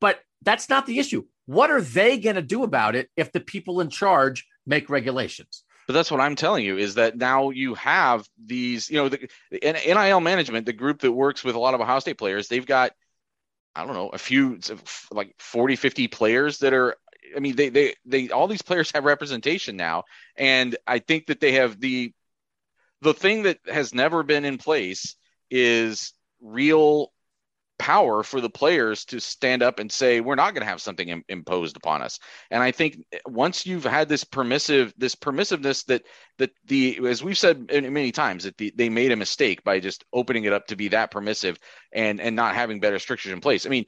but 0.00 0.20
that's 0.42 0.68
not 0.68 0.86
the 0.86 0.98
issue. 0.98 1.24
What 1.46 1.70
are 1.70 1.80
they 1.80 2.18
going 2.18 2.36
to 2.36 2.42
do 2.42 2.62
about 2.62 2.94
it 2.94 3.10
if 3.16 3.32
the 3.32 3.40
people 3.40 3.80
in 3.80 3.88
charge 3.88 4.46
make 4.66 4.88
regulations? 4.88 5.64
But 5.86 5.94
that's 5.94 6.10
what 6.10 6.20
I'm 6.20 6.36
telling 6.36 6.64
you 6.64 6.78
is 6.78 6.94
that 6.94 7.16
now 7.16 7.50
you 7.50 7.74
have 7.74 8.26
these, 8.42 8.90
you 8.90 8.96
know, 8.96 9.08
the, 9.08 9.28
the 9.50 9.60
NIL 9.62 10.20
management, 10.20 10.64
the 10.64 10.72
group 10.72 11.00
that 11.00 11.12
works 11.12 11.44
with 11.44 11.54
a 11.54 11.58
lot 11.58 11.74
of 11.74 11.80
Ohio 11.80 11.98
State 11.98 12.16
players, 12.16 12.48
they've 12.48 12.64
got, 12.64 12.92
I 13.74 13.84
don't 13.84 13.94
know, 13.94 14.08
a 14.08 14.18
few, 14.18 14.58
like 15.10 15.34
40, 15.38 15.76
50 15.76 16.08
players 16.08 16.58
that 16.58 16.72
are, 16.72 16.96
I 17.36 17.40
mean, 17.40 17.56
they, 17.56 17.68
they, 17.68 17.94
they, 18.04 18.30
all 18.30 18.48
these 18.48 18.62
players 18.62 18.90
have 18.92 19.04
representation 19.04 19.76
now. 19.76 20.04
And 20.36 20.76
I 20.86 20.98
think 20.98 21.26
that 21.26 21.40
they 21.40 21.52
have 21.52 21.80
the, 21.80 22.12
the 23.00 23.14
thing 23.14 23.44
that 23.44 23.58
has 23.66 23.94
never 23.94 24.22
been 24.22 24.44
in 24.44 24.58
place 24.58 25.16
is 25.50 26.12
real 26.40 27.12
power 27.78 28.22
for 28.22 28.40
the 28.40 28.50
players 28.50 29.04
to 29.06 29.20
stand 29.20 29.62
up 29.62 29.78
and 29.78 29.90
say 29.90 30.20
we're 30.20 30.34
not 30.34 30.54
going 30.54 30.62
to 30.62 30.70
have 30.70 30.80
something 30.80 31.08
Im- 31.08 31.24
imposed 31.28 31.76
upon 31.76 32.02
us. 32.02 32.18
And 32.50 32.62
i 32.62 32.70
think 32.70 33.04
eh, 33.12 33.18
once 33.26 33.66
you've 33.66 33.84
had 33.84 34.08
this 34.08 34.24
permissive 34.24 34.94
this 34.96 35.14
permissiveness 35.14 35.84
that 35.86 36.02
that 36.38 36.50
the 36.66 36.98
as 37.06 37.22
we've 37.22 37.38
said 37.38 37.70
many 37.70 38.12
times 38.12 38.44
that 38.44 38.56
the, 38.56 38.72
they 38.76 38.88
made 38.88 39.12
a 39.12 39.16
mistake 39.16 39.62
by 39.64 39.80
just 39.80 40.04
opening 40.12 40.44
it 40.44 40.52
up 40.52 40.66
to 40.68 40.76
be 40.76 40.88
that 40.88 41.10
permissive 41.10 41.58
and 41.92 42.20
and 42.20 42.36
not 42.36 42.54
having 42.54 42.80
better 42.80 42.98
strictures 42.98 43.32
in 43.32 43.40
place. 43.40 43.66
I 43.66 43.68
mean 43.70 43.86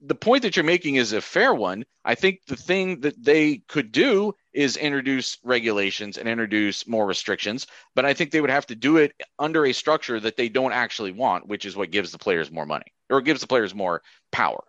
the 0.00 0.14
point 0.14 0.42
that 0.42 0.56
you're 0.56 0.64
making 0.64 0.96
is 0.96 1.12
a 1.12 1.20
fair 1.20 1.54
one. 1.54 1.84
I 2.04 2.14
think 2.14 2.40
the 2.46 2.56
thing 2.56 3.00
that 3.00 3.22
they 3.22 3.62
could 3.68 3.90
do 3.90 4.34
is 4.52 4.76
introduce 4.76 5.38
regulations 5.42 6.18
and 6.18 6.28
introduce 6.28 6.86
more 6.86 7.06
restrictions. 7.06 7.66
But 7.94 8.04
I 8.04 8.14
think 8.14 8.30
they 8.30 8.40
would 8.40 8.50
have 8.50 8.66
to 8.66 8.76
do 8.76 8.98
it 8.98 9.12
under 9.38 9.64
a 9.64 9.72
structure 9.72 10.20
that 10.20 10.36
they 10.36 10.48
don't 10.48 10.72
actually 10.72 11.12
want, 11.12 11.48
which 11.48 11.64
is 11.64 11.74
what 11.74 11.90
gives 11.90 12.12
the 12.12 12.18
players 12.18 12.50
more 12.50 12.66
money 12.66 12.93
or 13.10 13.20
gives 13.20 13.40
the 13.40 13.46
players 13.46 13.74
more 13.74 14.02
power. 14.32 14.62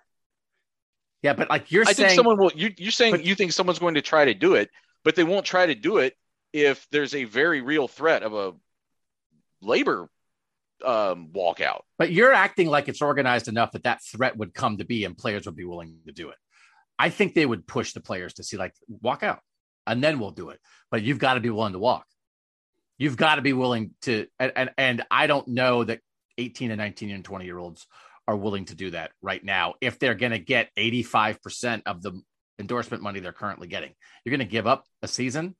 Yeah, 1.22 1.34
but 1.34 1.50
like 1.50 1.72
you're 1.72 1.88
I 1.88 1.94
saying, 1.94 2.10
think 2.10 2.18
someone 2.18 2.38
will. 2.38 2.52
You, 2.54 2.72
you're 2.78 2.92
saying 2.92 3.12
but, 3.12 3.26
you 3.26 3.34
think 3.36 3.52
someone's 3.52 3.80
going 3.80 3.96
to 3.96 4.02
try 4.02 4.26
to 4.26 4.34
do 4.34 4.56
it, 4.56 4.70
but 5.04 5.16
they 5.16 5.24
won't 5.24 5.46
try 5.46 5.66
to 5.66 5.76
do 5.76 5.98
it 5.98 6.16
if 6.54 6.88
there's 6.92 7.16
a 7.16 7.24
very 7.24 7.62
real 7.62 7.88
threat 7.88 8.24
of 8.24 8.34
a 8.34 8.54
labor 9.62 10.10
um, 10.84 11.30
walkout. 11.34 11.82
But 11.98 12.12
you're 12.12 12.34
acting 12.34 12.68
like 12.68 12.88
it's 12.88 13.02
organized 13.02 13.48
enough 13.48 13.72
that 13.72 13.84
that 13.84 14.04
threat 14.04 14.38
would 14.38 14.54
come 14.54 14.78
to 14.78 14.86
be 14.86 15.04
and 15.06 15.18
players 15.18 15.46
would 15.46 15.56
be 15.56 15.66
willing 15.66 15.98
to 16.06 16.12
do 16.12 16.30
it. 16.30 16.38
I 16.98 17.10
think 17.10 17.34
they 17.34 17.46
would 17.46 17.68
push 17.68 17.94
the 17.94 18.02
players 18.02 18.36
to 18.36 18.44
see 18.44 18.58
like 18.58 18.74
walk 18.88 19.24
out 19.24 19.40
and 19.88 20.04
then 20.04 20.20
we'll 20.20 20.32
do 20.32 20.50
it. 20.50 20.60
But 20.92 21.02
you've 21.02 21.20
got 21.20 21.34
to 21.34 21.40
be 21.40 21.50
willing 21.50 21.74
to 21.74 21.80
walk. 21.80 22.06
You've 22.98 23.18
got 23.18 23.36
to 23.36 23.42
be 23.42 23.54
willing 23.54 23.92
to 24.04 24.28
and 24.40 24.54
and, 24.56 24.70
and 24.78 25.04
I 25.12 25.28
don't 25.28 25.48
know 25.50 25.84
that 25.84 26.00
18 26.38 26.72
and 26.72 26.78
19 26.78 27.12
and 27.12 27.26
20 27.26 27.46
year 27.46 27.58
olds 27.58 27.88
are 28.28 28.36
willing 28.36 28.66
to 28.66 28.76
do 28.76 28.92
that 28.92 29.12
right 29.22 29.44
now 29.44 29.76
if 29.82 30.00
they're 30.00 30.16
going 30.16 30.32
to 30.32 30.40
get 30.40 30.70
85% 30.78 31.84
of 31.86 32.02
the 32.02 32.20
endorsement 32.60 33.04
money 33.04 33.20
they're 33.20 33.34
currently 33.34 33.68
getting. 33.68 33.94
You're 34.24 34.32
going 34.32 34.48
to 34.48 34.52
give 34.52 34.68
up 34.68 34.86
a 35.02 35.08
season 35.08 35.56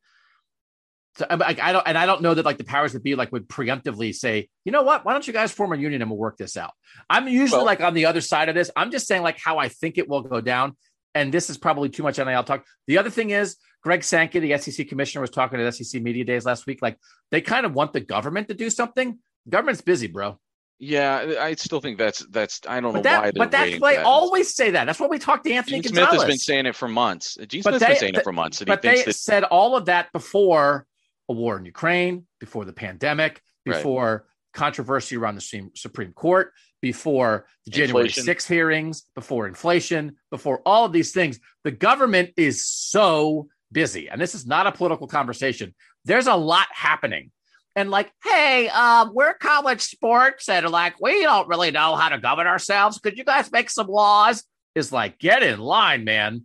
so 1.18 1.26
I, 1.30 1.56
I, 1.62 1.72
don't, 1.72 1.88
and 1.88 1.98
I 1.98 2.06
don't 2.06 2.22
know 2.22 2.34
that 2.34 2.44
like 2.44 2.58
the 2.58 2.66
powers 2.66 2.94
that 2.94 3.04
be 3.04 3.16
like 3.16 3.32
would 3.32 3.48
preemptively 3.48 4.14
say, 4.14 4.50
you 4.66 4.72
know 4.72 4.84
what? 4.84 5.06
Why 5.06 5.14
don't 5.14 5.26
you 5.26 5.32
guys 5.32 5.52
form 5.52 5.72
a 5.72 5.78
union 5.78 6.02
and 6.02 6.12
we'll 6.12 6.20
work 6.20 6.38
this 6.38 6.58
out? 6.58 6.72
I'm 7.10 7.28
usually 7.28 7.60
well, 7.60 7.66
like 7.66 7.80
on 7.80 7.94
the 7.94 8.06
other 8.06 8.20
side 8.22 8.50
of 8.50 8.56
this. 8.56 8.70
I'm 8.76 8.92
just 8.92 9.08
saying 9.08 9.22
like 9.22 9.40
how 9.40 9.58
I 9.58 9.70
think 9.70 9.98
it 9.98 10.10
will 10.10 10.22
go 10.22 10.42
down. 10.42 10.76
And 11.14 11.34
this 11.34 11.50
is 11.50 11.58
probably 11.58 11.88
too 11.88 12.04
much 12.04 12.18
NIL 12.18 12.44
talk. 12.44 12.66
The 12.88 12.98
other 12.98 13.10
thing 13.10 13.30
is 13.30 13.56
Greg 13.82 14.04
Sankey, 14.04 14.40
the 14.40 14.58
SEC 14.58 14.90
commissioner, 14.90 15.22
was 15.22 15.30
talking 15.30 15.62
at 15.62 15.74
SEC 15.74 16.02
media 16.02 16.26
days 16.26 16.46
last 16.46 16.66
week. 16.66 16.80
Like 16.82 16.98
they 17.32 17.40
kind 17.40 17.66
of 17.66 17.74
want 17.74 17.94
the 17.94 18.02
government 18.02 18.50
to 18.50 18.54
do 18.54 18.70
something. 18.70 19.20
Government's 19.48 19.82
busy, 19.82 20.08
bro. 20.08 20.38
Yeah, 20.78 21.36
I 21.40 21.56
still 21.56 21.80
think 21.80 21.98
that's 21.98 22.26
that's 22.28 22.62
I 22.68 22.82
don't 22.82 22.92
but 22.92 22.98
know 22.98 23.04
that, 23.04 23.24
why. 23.24 23.32
But 23.32 23.52
that's 23.52 23.80
why 23.80 23.96
I 23.96 24.04
always 24.04 24.54
say 24.54 24.72
that. 24.72 24.86
That's 24.86 25.00
what 25.00 25.10
we 25.10 25.20
talked 25.20 25.46
to 25.46 25.54
Anthony 25.54 25.80
Gene 25.80 25.94
Gonzalez. 25.94 26.10
Smith 26.10 26.22
has 26.22 26.28
been 26.28 26.38
saying 26.38 26.66
it 26.66 26.76
for 26.76 26.90
months. 26.90 27.38
Gene 27.48 27.62
Smith's 27.62 27.80
they, 27.80 27.88
been 27.88 27.98
saying 27.98 28.16
it 28.16 28.24
for 28.24 28.34
months. 28.34 28.62
But 28.62 28.82
they 28.82 29.04
that... 29.04 29.16
said 29.16 29.44
all 29.46 29.78
of 29.78 29.86
that 29.86 30.12
before 30.12 30.86
a 31.30 31.34
war 31.34 31.58
in 31.58 31.66
Ukraine, 31.66 32.26
before 32.40 32.66
the 32.66 32.74
pandemic, 32.74 33.42
before 33.64 34.12
right. 34.12 34.22
controversy 34.54 35.16
around 35.16 35.36
the 35.36 35.70
Supreme 35.76 36.12
Court, 36.12 36.52
before 36.82 37.48
the 37.66 37.72
January 37.72 38.08
inflation. 38.08 38.36
6th 38.36 38.48
hearings, 38.48 39.04
before 39.16 39.48
inflation, 39.48 40.18
before 40.30 40.62
all 40.66 40.86
of 40.86 40.92
these 40.92 41.14
things. 41.14 41.40
The 41.64 41.72
government 41.72 42.32
is 42.38 42.66
so 42.66 43.48
busy. 43.72 44.10
And 44.10 44.22
this 44.22 44.36
is 44.36 44.46
not 44.46 44.68
a 44.68 44.72
political 44.72 45.08
conversation. 45.08 45.74
There's 46.04 46.28
a 46.28 46.36
lot 46.36 46.68
happening. 46.72 47.32
And 47.76 47.92
like, 47.92 48.12
hey, 48.24 48.70
um, 48.70 49.12
we're 49.14 49.34
college 49.34 49.82
sports, 49.82 50.48
and 50.48 50.70
like, 50.70 51.00
we 51.02 51.24
don't 51.24 51.48
really 51.48 51.72
know 51.72 51.96
how 51.96 52.10
to 52.10 52.18
govern 52.18 52.48
ourselves. 52.48 53.00
Could 53.00 53.18
you 53.18 53.26
guys 53.26 53.52
make 53.52 53.70
some 53.70 53.88
laws? 53.88 54.44
Is 54.76 54.92
like, 54.92 55.20
get 55.20 55.44
in 55.44 55.60
line, 55.60 56.04
man. 56.06 56.44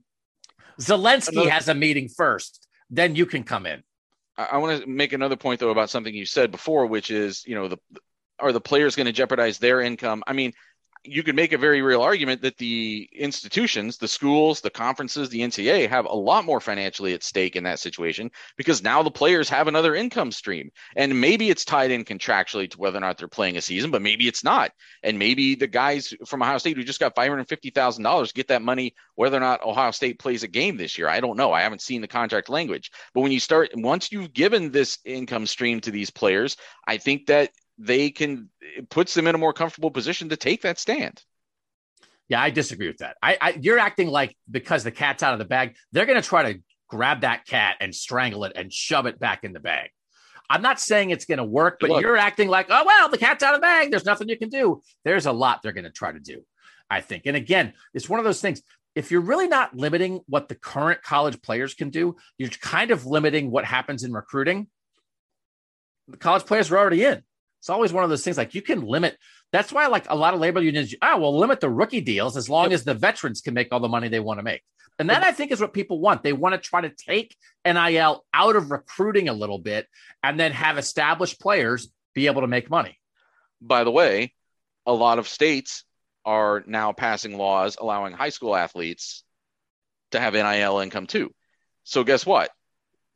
Zelensky 0.81 1.33
Another- 1.33 1.51
has 1.51 1.69
a 1.69 1.75
meeting 1.75 2.09
first, 2.09 2.67
then 2.91 3.15
you 3.15 3.27
can 3.27 3.45
come 3.45 3.67
in. 3.67 3.83
I 4.37 4.57
want 4.57 4.81
to 4.81 4.89
make 4.89 5.13
another 5.13 5.37
point 5.37 5.61
though 5.61 5.71
about 5.71 5.91
something 5.91 6.15
you 6.15 6.25
said 6.25 6.51
before, 6.51 6.87
which 6.87 7.11
is, 7.11 7.45
you 7.47 7.55
know, 7.55 7.69
the 7.69 7.79
are 8.39 8.53
the 8.53 8.61
players 8.61 8.97
going 8.97 9.07
to 9.07 9.13
jeopardize 9.13 9.59
their 9.59 9.83
income? 9.83 10.25
I 10.27 10.33
mean, 10.33 10.53
you 11.05 11.23
could 11.23 11.35
make 11.35 11.53
a 11.53 11.59
very 11.59 11.81
real 11.81 12.03
argument 12.03 12.43
that 12.43 12.59
the 12.59 13.09
institutions, 13.13 13.97
the 13.97 14.09
schools, 14.09 14.61
the 14.61 14.71
conferences, 14.71 15.31
the 15.31 15.41
NCAA 15.41 15.89
have 15.89 16.05
a 16.05 16.15
lot 16.15 16.45
more 16.45 16.61
financially 16.61 17.15
at 17.15 17.23
stake 17.23 17.57
in 17.57 17.65
that 17.65 17.79
situation 17.79 18.31
because 18.57 18.83
now 18.83 19.03
the 19.03 19.11
players 19.11 19.49
have 19.49 19.67
another 19.67 19.95
income 19.95 20.31
stream. 20.31 20.71
And 20.97 21.21
maybe 21.21 21.49
it's 21.49 21.65
tied 21.65 21.91
in 21.91 22.05
contractually 22.05 22.71
to 22.71 22.79
whether 22.79 22.99
or 22.99 23.01
not 23.01 23.17
they're 23.17 23.29
playing 23.29 23.57
a 23.57 23.63
season, 23.63 23.91
but 23.91 24.03
maybe 24.03 24.29
it's 24.29 24.45
not. 24.45 24.73
And 25.03 25.19
maybe 25.19 25.55
the 25.55 25.67
guys 25.67 26.13
from 26.27 26.43
Ohio 26.43 26.59
State 26.59 26.77
who 26.77 26.85
just 26.85 27.01
got 27.01 27.17
$550,000 27.17 28.35
get 28.35 28.49
that 28.49 28.63
money 28.63 28.95
whether 29.15 29.37
or 29.37 29.41
not 29.41 29.63
Ohio 29.65 29.91
State 29.91 30.19
plays 30.19 30.43
a 30.43 30.49
game 30.49 30.77
this 30.77 30.99
year. 30.99 31.09
I 31.09 31.21
don't 31.21 31.37
know. 31.37 31.53
I 31.53 31.63
haven't 31.63 31.83
seen 31.83 32.01
the 32.01 32.09
contract 32.09 32.49
language. 32.49 32.91
But 33.15 33.21
when 33.21 33.33
you 33.33 33.41
start, 33.41 33.71
once 33.75 34.13
you've 34.13 34.33
given 34.33 34.71
this 34.71 34.99
income 35.05 35.47
stream 35.47 35.81
to 35.81 35.91
these 35.91 36.11
players, 36.11 36.57
I 36.87 36.99
think 36.99 37.27
that 37.27 37.51
they 37.81 38.11
can 38.11 38.51
it 38.61 38.89
puts 38.91 39.15
them 39.15 39.27
in 39.27 39.35
a 39.35 39.39
more 39.39 39.53
comfortable 39.53 39.91
position 39.91 40.29
to 40.29 40.37
take 40.37 40.63
that 40.63 40.79
stand. 40.79 41.23
Yeah, 42.29 42.41
I 42.41 42.51
disagree 42.51 42.87
with 42.87 42.99
that. 42.99 43.17
I, 43.23 43.39
I 43.41 43.59
you're 43.61 43.79
acting 43.79 44.09
like 44.09 44.37
because 44.49 44.85
the 44.85 44.93
cat's 44.93 45.23
out 45.23 45.33
of 45.33 45.39
the 45.39 45.45
bag, 45.45 45.75
they're 45.91 46.07
going 46.07 46.21
to 46.21 46.29
try 46.29 46.53
to 46.53 46.61
grab 46.89 47.23
that 47.23 47.47
cat 47.47 47.77
and 47.81 47.95
strangle 47.95 48.45
it 48.45 48.53
and 48.55 48.73
shove 48.73 49.07
it 49.07 49.19
back 49.19 49.43
in 49.43 49.53
the 49.53 49.61
bag. 49.61 49.91
I'm 50.49 50.63
not 50.63 50.81
saying 50.81 51.11
it's 51.11 51.25
going 51.25 51.39
to 51.39 51.45
work, 51.45 51.79
but 51.81 51.91
Look, 51.91 52.03
you're 52.03 52.17
acting 52.17 52.49
like, 52.49 52.67
oh 52.71 52.85
well, 52.85 53.09
the 53.09 53.19
cat's 53.19 53.43
out 53.43 53.55
of 53.55 53.61
the 53.61 53.65
bag. 53.65 53.91
There's 53.91 54.05
nothing 54.05 54.29
you 54.29 54.37
can 54.37 54.49
do. 54.49 54.83
There's 55.05 55.27
a 55.27 55.33
lot 55.33 55.63
they're 55.63 55.73
going 55.73 55.85
to 55.85 55.91
try 55.91 56.13
to 56.13 56.21
do. 56.21 56.45
I 56.91 57.01
think. 57.01 57.23
And 57.27 57.37
again, 57.37 57.73
it's 57.95 58.09
one 58.09 58.19
of 58.19 58.25
those 58.25 58.41
things. 58.41 58.63
If 58.97 59.13
you're 59.13 59.21
really 59.21 59.47
not 59.47 59.75
limiting 59.75 60.21
what 60.27 60.49
the 60.49 60.57
current 60.57 61.03
college 61.03 61.41
players 61.41 61.75
can 61.75 61.91
do, 61.91 62.17
you're 62.37 62.51
kind 62.51 62.91
of 62.91 63.07
limiting 63.07 63.51
what 63.53 63.65
happens 63.65 64.03
in 64.03 64.13
recruiting. 64.13 64.67
The 66.09 66.17
college 66.17 66.45
players 66.45 66.71
are 66.73 66.79
already 66.79 67.05
in. 67.05 67.23
It's 67.61 67.71
always 67.71 67.93
one 67.93 68.05
of 68.05 68.11
those 68.11 68.25
things 68.25 68.39
like 68.39 68.55
you 68.55 68.63
can 68.63 68.83
limit. 68.83 69.17
That's 69.53 69.73
why, 69.73 69.87
like 69.87 70.09
a 70.09 70.17
lot 70.17 70.35
of 70.35 70.41
labor 70.41 70.63
unions, 70.63 70.95
ah, 71.03 71.17
well, 71.19 71.39
limit 71.39 71.61
the 71.61 71.71
rookie 71.71 72.01
deals 72.01 72.37
as 72.37 72.49
long 72.49 72.71
yep. 72.71 72.73
as 72.73 72.85
the 72.85 72.95
veterans 72.95 73.43
can 73.43 73.55
make 73.55 73.69
all 73.71 73.81
the 73.81 73.89
money 73.89 74.09
they 74.09 74.21
want 74.21 74.39
to 74.39 74.43
make. 74.45 74.63
And 74.99 75.09
that 75.11 75.23
I 75.23 75.33
think 75.33 75.51
is 75.51 75.61
what 75.61 75.73
people 75.73 75.99
want. 75.99 76.23
They 76.23 76.33
want 76.33 76.55
to 76.55 76.61
try 76.61 76.83
to 76.83 76.91
take 76.91 77.37
NIL 77.65 78.25
out 78.35 78.57
of 78.57 78.71
recruiting 78.71 79.29
a 79.29 79.33
little 79.33 79.59
bit 79.59 79.87
and 80.23 80.39
then 80.39 80.53
have 80.53 80.79
established 80.79 81.41
players 81.41 81.91
be 82.15 82.27
able 82.27 82.43
to 82.43 82.47
make 82.47 82.69
money. 82.69 82.99
By 83.63 83.85
the 83.85 83.91
way, 83.91 84.35
a 84.87 84.93
lot 84.93 85.19
of 85.19 85.29
states 85.29 85.85
are 86.25 86.63
now 86.67 86.93
passing 86.93 87.39
laws 87.39 87.77
allowing 87.81 88.13
high 88.13 88.29
school 88.29 88.55
athletes 88.55 89.25
to 90.11 90.21
have 90.21 90.35
NIL 90.35 90.79
income 90.81 91.07
too. 91.07 91.33
So 91.85 92.05
guess 92.05 92.27
what? 92.27 92.51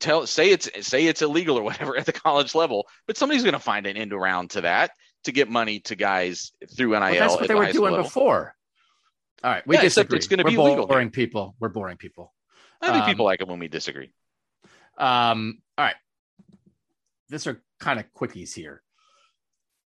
Tell 0.05 0.27
say 0.27 0.51
it's 0.51 0.69
say 0.87 1.07
it's 1.07 1.23
illegal 1.23 1.59
or 1.59 1.63
whatever 1.63 1.97
at 1.97 2.07
the 2.07 2.13
college 2.13 2.55
level, 2.55 2.87
but 3.07 3.17
somebody's 3.17 3.43
going 3.43 3.55
to 3.55 3.59
find 3.59 3.87
an 3.87 3.97
end 3.97 4.13
around 4.13 4.51
to 4.51 4.61
that 4.61 4.93
to 5.25 5.33
get 5.33 5.49
money 5.49 5.81
to 5.81 5.97
guys 5.97 6.53
through 6.77 6.91
NIL. 6.91 7.01
Well, 7.01 7.15
that's 7.15 7.35
what 7.35 7.49
they 7.49 7.55
were 7.55 7.73
doing 7.73 7.93
level. 7.93 8.05
before. 8.05 8.55
All 9.43 9.51
right, 9.51 9.67
we 9.67 9.77
yeah, 9.77 9.83
disagree. 9.83 10.19
It's 10.19 10.27
going 10.27 10.39
to 10.39 10.45
be 10.45 10.57
boring 10.57 10.73
legal. 10.73 10.87
Boring 10.87 11.11
people. 11.11 11.55
We're 11.59 11.71
boring 11.71 11.97
people. 11.97 12.33
I 12.81 12.93
think 12.93 13.05
um, 13.05 13.11
people 13.11 13.25
like 13.25 13.41
it 13.41 13.49
when 13.49 13.59
we 13.59 13.69
disagree. 13.69 14.13
Um. 14.99 15.59
All 15.77 15.85
right. 15.85 15.97
These 17.31 17.47
are 17.47 17.63
kind 17.81 17.99
of 17.99 18.07
quickies 18.15 18.53
here. 18.53 18.83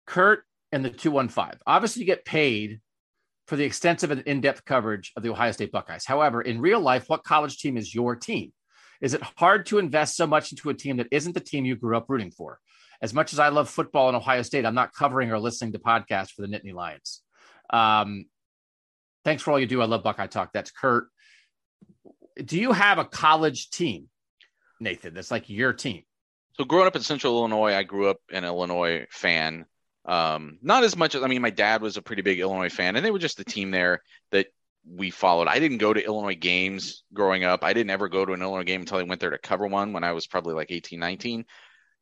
Kurt 0.07 0.45
and 0.73 0.85
the 0.85 0.91
two 0.91 1.11
one 1.11 1.29
five. 1.29 1.59
Obviously, 1.67 2.01
you 2.01 2.07
get 2.07 2.25
paid 2.25 2.81
for 3.47 3.57
the 3.57 3.65
extensive 3.65 4.11
and 4.11 4.23
in-depth 4.23 4.65
coverage 4.65 5.13
of 5.17 5.23
the 5.23 5.31
Ohio 5.31 5.53
State 5.53 5.71
Buckeyes. 5.71 6.07
However, 6.07 6.41
in 6.41 6.61
real 6.61 6.81
life, 6.81 7.05
what 7.09 7.25
college 7.25 7.59
team 7.59 7.77
is 7.77 7.95
your 7.95 8.17
team? 8.17 8.53
Is 9.05 9.13
it 9.13 9.21
hard 9.37 9.67
to 9.67 9.79
invest 9.79 10.17
so 10.17 10.27
much 10.27 10.51
into 10.51 10.71
a 10.71 10.75
team 10.75 10.97
that 10.97 11.09
isn't 11.11 11.35
the 11.35 11.41
team 11.41 11.67
you 11.67 11.77
grew 11.77 11.95
up 11.95 12.07
rooting 12.09 12.31
for? 12.31 12.59
As 13.03 13.13
much 13.13 13.35
as 13.35 13.39
I 13.39 13.51
love 13.51 13.69
football 13.69 14.09
in 14.09 14.15
Ohio 14.15 14.41
State, 14.41 14.65
I'm 14.65 14.75
not 14.75 14.95
covering 14.95 15.31
or 15.31 15.39
listening 15.39 15.73
to 15.73 15.79
podcasts 15.79 16.31
for 16.31 16.41
the 16.41 16.49
Nittany 16.49 16.73
Lions. 16.73 17.21
Um, 17.69 18.25
thanks 19.23 19.43
for 19.43 19.51
all 19.51 19.61
you 19.61 19.67
do. 19.67 19.83
I 19.83 19.85
love 19.85 20.03
Buckeye 20.03 20.27
Talk. 20.27 20.55
That's 20.55 20.71
Kurt. 20.71 21.09
Do 22.43 22.59
you 22.59 22.73
have 22.73 22.97
a 22.97 23.05
college 23.05 23.69
team, 23.69 24.09
Nathan? 24.81 25.13
That's 25.13 25.31
like 25.31 25.51
your 25.51 25.75
team. 25.75 26.05
So 26.55 26.65
growing 26.65 26.87
up 26.87 26.97
in 26.97 27.03
Central 27.03 27.37
Illinois, 27.37 27.75
I 27.75 27.83
grew 27.83 28.09
up 28.09 28.21
an 28.33 28.45
Illinois 28.45 29.07
fan. 29.11 29.67
Um, 30.07 30.59
not 30.63 30.83
as 30.83 30.97
much 30.97 31.15
as 31.15 31.23
I 31.23 31.27
mean, 31.27 31.43
my 31.43 31.51
dad 31.51 31.83
was 31.83 31.99
a 31.99 32.03
pretty 32.03 32.23
big 32.23 32.41
Illinois 32.41 32.71
fan, 32.71 32.97
and 32.97 33.05
they 33.05 33.11
were 33.11 33.19
just 33.19 33.37
the 33.37 33.45
team 33.45 33.71
there 33.71 34.01
that 34.33 34.47
we 34.89 35.11
followed. 35.11 35.49
I 35.49 35.59
didn't 35.59 35.79
go 35.79 35.93
to 35.93 36.05
Illinois 36.05 36.37
games 36.37 37.05
growing 37.13 37.45
up. 37.45 37.65
I 37.65 37.73
didn't 37.73 37.91
ever 37.91 38.09
go 38.09 38.25
to 38.25 38.33
an 38.33 38.43
Illinois 38.43 38.65
game 38.65 38.81
until 38.81 38.99
I 38.99 39.03
went 39.03 39.21
there 39.21 39.31
to 39.31 39.39
cover 39.39 39.67
one 39.67 39.93
when 39.93 40.05
I 40.05 40.13
was 40.13 40.27
probably 40.27 40.55
like 40.55 40.71
18, 40.71 40.99
19. 40.99 41.45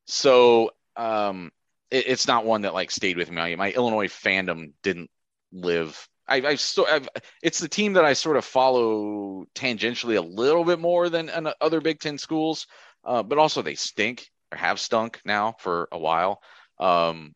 So 0.07 0.73
um, 0.97 1.53
it, 1.91 2.07
it's 2.09 2.27
not 2.27 2.45
one 2.45 2.63
that 2.63 2.75
like 2.75 2.91
stayed 2.91 3.17
with 3.17 3.31
me. 3.31 3.55
My 3.57 3.71
Illinois 3.71 4.09
fandom 4.09 4.73
didn't 4.83 5.11
live. 5.53 6.09
I, 6.27 6.37
I've 6.37 6.63
I've, 6.89 7.09
it's 7.43 7.59
the 7.59 7.69
team 7.69 7.95
that 7.95 8.05
I 8.05 8.13
sort 8.15 8.37
of 8.37 8.45
follow 8.45 9.45
tangentially 9.55 10.17
a 10.17 10.21
little 10.21 10.65
bit 10.65 10.79
more 10.79 11.09
than 11.09 11.31
other 11.61 11.81
Big 11.81 12.01
Ten 12.01 12.19
schools, 12.19 12.67
uh, 13.05 13.23
but 13.23 13.39
also 13.39 13.63
they 13.63 13.75
stink 13.75 14.29
or 14.51 14.59
have 14.59 14.81
stunk 14.81 15.21
now 15.25 15.55
for 15.59 15.89
a 15.93 15.99
while. 15.99 16.41
Um, 16.79 17.35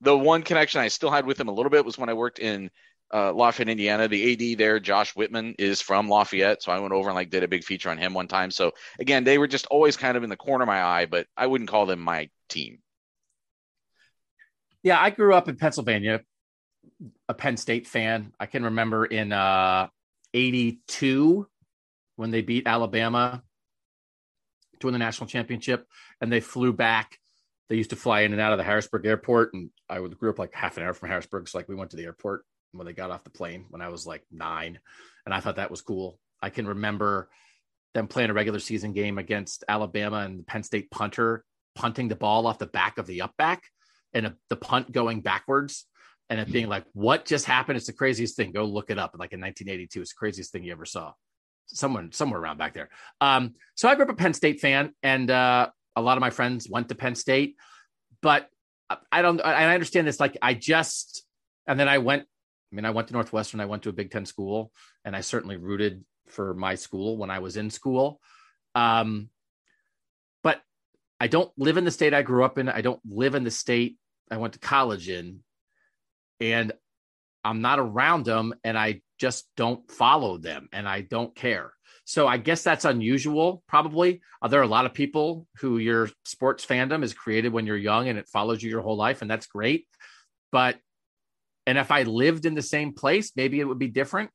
the 0.00 0.16
one 0.16 0.42
connection 0.42 0.80
I 0.80 0.88
still 0.88 1.10
had 1.10 1.26
with 1.26 1.36
them 1.36 1.48
a 1.48 1.52
little 1.52 1.70
bit 1.70 1.84
was 1.84 1.98
when 1.98 2.08
I 2.08 2.14
worked 2.14 2.38
in 2.38 2.70
uh, 3.12 3.32
Lafayette, 3.32 3.68
Indiana. 3.68 4.08
The 4.08 4.52
AD 4.52 4.58
there, 4.58 4.80
Josh 4.80 5.14
Whitman, 5.16 5.54
is 5.58 5.80
from 5.80 6.08
Lafayette, 6.08 6.62
so 6.62 6.72
I 6.72 6.78
went 6.78 6.92
over 6.92 7.08
and 7.08 7.16
like 7.16 7.30
did 7.30 7.42
a 7.42 7.48
big 7.48 7.64
feature 7.64 7.90
on 7.90 7.98
him 7.98 8.14
one 8.14 8.28
time. 8.28 8.50
So 8.50 8.72
again, 8.98 9.24
they 9.24 9.38
were 9.38 9.48
just 9.48 9.66
always 9.66 9.96
kind 9.96 10.16
of 10.16 10.22
in 10.22 10.30
the 10.30 10.36
corner 10.36 10.62
of 10.62 10.68
my 10.68 10.82
eye, 10.82 11.06
but 11.06 11.26
I 11.36 11.46
wouldn't 11.46 11.70
call 11.70 11.86
them 11.86 12.00
my 12.00 12.30
team. 12.48 12.78
Yeah, 14.82 15.00
I 15.00 15.10
grew 15.10 15.34
up 15.34 15.48
in 15.48 15.56
Pennsylvania, 15.56 16.20
a 17.28 17.34
Penn 17.34 17.56
State 17.56 17.86
fan. 17.86 18.32
I 18.40 18.46
can 18.46 18.64
remember 18.64 19.04
in 19.04 19.32
uh, 19.32 19.88
'82 20.32 21.46
when 22.16 22.30
they 22.30 22.42
beat 22.42 22.66
Alabama 22.66 23.42
to 24.78 24.86
win 24.86 24.92
the 24.92 24.98
national 24.98 25.26
championship, 25.26 25.86
and 26.20 26.32
they 26.32 26.40
flew 26.40 26.72
back. 26.72 27.18
They 27.68 27.76
used 27.76 27.90
to 27.90 27.96
fly 27.96 28.22
in 28.22 28.32
and 28.32 28.40
out 28.40 28.52
of 28.52 28.58
the 28.58 28.64
Harrisburg 28.64 29.06
airport, 29.06 29.52
and 29.54 29.70
I 29.88 29.98
grew 29.98 30.30
up 30.30 30.38
like 30.38 30.54
half 30.54 30.76
an 30.76 30.82
hour 30.82 30.94
from 30.94 31.08
Harrisburg. 31.08 31.48
So 31.48 31.58
like 31.58 31.68
we 31.68 31.74
went 31.74 31.90
to 31.90 31.96
the 31.96 32.04
airport 32.04 32.44
when 32.72 32.86
they 32.86 32.92
got 32.92 33.10
off 33.10 33.24
the 33.24 33.30
plane 33.30 33.66
when 33.70 33.82
I 33.82 33.88
was 33.88 34.06
like 34.06 34.22
nine, 34.30 34.78
and 35.24 35.34
I 35.34 35.40
thought 35.40 35.56
that 35.56 35.70
was 35.70 35.82
cool. 35.82 36.18
I 36.42 36.50
can 36.50 36.66
remember 36.66 37.28
them 37.94 38.06
playing 38.06 38.30
a 38.30 38.34
regular 38.34 38.60
season 38.60 38.92
game 38.92 39.18
against 39.18 39.64
Alabama 39.68 40.18
and 40.18 40.38
the 40.38 40.44
Penn 40.44 40.62
State 40.62 40.90
punter 40.90 41.44
punting 41.74 42.08
the 42.08 42.16
ball 42.16 42.46
off 42.46 42.58
the 42.58 42.66
back 42.66 42.98
of 42.98 43.06
the 43.06 43.22
up 43.22 43.36
back 43.36 43.62
and 44.12 44.26
a, 44.26 44.36
the 44.48 44.56
punt 44.56 44.90
going 44.92 45.20
backwards 45.20 45.86
and 46.30 46.38
it 46.38 46.50
being 46.50 46.68
like, 46.68 46.84
what 46.92 47.24
just 47.24 47.44
happened? 47.44 47.76
It's 47.76 47.88
the 47.88 47.92
craziest 47.92 48.36
thing. 48.36 48.52
Go 48.52 48.64
look 48.64 48.90
it 48.90 48.98
up. 48.98 49.16
Like 49.18 49.32
in 49.32 49.40
1982, 49.40 50.00
it's 50.00 50.12
the 50.12 50.16
craziest 50.16 50.52
thing 50.52 50.62
you 50.62 50.72
ever 50.72 50.84
saw. 50.84 51.12
Someone 51.66 52.12
somewhere 52.12 52.40
around 52.40 52.56
back 52.56 52.72
there. 52.72 52.88
Um, 53.20 53.54
so 53.74 53.88
I 53.88 53.96
grew 53.96 54.04
up 54.04 54.10
a 54.10 54.14
Penn 54.14 54.32
State 54.32 54.60
fan, 54.60 54.94
and 55.02 55.28
uh, 55.30 55.68
a 55.96 56.00
lot 56.00 56.16
of 56.16 56.20
my 56.20 56.30
friends 56.30 56.68
went 56.70 56.88
to 56.88 56.94
Penn 56.94 57.16
State, 57.16 57.56
but 58.22 58.48
I 59.12 59.22
don't. 59.22 59.40
I 59.44 59.72
understand 59.72 60.06
this. 60.06 60.18
Like 60.18 60.36
I 60.42 60.54
just, 60.54 61.24
and 61.66 61.78
then 61.78 61.88
I 61.88 61.98
went. 61.98 62.26
I 62.70 62.76
mean, 62.76 62.84
I 62.84 62.90
went 62.90 63.08
to 63.08 63.14
Northwestern. 63.14 63.60
I 63.60 63.66
went 63.66 63.82
to 63.84 63.88
a 63.88 63.94
Big 63.94 64.10
Ten 64.10 64.24
school, 64.24 64.72
and 65.04 65.16
I 65.16 65.20
certainly 65.20 65.56
rooted 65.56 66.04
for 66.28 66.54
my 66.54 66.74
school 66.74 67.16
when 67.16 67.30
I 67.30 67.40
was 67.40 67.56
in 67.56 67.70
school. 67.70 68.20
Um, 68.74 69.28
but 70.42 70.60
I 71.18 71.26
don't 71.26 71.50
live 71.56 71.76
in 71.76 71.84
the 71.84 71.90
state 71.90 72.14
I 72.14 72.22
grew 72.22 72.44
up 72.44 72.58
in. 72.58 72.68
I 72.68 72.80
don't 72.80 73.00
live 73.04 73.34
in 73.34 73.44
the 73.44 73.50
state 73.50 73.98
I 74.30 74.36
went 74.36 74.52
to 74.54 74.60
college 74.60 75.08
in 75.08 75.40
and 76.40 76.72
I'm 77.44 77.60
not 77.60 77.78
around 77.78 78.24
them 78.24 78.54
and 78.64 78.78
I 78.78 79.02
just 79.18 79.48
don't 79.56 79.90
follow 79.90 80.38
them 80.38 80.68
and 80.72 80.88
I 80.88 81.02
don't 81.02 81.34
care. 81.34 81.72
So 82.04 82.26
I 82.26 82.38
guess 82.38 82.62
that's 82.62 82.84
unusual, 82.84 83.62
probably. 83.68 84.20
Uh, 84.42 84.48
there 84.48 84.60
are 84.60 84.64
a 84.64 84.68
lot 84.68 84.86
of 84.86 84.94
people 84.94 85.46
who 85.58 85.78
your 85.78 86.10
sports 86.24 86.64
fandom 86.64 87.02
is 87.02 87.14
created 87.14 87.52
when 87.52 87.66
you're 87.66 87.76
young 87.76 88.08
and 88.08 88.18
it 88.18 88.28
follows 88.28 88.62
you 88.62 88.70
your 88.70 88.80
whole 88.80 88.96
life, 88.96 89.22
and 89.22 89.30
that's 89.30 89.46
great. 89.46 89.86
But, 90.50 90.78
and 91.66 91.78
if 91.78 91.90
I 91.90 92.02
lived 92.02 92.46
in 92.46 92.54
the 92.54 92.62
same 92.62 92.92
place, 92.92 93.32
maybe 93.36 93.60
it 93.60 93.64
would 93.64 93.78
be 93.78 93.88
different. 93.88 94.30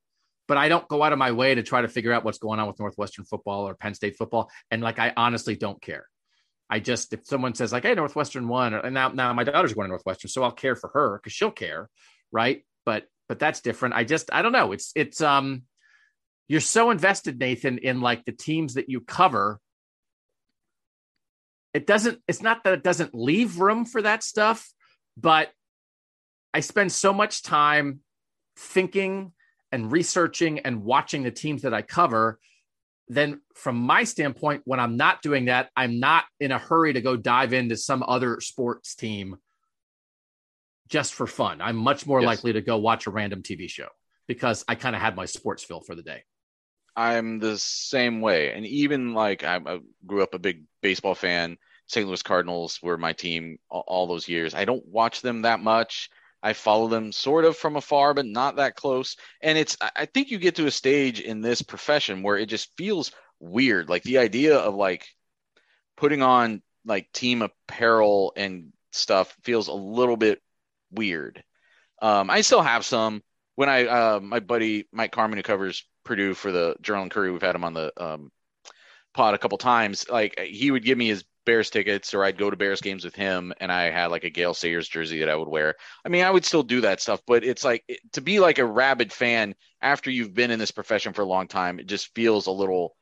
But 0.48 0.58
I 0.58 0.70
don't 0.70 0.88
go 0.88 1.02
out 1.02 1.12
of 1.12 1.18
my 1.18 1.32
way 1.32 1.56
to 1.56 1.64
try 1.64 1.82
to 1.82 1.88
figure 1.88 2.14
out 2.14 2.24
what's 2.24 2.38
going 2.38 2.60
on 2.60 2.68
with 2.68 2.80
Northwestern 2.80 3.26
football 3.26 3.68
or 3.68 3.74
Penn 3.74 3.96
State 3.96 4.16
football. 4.16 4.52
And 4.70 4.82
like, 4.82 5.00
I 5.00 5.12
honestly 5.18 5.56
don't 5.56 5.82
care. 5.82 6.06
I 6.70 6.80
just 6.80 7.14
if 7.14 7.26
someone 7.26 7.54
says 7.54 7.72
like, 7.72 7.84
"Hey, 7.84 7.94
Northwestern 7.94 8.48
won," 8.48 8.74
and 8.74 8.94
now 8.94 9.10
now 9.10 9.32
my 9.34 9.44
daughter's 9.44 9.74
going 9.74 9.86
to 9.86 9.90
Northwestern, 9.90 10.30
so 10.30 10.44
I'll 10.44 10.52
care 10.52 10.76
for 10.76 10.90
her 10.94 11.18
because 11.18 11.34
she'll 11.34 11.52
care, 11.52 11.90
right? 12.32 12.64
But 12.86 13.06
but 13.30 13.40
that's 13.40 13.62
different. 13.62 13.96
I 13.96 14.04
just 14.04 14.30
I 14.34 14.42
don't 14.42 14.52
know. 14.52 14.72
It's 14.72 14.92
it's 14.96 15.22
um, 15.22 15.64
you're 16.48 16.62
so 16.62 16.90
invested, 16.90 17.40
Nathan, 17.40 17.78
in 17.78 18.02
like 18.02 18.26
the 18.26 18.32
teams 18.32 18.76
that 18.76 18.90
you 18.90 19.02
cover. 19.02 19.60
It 21.74 21.86
doesn't. 21.86 22.20
It's 22.28 22.42
not 22.42 22.64
that 22.64 22.74
it 22.74 22.84
doesn't 22.84 23.14
leave 23.14 23.60
room 23.60 23.86
for 23.86 24.02
that 24.02 24.24
stuff, 24.24 24.68
but 25.18 25.52
I 26.56 26.62
spend 26.62 26.92
so 26.92 27.12
much 27.12 27.44
time 27.44 28.00
thinking 28.58 29.34
and 29.74 29.92
researching 29.92 30.60
and 30.60 30.86
watching 30.86 31.24
the 31.24 31.32
teams 31.32 31.64
that 31.64 31.74
I 31.74 31.82
cover 31.82 32.40
then 33.08 33.42
from 33.54 33.76
my 33.76 34.04
standpoint, 34.04 34.64
when 34.66 34.80
I'm 34.80 34.98
not 34.98 35.22
doing 35.22 35.46
that, 35.46 35.70
I'm 35.76 36.00
not 36.00 36.24
in 36.40 36.52
a 36.52 36.58
hurry 36.58 36.94
to 36.94 37.02
go 37.02 37.16
dive 37.16 37.54
into 37.54 37.78
some 37.78 38.04
other 38.08 38.40
sports 38.42 38.96
team 38.96 39.36
just 40.88 41.14
for 41.14 41.28
fun. 41.28 41.62
I'm 41.62 41.76
much 41.76 42.08
more 42.08 42.22
yes. 42.22 42.28
likely 42.28 42.54
to 42.54 42.62
go 42.62 42.78
watch 42.78 43.06
a 43.06 43.12
random 43.12 43.44
TV 43.44 43.70
show 43.70 43.90
because 44.28 44.64
I 44.68 44.76
kind 44.76 44.96
of 44.96 45.02
had 45.02 45.16
my 45.16 45.26
sports 45.26 45.64
fill 45.64 45.82
for 45.82 45.94
the 45.94 46.04
day. 46.04 46.24
I'm 46.96 47.40
the 47.40 47.58
same 47.58 48.22
way. 48.22 48.54
And 48.54 48.66
even 48.66 49.14
like 49.14 49.44
I, 49.44 49.58
I 49.58 49.80
grew 50.06 50.24
up 50.24 50.34
a 50.34 50.40
big 50.40 50.64
baseball 50.82 51.16
fan. 51.16 51.58
St. 51.88 52.08
Louis 52.08 52.24
Cardinals 52.24 52.80
were 52.82 52.98
my 52.98 53.14
team 53.14 53.60
all, 53.70 53.84
all 53.86 54.08
those 54.08 54.28
years. 54.28 54.56
I 54.56 54.66
don't 54.66 54.86
watch 54.88 55.22
them 55.22 55.44
that 55.44 55.60
much. 55.60 56.10
I 56.42 56.54
follow 56.54 56.88
them 56.88 57.12
sort 57.12 57.46
of 57.46 57.58
from 57.58 57.76
afar, 57.76 58.14
but 58.14 58.26
not 58.26 58.58
that 58.58 58.76
close. 58.76 59.16
And 59.42 59.58
it's, 59.58 59.78
I 59.82 60.06
think 60.06 60.30
you 60.30 60.38
get 60.38 60.56
to 60.56 60.68
a 60.68 60.72
stage 60.72 61.20
in 61.20 61.42
this 61.42 61.62
profession 61.62 62.22
where 62.22 62.38
it 62.38 62.48
just 62.48 62.70
feels 62.78 63.12
weird. 63.40 63.90
Like 63.90 64.04
the 64.04 64.20
idea 64.20 64.58
of 64.58 64.76
like 64.76 65.08
putting 65.98 66.22
on 66.22 66.62
like 66.86 67.12
team 67.12 67.42
apparel 67.42 68.34
and 68.36 68.72
stuff 68.92 69.36
feels 69.44 69.68
a 69.68 69.74
little 69.74 70.18
bit 70.18 70.42
weird. 70.92 71.44
Um, 72.02 72.30
I 72.30 72.42
still 72.42 72.62
have 72.62 72.86
some 72.86 73.24
when 73.56 73.70
I, 73.70 73.86
uh, 73.86 74.20
my 74.22 74.40
buddy 74.40 74.88
Mike 74.92 75.14
Carmin, 75.14 75.36
who 75.36 75.44
covers 75.44 75.86
Purdue 76.04 76.34
for 76.34 76.52
the 76.52 76.76
Journal 76.82 77.04
and 77.04 77.12
Courier, 77.12 77.32
we've 77.32 77.42
had 77.42 77.56
him 77.56 77.64
on 77.64 77.74
the 77.74 77.92
um, 77.98 78.32
pod 79.14 79.34
a 79.34 79.38
couple 79.38 79.58
times. 79.58 80.08
Like 80.10 80.38
he 80.40 80.72
would 80.72 80.84
give 80.84 80.98
me 80.98 81.08
his 81.08 81.24
Bears 81.46 81.70
tickets 81.70 82.14
or 82.14 82.24
I'd 82.24 82.38
go 82.38 82.50
to 82.50 82.58
Bears 82.58 82.82
games 82.82 83.06
with 83.06 83.16
him 83.16 83.54
and 83.60 83.72
I 83.72 83.90
had 83.90 84.08
like 84.08 84.24
a 84.24 84.30
Gale 84.30 84.54
Sayers 84.54 84.88
jersey 84.88 85.20
that 85.20 85.30
I 85.30 85.36
would 85.36 85.48
wear. 85.48 85.76
I 86.04 86.10
mean, 86.10 86.24
I 86.24 86.32
would 86.32 86.46
still 86.46 86.64
do 86.64 86.82
that 86.82 87.02
stuff, 87.02 87.22
but 87.26 87.44
it's 87.44 87.64
like 87.64 87.84
to 88.14 88.22
be 88.22 88.40
like 88.40 88.58
a 88.58 88.66
rabid 88.66 89.14
fan 89.14 89.56
after 89.82 90.10
you've 90.10 90.34
been 90.34 90.52
in 90.52 90.60
this 90.60 90.72
profession 90.72 91.14
for 91.14 91.22
a 91.22 91.28
long 91.28 91.48
time, 91.48 91.80
it 91.80 91.88
just 91.88 92.14
feels 92.16 92.48
a 92.48 92.52
little 92.52 92.96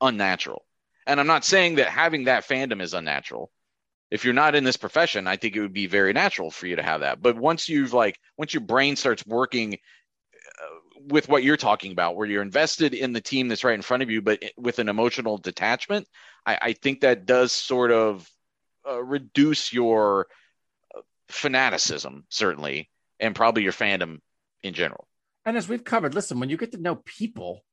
unnatural. 0.00 0.64
And 1.06 1.18
I'm 1.18 1.26
not 1.26 1.44
saying 1.44 1.76
that 1.76 1.88
having 1.88 2.24
that 2.24 2.46
fandom 2.46 2.80
is 2.80 2.94
unnatural. 2.94 3.50
If 4.10 4.24
you're 4.24 4.34
not 4.34 4.54
in 4.54 4.64
this 4.64 4.76
profession, 4.76 5.26
I 5.26 5.36
think 5.36 5.54
it 5.54 5.60
would 5.60 5.72
be 5.72 5.86
very 5.86 6.12
natural 6.12 6.50
for 6.50 6.66
you 6.66 6.76
to 6.76 6.82
have 6.82 7.00
that. 7.00 7.22
But 7.22 7.36
once 7.36 7.68
you've 7.68 7.92
like 7.92 8.18
once 8.36 8.54
your 8.54 8.62
brain 8.62 8.96
starts 8.96 9.26
working 9.26 9.78
with 11.08 11.28
what 11.28 11.42
you're 11.42 11.56
talking 11.56 11.92
about, 11.92 12.16
where 12.16 12.26
you're 12.26 12.42
invested 12.42 12.94
in 12.94 13.12
the 13.12 13.20
team 13.20 13.48
that's 13.48 13.64
right 13.64 13.74
in 13.74 13.82
front 13.82 14.02
of 14.02 14.10
you, 14.10 14.22
but 14.22 14.42
with 14.56 14.78
an 14.78 14.88
emotional 14.88 15.38
detachment, 15.38 16.06
I, 16.46 16.58
I 16.60 16.72
think 16.72 17.00
that 17.00 17.26
does 17.26 17.52
sort 17.52 17.90
of 17.90 18.28
uh, 18.88 19.02
reduce 19.02 19.72
your 19.72 20.26
uh, 20.94 21.00
fanaticism, 21.28 22.24
certainly, 22.28 22.90
and 23.18 23.34
probably 23.34 23.62
your 23.62 23.72
fandom 23.72 24.20
in 24.62 24.74
general. 24.74 25.06
And 25.44 25.56
as 25.56 25.68
we've 25.68 25.84
covered, 25.84 26.14
listen, 26.14 26.40
when 26.40 26.50
you 26.50 26.56
get 26.56 26.72
to 26.72 26.78
know 26.78 26.96
people, 26.96 27.64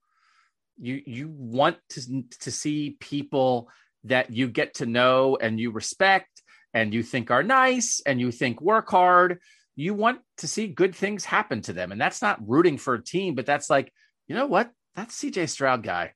you 0.79 1.01
you 1.05 1.27
want 1.29 1.77
to 1.89 2.23
to 2.41 2.51
see 2.51 2.97
people 2.99 3.69
that 4.03 4.31
you 4.31 4.47
get 4.47 4.75
to 4.75 4.85
know 4.85 5.37
and 5.39 5.59
you 5.59 5.71
respect 5.71 6.43
and 6.73 6.93
you 6.93 7.03
think 7.03 7.31
are 7.31 7.43
nice 7.43 8.01
and 8.05 8.19
you 8.21 8.31
think 8.31 8.61
work 8.61 8.89
hard. 8.89 9.39
You 9.77 9.93
want 9.93 10.19
to 10.39 10.47
see 10.47 10.67
good 10.67 10.93
things 10.93 11.23
happen 11.23 11.61
to 11.61 11.73
them, 11.73 11.93
and 11.93 12.01
that's 12.01 12.21
not 12.21 12.45
rooting 12.45 12.77
for 12.77 12.95
a 12.95 13.03
team, 13.03 13.35
but 13.35 13.45
that's 13.45 13.69
like, 13.69 13.93
you 14.27 14.35
know 14.35 14.47
what? 14.47 14.69
That 14.95 15.09
CJ 15.09 15.47
Stroud 15.47 15.83
guy, 15.83 16.13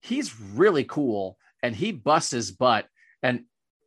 he's 0.00 0.40
really 0.40 0.84
cool 0.84 1.36
and 1.62 1.74
he 1.74 1.92
busts 1.92 2.30
his 2.30 2.50
butt. 2.50 2.86
And 3.22 3.44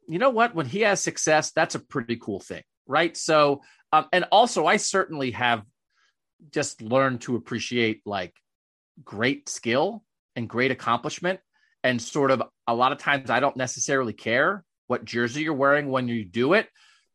you 0.08 0.20
know 0.20 0.30
what? 0.30 0.54
When 0.54 0.66
he 0.66 0.82
has 0.82 1.02
success, 1.02 1.52
that's 1.52 1.76
a 1.76 1.80
pretty 1.80 2.18
cool 2.18 2.40
thing, 2.40 2.64
right? 2.86 3.16
So, 3.16 3.62
um, 3.94 4.08
and 4.12 4.26
also, 4.32 4.66
I 4.66 4.78
certainly 4.78 5.32
have 5.32 5.64
just 6.52 6.82
learned 6.82 7.22
to 7.22 7.36
appreciate 7.36 8.02
like 8.06 8.34
great 9.04 9.48
skill 9.48 10.04
and 10.36 10.50
great 10.50 10.72
accomplishment. 10.72 11.40
And 11.84 12.02
sort 12.02 12.32
of 12.32 12.44
a 12.68 12.76
lot 12.76 12.92
of 12.92 13.00
times, 13.00 13.30
I 13.30 13.40
don't 13.40 13.58
necessarily 13.58 14.14
care 14.14 14.64
what 14.88 15.06
jersey 15.06 15.44
you're 15.44 15.54
wearing 15.54 15.90
when 15.90 16.08
you 16.08 16.26
do 16.26 16.54
it, 16.54 16.68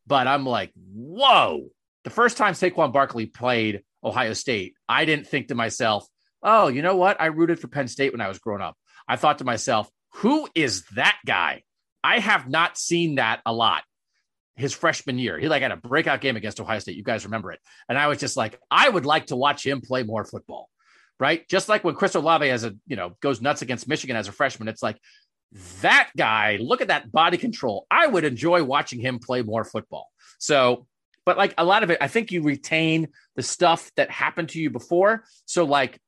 but 0.07 0.27
I'm 0.27 0.47
like, 0.47 0.73
whoa. 0.75 1.69
The 2.05 2.11
first 2.11 2.37
time 2.37 2.55
Saquon 2.55 2.93
Barkley 2.93 3.27
played 3.27 3.83
Ohio 4.03 4.33
State, 4.33 4.75
I 4.89 5.05
didn't 5.05 5.27
think 5.27 5.49
to 5.49 5.55
myself, 5.55 6.07
oh, 6.43 6.69
you 6.69 6.83
know 6.83 6.97
what? 6.97 7.21
I 7.21 7.27
rooted 7.27 7.59
for 7.59 7.69
Penn 7.69 7.89
State 7.89 8.13
when 8.13 8.21
I 8.21 8.29
was 8.29 8.39
growing 8.39 8.63
up. 8.63 8.77
I 9.09 9.17
thought 9.17 9.39
to 9.39 9.45
myself, 9.45 9.91
who 10.15 10.49
is 10.55 10.85
that 10.95 11.19
guy? 11.27 11.63
I 12.03 12.21
have 12.21 12.49
not 12.49 12.79
seen 12.79 13.17
that 13.17 13.41
a 13.45 13.53
lot 13.53 13.83
his 14.55 14.73
freshman 14.73 15.19
year. 15.19 15.39
He 15.39 15.49
like 15.49 15.63
had 15.63 15.73
a 15.73 15.77
breakout 15.77 16.21
game 16.21 16.37
against 16.37 16.61
Ohio 16.61 16.79
State. 16.79 16.97
You 16.97 17.03
guys 17.03 17.25
remember 17.25 17.53
it. 17.53 17.61
And 17.89 17.99
I 17.99 18.07
was 18.07 18.19
just 18.19 18.37
like, 18.37 18.59
I 18.71 18.89
would 18.89 19.05
like 19.05 19.27
to 19.27 19.37
watch 19.37 19.65
him 19.65 19.81
play 19.81 20.03
more 20.03 20.25
football. 20.25 20.69
Right. 21.19 21.49
Just 21.49 21.69
like 21.69 21.83
when 21.83 21.95
Chris 21.95 22.15
Olave 22.15 22.47
has 22.47 22.65
a, 22.65 22.75
you 22.87 22.97
know, 22.97 23.17
goes 23.23 23.41
nuts 23.41 23.63
against 23.63 23.89
Michigan 23.89 24.17
as 24.17 24.29
a 24.29 24.33
freshman. 24.33 24.69
It's 24.69 24.83
like 24.83 24.99
that 25.81 26.11
guy, 26.17 26.59
look 26.61 26.81
at 26.81 26.89
that 26.89 27.11
body 27.11 27.39
control. 27.39 27.87
I 27.91 28.07
would 28.07 28.25
enjoy 28.25 28.65
watching 28.65 29.01
him 29.01 29.19
play 29.19 29.43
more 29.43 29.65
football. 29.65 30.11
So, 30.39 30.87
but 31.25 31.37
like 31.37 31.55
a 31.59 31.65
lot 31.65 31.83
of 31.83 31.91
it, 31.91 31.99
I 32.01 32.09
think 32.09 32.31
you 32.31 32.43
retain 32.43 33.09
the 33.35 33.43
stuff 33.43 33.91
that 33.97 34.11
happened 34.11 34.51
to 34.51 34.61
you 34.61 34.71
before. 34.71 35.25
So, 35.45 35.65
like, 35.65 35.99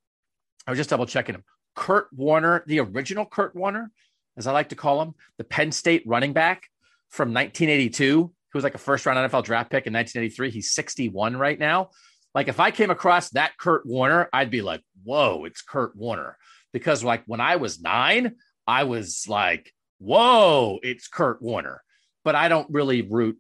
I 0.67 0.71
was 0.71 0.79
just 0.79 0.91
double 0.91 1.07
checking 1.07 1.35
him. 1.35 1.45
Kurt 1.75 2.09
Warner, 2.13 2.65
the 2.67 2.81
original 2.81 3.25
Kurt 3.25 3.55
Warner, 3.55 3.91
as 4.37 4.47
I 4.47 4.53
like 4.53 4.71
to 4.71 4.77
call 4.77 5.01
him, 5.03 5.15
the 5.39 5.45
Penn 5.45 5.73
State 5.73 6.03
running 6.07 6.33
back 6.33 6.69
from 7.09 7.29
1982, 7.29 8.17
who 8.17 8.33
was 8.53 8.65
like 8.65 8.75
a 8.75 8.79
first 8.79 9.07
round 9.07 9.19
NFL 9.19 9.45
draft 9.45 9.71
pick 9.71 9.87
in 9.87 9.93
1983. 9.93 10.51
He's 10.51 10.73
61 10.73 11.37
right 11.37 11.59
now. 11.59 11.91
Like 12.35 12.49
if 12.49 12.61
I 12.61 12.71
came 12.71 12.91
across 12.91 13.31
that 13.31 13.57
Kurt 13.59 13.87
Warner, 13.87 14.29
I'd 14.33 14.51
be 14.51 14.63
like, 14.63 14.83
whoa, 15.03 15.45
it's 15.45 15.63
Kurt 15.63 15.97
Warner. 15.97 16.37
Because 16.73 17.03
like 17.03 17.23
when 17.27 17.41
I 17.41 17.57
was 17.57 17.81
nine, 17.81 18.37
I 18.69 18.85
was 18.85 19.25
like, 19.27 19.73
whoa, 19.99 20.79
it's 20.85 21.09
Kurt 21.09 21.43
Warner. 21.43 21.83
But 22.25 22.37
I 22.37 22.49
don't 22.49 22.71
really 22.71 23.03
root 23.03 23.39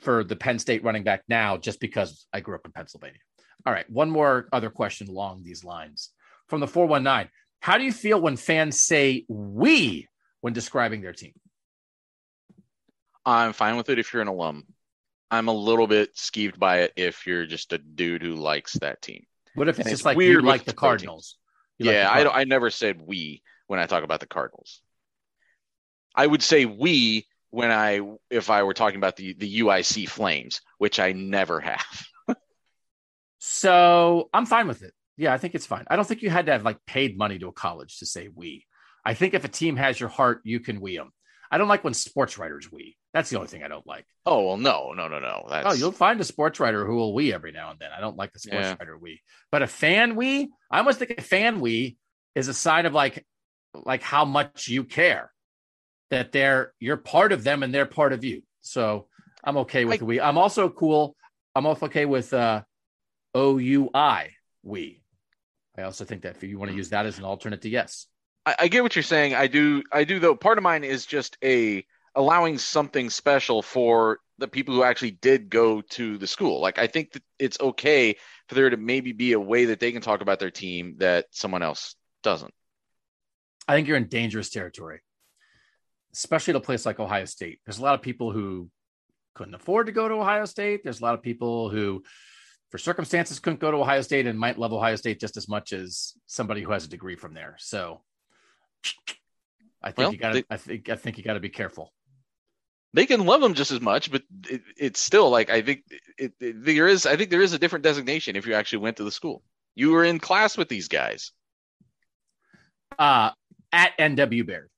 for 0.00 0.24
the 0.24 0.36
Penn 0.36 0.58
State 0.58 0.84
running 0.84 1.04
back 1.04 1.22
now 1.28 1.56
just 1.56 1.80
because 1.80 2.26
I 2.34 2.40
grew 2.40 2.54
up 2.54 2.66
in 2.66 2.72
Pennsylvania. 2.72 3.20
All 3.64 3.72
right, 3.72 3.88
one 3.88 4.10
more 4.10 4.48
other 4.52 4.68
question 4.68 5.08
along 5.08 5.42
these 5.42 5.64
lines 5.64 6.10
from 6.48 6.60
the 6.60 6.68
419. 6.68 7.30
How 7.60 7.78
do 7.78 7.84
you 7.84 7.92
feel 7.92 8.20
when 8.20 8.36
fans 8.36 8.82
say 8.82 9.24
we 9.28 10.06
when 10.46 10.52
describing 10.52 11.00
their 11.00 11.12
team. 11.12 11.32
I'm 13.24 13.52
fine 13.52 13.76
with 13.76 13.88
it 13.88 13.98
if 13.98 14.12
you're 14.12 14.22
an 14.22 14.28
alum. 14.28 14.64
I'm 15.28 15.48
a 15.48 15.52
little 15.52 15.88
bit 15.88 16.14
skeeved 16.14 16.56
by 16.56 16.82
it 16.82 16.92
if 16.94 17.26
you're 17.26 17.46
just 17.46 17.72
a 17.72 17.78
dude 17.78 18.22
who 18.22 18.34
likes 18.34 18.74
that 18.74 19.02
team. 19.02 19.24
What 19.56 19.68
if 19.68 19.80
it's, 19.80 19.88
it's 19.88 19.94
just 19.94 20.04
like 20.04 20.16
weird 20.16 20.44
you 20.44 20.48
like 20.48 20.64
the 20.64 20.72
Cardinals? 20.72 21.36
Yeah, 21.78 21.90
like 21.90 21.96
the 21.96 22.08
Cardinals. 22.08 22.34
I, 22.36 22.40
I 22.40 22.44
never 22.44 22.70
said 22.70 23.02
we 23.04 23.42
when 23.66 23.80
I 23.80 23.86
talk 23.86 24.04
about 24.04 24.20
the 24.20 24.26
Cardinals. 24.26 24.80
I 26.14 26.26
would 26.26 26.42
say 26.42 26.64
we 26.64 27.26
when 27.50 27.70
I 27.70 28.00
if 28.30 28.50
I 28.50 28.62
were 28.62 28.74
talking 28.74 28.96
about 28.96 29.16
the 29.16 29.34
the 29.34 29.60
UIC 29.60 30.08
Flames, 30.08 30.60
which 30.78 30.98
I 30.98 31.12
never 31.12 31.60
have. 31.60 32.06
so 33.38 34.28
I'm 34.32 34.46
fine 34.46 34.68
with 34.68 34.82
it. 34.82 34.94
Yeah, 35.16 35.32
I 35.32 35.38
think 35.38 35.54
it's 35.54 35.66
fine. 35.66 35.84
I 35.88 35.96
don't 35.96 36.06
think 36.06 36.22
you 36.22 36.30
had 36.30 36.46
to 36.46 36.52
have 36.52 36.64
like 36.64 36.84
paid 36.86 37.16
money 37.16 37.38
to 37.38 37.48
a 37.48 37.52
college 37.52 37.98
to 37.98 38.06
say 38.06 38.28
we. 38.34 38.64
I 39.04 39.14
think 39.14 39.34
if 39.34 39.44
a 39.44 39.48
team 39.48 39.76
has 39.76 39.98
your 39.98 40.08
heart, 40.08 40.40
you 40.44 40.60
can 40.60 40.80
we 40.80 40.96
them. 40.96 41.12
I 41.50 41.58
don't 41.58 41.68
like 41.68 41.84
when 41.84 41.94
sports 41.94 42.38
writers 42.38 42.70
we. 42.70 42.96
That's 43.14 43.30
the 43.30 43.36
only 43.36 43.48
thing 43.48 43.62
I 43.62 43.68
don't 43.68 43.86
like. 43.86 44.04
Oh 44.26 44.46
well, 44.46 44.56
no, 44.56 44.92
no, 44.92 45.08
no, 45.08 45.18
no. 45.20 45.46
That's... 45.48 45.66
Oh, 45.66 45.72
you'll 45.72 45.92
find 45.92 46.20
a 46.20 46.24
sports 46.24 46.60
writer 46.60 46.84
who 46.84 46.96
will 46.96 47.14
we 47.14 47.32
every 47.32 47.52
now 47.52 47.70
and 47.70 47.78
then. 47.78 47.90
I 47.96 48.00
don't 48.00 48.16
like 48.16 48.32
the 48.32 48.40
sports 48.40 48.66
yeah. 48.66 48.76
writer 48.78 48.98
we, 48.98 49.22
but 49.50 49.62
a 49.62 49.66
fan 49.66 50.16
we. 50.16 50.50
I 50.70 50.78
almost 50.78 50.98
think 50.98 51.12
a 51.16 51.22
fan 51.22 51.60
we 51.60 51.96
is 52.34 52.48
a 52.48 52.54
sign 52.54 52.84
of 52.84 52.92
like, 52.92 53.24
like 53.84 54.02
how 54.02 54.24
much 54.24 54.68
you 54.68 54.84
care 54.84 55.32
that 56.10 56.32
they're 56.32 56.72
you're 56.78 56.96
part 56.96 57.32
of 57.32 57.44
them 57.44 57.62
and 57.62 57.74
they're 57.74 57.86
part 57.86 58.12
of 58.12 58.24
you. 58.24 58.42
So 58.60 59.08
I'm 59.44 59.56
okay 59.58 59.84
with 59.84 60.02
I, 60.02 60.04
we. 60.04 60.20
I'm 60.20 60.38
also 60.38 60.68
cool. 60.68 61.16
I'm 61.54 61.66
also 61.66 61.86
okay 61.86 62.04
with 62.04 62.32
uh, 62.32 62.62
O 63.34 63.58
U 63.58 63.90
I 63.94 64.30
we. 64.62 65.02
I 65.76 65.82
also 65.82 66.04
think 66.04 66.22
that 66.22 66.36
if 66.36 66.42
you 66.42 66.58
want 66.58 66.70
to 66.70 66.76
use 66.76 66.90
that 66.90 67.06
as 67.06 67.18
an 67.18 67.24
alternate 67.24 67.62
to 67.62 67.68
yes. 67.68 68.06
I, 68.44 68.54
I 68.60 68.68
get 68.68 68.82
what 68.82 68.96
you're 68.96 69.02
saying. 69.02 69.34
I 69.34 69.46
do. 69.46 69.82
I 69.92 70.04
do 70.04 70.18
though. 70.18 70.34
Part 70.34 70.58
of 70.58 70.64
mine 70.64 70.84
is 70.84 71.06
just 71.06 71.36
a 71.42 71.84
allowing 72.14 72.56
something 72.56 73.10
special 73.10 73.60
for 73.62 74.20
the 74.38 74.48
people 74.48 74.74
who 74.74 74.82
actually 74.82 75.10
did 75.10 75.50
go 75.50 75.80
to 75.80 76.18
the 76.18 76.26
school. 76.26 76.60
Like 76.60 76.78
I 76.78 76.86
think 76.86 77.12
that 77.12 77.22
it's 77.38 77.60
okay 77.60 78.16
for 78.48 78.54
there 78.54 78.70
to 78.70 78.76
maybe 78.76 79.12
be 79.12 79.32
a 79.32 79.40
way 79.40 79.66
that 79.66 79.80
they 79.80 79.92
can 79.92 80.02
talk 80.02 80.22
about 80.22 80.40
their 80.40 80.50
team 80.50 80.96
that 80.98 81.26
someone 81.30 81.62
else 81.62 81.94
doesn't. 82.22 82.52
I 83.68 83.74
think 83.74 83.88
you're 83.88 83.96
in 83.96 84.08
dangerous 84.08 84.50
territory, 84.50 85.00
especially 86.14 86.52
at 86.52 86.56
a 86.56 86.60
place 86.60 86.86
like 86.86 87.00
Ohio 87.00 87.24
State. 87.24 87.60
There's 87.64 87.78
a 87.78 87.82
lot 87.82 87.94
of 87.94 88.02
people 88.02 88.32
who 88.32 88.70
couldn't 89.34 89.54
afford 89.54 89.86
to 89.86 89.92
go 89.92 90.08
to 90.08 90.14
Ohio 90.14 90.44
State. 90.44 90.82
There's 90.82 91.00
a 91.00 91.04
lot 91.04 91.14
of 91.14 91.22
people 91.22 91.68
who, 91.68 92.02
for 92.70 92.78
circumstances, 92.78 93.38
couldn't 93.38 93.60
go 93.60 93.70
to 93.70 93.76
Ohio 93.76 94.02
State 94.02 94.26
and 94.26 94.38
might 94.38 94.58
love 94.58 94.72
Ohio 94.72 94.96
State 94.96 95.20
just 95.20 95.36
as 95.36 95.48
much 95.48 95.72
as 95.72 96.14
somebody 96.26 96.62
who 96.62 96.72
has 96.72 96.84
a 96.84 96.88
degree 96.88 97.16
from 97.16 97.34
there. 97.34 97.56
So 97.58 98.02
I 99.82 99.90
think 99.90 99.98
well, 99.98 100.12
you 100.12 100.18
got 100.18 100.32
to. 100.32 100.44
I 100.50 100.56
think 100.56 100.88
I 100.88 100.96
think 100.96 101.18
you 101.18 101.24
got 101.24 101.34
to 101.34 101.40
be 101.40 101.48
careful. 101.48 101.92
They 102.94 103.06
can 103.06 103.26
love 103.26 103.42
them 103.42 103.54
just 103.54 103.72
as 103.72 103.80
much, 103.80 104.10
but 104.10 104.22
it, 104.48 104.62
it's 104.76 105.00
still 105.00 105.28
like 105.28 105.50
I 105.50 105.60
think 105.60 105.82
it, 106.18 106.32
it, 106.40 106.64
there 106.64 106.88
is. 106.88 107.04
I 107.04 107.16
think 107.16 107.30
there 107.30 107.42
is 107.42 107.52
a 107.52 107.58
different 107.58 107.82
designation 107.82 108.36
if 108.36 108.46
you 108.46 108.54
actually 108.54 108.78
went 108.78 108.96
to 108.96 109.04
the 109.04 109.10
school. 109.12 109.42
You 109.74 109.90
were 109.90 110.04
in 110.04 110.18
class 110.18 110.56
with 110.56 110.68
these 110.68 110.88
guys. 110.88 111.32
Uh 112.98 113.30
at 113.76 113.96
NW 113.98 114.46
Baird. 114.46 114.70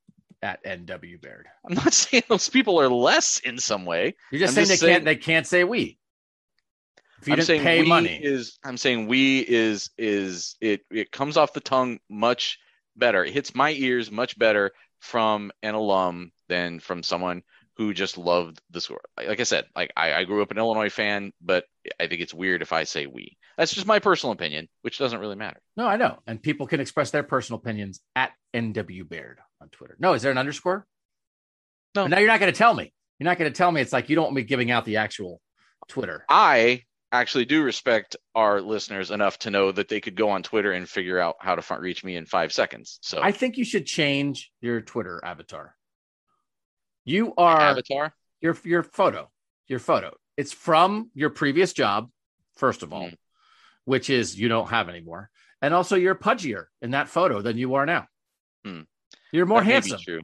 At 0.42 0.62
NW 0.64 1.20
Baird. 1.20 1.46
I'm 1.68 1.74
not 1.74 1.92
saying 1.94 2.24
those 2.28 2.48
people 2.48 2.80
are 2.80 2.88
less 2.88 3.38
in 3.40 3.58
some 3.58 3.84
way. 3.84 4.14
You're 4.30 4.40
just 4.40 4.50
I'm 4.50 4.54
saying 4.54 4.68
just 4.68 4.80
they 4.80 4.86
saying, 4.86 4.94
can't. 4.94 5.04
They 5.04 5.16
can't 5.16 5.46
say 5.46 5.64
we. 5.64 5.98
If 7.20 7.26
you 7.26 7.32
I'm 7.34 7.40
didn't 7.40 7.64
pay 7.64 7.82
money, 7.82 8.20
is 8.22 8.58
I'm 8.64 8.76
saying 8.76 9.08
we 9.08 9.40
is 9.40 9.90
is 9.98 10.56
it 10.60 10.82
it 10.90 11.10
comes 11.10 11.36
off 11.36 11.52
the 11.52 11.60
tongue 11.60 11.98
much 12.08 12.58
better. 12.96 13.24
It 13.24 13.32
hits 13.32 13.54
my 13.54 13.72
ears 13.72 14.10
much 14.10 14.38
better 14.38 14.70
from 15.00 15.50
an 15.62 15.74
alum 15.74 16.30
than 16.48 16.78
from 16.78 17.02
someone 17.02 17.42
who 17.78 17.94
just 17.94 18.18
loved 18.18 18.60
the 18.70 18.80
score. 18.80 19.00
Like 19.16 19.38
I 19.38 19.44
said, 19.44 19.66
like 19.74 19.92
I, 19.96 20.12
I, 20.12 20.24
grew 20.24 20.42
up 20.42 20.50
an 20.50 20.59
Illinois 20.59 20.90
fan, 20.90 21.32
but 21.40 21.64
I 21.98 22.09
think 22.09 22.20
it's 22.20 22.34
weird 22.34 22.60
if 22.60 22.72
I 22.72 22.82
say 22.82 23.06
we. 23.06 23.38
That's 23.56 23.72
just 23.72 23.86
my 23.86 24.00
personal 24.00 24.32
opinion, 24.32 24.68
which 24.82 24.98
doesn't 24.98 25.20
really 25.20 25.36
matter. 25.36 25.60
No, 25.76 25.86
I 25.86 25.96
know. 25.96 26.18
And 26.26 26.42
people 26.42 26.66
can 26.66 26.80
express 26.80 27.12
their 27.12 27.22
personal 27.22 27.60
opinions 27.60 28.00
at 28.16 28.32
NW 28.52 29.09
Baird 29.09 29.38
on 29.62 29.68
Twitter. 29.68 29.96
No, 30.00 30.14
is 30.14 30.22
there 30.22 30.32
an 30.32 30.38
underscore? 30.38 30.86
No. 31.94 32.05
But 32.05 32.09
now 32.09 32.18
you're 32.18 32.28
not 32.28 32.40
going 32.40 32.52
to 32.52 32.59
tell 32.59 32.74
me. 32.74 32.92
You're 33.18 33.26
not 33.26 33.38
going 33.38 33.50
to 33.50 33.56
tell 33.56 33.70
me. 33.70 33.80
It's 33.80 33.92
like 33.92 34.09
you 34.09 34.16
don't 34.16 34.24
want 34.24 34.36
me 34.36 34.42
giving 34.42 34.72
out 34.72 34.84
the 34.84 34.96
actual 34.96 35.40
Twitter. 35.88 36.24
I 36.28 36.82
actually 37.12 37.44
do 37.44 37.62
respect 37.62 38.16
our 38.34 38.60
listeners 38.60 39.12
enough 39.12 39.38
to 39.38 39.50
know 39.50 39.70
that 39.72 39.88
they 39.88 40.00
could 40.00 40.16
go 40.16 40.30
on 40.30 40.42
Twitter 40.42 40.72
and 40.72 40.88
figure 40.88 41.18
out 41.18 41.36
how 41.40 41.55
to 41.55 41.62
front 41.62 41.82
reach 41.82 42.05
me 42.05 42.16
in 42.16 42.26
five 42.26 42.52
seconds. 42.52 42.98
So 43.02 43.22
I 43.22 43.30
think 43.30 43.56
you 43.56 43.64
should 43.64 43.86
change 43.86 44.50
your 44.60 44.80
Twitter 44.80 45.20
avatar. 45.24 45.74
You 47.04 47.34
are 47.36 47.60
avatar 47.60 48.12
your 48.40 48.56
your 48.64 48.82
photo, 48.82 49.30
your 49.66 49.78
photo. 49.78 50.14
It's 50.36 50.52
from 50.52 51.10
your 51.14 51.30
previous 51.30 51.72
job, 51.72 52.10
first 52.56 52.82
of 52.82 52.92
all, 52.92 53.06
mm. 53.06 53.16
which 53.84 54.10
is 54.10 54.38
you 54.38 54.48
don't 54.48 54.68
have 54.68 54.88
anymore, 54.88 55.30
and 55.60 55.74
also 55.74 55.96
you're 55.96 56.14
pudgier 56.14 56.66
in 56.80 56.92
that 56.92 57.08
photo 57.08 57.42
than 57.42 57.58
you 57.58 57.74
are 57.74 57.86
now. 57.86 58.06
Mm. 58.66 58.86
You're 59.32 59.46
more 59.46 59.60
that 59.60 59.70
handsome. 59.70 60.00
True. 60.00 60.20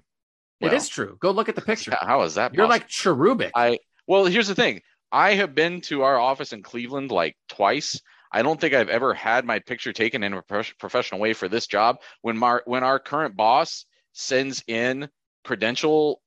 Well, 0.60 0.72
it 0.72 0.76
is 0.76 0.88
true. 0.88 1.16
Go 1.20 1.32
look 1.32 1.48
at 1.48 1.56
the 1.56 1.62
picture. 1.62 1.96
How 2.01 2.22
is 2.22 2.36
that? 2.36 2.55
You're 2.55 2.68
like 2.68 2.88
cherubic. 2.88 3.52
I 3.55 3.78
well, 4.06 4.24
here's 4.26 4.48
the 4.48 4.55
thing. 4.55 4.80
I 5.10 5.34
have 5.34 5.55
been 5.55 5.80
to 5.82 6.02
our 6.02 6.18
office 6.18 6.52
in 6.52 6.62
Cleveland 6.62 7.10
like 7.10 7.36
twice. 7.48 8.01
I 8.32 8.42
don't 8.42 8.60
think 8.60 8.74
I've 8.74 8.88
ever 8.88 9.14
had 9.14 9.44
my 9.44 9.60
picture 9.60 9.92
taken 9.92 10.24
in 10.24 10.32
a 10.32 10.42
professional 10.42 11.20
way 11.20 11.34
for 11.34 11.48
this 11.48 11.66
job. 11.66 11.98
When 12.22 12.42
our 12.42 12.62
when 12.66 12.84
our 12.84 12.98
current 12.98 13.36
boss 13.36 13.84
sends 14.12 14.62
in 14.66 15.09
credential 15.44 16.20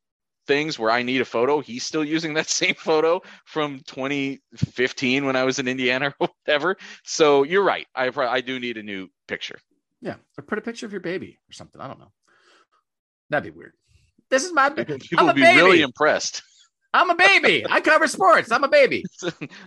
things 0.47 0.79
where 0.79 0.89
I 0.89 1.03
need 1.03 1.21
a 1.21 1.25
photo, 1.25 1.59
he's 1.59 1.85
still 1.85 2.03
using 2.03 2.33
that 2.35 2.49
same 2.61 2.75
photo 2.75 3.21
from 3.45 3.79
2015 3.85 5.25
when 5.25 5.35
I 5.35 5.43
was 5.43 5.59
in 5.59 5.67
Indiana 5.67 6.13
or 6.19 6.29
whatever. 6.45 6.77
So 7.03 7.43
you're 7.43 7.63
right. 7.63 7.87
I 7.93 8.07
I 8.07 8.41
do 8.41 8.59
need 8.59 8.77
a 8.77 8.83
new 8.83 9.09
picture. 9.27 9.59
Yeah, 10.01 10.15
or 10.37 10.43
put 10.43 10.57
a 10.57 10.61
picture 10.61 10.85
of 10.85 10.91
your 10.91 11.01
baby 11.01 11.39
or 11.49 11.53
something. 11.53 11.81
I 11.81 11.87
don't 11.87 11.99
know. 11.99 12.11
That'd 13.29 13.51
be 13.51 13.57
weird. 13.57 13.73
This 14.29 14.43
is 14.43 14.53
my. 14.53 14.69
baby. 14.69 14.97
People 15.09 15.29
a 15.29 15.33
be 15.33 15.41
baby. 15.41 15.57
really 15.57 15.81
impressed. 15.81 16.41
I'm 16.93 17.09
a 17.09 17.15
baby. 17.15 17.65
I 17.69 17.81
cover 17.81 18.07
sports. 18.07 18.51
I'm 18.51 18.63
a 18.63 18.69
baby. 18.69 19.03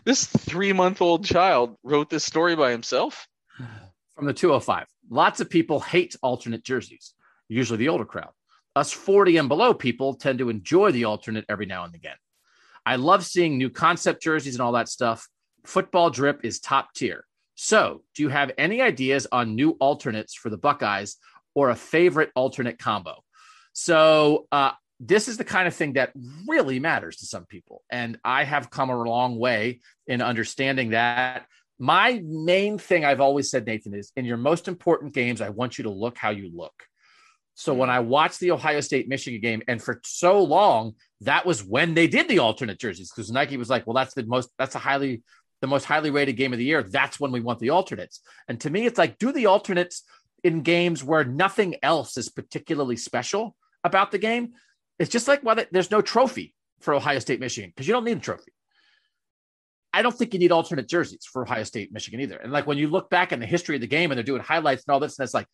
this 0.04 0.24
three 0.24 0.72
month 0.72 1.02
old 1.02 1.24
child 1.24 1.76
wrote 1.82 2.10
this 2.10 2.24
story 2.24 2.56
by 2.56 2.70
himself. 2.70 3.26
From 4.16 4.26
the 4.26 4.34
205. 4.34 4.86
Lots 5.08 5.40
of 5.40 5.48
people 5.48 5.80
hate 5.80 6.14
alternate 6.22 6.62
jerseys, 6.62 7.14
usually 7.48 7.78
the 7.78 7.88
older 7.88 8.04
crowd. 8.04 8.32
Us 8.76 8.92
40 8.92 9.36
and 9.36 9.48
below 9.48 9.74
people 9.74 10.14
tend 10.14 10.38
to 10.38 10.48
enjoy 10.48 10.92
the 10.92 11.04
alternate 11.04 11.44
every 11.48 11.66
now 11.66 11.84
and 11.84 11.94
again. 11.94 12.16
I 12.86 12.96
love 12.96 13.24
seeing 13.24 13.58
new 13.58 13.70
concept 13.70 14.22
jerseys 14.22 14.54
and 14.54 14.62
all 14.62 14.72
that 14.72 14.88
stuff. 14.88 15.28
Football 15.64 16.10
drip 16.10 16.44
is 16.44 16.60
top 16.60 16.94
tier. 16.94 17.24
So, 17.56 18.02
do 18.14 18.22
you 18.22 18.30
have 18.30 18.52
any 18.56 18.80
ideas 18.80 19.26
on 19.30 19.54
new 19.54 19.72
alternates 19.72 20.34
for 20.34 20.48
the 20.48 20.56
Buckeyes 20.56 21.16
or 21.54 21.68
a 21.68 21.76
favorite 21.76 22.30
alternate 22.34 22.78
combo? 22.78 23.22
So, 23.72 24.46
uh, 24.50 24.72
this 24.98 25.28
is 25.28 25.36
the 25.36 25.44
kind 25.44 25.66
of 25.66 25.74
thing 25.74 25.94
that 25.94 26.12
really 26.46 26.78
matters 26.78 27.16
to 27.16 27.26
some 27.26 27.46
people. 27.46 27.82
And 27.90 28.18
I 28.24 28.44
have 28.44 28.70
come 28.70 28.90
a 28.90 29.02
long 29.02 29.38
way 29.38 29.80
in 30.06 30.22
understanding 30.22 30.90
that. 30.90 31.46
My 31.78 32.22
main 32.24 32.78
thing 32.78 33.04
I've 33.04 33.22
always 33.22 33.50
said, 33.50 33.66
Nathan, 33.66 33.94
is 33.94 34.12
in 34.14 34.26
your 34.26 34.36
most 34.36 34.68
important 34.68 35.14
games, 35.14 35.40
I 35.40 35.48
want 35.48 35.78
you 35.78 35.84
to 35.84 35.90
look 35.90 36.18
how 36.18 36.30
you 36.30 36.50
look. 36.54 36.84
So 37.60 37.74
when 37.74 37.88
mm-hmm. 37.88 37.96
I 37.96 38.00
watched 38.00 38.40
the 38.40 38.50
Ohio 38.52 38.80
State 38.80 39.08
Michigan 39.08 39.40
game, 39.40 39.62
and 39.68 39.82
for 39.82 40.00
so 40.04 40.42
long, 40.42 40.94
that 41.22 41.44
was 41.44 41.62
when 41.62 41.94
they 41.94 42.06
did 42.06 42.28
the 42.28 42.38
alternate 42.38 42.78
jerseys 42.78 43.10
because 43.10 43.30
Nike 43.30 43.56
was 43.56 43.70
like, 43.70 43.86
well, 43.86 43.94
that's 43.94 44.14
the 44.14 44.24
most, 44.24 44.50
that's 44.58 44.74
a 44.74 44.78
highly, 44.78 45.22
the 45.60 45.66
most 45.66 45.84
highly 45.84 46.10
rated 46.10 46.36
game 46.36 46.52
of 46.52 46.58
the 46.58 46.64
year. 46.64 46.82
That's 46.82 47.20
when 47.20 47.32
we 47.32 47.40
want 47.40 47.58
the 47.58 47.70
alternates. 47.70 48.20
And 48.48 48.60
to 48.60 48.70
me, 48.70 48.86
it's 48.86 48.98
like, 48.98 49.18
do 49.18 49.30
the 49.30 49.46
alternates 49.46 50.04
in 50.42 50.62
games 50.62 51.04
where 51.04 51.24
nothing 51.24 51.76
else 51.82 52.16
is 52.16 52.30
particularly 52.30 52.96
special 52.96 53.54
about 53.84 54.10
the 54.10 54.18
game 54.18 54.54
it's 55.00 55.10
just 55.10 55.26
like 55.26 55.40
why 55.40 55.66
there's 55.72 55.90
no 55.90 56.02
trophy 56.02 56.54
for 56.80 56.92
Ohio 56.92 57.18
State, 57.18 57.40
Michigan, 57.40 57.70
because 57.74 57.88
you 57.88 57.94
don't 57.94 58.04
need 58.04 58.18
a 58.18 58.20
trophy. 58.20 58.52
I 59.94 60.02
don't 60.02 60.16
think 60.16 60.34
you 60.34 60.38
need 60.38 60.52
alternate 60.52 60.88
jerseys 60.88 61.24
for 61.24 61.42
Ohio 61.42 61.64
State, 61.64 61.90
Michigan 61.90 62.20
either. 62.20 62.36
And 62.36 62.52
like 62.52 62.66
when 62.66 62.76
you 62.76 62.88
look 62.88 63.08
back 63.08 63.32
in 63.32 63.40
the 63.40 63.46
history 63.46 63.74
of 63.74 63.80
the 63.80 63.86
game 63.86 64.10
and 64.10 64.18
they're 64.18 64.22
doing 64.22 64.42
highlights 64.42 64.84
and 64.86 64.92
all 64.92 65.00
this, 65.00 65.18
and 65.18 65.24
it's 65.24 65.32
like, 65.32 65.46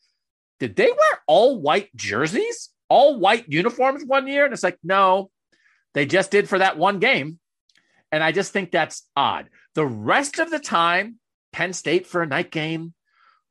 did 0.58 0.76
they 0.76 0.86
wear 0.86 1.22
all 1.26 1.60
white 1.60 1.94
jerseys, 1.94 2.70
all 2.88 3.18
white 3.18 3.46
uniforms 3.48 4.04
one 4.04 4.26
year? 4.26 4.44
And 4.44 4.52
it's 4.52 4.62
like, 4.62 4.78
no, 4.82 5.30
they 5.94 6.06
just 6.06 6.30
did 6.30 6.48
for 6.48 6.58
that 6.58 6.78
one 6.78 6.98
game. 6.98 7.38
And 8.12 8.22
I 8.22 8.32
just 8.32 8.52
think 8.52 8.70
that's 8.70 9.08
odd. 9.16 9.48
The 9.74 9.86
rest 9.86 10.38
of 10.38 10.50
the 10.50 10.58
time, 10.58 11.16
Penn 11.52 11.72
State 11.72 12.06
for 12.06 12.22
a 12.22 12.26
night 12.26 12.50
game, 12.50 12.94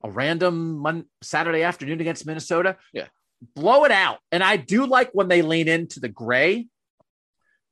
a 0.03 0.09
random 0.09 0.77
Monday, 0.77 1.07
Saturday 1.21 1.63
afternoon 1.63 2.01
against 2.01 2.25
Minnesota. 2.25 2.77
Yeah 2.93 3.07
blow 3.53 3.83
it 3.85 3.91
out. 3.91 4.19
And 4.31 4.43
I 4.43 4.57
do 4.57 4.85
like 4.85 5.11
when 5.13 5.27
they 5.27 5.41
lean 5.41 5.67
into 5.67 5.99
the 5.99 6.07
gray, 6.07 6.67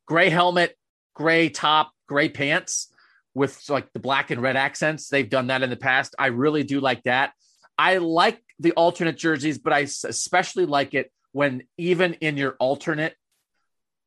gray 0.06 0.30
helmet, 0.30 0.78
gray 1.14 1.50
top, 1.50 1.92
gray 2.08 2.30
pants 2.30 2.92
with 3.34 3.70
like 3.70 3.92
the 3.94 4.00
black 4.00 4.32
and 4.32 4.42
red 4.42 4.56
accents. 4.56 5.08
They've 5.08 5.30
done 5.30 5.48
that 5.48 5.64
in 5.64 5.70
the 5.70 5.76
past. 5.76 6.16
I 6.20 6.28
really 6.28 6.64
do 6.64 6.80
like 6.80 7.04
that. 7.04 7.34
I 7.78 7.98
like 7.98 8.42
the 8.64 8.72
alternate 8.72 9.18
jerseys, 9.18 9.60
but 9.60 9.74
I 9.74 9.80
especially 9.80 10.66
like 10.66 10.94
it 10.94 11.12
when 11.34 11.64
even 11.78 12.14
in 12.16 12.38
your 12.38 12.56
alternate, 12.60 13.16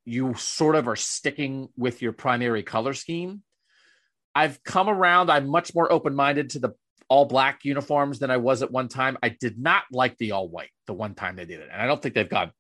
you 0.05 0.35
sort 0.35 0.77
of 0.77 0.89
are 0.89 0.97
sticking 0.97 1.69
with 1.77 2.01
your 2.01 2.13
primary 2.13 2.63
color 2.63 2.95
scheme. 2.95 3.43
I've 4.35 4.63
come 4.63 4.89
around. 4.89 5.31
I'm 5.31 5.49
much 5.49 5.75
more 5.75 5.91
open 5.93 6.15
minded 6.15 6.51
to 6.51 6.59
the 6.59 6.75
all 7.09 7.27
black 7.27 7.65
uniforms 7.65 8.19
than 8.19 8.31
I 8.31 8.39
was 8.39 8.63
at 8.63 8.71
one 8.71 8.89
time. 8.89 9.19
I 9.23 9.29
did 9.29 9.59
not 9.59 9.85
like 9.93 10.17
the 10.17 10.33
all 10.33 10.49
white 10.49 10.71
the 10.87 10.95
one 10.95 11.15
time 11.15 11.37
they 11.37 11.45
did 11.45 11.61
it. 11.61 11.69
And 11.73 11.81
I 11.81 11.87
don't 11.87 12.01
think 12.01 12.15
they've 12.15 12.29
gone 12.29 12.53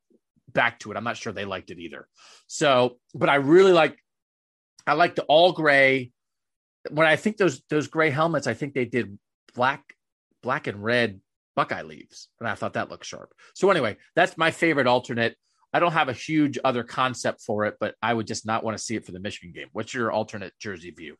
back 0.52 0.78
to 0.81 0.90
it. 0.90 0.97
I'm 0.97 1.05
not 1.05 1.16
sure 1.16 1.32
they 1.32 1.44
liked 1.44 1.70
it 1.70 1.78
either. 1.78 2.06
So, 2.47 2.98
but 3.14 3.28
I 3.28 3.36
really 3.36 3.73
like, 3.73 3.97
I 4.86 4.94
like 4.94 5.14
the 5.14 5.24
all 5.24 5.52
gray. 5.52 6.12
When 6.90 7.06
I 7.06 7.16
think 7.16 7.36
those, 7.36 7.62
those 7.70 7.89
gray 7.89 8.10
helmets, 8.10 8.47
I 8.47 8.55
think 8.55 8.74
they 8.74 8.85
did 8.85 9.18
black, 9.55 9.82
black 10.43 10.66
and 10.66 10.82
red 10.82 11.20
Buckeye 11.57 11.83
leaves. 11.83 12.28
And 12.39 12.49
I 12.49 12.55
thought 12.55 12.74
that 12.74 12.91
looked 12.91 13.07
sharp. 13.07 13.33
So 13.55 13.70
anyway, 13.70 13.97
that's 14.15 14.39
my 14.39 14.51
favorite 14.51 14.87
alternate. 14.87 15.37
I 15.73 15.81
don't 15.81 15.93
have 15.93 16.09
a 16.09 16.12
huge 16.12 16.59
other 16.62 16.85
concept 16.85 17.43
for 17.43 17.65
it, 17.65 17.77
but 17.81 17.97
I 18.01 18.15
would 18.15 18.27
just 18.27 18.47
not 18.47 18.62
want 18.62 18.77
to 18.78 18.83
see 18.83 18.95
it 18.95 19.05
for 19.05 19.12
the 19.12 19.20
Michigan 19.20 19.53
game. 19.53 19.69
What's 19.73 19.93
your 19.93 20.12
alternate 20.12 20.53
jersey 20.61 20.91
view? 20.91 21.16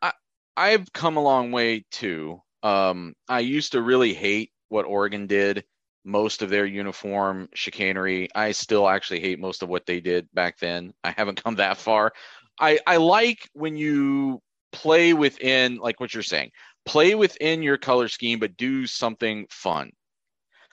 I, 0.00 0.12
I've 0.56 0.92
come 0.92 1.16
a 1.16 1.22
long 1.22 1.50
way 1.50 1.84
too. 1.90 2.40
Um, 2.62 3.14
I 3.28 3.40
used 3.40 3.72
to 3.72 3.82
really 3.82 4.14
hate 4.14 4.52
what 4.68 4.84
Oregon 4.84 5.26
did, 5.26 5.64
most 6.04 6.42
of 6.42 6.50
their 6.50 6.64
uniform 6.64 7.48
chicanery. 7.54 8.28
I 8.34 8.52
still 8.52 8.88
actually 8.88 9.20
hate 9.20 9.40
most 9.40 9.62
of 9.62 9.68
what 9.68 9.86
they 9.86 10.00
did 10.00 10.28
back 10.32 10.58
then. 10.58 10.92
I 11.02 11.10
haven't 11.10 11.42
come 11.42 11.56
that 11.56 11.78
far. 11.78 12.12
I, 12.60 12.78
I 12.86 12.96
like 12.96 13.48
when 13.52 13.76
you 13.76 14.40
play 14.72 15.12
within, 15.12 15.76
like 15.76 16.00
what 16.00 16.12
you're 16.14 16.22
saying, 16.22 16.50
play 16.88 17.14
within 17.14 17.62
your 17.62 17.76
color 17.76 18.08
scheme, 18.08 18.38
but 18.38 18.56
do 18.56 18.86
something 18.86 19.46
fun. 19.50 19.92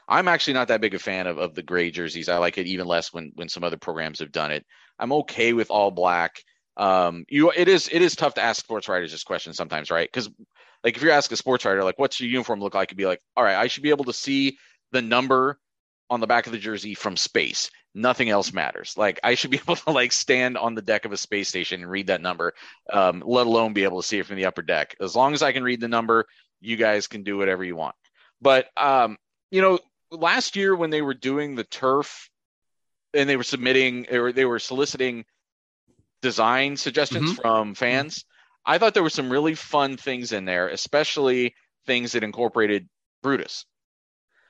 I'm 0.07 0.27
actually 0.27 0.53
not 0.53 0.69
that 0.69 0.81
big 0.81 0.93
a 0.93 0.99
fan 0.99 1.27
of, 1.27 1.37
of 1.37 1.55
the 1.55 1.63
gray 1.63 1.91
jerseys. 1.91 2.29
I 2.29 2.37
like 2.37 2.57
it 2.57 2.67
even 2.67 2.87
less 2.87 3.11
when 3.11 3.31
when 3.35 3.49
some 3.49 3.63
other 3.63 3.77
programs 3.77 4.19
have 4.19 4.31
done 4.31 4.51
it. 4.51 4.65
I'm 4.97 5.11
okay 5.13 5.53
with 5.53 5.71
all 5.71 5.91
black. 5.91 6.41
Um, 6.77 7.25
you 7.27 7.51
it 7.51 7.67
is 7.67 7.89
it 7.91 8.01
is 8.01 8.15
tough 8.15 8.35
to 8.35 8.41
ask 8.41 8.59
sports 8.61 8.87
writers 8.87 9.11
this 9.11 9.23
question 9.23 9.53
sometimes, 9.53 9.91
right? 9.91 10.07
Because 10.11 10.29
like 10.83 10.95
if 10.95 11.03
you 11.03 11.11
ask 11.11 11.31
a 11.31 11.35
sports 11.35 11.65
writer, 11.65 11.83
like, 11.83 11.99
what's 11.99 12.19
your 12.19 12.29
uniform 12.29 12.59
look 12.59 12.75
like? 12.75 12.89
It'd 12.89 12.97
be 12.97 13.07
like, 13.07 13.21
all 13.35 13.43
right, 13.43 13.55
I 13.55 13.67
should 13.67 13.83
be 13.83 13.89
able 13.89 14.05
to 14.05 14.13
see 14.13 14.57
the 14.91 15.01
number 15.01 15.59
on 16.09 16.19
the 16.19 16.27
back 16.27 16.45
of 16.45 16.51
the 16.51 16.59
jersey 16.59 16.93
from 16.93 17.17
space. 17.17 17.71
Nothing 17.95 18.29
else 18.29 18.51
matters. 18.53 18.95
Like 18.97 19.19
I 19.23 19.35
should 19.35 19.51
be 19.51 19.57
able 19.63 19.77
to 19.77 19.91
like 19.91 20.11
stand 20.11 20.57
on 20.57 20.75
the 20.75 20.81
deck 20.81 21.05
of 21.05 21.13
a 21.13 21.17
space 21.17 21.47
station 21.47 21.81
and 21.81 21.89
read 21.89 22.07
that 22.07 22.21
number, 22.21 22.53
um, 22.91 23.23
let 23.25 23.47
alone 23.47 23.73
be 23.73 23.85
able 23.85 24.01
to 24.01 24.07
see 24.07 24.19
it 24.19 24.25
from 24.25 24.35
the 24.35 24.45
upper 24.45 24.61
deck. 24.61 24.95
As 24.99 25.15
long 25.15 25.33
as 25.33 25.41
I 25.41 25.53
can 25.53 25.63
read 25.63 25.79
the 25.81 25.87
number, 25.87 26.25
you 26.59 26.75
guys 26.75 27.07
can 27.07 27.23
do 27.23 27.37
whatever 27.37 27.63
you 27.63 27.75
want. 27.75 27.95
But 28.41 28.67
um, 28.77 29.17
you 29.49 29.61
know, 29.61 29.79
last 30.11 30.55
year 30.55 30.75
when 30.75 30.89
they 30.89 31.01
were 31.01 31.13
doing 31.13 31.55
the 31.55 31.63
turf 31.63 32.29
and 33.13 33.29
they 33.29 33.37
were 33.37 33.43
submitting 33.43 34.07
or 34.11 34.31
they 34.31 34.45
were 34.45 34.59
soliciting 34.59 35.25
design 36.21 36.75
suggestions 36.75 37.31
mm-hmm. 37.31 37.41
from 37.41 37.75
fans, 37.75 38.25
I 38.65 38.77
thought 38.77 38.93
there 38.93 39.03
were 39.03 39.09
some 39.09 39.29
really 39.29 39.55
fun 39.55 39.95
things 39.95 40.33
in 40.33 40.45
there, 40.45 40.67
especially 40.67 41.55
things 41.85 42.11
that 42.11 42.23
incorporated 42.23 42.89
Brutus. 43.21 43.65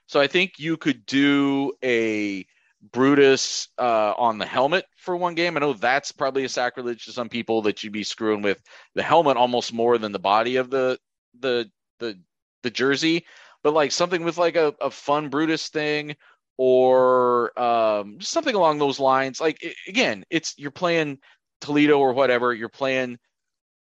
So 0.07 0.19
I 0.19 0.27
think 0.27 0.53
you 0.57 0.77
could 0.77 1.05
do 1.05 1.73
a 1.83 2.45
Brutus 2.91 3.69
uh, 3.77 4.13
on 4.17 4.37
the 4.37 4.45
helmet 4.45 4.85
for 4.97 5.15
one 5.15 5.35
game. 5.35 5.55
I 5.55 5.59
know 5.59 5.73
that's 5.73 6.11
probably 6.11 6.43
a 6.43 6.49
sacrilege 6.49 7.05
to 7.05 7.11
some 7.11 7.29
people 7.29 7.61
that 7.63 7.83
you'd 7.83 7.93
be 7.93 8.03
screwing 8.03 8.41
with 8.41 8.61
the 8.93 9.03
helmet 9.03 9.37
almost 9.37 9.73
more 9.73 9.97
than 9.97 10.11
the 10.11 10.19
body 10.19 10.57
of 10.57 10.69
the 10.69 10.99
the 11.39 11.69
the 11.99 12.19
the 12.63 12.69
jersey, 12.69 13.25
but 13.63 13.73
like 13.73 13.91
something 13.91 14.23
with 14.23 14.37
like 14.37 14.55
a, 14.55 14.73
a 14.81 14.91
fun 14.91 15.29
Brutus 15.29 15.69
thing 15.69 16.15
or 16.57 17.57
um, 17.59 18.19
something 18.21 18.55
along 18.55 18.79
those 18.79 18.99
lines. 18.99 19.39
Like 19.39 19.63
again, 19.87 20.23
it's 20.29 20.53
you're 20.57 20.71
playing 20.71 21.19
Toledo 21.61 21.99
or 21.99 22.13
whatever. 22.13 22.53
You're 22.53 22.69
playing 22.69 23.17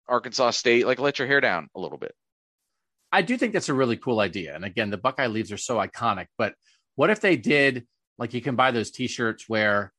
Arkansas 0.07 0.51
State, 0.51 0.85
like 0.85 0.99
let 0.99 1.19
your 1.19 1.27
hair 1.27 1.41
down 1.41 1.69
a 1.75 1.79
little 1.79 1.97
bit. 1.97 2.13
I 3.11 3.21
do 3.21 3.37
think 3.37 3.53
that's 3.53 3.69
a 3.69 3.73
really 3.73 3.97
cool 3.97 4.19
idea. 4.19 4.55
And 4.55 4.65
again, 4.65 4.89
the 4.89 4.97
Buckeye 4.97 5.27
leaves 5.27 5.51
are 5.51 5.57
so 5.57 5.77
iconic. 5.77 6.27
But 6.37 6.55
what 6.95 7.09
if 7.09 7.21
they 7.21 7.35
did 7.35 7.85
like 8.17 8.33
you 8.33 8.41
can 8.41 8.55
buy 8.55 8.71
those 8.71 8.91
T-shirts 8.91 9.47
where 9.47 9.91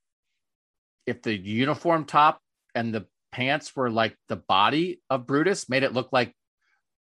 if 1.07 1.23
the 1.23 1.35
uniform 1.35 2.05
top 2.05 2.41
and 2.75 2.95
the 2.95 3.07
pants 3.33 3.75
were 3.75 3.91
like 3.91 4.17
the 4.29 4.37
body 4.37 5.01
of 5.11 5.27
Brutus, 5.27 5.69
made 5.69 5.83
it 5.83 5.93
look 5.93 6.09
like 6.13 6.35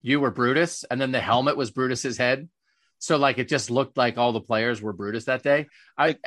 you 0.02 0.20
were 0.20 0.32
Brutus, 0.32 0.84
and 0.84 1.00
then 1.00 1.12
the 1.12 1.22
helmet 1.22 1.56
was 1.56 1.72
Brutus's 1.72 2.18
head. 2.18 2.50
So 3.00 3.18
like 3.18 3.38
it 3.38 3.48
just 3.48 3.70
looked 3.70 3.98
like 3.98 4.18
all 4.18 4.32
the 4.32 4.42
players 4.42 4.82
were 4.82 4.94
Brutus 4.94 5.26
that 5.26 5.44
day. 5.44 5.68
I 5.98 6.18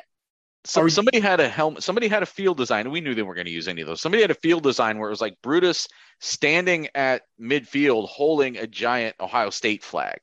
so, 0.66 0.88
somebody 0.88 1.20
had 1.20 1.38
a 1.38 1.48
helmet 1.48 1.82
somebody 1.82 2.08
had 2.08 2.24
a 2.24 2.26
field 2.26 2.56
design 2.56 2.90
we 2.90 3.00
knew 3.00 3.14
they 3.14 3.22
weren't 3.22 3.36
going 3.36 3.46
to 3.46 3.52
use 3.52 3.68
any 3.68 3.82
of 3.82 3.86
those 3.86 4.00
somebody 4.00 4.20
had 4.20 4.32
a 4.32 4.34
field 4.34 4.64
design 4.64 4.98
where 4.98 5.08
it 5.08 5.12
was 5.12 5.20
like 5.20 5.36
brutus 5.40 5.86
standing 6.18 6.88
at 6.94 7.22
midfield 7.40 8.08
holding 8.08 8.56
a 8.56 8.66
giant 8.66 9.14
ohio 9.20 9.48
state 9.50 9.84
flag 9.84 10.18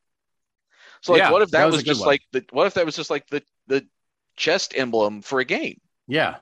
so 1.01 1.13
like 1.13 1.21
yeah, 1.21 1.31
what 1.31 1.41
if 1.41 1.51
that, 1.51 1.59
that 1.59 1.65
was, 1.67 1.75
was 1.75 1.83
just 1.83 2.01
one. 2.01 2.07
like 2.07 2.21
the 2.33 2.45
what 2.51 2.67
if 2.67 2.73
that 2.73 2.85
was 2.85 2.95
just 2.95 3.09
like 3.09 3.25
the 3.27 3.41
the 3.67 3.87
chest 4.35 4.73
emblem 4.75 5.21
for 5.21 5.39
a 5.39 5.45
game 5.45 5.79
yeah 6.07 6.37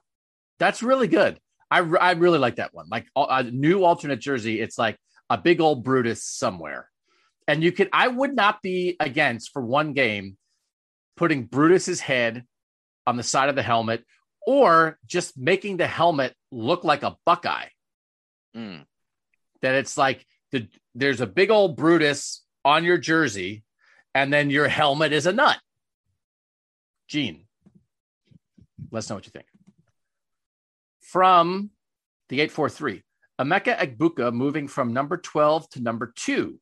that's 0.59 0.83
really 0.83 1.07
good 1.07 1.39
i, 1.69 1.79
I 1.79 2.11
really 2.11 2.39
like 2.39 2.57
that 2.57 2.73
one 2.73 2.87
like 2.89 3.07
a 3.15 3.43
new 3.43 3.83
alternate 3.83 4.19
jersey 4.19 4.59
it's 4.59 4.77
like 4.77 4.97
a 5.29 5.37
big 5.37 5.61
old 5.61 5.83
brutus 5.83 6.23
somewhere 6.23 6.89
and 7.47 7.63
you 7.63 7.71
could 7.71 7.89
i 7.93 8.07
would 8.07 8.35
not 8.35 8.61
be 8.61 8.95
against 8.99 9.51
for 9.51 9.61
one 9.61 9.93
game 9.93 10.37
putting 11.17 11.45
brutus's 11.45 11.99
head 11.99 12.45
on 13.07 13.17
the 13.17 13.23
side 13.23 13.49
of 13.49 13.55
the 13.55 13.63
helmet 13.63 14.03
or 14.45 14.97
just 15.05 15.37
making 15.37 15.77
the 15.77 15.87
helmet 15.87 16.35
look 16.51 16.83
like 16.83 17.03
a 17.03 17.15
Buckeye. 17.25 17.67
Mm. 18.55 18.85
That 19.61 19.75
it's 19.75 19.97
like 19.97 20.25
the 20.51 20.67
there's 20.95 21.21
a 21.21 21.27
big 21.27 21.51
old 21.51 21.77
Brutus 21.77 22.43
on 22.65 22.83
your 22.83 22.97
jersey, 22.97 23.63
and 24.13 24.33
then 24.33 24.49
your 24.49 24.67
helmet 24.67 25.13
is 25.13 25.25
a 25.25 25.31
nut. 25.31 25.59
Gene, 27.07 27.45
let's 28.91 29.09
know 29.09 29.15
what 29.15 29.25
you 29.25 29.31
think. 29.31 29.47
From 31.01 31.71
the 32.29 32.41
843, 32.41 33.03
Emeka 33.39 33.77
Egbuka 33.77 34.33
moving 34.33 34.67
from 34.67 34.93
number 34.93 35.17
12 35.17 35.69
to 35.71 35.81
number 35.81 36.13
two. 36.15 36.59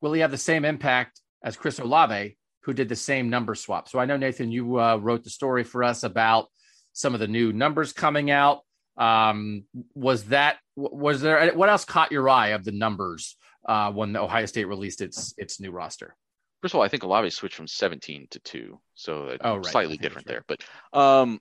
Will 0.00 0.12
he 0.12 0.20
have 0.20 0.30
the 0.30 0.38
same 0.38 0.64
impact 0.64 1.20
as 1.42 1.56
Chris 1.56 1.78
Olave 1.78 2.36
who 2.64 2.72
did 2.72 2.88
the 2.88 2.96
same 2.96 3.28
number 3.28 3.54
swap. 3.54 3.88
So 3.88 3.98
I 3.98 4.06
know 4.06 4.16
Nathan, 4.16 4.50
you 4.50 4.80
uh, 4.80 4.96
wrote 4.96 5.22
the 5.22 5.30
story 5.30 5.64
for 5.64 5.84
us 5.84 6.02
about 6.02 6.46
some 6.92 7.12
of 7.12 7.20
the 7.20 7.28
new 7.28 7.52
numbers 7.52 7.92
coming 7.92 8.30
out. 8.30 8.60
Um, 8.96 9.64
was 9.94 10.24
that 10.26 10.58
was 10.76 11.20
there 11.20 11.52
what 11.54 11.68
else 11.68 11.84
caught 11.84 12.12
your 12.12 12.28
eye 12.28 12.48
of 12.48 12.64
the 12.64 12.72
numbers 12.72 13.36
uh, 13.66 13.90
when 13.90 14.16
Ohio 14.16 14.46
State 14.46 14.66
released 14.66 15.00
its 15.00 15.34
its 15.36 15.60
new 15.60 15.72
roster? 15.72 16.16
First 16.64 16.74
of 16.74 16.78
all, 16.78 16.84
I 16.84 16.88
think 16.88 17.02
Olave 17.02 17.28
switched 17.30 17.56
from 17.56 17.68
17 17.68 18.28
to 18.30 18.38
two, 18.40 18.80
so 18.94 19.36
oh, 19.42 19.56
right. 19.56 19.66
slightly 19.66 19.98
different 19.98 20.26
right. 20.26 20.42
there. 20.46 20.58
But 20.92 20.98
um, 20.98 21.38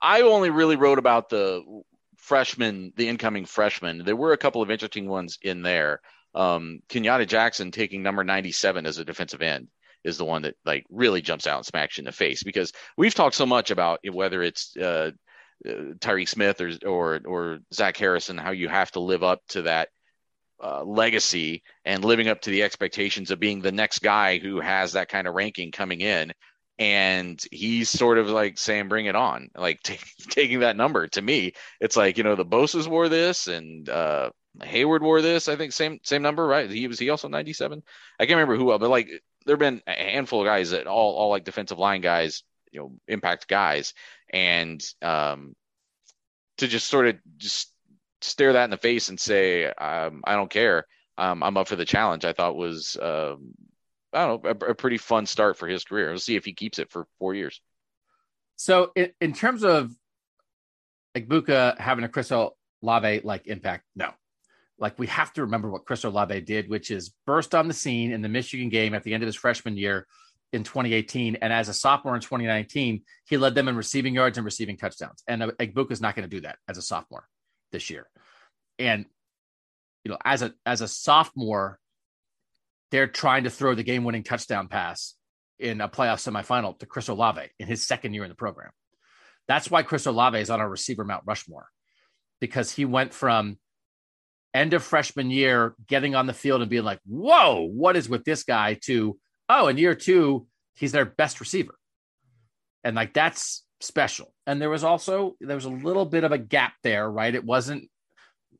I 0.00 0.22
only 0.22 0.48
really 0.48 0.76
wrote 0.76 0.98
about 0.98 1.28
the 1.28 1.62
freshmen, 2.16 2.94
the 2.96 3.08
incoming 3.08 3.44
freshmen. 3.44 4.04
There 4.04 4.16
were 4.16 4.32
a 4.32 4.38
couple 4.38 4.62
of 4.62 4.70
interesting 4.70 5.06
ones 5.06 5.38
in 5.42 5.60
there 5.62 6.00
um, 6.34 6.80
Kenyatta 6.88 7.26
Jackson 7.26 7.70
taking 7.70 8.02
number 8.02 8.24
97 8.24 8.86
as 8.86 8.98
a 8.98 9.04
defensive 9.04 9.42
end 9.42 9.68
is 10.04 10.18
the 10.18 10.24
one 10.24 10.42
that 10.42 10.54
like 10.64 10.86
really 10.90 11.20
jumps 11.20 11.46
out 11.46 11.56
and 11.58 11.66
smacks 11.66 11.98
you 11.98 12.02
in 12.02 12.04
the 12.04 12.12
face 12.12 12.42
because 12.42 12.72
we've 12.96 13.14
talked 13.14 13.34
so 13.34 13.46
much 13.46 13.70
about 13.70 14.00
whether 14.10 14.42
it's 14.42 14.76
uh, 14.76 15.10
uh, 15.66 15.70
Tyreke 15.98 16.28
Smith 16.28 16.60
or 16.60 16.72
or 16.86 17.20
or 17.26 17.58
Zach 17.74 17.96
Harrison, 17.96 18.38
how 18.38 18.52
you 18.52 18.68
have 18.68 18.92
to 18.92 19.00
live 19.00 19.24
up 19.24 19.40
to 19.48 19.62
that 19.62 19.88
uh, 20.62 20.82
legacy 20.84 21.62
and 21.84 22.04
living 22.04 22.28
up 22.28 22.40
to 22.42 22.50
the 22.50 22.62
expectations 22.62 23.30
of 23.30 23.40
being 23.40 23.60
the 23.60 23.72
next 23.72 24.00
guy 24.00 24.38
who 24.38 24.60
has 24.60 24.92
that 24.92 25.08
kind 25.08 25.26
of 25.26 25.34
ranking 25.34 25.70
coming 25.70 26.00
in. 26.00 26.32
And 26.78 27.42
he's 27.50 27.90
sort 27.90 28.18
of 28.18 28.28
like 28.28 28.56
saying, 28.56 28.88
"Bring 28.88 29.06
it 29.06 29.16
on!" 29.16 29.50
Like 29.56 29.82
t- 29.82 29.98
taking 30.30 30.60
that 30.60 30.76
number 30.76 31.08
to 31.08 31.22
me, 31.22 31.54
it's 31.80 31.96
like 31.96 32.18
you 32.18 32.24
know 32.24 32.36
the 32.36 32.44
Bosa's 32.44 32.86
wore 32.86 33.08
this, 33.08 33.48
and 33.48 33.88
uh, 33.88 34.30
Heyward 34.60 35.00
wore 35.00 35.20
this. 35.20 35.48
I 35.48 35.56
think 35.56 35.72
same 35.72 35.98
same 36.04 36.22
number, 36.22 36.46
right? 36.46 36.70
He 36.70 36.86
was 36.86 36.98
he 36.98 37.10
also 37.10 37.26
97. 37.28 37.82
I 38.20 38.26
can't 38.26 38.36
remember 38.36 38.56
who, 38.56 38.78
but 38.78 38.90
like 38.90 39.08
there've 39.44 39.58
been 39.58 39.82
a 39.86 39.92
handful 39.92 40.42
of 40.42 40.46
guys 40.46 40.70
that 40.70 40.86
all 40.86 41.16
all 41.16 41.30
like 41.30 41.44
defensive 41.44 41.78
line 41.78 42.00
guys, 42.00 42.44
you 42.70 42.80
know, 42.80 42.92
impact 43.08 43.48
guys, 43.48 43.92
and 44.30 44.80
um, 45.02 45.56
to 46.58 46.68
just 46.68 46.86
sort 46.88 47.08
of 47.08 47.16
just 47.38 47.72
stare 48.20 48.52
that 48.54 48.64
in 48.64 48.70
the 48.70 48.76
face 48.76 49.08
and 49.08 49.18
say, 49.18 49.66
um, 49.66 50.22
I 50.24 50.34
don't 50.34 50.50
care. 50.50 50.86
Um, 51.16 51.42
I'm 51.42 51.56
up 51.56 51.68
for 51.68 51.76
the 51.76 51.84
challenge. 51.84 52.24
I 52.24 52.32
thought 52.32 52.56
was 52.56 52.96
um, 53.00 53.54
I 54.12 54.26
don't 54.26 54.44
know 54.44 54.50
a, 54.50 54.70
a, 54.70 54.74
pretty 54.74 54.98
fun 54.98 55.26
start 55.26 55.56
for 55.56 55.66
his 55.66 55.84
career. 55.84 56.10
We'll 56.10 56.18
see 56.18 56.36
if 56.36 56.44
he 56.44 56.52
keeps 56.52 56.78
it 56.78 56.90
for 56.90 57.06
four 57.18 57.34
years. 57.34 57.60
So 58.56 58.92
in, 58.94 59.10
in 59.20 59.32
terms 59.32 59.64
of 59.64 59.90
Egbuka 61.16 61.78
having 61.78 62.04
a 62.04 62.08
Chris 62.08 62.30
Olave 62.30 63.20
like 63.24 63.46
impact, 63.46 63.84
no, 63.96 64.10
like 64.78 64.98
we 64.98 65.08
have 65.08 65.32
to 65.34 65.42
remember 65.42 65.70
what 65.70 65.86
Chris 65.86 66.04
Olave 66.04 66.40
did, 66.42 66.68
which 66.68 66.90
is 66.90 67.12
burst 67.26 67.54
on 67.54 67.66
the 67.66 67.74
scene 67.74 68.12
in 68.12 68.22
the 68.22 68.28
Michigan 68.28 68.68
game 68.68 68.94
at 68.94 69.02
the 69.02 69.12
end 69.12 69.22
of 69.22 69.26
his 69.26 69.36
freshman 69.36 69.76
year, 69.76 70.06
in 70.52 70.64
2018, 70.64 71.36
and 71.42 71.52
as 71.52 71.68
a 71.68 71.74
sophomore 71.74 72.14
in 72.14 72.20
2019, 72.20 73.02
he 73.26 73.36
led 73.36 73.54
them 73.54 73.68
in 73.68 73.76
receiving 73.76 74.14
yards 74.14 74.38
and 74.38 74.44
receiving 74.44 74.76
touchdowns. 74.76 75.22
And 75.28 75.42
Egbuka 75.42 75.92
is 75.92 76.00
not 76.00 76.16
going 76.16 76.28
to 76.28 76.36
do 76.36 76.40
that 76.42 76.56
as 76.68 76.78
a 76.78 76.82
sophomore 76.82 77.28
this 77.72 77.90
year. 77.90 78.06
And 78.78 79.06
you 80.04 80.10
know, 80.12 80.18
as 80.24 80.42
a 80.42 80.52
as 80.64 80.80
a 80.80 80.88
sophomore, 80.88 81.78
they're 82.90 83.08
trying 83.08 83.44
to 83.44 83.50
throw 83.50 83.74
the 83.74 83.82
game-winning 83.82 84.22
touchdown 84.22 84.68
pass 84.68 85.14
in 85.58 85.80
a 85.80 85.88
playoff 85.88 86.22
semifinal 86.22 86.78
to 86.78 86.86
Chris 86.86 87.08
Olave 87.08 87.42
in 87.58 87.66
his 87.66 87.86
second 87.86 88.14
year 88.14 88.24
in 88.24 88.28
the 88.28 88.34
program. 88.34 88.70
That's 89.48 89.70
why 89.70 89.82
Chris 89.82 90.06
Olave 90.06 90.38
is 90.38 90.50
on 90.50 90.60
our 90.60 90.68
receiver 90.68 91.04
Mount 91.04 91.24
Rushmore 91.26 91.68
because 92.40 92.70
he 92.70 92.84
went 92.84 93.12
from 93.12 93.58
end 94.54 94.72
of 94.72 94.82
freshman 94.82 95.30
year 95.30 95.74
getting 95.86 96.14
on 96.14 96.26
the 96.26 96.32
field 96.32 96.60
and 96.60 96.70
being 96.70 96.84
like, 96.84 97.00
"Whoa, 97.04 97.68
what 97.68 97.96
is 97.96 98.08
with 98.08 98.24
this 98.24 98.44
guy?" 98.44 98.74
to 98.84 99.18
oh, 99.48 99.68
in 99.68 99.78
year 99.78 99.94
two, 99.94 100.46
he's 100.74 100.92
their 100.92 101.04
best 101.04 101.40
receiver. 101.40 101.74
And 102.84 102.94
like 102.94 103.14
that's 103.14 103.64
special. 103.80 104.32
And 104.46 104.60
there 104.60 104.70
was 104.70 104.84
also 104.84 105.36
there 105.40 105.56
was 105.56 105.64
a 105.64 105.70
little 105.70 106.04
bit 106.04 106.24
of 106.24 106.32
a 106.32 106.38
gap 106.38 106.74
there, 106.82 107.10
right? 107.10 107.34
It 107.34 107.44
wasn't 107.44 107.88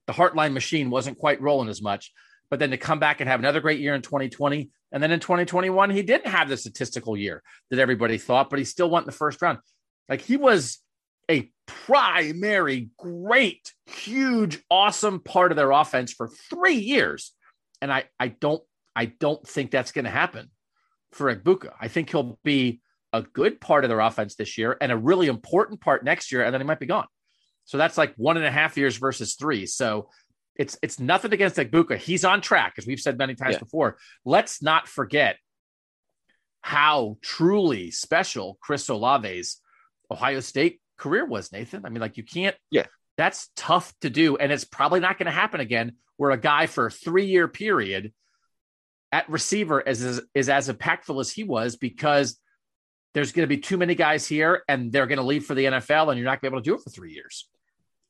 the 0.06 0.12
Hartline 0.12 0.52
machine 0.52 0.90
wasn't 0.90 1.18
quite 1.18 1.40
rolling 1.40 1.68
as 1.68 1.82
much. 1.82 2.12
But 2.50 2.60
then 2.60 2.70
to 2.70 2.78
come 2.78 2.98
back 2.98 3.20
and 3.20 3.28
have 3.28 3.40
another 3.40 3.60
great 3.60 3.80
year 3.80 3.94
in 3.94 4.00
2020, 4.00 4.70
and 4.90 5.02
then 5.02 5.12
in 5.12 5.20
2021, 5.20 5.90
he 5.90 6.02
didn't 6.02 6.30
have 6.30 6.48
the 6.48 6.56
statistical 6.56 7.14
year 7.14 7.42
that 7.70 7.78
everybody 7.78 8.16
thought, 8.16 8.48
but 8.48 8.58
he 8.58 8.64
still 8.64 8.88
went 8.88 9.04
in 9.04 9.10
the 9.10 9.12
first 9.12 9.42
round. 9.42 9.58
Like 10.08 10.22
he 10.22 10.38
was 10.38 10.78
a 11.30 11.50
primary, 11.66 12.88
great, 12.96 13.74
huge, 13.86 14.62
awesome 14.70 15.20
part 15.20 15.52
of 15.52 15.56
their 15.56 15.70
offense 15.70 16.12
for 16.12 16.28
three 16.28 16.76
years. 16.76 17.32
And 17.82 17.92
I, 17.92 18.04
I 18.18 18.28
don't, 18.28 18.62
I 18.96 19.06
don't 19.06 19.46
think 19.46 19.70
that's 19.70 19.92
going 19.92 20.06
to 20.06 20.10
happen 20.10 20.50
for 21.12 21.34
Egbuka. 21.34 21.72
I 21.78 21.88
think 21.88 22.10
he'll 22.10 22.38
be 22.44 22.80
a 23.12 23.22
good 23.22 23.60
part 23.60 23.84
of 23.84 23.88
their 23.88 24.00
offense 24.00 24.34
this 24.34 24.58
year 24.58 24.76
and 24.80 24.92
a 24.92 24.96
really 24.96 25.28
important 25.28 25.80
part 25.80 26.04
next 26.04 26.30
year, 26.30 26.44
and 26.44 26.52
then 26.52 26.60
he 26.60 26.66
might 26.66 26.80
be 26.80 26.86
gone. 26.86 27.06
So 27.64 27.78
that's 27.78 27.98
like 27.98 28.14
one 28.16 28.36
and 28.36 28.46
a 28.46 28.50
half 28.50 28.76
years 28.76 28.96
versus 28.96 29.34
three. 29.34 29.66
So 29.66 30.08
it's 30.56 30.78
it's 30.82 30.98
nothing 30.98 31.32
against 31.32 31.56
Egbuka. 31.56 31.98
He's 31.98 32.24
on 32.24 32.40
track, 32.40 32.74
as 32.78 32.86
we've 32.86 33.00
said 33.00 33.18
many 33.18 33.34
times 33.34 33.54
yeah. 33.54 33.58
before. 33.60 33.98
Let's 34.24 34.62
not 34.62 34.88
forget 34.88 35.36
how 36.60 37.18
truly 37.22 37.90
special 37.90 38.58
Chris 38.60 38.88
Olave's 38.88 39.60
Ohio 40.10 40.40
State 40.40 40.80
career 40.96 41.24
was, 41.24 41.52
Nathan. 41.52 41.84
I 41.84 41.90
mean, 41.90 42.00
like 42.00 42.16
you 42.16 42.24
can't. 42.24 42.56
Yeah. 42.70 42.86
That's 43.16 43.50
tough 43.56 43.92
to 44.00 44.10
do, 44.10 44.36
and 44.36 44.52
it's 44.52 44.64
probably 44.64 45.00
not 45.00 45.18
going 45.18 45.26
to 45.26 45.32
happen 45.32 45.60
again. 45.60 45.92
Where 46.16 46.30
a 46.32 46.40
guy 46.40 46.66
for 46.66 46.86
a 46.86 46.90
three-year 46.90 47.46
period 47.46 48.12
at 49.12 49.28
receiver 49.28 49.80
is, 49.80 50.02
is, 50.02 50.20
is 50.34 50.48
as 50.48 50.68
impactful 50.68 51.20
as 51.20 51.30
he 51.30 51.44
was 51.44 51.76
because 51.76 52.38
there's 53.14 53.32
going 53.32 53.48
to 53.48 53.54
be 53.54 53.60
too 53.60 53.76
many 53.76 53.94
guys 53.94 54.26
here 54.26 54.62
and 54.68 54.92
they're 54.92 55.06
going 55.06 55.18
to 55.18 55.24
leave 55.24 55.44
for 55.44 55.54
the 55.54 55.64
NFL 55.64 56.08
and 56.08 56.18
you're 56.18 56.24
not 56.24 56.40
going 56.40 56.50
to 56.50 56.50
be 56.50 56.56
able 56.56 56.62
to 56.62 56.70
do 56.70 56.74
it 56.74 56.82
for 56.82 56.90
three 56.90 57.12
years. 57.12 57.48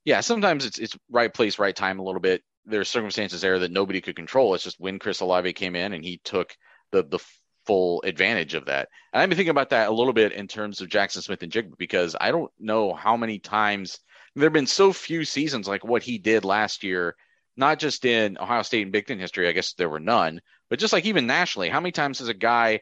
Yeah, 0.04 0.20
sometimes 0.20 0.64
it's 0.64 0.78
it's 0.78 0.96
right 1.10 1.32
place, 1.32 1.58
right 1.58 1.74
time 1.74 1.98
a 1.98 2.02
little 2.02 2.20
bit. 2.20 2.42
There's 2.64 2.88
circumstances 2.88 3.40
there 3.40 3.58
that 3.58 3.70
nobody 3.70 4.00
could 4.00 4.16
control. 4.16 4.54
It's 4.54 4.64
just 4.64 4.80
when 4.80 4.98
Chris 4.98 5.20
Olave 5.20 5.52
came 5.52 5.76
in 5.76 5.92
and 5.92 6.04
he 6.04 6.20
took 6.24 6.56
the 6.92 7.02
the 7.04 7.18
full 7.66 8.02
advantage 8.02 8.54
of 8.54 8.64
that. 8.66 8.88
And 9.12 9.22
I've 9.22 9.28
been 9.28 9.36
thinking 9.36 9.50
about 9.50 9.70
that 9.70 9.88
a 9.88 9.92
little 9.92 10.14
bit 10.14 10.32
in 10.32 10.48
terms 10.48 10.80
of 10.80 10.88
Jaxon 10.88 11.22
Smith-Njigba 11.22 11.76
because 11.76 12.16
I 12.18 12.30
don't 12.30 12.50
know 12.58 12.94
how 12.94 13.18
many 13.18 13.38
times 13.38 13.98
there 14.34 14.46
have 14.46 14.54
been 14.54 14.66
so 14.66 14.92
few 14.92 15.26
seasons 15.26 15.68
like 15.68 15.84
what 15.84 16.02
he 16.02 16.16
did 16.16 16.46
last 16.46 16.82
year, 16.82 17.14
not 17.56 17.78
just 17.78 18.06
in 18.06 18.38
Ohio 18.38 18.62
State 18.62 18.84
and 18.84 18.92
Big 18.92 19.06
Ten 19.06 19.18
history. 19.18 19.48
I 19.48 19.52
guess 19.52 19.74
there 19.74 19.90
were 19.90 20.00
none, 20.00 20.40
but 20.70 20.78
just 20.78 20.94
like 20.94 21.04
even 21.04 21.26
nationally, 21.26 21.68
how 21.68 21.80
many 21.80 21.92
times 21.92 22.20
has 22.20 22.28
a 22.28 22.34
guy 22.34 22.80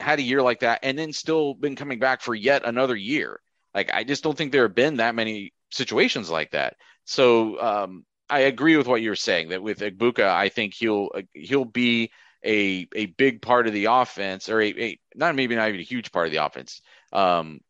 had 0.00 0.18
a 0.18 0.22
year 0.22 0.42
like 0.42 0.60
that 0.60 0.80
and 0.82 0.98
then 0.98 1.12
still 1.12 1.54
been 1.54 1.76
coming 1.76 1.98
back 1.98 2.20
for 2.20 2.34
yet 2.34 2.62
another 2.64 2.96
year? 2.96 3.40
Like 3.74 3.92
I 3.92 4.04
just 4.04 4.22
don't 4.22 4.36
think 4.36 4.52
there 4.52 4.62
have 4.62 4.74
been 4.74 4.96
that 4.96 5.14
many 5.14 5.52
situations 5.70 6.30
like 6.30 6.52
that. 6.52 6.76
So 7.04 7.60
um, 7.60 8.04
I 8.28 8.40
agree 8.40 8.76
with 8.76 8.86
what 8.86 9.02
you're 9.02 9.16
saying 9.16 9.50
that 9.50 9.62
with 9.62 9.80
Egbuka, 9.80 10.26
I 10.26 10.48
think 10.48 10.74
he'll 10.74 11.10
he'll 11.32 11.64
be 11.64 12.10
a 12.44 12.86
a 12.94 13.06
big 13.06 13.42
part 13.42 13.66
of 13.66 13.72
the 13.72 13.86
offense 13.86 14.48
or 14.48 14.60
a, 14.60 14.68
a 14.68 15.00
not 15.14 15.34
maybe 15.34 15.56
not 15.56 15.68
even 15.68 15.80
a 15.80 15.84
huge 15.84 16.12
part 16.12 16.26
of 16.26 16.32
the 16.32 16.44
offense. 16.44 16.82
Um, 17.12 17.60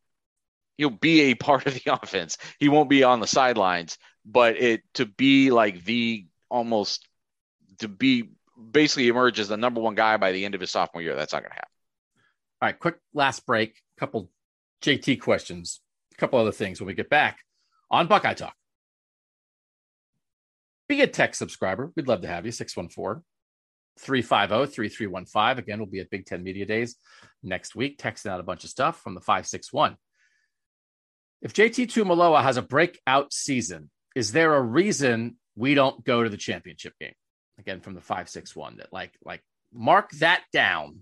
he'll 0.76 0.90
be 0.90 1.22
a 1.22 1.34
part 1.46 1.66
of 1.66 1.74
the 1.74 1.92
offense. 1.92 2.38
He 2.58 2.68
won't 2.68 2.90
be 2.90 3.04
on 3.04 3.20
the 3.20 3.26
sidelines, 3.26 3.98
but 4.24 4.56
it 4.56 4.82
to 4.94 5.06
be 5.06 5.50
like 5.50 5.84
the 5.84 6.26
almost 6.48 7.06
to 7.78 7.88
be 7.88 8.30
basically 8.70 9.08
emerge 9.08 9.38
as 9.38 9.48
the 9.48 9.56
number 9.56 9.80
one 9.80 9.94
guy 9.94 10.16
by 10.16 10.32
the 10.32 10.44
end 10.44 10.54
of 10.54 10.60
his 10.60 10.70
sophomore 10.70 11.02
year. 11.02 11.14
That's 11.14 11.32
not 11.32 11.42
going 11.42 11.50
to 11.50 11.54
happen. 11.54 11.77
All 12.60 12.66
right, 12.68 12.78
quick 12.78 12.96
last 13.14 13.46
break. 13.46 13.76
Couple 13.98 14.30
JT 14.82 15.20
questions, 15.20 15.80
a 16.12 16.16
couple 16.16 16.38
other 16.38 16.52
things 16.52 16.80
when 16.80 16.86
we 16.86 16.94
get 16.94 17.10
back 17.10 17.38
on 17.90 18.06
Buckeye 18.06 18.34
Talk. 18.34 18.54
Be 20.88 21.02
a 21.02 21.06
tech 21.06 21.34
subscriber. 21.34 21.92
We'd 21.96 22.08
love 22.08 22.22
to 22.22 22.28
have 22.28 22.46
you. 22.46 22.52
614 22.52 23.22
350 23.98 24.72
3315. 24.74 25.58
Again, 25.58 25.78
we'll 25.78 25.86
be 25.86 26.00
at 26.00 26.10
Big 26.10 26.26
Ten 26.26 26.42
Media 26.42 26.64
Days 26.64 26.96
next 27.42 27.74
week, 27.74 27.98
texting 27.98 28.30
out 28.30 28.40
a 28.40 28.44
bunch 28.44 28.64
of 28.64 28.70
stuff 28.70 29.00
from 29.02 29.14
the 29.14 29.20
561. 29.20 29.96
If 31.42 31.52
JT 31.52 31.86
Tuimoloau 31.86 32.42
has 32.42 32.56
a 32.56 32.62
breakout 32.62 33.32
season, 33.32 33.90
is 34.16 34.32
there 34.32 34.54
a 34.54 34.62
reason 34.62 35.36
we 35.56 35.74
don't 35.74 36.02
go 36.04 36.22
to 36.24 36.30
the 36.30 36.36
championship 36.36 36.94
game? 37.00 37.14
again 37.58 37.80
from 37.80 37.94
the 37.94 38.00
561 38.00 38.76
that 38.78 38.92
like 38.92 39.12
like 39.24 39.42
mark 39.72 40.10
that 40.12 40.42
down 40.52 41.00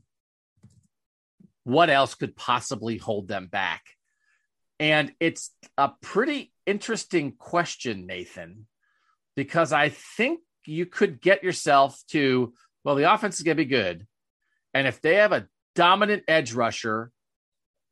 what 1.67 1.91
else 1.91 2.15
could 2.15 2.37
possibly 2.37 2.97
hold 2.97 3.29
them 3.29 3.47
back 3.47 3.83
and 4.79 5.13
it's 5.21 5.51
a 5.77 5.91
pretty 6.01 6.53
interesting 6.67 7.33
question 7.33 8.07
nathan 8.07 8.67
because 9.35 9.73
i 9.73 9.89
think 9.89 10.41
you 10.65 10.87
could 10.87 11.21
get 11.21 11.43
yourself 11.43 12.01
to 12.09 12.53
well 12.85 12.95
the 12.95 13.13
offense 13.13 13.37
is 13.37 13.43
going 13.43 13.57
to 13.57 13.63
be 13.63 13.69
good 13.69 14.07
and 14.75 14.87
if 14.87 15.01
they 15.01 15.17
have 15.17 15.33
a 15.33 15.49
dominant 15.75 16.23
edge 16.29 16.53
rusher 16.53 17.11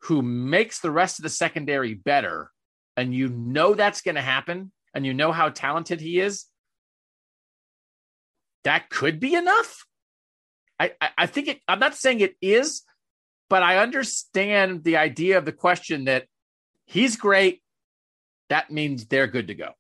who 0.03 0.23
makes 0.23 0.81
the 0.81 0.91
rest 0.91 1.19
of 1.19 1.23
the 1.23 1.29
secondary 1.29 1.95
better 1.95 2.51
and 2.97 3.15
you 3.15 3.29
know 3.29 3.75
that's 3.75 4.03
going 4.03 4.15
to 4.15 4.21
happen 4.21 4.71
and 4.95 5.05
you 5.05 5.15
know 5.15 5.33
how 5.33 5.49
talented 5.49 6.01
he 6.01 6.21
is 6.21 6.47
that 8.65 8.89
could 8.91 9.21
be 9.21 9.35
enough. 9.35 9.87
I, 10.81 10.93
I, 11.17 11.27
think 11.27 11.49
it, 11.49 11.61
I'm 11.69 11.79
not 11.79 11.95
saying 11.95 12.21
it 12.21 12.35
is, 12.43 12.83
but 13.49 13.63
I 13.63 13.79
understand 13.79 14.85
the 14.85 14.97
idea 14.97 15.39
of 15.39 15.45
the 15.45 15.53
question 15.53 16.05
that 16.05 16.27
he's 16.87 17.17
great. 17.17 17.63
That 18.49 18.71
means 18.71 19.07
they're 19.07 19.27
good 19.27 19.49
to 19.49 19.55
go. 19.55 19.71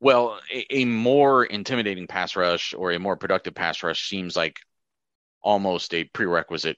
Well, 0.00 0.40
a, 0.52 0.66
a, 0.80 0.84
more 0.84 1.44
intimidating 1.44 2.08
pass 2.08 2.34
rush 2.34 2.74
or 2.74 2.90
a 2.90 2.98
more 2.98 3.16
productive 3.16 3.54
pass 3.54 3.82
rush 3.82 4.08
seems 4.08 4.34
like 4.34 4.58
almost 5.42 5.94
a 5.94 6.04
prerequisite 6.04 6.76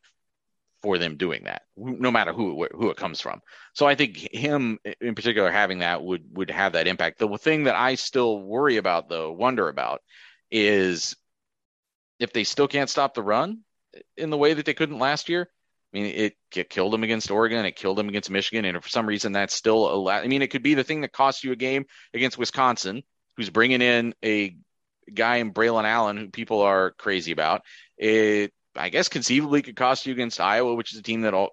for 0.83 0.99
them 0.99 1.17
doing 1.17 1.45
that, 1.45 1.63
no 1.77 2.11
matter 2.11 2.35
who 2.35 2.69
who 2.73 2.91
it 2.91 2.99
comes 2.99 3.23
from. 3.23 3.41
So 3.73 3.87
I 3.87 3.95
think 3.95 4.19
him 4.35 4.79
in 5.01 5.15
particular 5.15 5.51
having 5.51 5.79
that 5.79 6.05
would 6.05 6.25
would 6.37 6.51
have 6.51 6.75
that 6.75 6.87
impact. 6.87 7.19
The 7.19 7.39
thing 7.39 7.65
that 7.65 7.75
I 7.75 7.95
still 7.95 8.39
worry 8.43 8.77
about, 8.77 9.09
though, 9.09 9.33
wonder 9.33 9.71
about, 9.71 10.03
is 10.51 11.17
if 12.19 12.35
they 12.35 12.45
still 12.45 12.69
can't 12.69 12.91
stop 12.91 13.15
the 13.15 13.23
run 13.23 13.61
in 14.17 14.31
the 14.31 14.39
way 14.39 14.55
that 14.55 14.67
they 14.67 14.75
couldn't 14.75 14.99
last 14.99 15.29
year. 15.29 15.49
I 15.93 15.97
mean, 15.97 16.07
it, 16.07 16.35
it 16.55 16.71
killed 16.71 16.93
them 16.93 17.05
against 17.05 17.31
Oregon. 17.31 17.65
It 17.65 17.77
killed 17.77 17.99
them 17.99 18.09
against 18.09 18.31
Michigan, 18.31 18.65
and 18.65 18.83
for 18.83 18.89
some 18.89 19.07
reason, 19.07 19.33
that's 19.33 19.55
still 19.55 19.93
a. 19.93 19.97
La- 19.97 20.13
I 20.15 20.27
mean, 20.27 20.43
it 20.43 20.49
could 20.49 20.63
be 20.63 20.75
the 20.75 20.83
thing 20.83 21.03
that 21.03 21.13
costs 21.13 21.45
you 21.45 21.53
a 21.53 21.57
game 21.57 21.85
against 22.13 22.37
Wisconsin, 22.37 23.05
who's 23.37 23.51
bringing 23.51 23.81
in 23.81 24.15
a 24.25 24.57
guy 25.13 25.37
in 25.37 25.53
Braylon 25.53 25.85
Allen, 25.85 26.17
who 26.17 26.31
people 26.31 26.63
are 26.63 26.93
crazy 26.93 27.31
about. 27.31 27.63
It 27.97 28.53
I 28.77 28.89
guess 28.89 29.09
conceivably 29.09 29.63
could 29.63 29.77
cost 29.77 30.07
you 30.07 30.13
against 30.13 30.41
Iowa, 30.41 30.75
which 30.75 30.93
is 30.93 30.99
a 30.99 31.03
team 31.03 31.23
that 31.23 31.35
all 31.35 31.51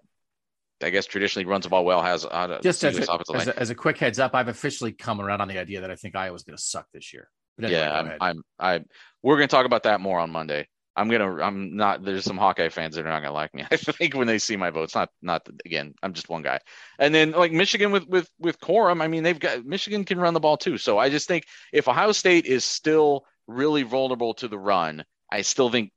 I 0.81 0.89
guess 0.89 1.05
traditionally 1.05 1.45
runs 1.45 1.65
the 1.65 1.69
ball 1.69 1.85
well, 1.85 2.01
has 2.01 2.25
uh, 2.25 2.59
just 2.63 2.83
as 2.83 2.97
a, 2.97 3.01
as, 3.35 3.47
a, 3.47 3.59
as 3.59 3.69
a, 3.69 3.75
quick 3.75 3.99
heads 3.99 4.17
up, 4.17 4.33
I've 4.33 4.47
officially 4.47 4.91
come 4.91 5.21
around 5.21 5.39
on 5.41 5.47
the 5.47 5.59
idea 5.59 5.81
that 5.81 5.91
I 5.91 5.95
think 5.95 6.15
Iowa's 6.15 6.43
going 6.43 6.57
to 6.57 6.63
suck 6.63 6.87
this 6.91 7.13
year. 7.13 7.29
Anyway, 7.59 7.73
yeah, 7.73 7.93
I'm, 7.93 8.17
I'm, 8.19 8.43
I, 8.57 8.83
we're 9.21 9.37
going 9.37 9.47
to 9.47 9.55
talk 9.55 9.67
about 9.67 9.83
that 9.83 10.01
more 10.01 10.19
on 10.19 10.31
Monday. 10.31 10.67
I'm 10.95 11.09
gonna, 11.09 11.41
I'm 11.41 11.75
not. 11.75 12.03
There's 12.03 12.25
some 12.25 12.37
Hawkeye 12.37 12.69
fans 12.69 12.95
that 12.95 13.05
are 13.05 13.09
not 13.09 13.21
gonna 13.21 13.33
like 13.33 13.53
me. 13.53 13.65
I 13.71 13.77
think 13.77 14.13
when 14.13 14.27
they 14.27 14.39
see 14.39 14.57
my 14.57 14.71
votes, 14.71 14.93
not, 14.93 15.09
not 15.21 15.47
again. 15.65 15.93
I'm 16.03 16.13
just 16.13 16.29
one 16.29 16.41
guy. 16.41 16.59
And 16.99 17.15
then 17.15 17.31
like 17.31 17.51
Michigan 17.51 17.91
with 17.91 18.07
with 18.07 18.29
with 18.39 18.59
Corum, 18.59 19.01
I 19.01 19.07
mean 19.07 19.23
they've 19.23 19.39
got 19.39 19.65
Michigan 19.65 20.03
can 20.03 20.19
run 20.19 20.33
the 20.33 20.39
ball 20.39 20.57
too. 20.57 20.77
So 20.77 20.97
I 20.97 21.09
just 21.09 21.27
think 21.27 21.45
if 21.71 21.87
Ohio 21.87 22.11
State 22.11 22.45
is 22.45 22.65
still 22.65 23.25
really 23.47 23.83
vulnerable 23.83 24.33
to 24.35 24.47
the 24.47 24.59
run, 24.59 25.05
I 25.31 25.41
still 25.41 25.69
think 25.69 25.91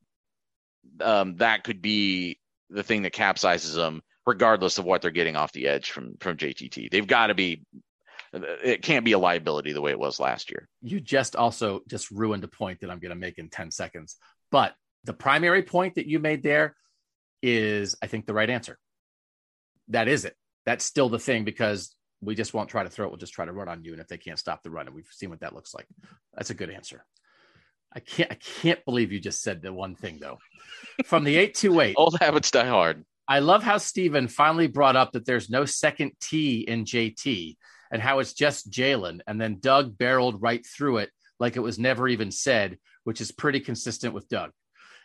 um, 1.01 1.37
that 1.37 1.65
could 1.65 1.83
be 1.83 2.39
the 2.71 2.83
thing 2.83 3.03
that 3.03 3.12
capsizes 3.12 3.75
them, 3.75 4.03
regardless 4.27 4.79
of 4.79 4.85
what 4.85 5.03
they're 5.03 5.11
getting 5.11 5.37
off 5.37 5.53
the 5.53 5.66
edge 5.66 5.91
from 5.91 6.16
from 6.21 6.37
JTT. 6.37 6.91
They've 6.91 7.07
got 7.07 7.29
to 7.29 7.35
be. 7.35 7.65
It 8.33 8.83
can't 8.83 9.05
be 9.05 9.12
a 9.12 9.19
liability 9.19 9.73
the 9.73 9.81
way 9.81 9.93
it 9.93 9.99
was 9.99 10.19
last 10.19 10.51
year. 10.51 10.69
You 10.83 11.01
just 11.01 11.37
also 11.37 11.83
just 11.89 12.11
ruined 12.11 12.43
a 12.43 12.49
point 12.49 12.81
that 12.81 12.91
I'm 12.91 12.99
going 12.99 13.11
to 13.11 13.16
make 13.16 13.39
in 13.39 13.49
10 13.49 13.71
seconds. 13.71 14.16
But 14.51 14.75
the 15.05 15.13
primary 15.13 15.63
point 15.63 15.95
that 15.97 16.07
you 16.07 16.19
made 16.19 16.43
there, 16.43 16.75
is, 17.43 17.95
I 18.03 18.07
think, 18.07 18.27
the 18.27 18.33
right 18.35 18.49
answer. 18.49 18.79
That 19.89 20.09
is 20.09 20.25
it. 20.25 20.35
That's 20.65 20.85
still 20.85 21.11
the 21.11 21.19
thing 21.19 21.45
because 21.45 21.95
we 22.23 22.35
just 22.35 22.55
won't 22.55 22.71
try 22.71 22.83
to 22.83 22.89
throw 22.89 23.07
it. 23.07 23.11
We'll 23.11 23.19
just 23.19 23.35
try 23.35 23.45
to 23.45 23.53
run 23.53 23.69
on 23.69 23.85
you. 23.85 23.93
And 23.93 24.01
if 24.01 24.09
they 24.09 24.17
can't 24.17 24.39
stop 24.39 24.63
the 24.63 24.71
run, 24.71 24.87
and 24.87 24.97
we've 24.97 25.07
seen 25.11 25.29
what 25.29 25.41
that 25.41 25.55
looks 25.55 25.75
like, 25.75 25.87
that's 26.33 26.49
a 26.51 26.55
good 26.55 26.71
answer. 26.71 27.05
I 27.95 28.01
can't, 28.01 28.33
I 28.33 28.37
can't 28.37 28.85
believe 28.85 29.13
you 29.13 29.21
just 29.21 29.43
said 29.43 29.63
the 29.63 29.73
one 29.73 29.95
thing 29.95 30.19
though. 30.21 30.39
From 31.05 31.23
the 31.23 31.37
eight 31.37 31.55
two 31.55 31.79
eight, 31.81 31.95
old 31.99 32.17
habits 32.21 32.51
die 32.51 32.67
hard. 32.67 33.05
I 33.29 33.39
love 33.39 33.63
how 33.63 33.79
Steven 33.79 34.27
finally 34.27 34.67
brought 34.67 34.97
up 34.97 35.13
that 35.13 35.27
there's 35.27 35.49
no 35.49 35.65
second 35.65 36.13
T 36.21 36.61
in 36.61 36.85
JT 36.85 37.57
and 37.91 38.03
how 38.03 38.19
it's 38.19 38.33
just 38.33 38.71
Jalen. 38.71 39.21
And 39.27 39.41
then 39.41 39.61
Doug 39.61 39.97
barreled 39.97 40.43
right 40.43 40.65
through 40.67 40.99
it 40.99 41.11
like 41.39 41.57
it 41.57 41.61
was 41.61 41.79
never 41.79 42.09
even 42.09 42.31
said, 42.31 42.79
which 43.05 43.21
is 43.21 43.33
pretty 43.33 43.61
consistent 43.61 44.13
with 44.15 44.29
Doug. 44.29 44.51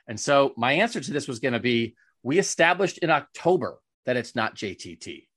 And 0.10 0.20
so 0.20 0.54
my 0.58 0.74
answer 0.74 1.00
to 1.00 1.14
this 1.14 1.28
was 1.28 1.40
going 1.40 1.54
to 1.54 1.60
be 1.60 1.96
we 2.24 2.40
established 2.40 2.98
in 2.98 3.12
October 3.12 3.80
that 4.06 4.18
it's 4.18 4.36
not 4.36 4.56
JTT. 4.56 5.28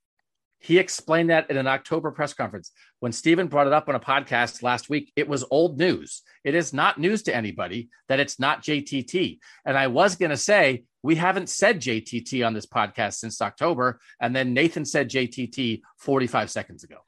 He 0.59 0.78
explained 0.78 1.31
that 1.31 1.51
in 1.51 1.57
an 1.57 1.66
October 1.66 2.11
press 2.11 2.35
conference. 2.35 2.73
When 3.01 3.12
Stephen 3.12 3.49
brought 3.49 3.66
it 3.66 3.73
up 3.73 3.89
on 3.89 3.97
a 3.97 4.01
podcast 4.01 4.62
last 4.62 4.89
week, 4.89 5.12
it 5.15 5.28
was 5.28 5.44
old 5.51 5.77
news. 5.78 6.23
It 6.43 6.55
is 6.55 6.73
not 6.73 6.99
news 6.99 7.24
to 7.24 7.35
anybody 7.35 7.90
that 8.09 8.20
it's 8.20 8.40
not 8.40 8.62
JTT. 8.62 9.40
And 9.65 9.77
I 9.77 9.89
was 9.89 10.16
going 10.16 10.31
to 10.31 10.36
say, 10.36 10.85
we 11.03 11.16
haven't 11.16 11.49
said 11.49 11.81
JTT 11.81 12.47
on 12.47 12.55
this 12.55 12.66
podcast 12.66 13.15
since 13.15 13.43
October. 13.43 14.01
And 14.20 14.35
then 14.35 14.55
Nathan 14.55 14.85
said 14.85 15.11
JTT 15.11 15.82
45 15.99 16.51
seconds 16.51 16.85
ago. 16.85 16.99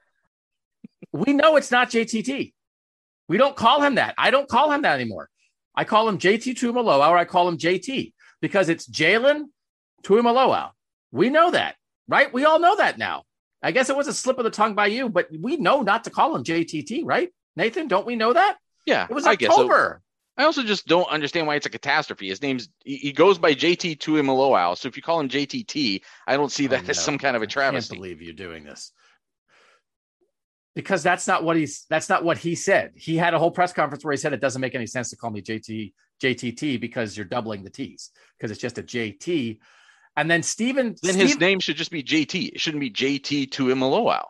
we 1.13 1.33
know 1.33 1.57
it's 1.57 1.71
not 1.71 1.91
JTT. 1.91 2.53
We 3.29 3.39
don't 3.39 3.57
call 3.57 3.81
him 3.81 3.95
that. 3.95 4.15
I 4.19 4.31
don't 4.31 4.49
call 4.49 4.71
him 4.71 4.83
that 4.83 4.97
anymore. 4.97 5.31
I 5.75 5.85
call 5.85 6.09
him 6.09 6.19
JT 6.19 6.55
Tuimoloau 6.55 7.09
or 7.09 7.17
I 7.17 7.25
call 7.25 7.49
him 7.49 7.59
JT 7.59 8.13
because 8.41 8.69
it's 8.69 8.89
Jalen 8.89 9.45
Tuimoloau. 10.03 10.71
We 11.13 11.31
know 11.31 11.51
that, 11.51 11.77
right? 12.09 12.33
We 12.33 12.45
all 12.45 12.59
know 12.59 12.77
that 12.77 12.99
now. 12.99 13.25
I 13.63 13.73
guess 13.73 13.89
it 13.89 13.97
was 13.97 14.09
a 14.09 14.15
slip 14.15 14.39
of 14.39 14.45
the 14.45 14.51
tongue 14.51 14.75
by 14.75 14.87
you, 14.87 15.09
but 15.09 15.29
we 15.41 15.57
know 15.57 15.83
not 15.83 16.05
to 16.05 16.11
call 16.11 16.37
him 16.37 16.45
JTT, 16.45 17.03
right? 17.05 17.31
Nathan, 17.57 17.89
don't 17.89 18.07
we 18.07 18.15
know 18.15 18.33
that? 18.33 18.59
Yeah, 18.85 19.07
it 19.09 19.15
was 19.15 19.27
October. 19.27 19.75
I, 19.75 20.43
so. 20.43 20.43
I 20.43 20.45
also 20.47 20.63
just 20.65 20.87
don't 20.87 21.09
understand 21.09 21.47
why 21.47 21.55
it's 21.55 21.67
a 21.67 21.71
catastrophe. 21.71 22.29
His 22.29 22.43
name's 22.43 22.69
he 22.85 23.13
goes 23.13 23.39
by 23.39 23.55
JT 23.55 23.99
Tuimoloau. 23.99 24.77
So 24.77 24.89
if 24.89 24.97
you 24.97 25.03
call 25.03 25.21
him 25.21 25.29
JTT, 25.29 26.03
I 26.27 26.37
don't 26.37 26.53
see 26.53 26.67
that 26.67 26.89
as 26.89 27.03
some 27.03 27.19
kind 27.19 27.37
of 27.37 27.43
a 27.43 27.47
travesty. 27.47 27.95
I 27.95 27.95
can't 27.95 28.03
believe 28.03 28.21
you're 28.21 28.35
doing 28.35 28.65
this 28.65 28.93
because 30.75 31.03
that's 31.03 31.27
not 31.27 31.45
what 31.45 31.57
he's 31.57 31.87
that's 31.89 32.09
not 32.09 32.25
what 32.25 32.39
he 32.39 32.55
said. 32.55 32.93
He 32.97 33.17
had 33.17 33.35
a 33.35 33.39
whole 33.39 33.51
press 33.51 33.73
conference 33.73 34.05
where 34.05 34.13
he 34.13 34.19
said 34.19 34.33
it 34.33 34.41
doesn't 34.41 34.61
make 34.61 34.75
any 34.75 34.87
sense 34.87 35.11
to 35.11 35.17
call 35.17 35.31
me 35.31 35.41
JT 35.41 35.93
JTT 36.23 36.81
because 36.81 37.17
you're 37.17 37.27
doubling 37.27 37.63
the 37.65 37.71
T's 37.71 38.11
because 38.37 38.51
it's 38.51 38.61
just 38.61 38.79
a 38.79 38.83
JT. 38.83 39.59
And 40.17 40.31
then 40.31 40.43
Steven. 40.43 40.95
Then 41.03 41.15
Steve, 41.15 41.29
his 41.29 41.39
name 41.39 41.61
should 41.61 41.77
just 41.77 41.91
be 41.91 42.03
JT. 42.03 42.53
It 42.55 42.61
shouldn't 42.61 42.81
be 42.81 42.91
JT 42.91 43.51
Tuimoloau. 43.51 44.25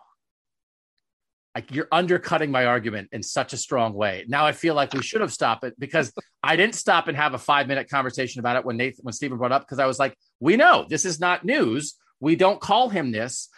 Like 1.55 1.71
you're 1.71 1.89
undercutting 1.93 2.51
my 2.51 2.67
argument 2.67 3.11
in 3.13 3.23
such 3.23 3.53
a 3.53 3.57
strong 3.57 3.95
way. 3.95 4.25
Now 4.27 4.45
I 4.45 4.53
feel 4.53 4.75
like 4.75 4.93
we 4.93 5.03
should 5.03 5.21
have 5.21 5.33
stopped 5.33 5.65
it 5.65 5.79
because 5.79 6.13
I 6.43 6.57
didn't 6.57 6.75
stop 6.75 7.07
and 7.07 7.17
have 7.17 7.35
a 7.35 7.39
five 7.39 7.69
minute 7.69 7.89
conversation 7.89 8.41
about 8.41 8.57
it 8.57 8.65
when 8.65 8.77
Nathan 8.77 9.03
when 9.03 9.13
Steven 9.13 9.39
brought 9.39 9.53
up 9.53 9.63
because 9.63 9.79
I 9.79 9.87
was 9.87 9.99
like, 9.99 10.17
we 10.41 10.57
know 10.57 10.85
this 10.89 11.05
is 11.05 11.21
not 11.21 11.45
news. 11.45 11.95
We 12.19 12.37
don't 12.37 12.61
call 12.61 12.89
him 12.89 13.13
this. 13.13 13.49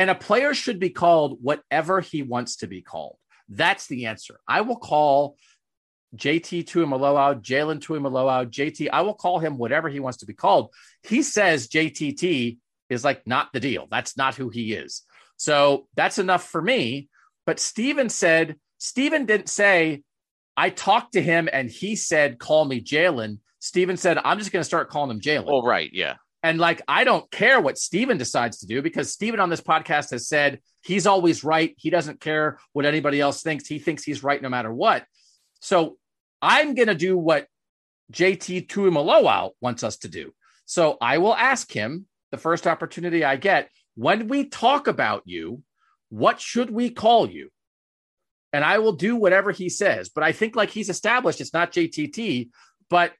And 0.00 0.08
a 0.08 0.14
player 0.14 0.54
should 0.54 0.78
be 0.78 0.88
called 0.88 1.40
whatever 1.42 2.00
he 2.00 2.22
wants 2.22 2.56
to 2.56 2.66
be 2.66 2.80
called. 2.80 3.18
That's 3.50 3.86
the 3.86 4.06
answer. 4.06 4.40
I 4.48 4.62
will 4.62 4.78
call 4.78 5.36
JT 6.16 6.64
Tuimoloau, 6.64 7.42
Jalen 7.42 7.80
Tuimoloau, 7.80 8.46
JT. 8.50 8.88
I 8.90 9.02
will 9.02 9.12
call 9.12 9.40
him 9.40 9.58
whatever 9.58 9.90
he 9.90 10.00
wants 10.00 10.20
to 10.20 10.26
be 10.26 10.32
called. 10.32 10.72
He 11.02 11.20
says 11.22 11.68
JTT 11.68 12.56
is 12.88 13.04
like 13.04 13.26
not 13.26 13.52
the 13.52 13.60
deal. 13.60 13.88
That's 13.90 14.16
not 14.16 14.36
who 14.36 14.48
he 14.48 14.72
is. 14.72 15.02
So 15.36 15.86
that's 15.96 16.18
enough 16.18 16.48
for 16.48 16.62
me. 16.62 17.10
But 17.44 17.60
Steven 17.60 18.08
said, 18.08 18.56
Steven 18.78 19.26
didn't 19.26 19.50
say, 19.50 20.02
I 20.56 20.70
talked 20.70 21.12
to 21.12 21.20
him 21.20 21.46
and 21.52 21.68
he 21.68 21.94
said, 21.94 22.38
call 22.38 22.64
me 22.64 22.80
Jalen. 22.80 23.40
Steven 23.58 23.98
said, 23.98 24.16
I'm 24.24 24.38
just 24.38 24.50
going 24.50 24.62
to 24.62 24.64
start 24.64 24.88
calling 24.88 25.10
him 25.10 25.20
Jalen. 25.20 25.44
Oh, 25.46 25.62
right. 25.62 25.90
Yeah. 25.92 26.14
And 26.42 26.58
like, 26.58 26.80
I 26.88 27.04
don't 27.04 27.30
care 27.30 27.60
what 27.60 27.78
Steven 27.78 28.16
decides 28.16 28.58
to 28.58 28.66
do 28.66 28.80
because 28.80 29.12
Steven 29.12 29.40
on 29.40 29.50
this 29.50 29.60
podcast 29.60 30.10
has 30.10 30.26
said 30.26 30.60
he's 30.82 31.06
always 31.06 31.44
right. 31.44 31.74
He 31.76 31.90
doesn't 31.90 32.20
care 32.20 32.58
what 32.72 32.86
anybody 32.86 33.20
else 33.20 33.42
thinks. 33.42 33.66
He 33.66 33.78
thinks 33.78 34.02
he's 34.02 34.22
right 34.24 34.40
no 34.40 34.48
matter 34.48 34.72
what. 34.72 35.04
So 35.60 35.98
I'm 36.40 36.74
going 36.74 36.88
to 36.88 36.94
do 36.94 37.18
what 37.18 37.46
JT 38.12 38.68
Tuimoloau 38.68 39.50
wants 39.60 39.84
us 39.84 39.98
to 39.98 40.08
do. 40.08 40.32
So 40.64 40.96
I 41.00 41.18
will 41.18 41.34
ask 41.34 41.70
him 41.70 42.06
the 42.30 42.38
first 42.38 42.66
opportunity 42.66 43.24
I 43.24 43.36
get 43.36 43.68
when 43.94 44.28
we 44.28 44.46
talk 44.46 44.86
about 44.86 45.22
you, 45.26 45.62
what 46.08 46.40
should 46.40 46.70
we 46.70 46.90
call 46.90 47.28
you? 47.28 47.50
And 48.52 48.64
I 48.64 48.78
will 48.78 48.92
do 48.92 49.14
whatever 49.14 49.52
he 49.52 49.68
says. 49.68 50.08
But 50.08 50.24
I 50.24 50.32
think, 50.32 50.56
like 50.56 50.70
he's 50.70 50.88
established, 50.88 51.40
it's 51.40 51.52
not 51.52 51.72
JTT, 51.72 52.48
but 52.88 53.12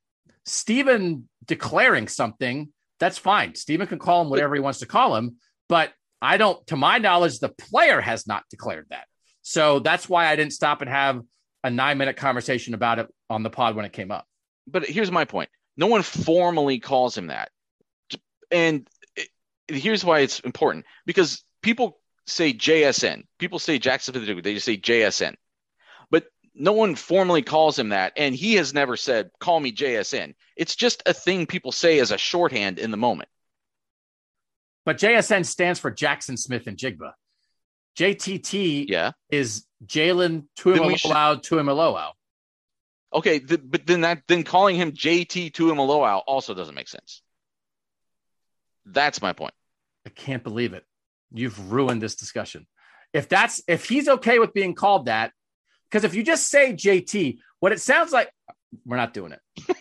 Steven 0.44 1.28
declaring 1.44 2.08
something, 2.08 2.72
that's 3.00 3.18
fine. 3.18 3.54
Steven 3.54 3.86
can 3.86 3.98
call 3.98 4.22
him 4.22 4.30
whatever 4.30 4.54
he 4.54 4.60
wants 4.60 4.80
to 4.80 4.86
call 4.86 5.16
him. 5.16 5.36
But 5.68 5.92
I 6.22 6.36
don't, 6.36 6.64
to 6.68 6.76
my 6.76 6.98
knowledge, 6.98 7.40
the 7.40 7.48
player 7.48 8.00
has 8.00 8.26
not 8.26 8.44
declared 8.50 8.86
that. 8.90 9.06
So 9.42 9.80
that's 9.80 10.08
why 10.08 10.26
I 10.28 10.36
didn't 10.36 10.52
stop 10.52 10.82
and 10.82 10.90
have 10.90 11.22
a 11.64 11.70
nine 11.70 11.98
minute 11.98 12.16
conversation 12.16 12.74
about 12.74 12.98
it 12.98 13.08
on 13.28 13.42
the 13.42 13.50
pod 13.50 13.74
when 13.74 13.84
it 13.84 13.92
came 13.92 14.10
up. 14.10 14.26
But 14.66 14.86
here's 14.86 15.10
my 15.10 15.24
point 15.24 15.48
no 15.76 15.86
one 15.86 16.02
formally 16.02 16.78
calls 16.78 17.16
him 17.16 17.28
that. 17.28 17.50
And 18.50 18.86
here's 19.68 20.04
why 20.04 20.20
it's 20.20 20.40
important 20.40 20.84
because 21.06 21.42
people 21.62 22.00
say 22.26 22.52
JSN, 22.52 23.24
people 23.38 23.58
say 23.58 23.78
Jaxon 23.78 24.42
they 24.42 24.54
just 24.54 24.66
say 24.66 24.76
JSN. 24.76 25.34
No 26.54 26.72
one 26.72 26.94
formally 26.94 27.42
calls 27.42 27.78
him 27.78 27.90
that. 27.90 28.12
And 28.16 28.34
he 28.34 28.54
has 28.54 28.74
never 28.74 28.96
said, 28.96 29.30
call 29.38 29.60
me 29.60 29.72
JSN. 29.72 30.34
It's 30.56 30.74
just 30.74 31.02
a 31.06 31.14
thing 31.14 31.46
people 31.46 31.72
say 31.72 32.00
as 32.00 32.10
a 32.10 32.18
shorthand 32.18 32.78
in 32.78 32.90
the 32.90 32.96
moment. 32.96 33.28
But 34.84 34.98
JSN 34.98 35.46
stands 35.46 35.78
for 35.78 35.90
jaxon 35.92 36.38
smith-njigba 36.38 37.12
JTT 37.96 38.86
yeah. 38.88 39.12
is 39.30 39.66
Jalen 39.84 40.44
Tuimoloau 40.58 41.42
Tuimoloau. 41.42 42.12
Okay, 43.12 43.40
th- 43.40 43.60
but 43.64 43.86
then 43.86 44.02
that 44.02 44.22
then 44.28 44.44
calling 44.44 44.76
him 44.76 44.92
JT 44.92 45.52
Tuimoloau 45.52 46.22
also 46.26 46.54
doesn't 46.54 46.74
make 46.74 46.88
sense. 46.88 47.22
That's 48.86 49.20
my 49.20 49.32
point. 49.32 49.54
I 50.06 50.10
can't 50.10 50.42
believe 50.42 50.72
it. 50.72 50.84
You've 51.32 51.72
ruined 51.72 52.00
this 52.00 52.14
discussion. 52.14 52.66
If 53.12 53.28
that's 53.28 53.62
if 53.66 53.88
he's 53.88 54.08
okay 54.08 54.38
with 54.38 54.54
being 54.54 54.74
called 54.74 55.06
that, 55.06 55.32
because 55.90 56.04
if 56.04 56.14
you 56.14 56.22
just 56.22 56.48
say 56.48 56.72
JT, 56.72 57.38
what 57.58 57.72
it 57.72 57.80
sounds 57.80 58.12
like, 58.12 58.30
we're 58.84 58.96
not 58.96 59.12
doing 59.12 59.32
it. 59.32 59.76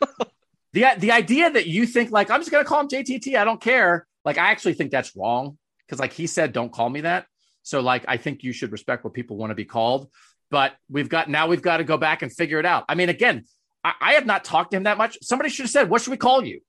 the 0.72 0.86
the 0.98 1.12
idea 1.12 1.50
that 1.50 1.66
you 1.66 1.86
think 1.86 2.10
like 2.10 2.30
I'm 2.30 2.40
just 2.40 2.50
gonna 2.50 2.64
call 2.64 2.80
him 2.80 2.88
JTT, 2.88 3.36
I 3.36 3.44
don't 3.44 3.60
care. 3.60 4.06
Like 4.24 4.38
I 4.38 4.50
actually 4.50 4.74
think 4.74 4.90
that's 4.90 5.16
wrong 5.16 5.58
because 5.86 5.98
like 5.98 6.12
he 6.12 6.26
said, 6.26 6.52
don't 6.52 6.72
call 6.72 6.88
me 6.90 7.02
that. 7.02 7.26
So 7.62 7.80
like 7.80 8.04
I 8.06 8.16
think 8.18 8.42
you 8.42 8.52
should 8.52 8.72
respect 8.72 9.04
what 9.04 9.14
people 9.14 9.36
want 9.36 9.50
to 9.50 9.54
be 9.54 9.64
called. 9.64 10.10
But 10.50 10.74
we've 10.90 11.08
got 11.08 11.28
now 11.28 11.46
we've 11.48 11.62
got 11.62 11.78
to 11.78 11.84
go 11.84 11.96
back 11.96 12.22
and 12.22 12.32
figure 12.32 12.60
it 12.60 12.66
out. 12.66 12.84
I 12.88 12.94
mean, 12.94 13.08
again, 13.08 13.44
I, 13.82 13.94
I 14.00 14.12
have 14.12 14.26
not 14.26 14.44
talked 14.44 14.72
to 14.72 14.76
him 14.76 14.84
that 14.84 14.98
much. 14.98 15.18
Somebody 15.22 15.50
should 15.50 15.64
have 15.64 15.70
said, 15.70 15.90
"What 15.90 16.02
should 16.02 16.10
we 16.10 16.16
call 16.16 16.44
you?" 16.44 16.60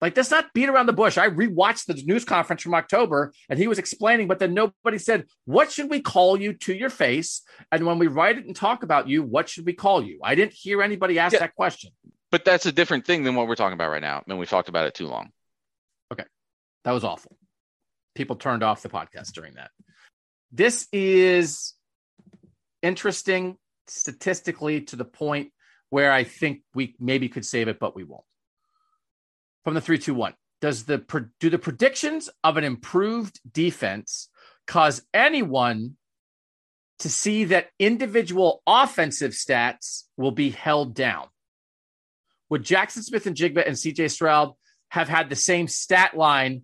Like, 0.00 0.16
let's 0.16 0.30
not 0.30 0.52
beat 0.52 0.68
around 0.68 0.86
the 0.86 0.92
bush. 0.92 1.16
I 1.16 1.28
rewatched 1.28 1.86
the 1.86 1.94
news 1.94 2.24
conference 2.24 2.62
from 2.62 2.74
October 2.74 3.32
and 3.48 3.58
he 3.58 3.68
was 3.68 3.78
explaining, 3.78 4.28
but 4.28 4.38
then 4.38 4.52
nobody 4.52 4.98
said, 4.98 5.24
What 5.44 5.70
should 5.70 5.88
we 5.88 6.00
call 6.00 6.38
you 6.38 6.52
to 6.52 6.74
your 6.74 6.90
face? 6.90 7.42
And 7.72 7.86
when 7.86 7.98
we 7.98 8.06
write 8.06 8.38
it 8.38 8.44
and 8.44 8.54
talk 8.54 8.82
about 8.82 9.08
you, 9.08 9.22
what 9.22 9.48
should 9.48 9.66
we 9.66 9.72
call 9.72 10.04
you? 10.04 10.20
I 10.22 10.34
didn't 10.34 10.52
hear 10.52 10.82
anybody 10.82 11.18
ask 11.18 11.32
yeah, 11.32 11.40
that 11.40 11.54
question. 11.54 11.92
But 12.30 12.44
that's 12.44 12.66
a 12.66 12.72
different 12.72 13.06
thing 13.06 13.24
than 13.24 13.34
what 13.34 13.46
we're 13.46 13.54
talking 13.54 13.74
about 13.74 13.90
right 13.90 14.02
now. 14.02 14.18
I 14.18 14.22
mean, 14.26 14.38
we've 14.38 14.48
talked 14.48 14.68
about 14.68 14.86
it 14.86 14.94
too 14.94 15.06
long. 15.06 15.30
Okay. 16.12 16.24
That 16.84 16.92
was 16.92 17.04
awful. 17.04 17.36
People 18.14 18.36
turned 18.36 18.62
off 18.62 18.82
the 18.82 18.88
podcast 18.88 19.32
during 19.32 19.54
that. 19.54 19.70
This 20.52 20.86
is 20.92 21.74
interesting 22.82 23.56
statistically 23.86 24.82
to 24.82 24.96
the 24.96 25.04
point 25.04 25.52
where 25.90 26.12
I 26.12 26.24
think 26.24 26.62
we 26.74 26.94
maybe 26.98 27.28
could 27.28 27.44
save 27.44 27.68
it, 27.68 27.78
but 27.78 27.96
we 27.96 28.04
won't. 28.04 28.24
From 29.64 29.74
the 29.74 29.80
three, 29.80 29.98
two, 29.98 30.14
one, 30.14 30.34
does 30.60 30.84
the 30.84 30.98
do 31.40 31.50
the 31.50 31.58
predictions 31.58 32.30
of 32.42 32.56
an 32.56 32.64
improved 32.64 33.40
defense 33.50 34.28
cause 34.66 35.02
anyone 35.12 35.96
to 37.00 37.08
see 37.08 37.44
that 37.44 37.70
individual 37.78 38.62
offensive 38.66 39.32
stats 39.32 40.04
will 40.16 40.30
be 40.30 40.50
held 40.50 40.94
down? 40.94 41.26
Would 42.50 42.64
Jaxon 42.64 43.02
Smith-Njigba 43.02 43.66
and 43.66 43.74
CJ 43.74 44.10
Stroud 44.10 44.52
have 44.90 45.08
had 45.08 45.28
the 45.28 45.36
same 45.36 45.66
stat 45.66 46.16
line 46.16 46.62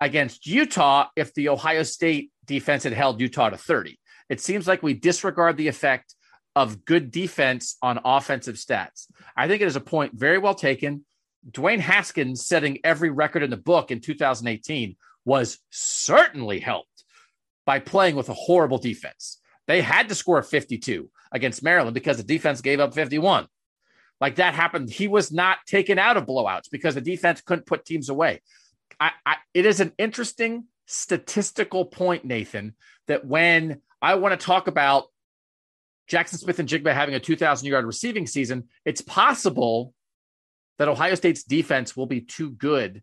against 0.00 0.46
Utah 0.46 1.08
if 1.16 1.34
the 1.34 1.48
Ohio 1.48 1.82
State 1.82 2.30
defense 2.44 2.84
had 2.84 2.92
held 2.92 3.20
Utah 3.20 3.50
to 3.50 3.56
30. 3.56 3.98
It 4.28 4.40
seems 4.40 4.68
like 4.68 4.82
we 4.82 4.94
disregard 4.94 5.56
the 5.56 5.68
effect 5.68 6.14
of 6.54 6.84
good 6.84 7.10
defense 7.10 7.76
on 7.82 8.00
offensive 8.04 8.56
stats. 8.56 9.06
I 9.36 9.48
think 9.48 9.60
it 9.60 9.66
is 9.66 9.76
a 9.76 9.80
point 9.80 10.12
very 10.14 10.38
well 10.38 10.54
taken. 10.54 11.04
Dwayne 11.50 11.80
Haskins 11.80 12.46
setting 12.46 12.78
every 12.84 13.10
record 13.10 13.42
in 13.42 13.50
the 13.50 13.56
book 13.56 13.90
in 13.90 14.00
2018 14.00 14.96
was 15.24 15.58
certainly 15.70 16.60
helped 16.60 17.04
by 17.66 17.78
playing 17.78 18.16
with 18.16 18.28
a 18.28 18.34
horrible 18.34 18.78
defense. 18.78 19.40
They 19.66 19.80
had 19.80 20.08
to 20.08 20.14
score 20.14 20.42
52 20.42 21.10
against 21.32 21.62
Maryland 21.62 21.94
because 21.94 22.16
the 22.16 22.22
defense 22.22 22.60
gave 22.60 22.80
up 22.80 22.94
51. 22.94 23.46
Like 24.20 24.36
that 24.36 24.54
happened. 24.54 24.90
He 24.90 25.08
was 25.08 25.32
not 25.32 25.58
taken 25.66 25.98
out 25.98 26.16
of 26.16 26.26
blowouts 26.26 26.70
because 26.70 26.94
the 26.94 27.00
defense 27.00 27.40
couldn't 27.40 27.66
put 27.66 27.84
teams 27.84 28.08
away. 28.08 28.42
I, 29.00 29.10
I, 29.26 29.36
it 29.52 29.66
is 29.66 29.80
an 29.80 29.92
interesting 29.98 30.64
statistical 30.86 31.86
point, 31.86 32.24
Nathan, 32.24 32.74
that 33.06 33.26
when 33.26 33.80
I 34.00 34.14
want 34.14 34.38
to 34.38 34.44
talk 34.44 34.68
about 34.68 35.06
Jaxon 36.08 36.38
Smith-Njigba 36.38 36.92
having 36.92 37.14
a 37.14 37.20
2,000 37.20 37.66
yard 37.66 37.86
receiving 37.86 38.26
season, 38.26 38.68
it's 38.84 39.00
possible 39.00 39.94
that 40.78 40.88
Ohio 40.88 41.14
State's 41.14 41.44
defense 41.44 41.96
will 41.96 42.06
be 42.06 42.20
too 42.20 42.50
good 42.50 43.02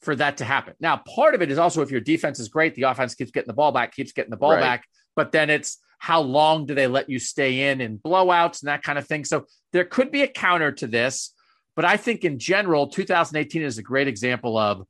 for 0.00 0.16
that 0.16 0.38
to 0.38 0.44
happen. 0.44 0.74
Now, 0.80 0.96
part 0.96 1.34
of 1.34 1.42
it 1.42 1.50
is 1.50 1.58
also 1.58 1.82
if 1.82 1.90
your 1.90 2.00
defense 2.00 2.38
is 2.38 2.48
great, 2.48 2.74
the 2.74 2.84
offense 2.84 3.14
keeps 3.14 3.30
getting 3.30 3.48
the 3.48 3.54
ball 3.54 3.72
back, 3.72 3.94
keeps 3.94 4.12
getting 4.12 4.30
the 4.30 4.36
ball 4.36 4.52
right. 4.52 4.60
back, 4.60 4.84
but 5.14 5.32
then 5.32 5.50
it's 5.50 5.78
how 5.98 6.22
long 6.22 6.64
do 6.64 6.74
they 6.74 6.86
let 6.86 7.10
you 7.10 7.18
stay 7.18 7.70
in 7.70 7.80
in 7.80 7.98
blowouts 7.98 8.62
and 8.62 8.68
that 8.68 8.82
kind 8.82 8.98
of 8.98 9.06
thing. 9.06 9.24
So 9.24 9.44
there 9.72 9.84
could 9.84 10.10
be 10.10 10.22
a 10.22 10.28
counter 10.28 10.72
to 10.72 10.86
this, 10.86 11.34
but 11.76 11.84
I 11.84 11.98
think 11.98 12.24
in 12.24 12.38
general, 12.38 12.86
2018 12.88 13.62
is 13.62 13.76
a 13.76 13.82
great 13.82 14.08
example 14.08 14.56
of 14.56 14.86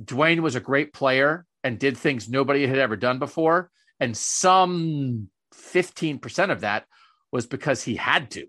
Dwayne 0.00 0.40
was 0.40 0.54
a 0.54 0.60
great 0.60 0.92
player 0.92 1.46
and 1.62 1.78
did 1.78 1.96
things 1.96 2.28
nobody 2.28 2.66
had 2.66 2.78
ever 2.78 2.96
done 2.96 3.18
before. 3.18 3.70
And 4.00 4.16
some 4.16 5.28
15% 5.54 6.50
of 6.50 6.60
that 6.60 6.84
was 7.32 7.46
because 7.46 7.82
he 7.82 7.96
had 7.96 8.30
to, 8.32 8.46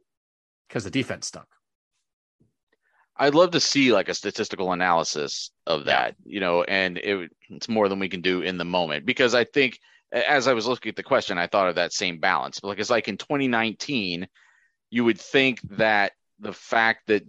because 0.68 0.84
the 0.84 0.92
defense 0.92 1.28
stunk. 1.28 1.48
I'd 3.18 3.36
love 3.36 3.52
to 3.52 3.60
see 3.60 3.94
like 3.94 4.10
a 4.10 4.14
statistical 4.14 4.72
analysis 4.74 5.52
of 5.66 5.86
that, 5.86 6.16
yeah. 6.26 6.34
you 6.34 6.40
know, 6.40 6.64
and 6.64 6.98
it, 6.98 7.32
it's 7.50 7.70
more 7.70 7.88
than 7.88 8.00
we 8.00 8.10
can 8.10 8.22
do 8.22 8.42
in 8.42 8.58
the 8.58 8.66
moment 8.66 9.06
because 9.06 9.34
I 9.34 9.46
think 9.46 9.80
as 10.12 10.48
I 10.48 10.54
was 10.54 10.68
looking 10.68 10.90
at 10.90 10.96
the 10.96 11.04
question, 11.04 11.38
I 11.38 11.48
thought 11.48 11.70
of 11.70 11.76
that 11.76 11.94
same 11.94 12.20
balance. 12.20 12.60
But 12.60 12.70
like 12.70 12.80
it's 12.80 12.90
like 12.90 13.08
in 13.08 13.18
2019, 13.18 14.28
you 14.90 15.04
would 15.04 15.20
think 15.20 15.62
that 15.78 16.14
the 16.40 16.54
fact 16.54 17.08
that 17.08 17.24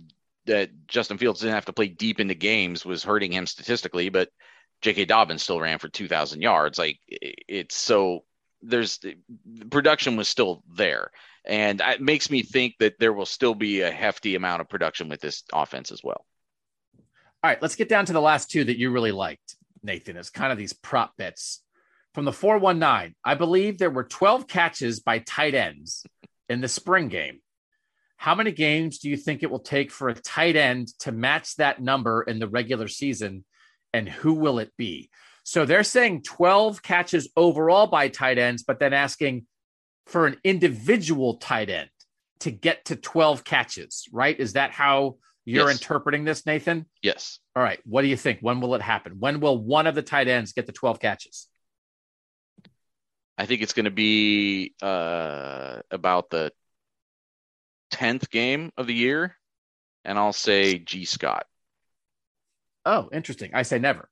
that 0.47 0.71
Justin 0.87 1.19
Fields 1.19 1.41
didn't 1.41 1.55
have 1.55 1.65
to 1.67 1.73
play 1.73 1.89
deep 1.89 2.21
into 2.21 2.35
games 2.35 2.85
was 2.85 3.03
hurting 3.03 3.33
him 3.33 3.47
statistically, 3.47 4.09
but 4.11 4.31
J.K. 4.81 5.07
Dobbins 5.07 5.43
still 5.43 5.61
ran 5.61 5.81
for 5.81 5.89
2,000 5.89 6.41
yards. 6.41 6.79
Like 6.79 7.01
it's 7.09 7.77
so 7.77 8.25
there's 8.63 9.01
production 9.71 10.17
was 10.17 10.29
still 10.29 10.63
there, 10.73 11.11
and 11.47 11.81
it 11.81 12.01
makes 12.01 12.31
me 12.31 12.43
think 12.43 12.75
that 12.81 12.99
there 12.99 13.13
will 13.13 13.27
still 13.27 13.55
be 13.55 13.81
a 13.81 13.91
hefty 13.91 14.35
amount 14.35 14.61
of 14.61 14.69
production 14.69 15.09
with 15.09 15.21
this 15.21 15.43
offense 15.53 15.93
as 15.93 16.03
well. 16.03 16.25
All 17.43 17.51
right, 17.51 17.63
let's 17.63 17.77
get 17.77 17.89
down 17.89 18.07
to 18.07 18.13
the 18.13 18.21
last 18.21 18.51
two 18.51 18.65
that 18.65 18.79
you 18.79 18.91
really 18.91 19.13
liked, 19.13 19.57
Nathan. 19.83 20.17
It's 20.17 20.31
kind 20.31 20.51
of 20.51 20.59
these 20.59 20.73
prop 20.73 21.17
bets 21.17 21.63
from 22.15 22.25
the 22.25 22.33
419. 22.33 23.15
I 23.25 23.35
believe 23.35 23.79
there 23.79 23.91
were 23.91 24.05
12 24.05 24.49
catches 24.49 25.01
by 25.01 25.21
tight 25.21 25.55
ends 25.55 26.05
in 26.49 26.61
the 26.61 26.69
spring 26.69 27.09
game. 27.09 27.41
How 28.17 28.35
many 28.35 28.53
games 28.53 28.99
do 28.99 29.11
you 29.11 29.17
think 29.17 29.43
it 29.43 29.51
will 29.51 29.61
take 29.61 29.91
for 29.91 30.09
a 30.09 30.15
tight 30.15 30.57
end 30.57 30.89
to 31.01 31.13
match 31.13 31.57
that 31.57 31.81
number 31.81 32.23
in 32.23 32.39
the 32.39 32.49
regular 32.49 32.89
season? 32.89 33.45
And 33.93 34.09
who 34.09 34.33
will 34.33 34.59
it 34.59 34.73
be? 34.77 35.11
So 35.45 35.65
they're 35.65 35.85
saying 35.85 36.23
12 36.23 36.83
catches 36.83 37.29
overall 37.37 37.87
by 37.87 38.09
tight 38.09 38.39
ends, 38.39 38.65
but 38.65 38.81
then 38.81 38.93
asking 38.93 39.47
for 40.07 40.27
an 40.27 40.37
individual 40.45 41.35
tight 41.35 41.69
end 41.69 41.91
to 42.41 42.51
get 42.51 42.87
to 42.87 42.97
12 42.97 43.45
catches, 43.45 44.09
right? 44.13 44.39
Is 44.39 44.55
that 44.55 44.71
how 44.71 45.17
you're 45.45 45.69
yes. 45.69 45.81
interpreting 45.81 46.25
this, 46.25 46.47
Nathan? 46.47 46.87
Yes. 47.03 47.39
All 47.55 47.63
right. 47.63 47.81
What 47.85 48.03
do 48.03 48.09
you 48.09 48.17
think? 48.17 48.41
When 48.41 48.61
will 48.61 48.75
it 48.75 48.83
happen? 48.83 49.17
When 49.19 49.41
will 49.41 49.59
one 49.59 49.87
of 49.87 49.95
the 49.95 50.03
tight 50.03 50.29
ends 50.29 50.53
get 50.53 50.67
the 50.67 50.73
12 50.73 51.01
catches? 51.01 51.49
I 53.39 53.47
think 53.47 53.63
it's 53.63 53.73
going 53.73 53.85
to 53.85 53.91
be 53.91 54.75
uh, 54.83 55.81
about 55.91 56.31
the 56.31 56.53
10th 57.93 58.31
game 58.31 58.73
of 58.77 58.87
the 58.87 58.95
year, 58.95 59.37
and 60.05 60.19
I'll 60.19 60.33
say 60.33 60.79
Gee 60.79 61.05
Scott. 61.05 61.47
Oh, 62.85 63.09
interesting. 63.13 63.51
I 63.53 63.63
say 63.63 63.79
never. 63.79 64.09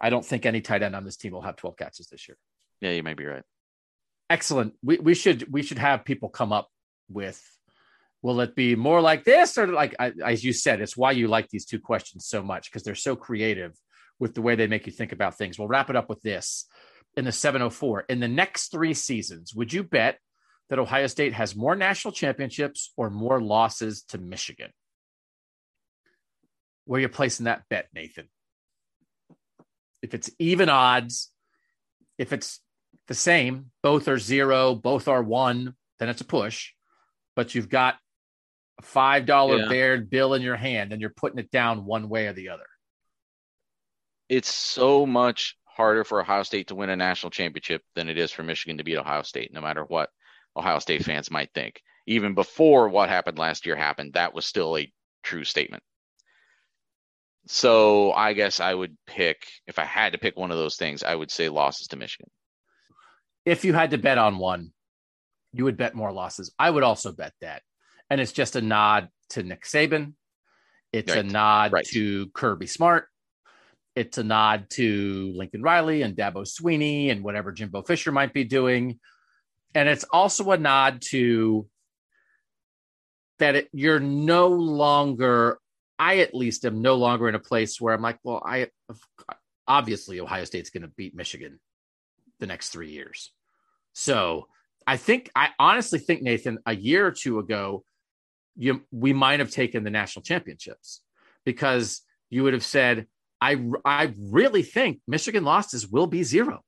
I 0.00 0.10
don't 0.10 0.24
think 0.24 0.44
any 0.44 0.60
tight 0.60 0.82
end 0.82 0.96
on 0.96 1.04
this 1.04 1.16
team 1.16 1.32
will 1.32 1.42
have 1.42 1.56
12 1.56 1.76
catches 1.76 2.08
this 2.08 2.28
year. 2.28 2.36
Yeah, 2.80 2.90
you 2.90 3.02
may 3.02 3.14
be 3.14 3.24
right. 3.24 3.44
Excellent. 4.28 4.74
We 4.82 4.98
we 4.98 5.14
should 5.14 5.52
we 5.52 5.62
should 5.62 5.78
have 5.78 6.04
people 6.04 6.28
come 6.28 6.52
up 6.52 6.68
with 7.08 7.40
will 8.22 8.40
it 8.40 8.56
be 8.56 8.74
more 8.74 9.00
like 9.00 9.22
this 9.22 9.56
or 9.56 9.68
like 9.68 9.94
as 10.00 10.42
you 10.42 10.52
said 10.52 10.80
it's 10.80 10.96
why 10.96 11.12
you 11.12 11.28
like 11.28 11.48
these 11.48 11.64
two 11.64 11.78
questions 11.78 12.26
so 12.26 12.42
much 12.42 12.68
because 12.68 12.82
they're 12.82 12.96
so 12.96 13.14
creative 13.14 13.78
with 14.18 14.34
the 14.34 14.42
way 14.42 14.56
they 14.56 14.66
make 14.66 14.86
you 14.86 14.92
think 14.92 15.12
about 15.12 15.36
things. 15.36 15.58
We'll 15.58 15.68
wrap 15.68 15.90
it 15.90 15.96
up 15.96 16.08
with 16.08 16.22
this 16.22 16.66
in 17.16 17.24
the 17.24 17.32
704. 17.32 18.06
In 18.08 18.20
the 18.20 18.28
next 18.28 18.72
3 18.72 18.94
seasons, 18.94 19.54
would 19.54 19.72
you 19.72 19.82
bet 19.82 20.18
that 20.68 20.78
Ohio 20.78 21.06
State 21.06 21.32
has 21.32 21.54
more 21.54 21.76
national 21.76 22.12
championships 22.12 22.92
or 22.96 23.10
more 23.10 23.40
losses 23.40 24.02
to 24.08 24.18
Michigan? 24.18 24.70
Where 26.86 26.98
are 26.98 27.02
you 27.02 27.08
placing 27.08 27.44
that 27.44 27.62
bet, 27.68 27.88
Nathan? 27.94 28.28
If 30.02 30.14
it's 30.14 30.30
even 30.38 30.68
odds, 30.68 31.30
if 32.18 32.32
it's 32.32 32.60
the 33.08 33.14
same, 33.14 33.70
both 33.82 34.08
are 34.08 34.18
zero, 34.18 34.74
both 34.74 35.08
are 35.08 35.22
one, 35.22 35.74
then 35.98 36.08
it's 36.08 36.20
a 36.20 36.26
push. 36.26 36.72
But 37.34 37.54
you've 37.54 37.68
got 37.68 37.96
a 38.78 38.82
five 38.82 39.26
dollar 39.26 39.58
yeah. 39.58 39.68
Baird 39.68 40.10
bill 40.10 40.34
in 40.34 40.42
your 40.42 40.56
hand, 40.56 40.92
and 40.92 41.00
you're 41.00 41.10
putting 41.10 41.38
it 41.38 41.50
down 41.50 41.84
one 41.84 42.08
way 42.08 42.26
or 42.26 42.32
the 42.32 42.50
other. 42.50 42.66
It's 44.28 44.52
so 44.52 45.06
much 45.06 45.56
harder 45.64 46.04
for 46.04 46.20
Ohio 46.20 46.42
State 46.42 46.68
to 46.68 46.74
win 46.74 46.90
a 46.90 46.96
national 46.96 47.30
championship 47.30 47.82
than 47.94 48.08
it 48.08 48.18
is 48.18 48.32
for 48.32 48.42
Michigan 48.42 48.78
to 48.78 48.84
beat 48.84 48.96
Ohio 48.96 49.22
State, 49.22 49.52
no 49.52 49.60
matter 49.60 49.84
what 49.84 50.10
Ohio 50.56 50.78
State 50.78 51.04
fans 51.04 51.30
might 51.30 51.50
think. 51.54 51.80
Even 52.06 52.34
before 52.34 52.88
what 52.88 53.08
happened 53.08 53.38
last 53.38 53.66
year 53.66 53.76
happened, 53.76 54.14
that 54.14 54.34
was 54.34 54.46
still 54.46 54.76
a 54.76 54.90
true 55.22 55.44
statement. 55.44 55.82
So 57.46 58.12
I 58.12 58.32
guess 58.32 58.58
I 58.58 58.74
would 58.74 58.96
pick, 59.06 59.46
if 59.66 59.78
I 59.78 59.84
had 59.84 60.12
to 60.12 60.18
pick 60.18 60.36
one 60.36 60.50
of 60.50 60.56
those 60.56 60.76
things, 60.76 61.02
I 61.02 61.14
would 61.14 61.30
say 61.30 61.48
losses 61.48 61.88
to 61.88 61.96
Michigan. 61.96 62.30
If 63.46 63.64
you 63.64 63.72
had 63.72 63.92
to 63.92 63.98
bet 63.98 64.18
on 64.18 64.36
one, 64.36 64.72
you 65.52 65.64
would 65.64 65.78
bet 65.78 65.94
more 65.94 66.12
losses. 66.12 66.52
I 66.58 66.68
would 66.68 66.82
also 66.82 67.12
bet 67.12 67.32
that. 67.40 67.62
And 68.10 68.20
it's 68.20 68.32
just 68.32 68.56
a 68.56 68.60
nod 68.60 69.08
to 69.30 69.42
Nick 69.42 69.64
Saban. 69.64 70.12
It's 70.92 71.14
right. 71.14 71.24
a 71.24 71.28
nod 71.28 71.72
right. 71.72 71.86
to 71.86 72.26
Kirby 72.34 72.66
Smart. 72.66 73.08
It's 73.94 74.18
a 74.18 74.24
nod 74.24 74.66
to 74.70 75.32
Lincoln 75.34 75.62
Riley 75.62 76.02
and 76.02 76.14
Dabo 76.14 76.46
Swinney 76.46 77.10
and 77.10 77.24
whatever 77.24 77.52
Jimbo 77.52 77.82
Fisher 77.82 78.12
might 78.12 78.34
be 78.34 78.44
doing 78.44 79.00
and 79.76 79.90
it's 79.90 80.04
also 80.04 80.50
a 80.52 80.58
nod 80.58 81.02
to 81.02 81.68
that 83.38 83.54
it, 83.56 83.68
you're 83.72 84.00
no 84.00 84.48
longer 84.48 85.58
i 85.98 86.18
at 86.18 86.34
least 86.34 86.64
am 86.64 86.80
no 86.80 86.94
longer 86.94 87.28
in 87.28 87.34
a 87.34 87.40
place 87.40 87.80
where 87.80 87.94
i'm 87.94 88.02
like 88.02 88.18
well 88.24 88.42
i 88.44 88.68
obviously 89.68 90.18
ohio 90.18 90.44
state's 90.44 90.70
going 90.70 90.82
to 90.82 90.88
beat 90.88 91.14
michigan 91.14 91.60
the 92.40 92.46
next 92.46 92.70
three 92.70 92.90
years 92.90 93.30
so 93.92 94.46
i 94.86 94.96
think 94.96 95.30
i 95.34 95.50
honestly 95.58 95.98
think 95.98 96.22
nathan 96.22 96.58
a 96.66 96.74
year 96.74 97.06
or 97.06 97.12
two 97.12 97.38
ago 97.38 97.84
you 98.56 98.82
we 98.90 99.12
might 99.12 99.40
have 99.40 99.50
taken 99.50 99.84
the 99.84 99.90
national 99.90 100.22
championships 100.22 101.02
because 101.44 102.02
you 102.30 102.42
would 102.42 102.52
have 102.52 102.64
said 102.64 103.06
i 103.40 103.56
i 103.84 104.12
really 104.18 104.62
think 104.62 105.00
michigan 105.06 105.44
losses 105.44 105.86
will 105.86 106.06
be 106.06 106.22
zero 106.22 106.62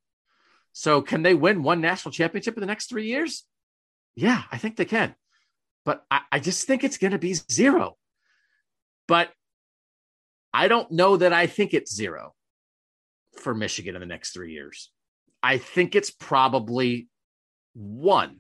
so 0.79 1.03
can 1.03 1.25
they 1.25 1.35
win 1.35 1.65
one 1.65 1.81
national 1.81 2.13
championship 2.13 2.57
in 2.57 2.61
the 2.61 2.67
next 2.69 2.89
three 2.89 3.07
years? 3.07 3.45
Yeah, 4.15 4.45
I 4.53 4.59
think 4.59 4.77
they 4.77 4.85
can. 4.85 5.13
But 5.85 6.05
I, 6.09 6.21
I 6.31 6.39
just 6.39 6.69
think 6.69 6.85
it's 6.85 6.99
going 6.99 7.11
to 7.11 7.19
be 7.19 7.35
zero. 7.35 7.97
But 9.09 9.33
I 10.55 10.69
don't 10.69 10.93
know 10.93 11.17
that 11.17 11.33
I 11.33 11.49
think 11.49 11.75
it's 11.75 11.93
zero 11.93 12.33
for 13.39 13.57
Michigan 13.57 13.97
in 13.97 14.01
the 14.01 14.07
next 14.07 14.31
three 14.31 14.53
years. 14.53 14.93
I 15.43 15.59
think 15.59 15.95
it's 15.95 16.11
probably 16.11 17.09
one, 17.75 18.39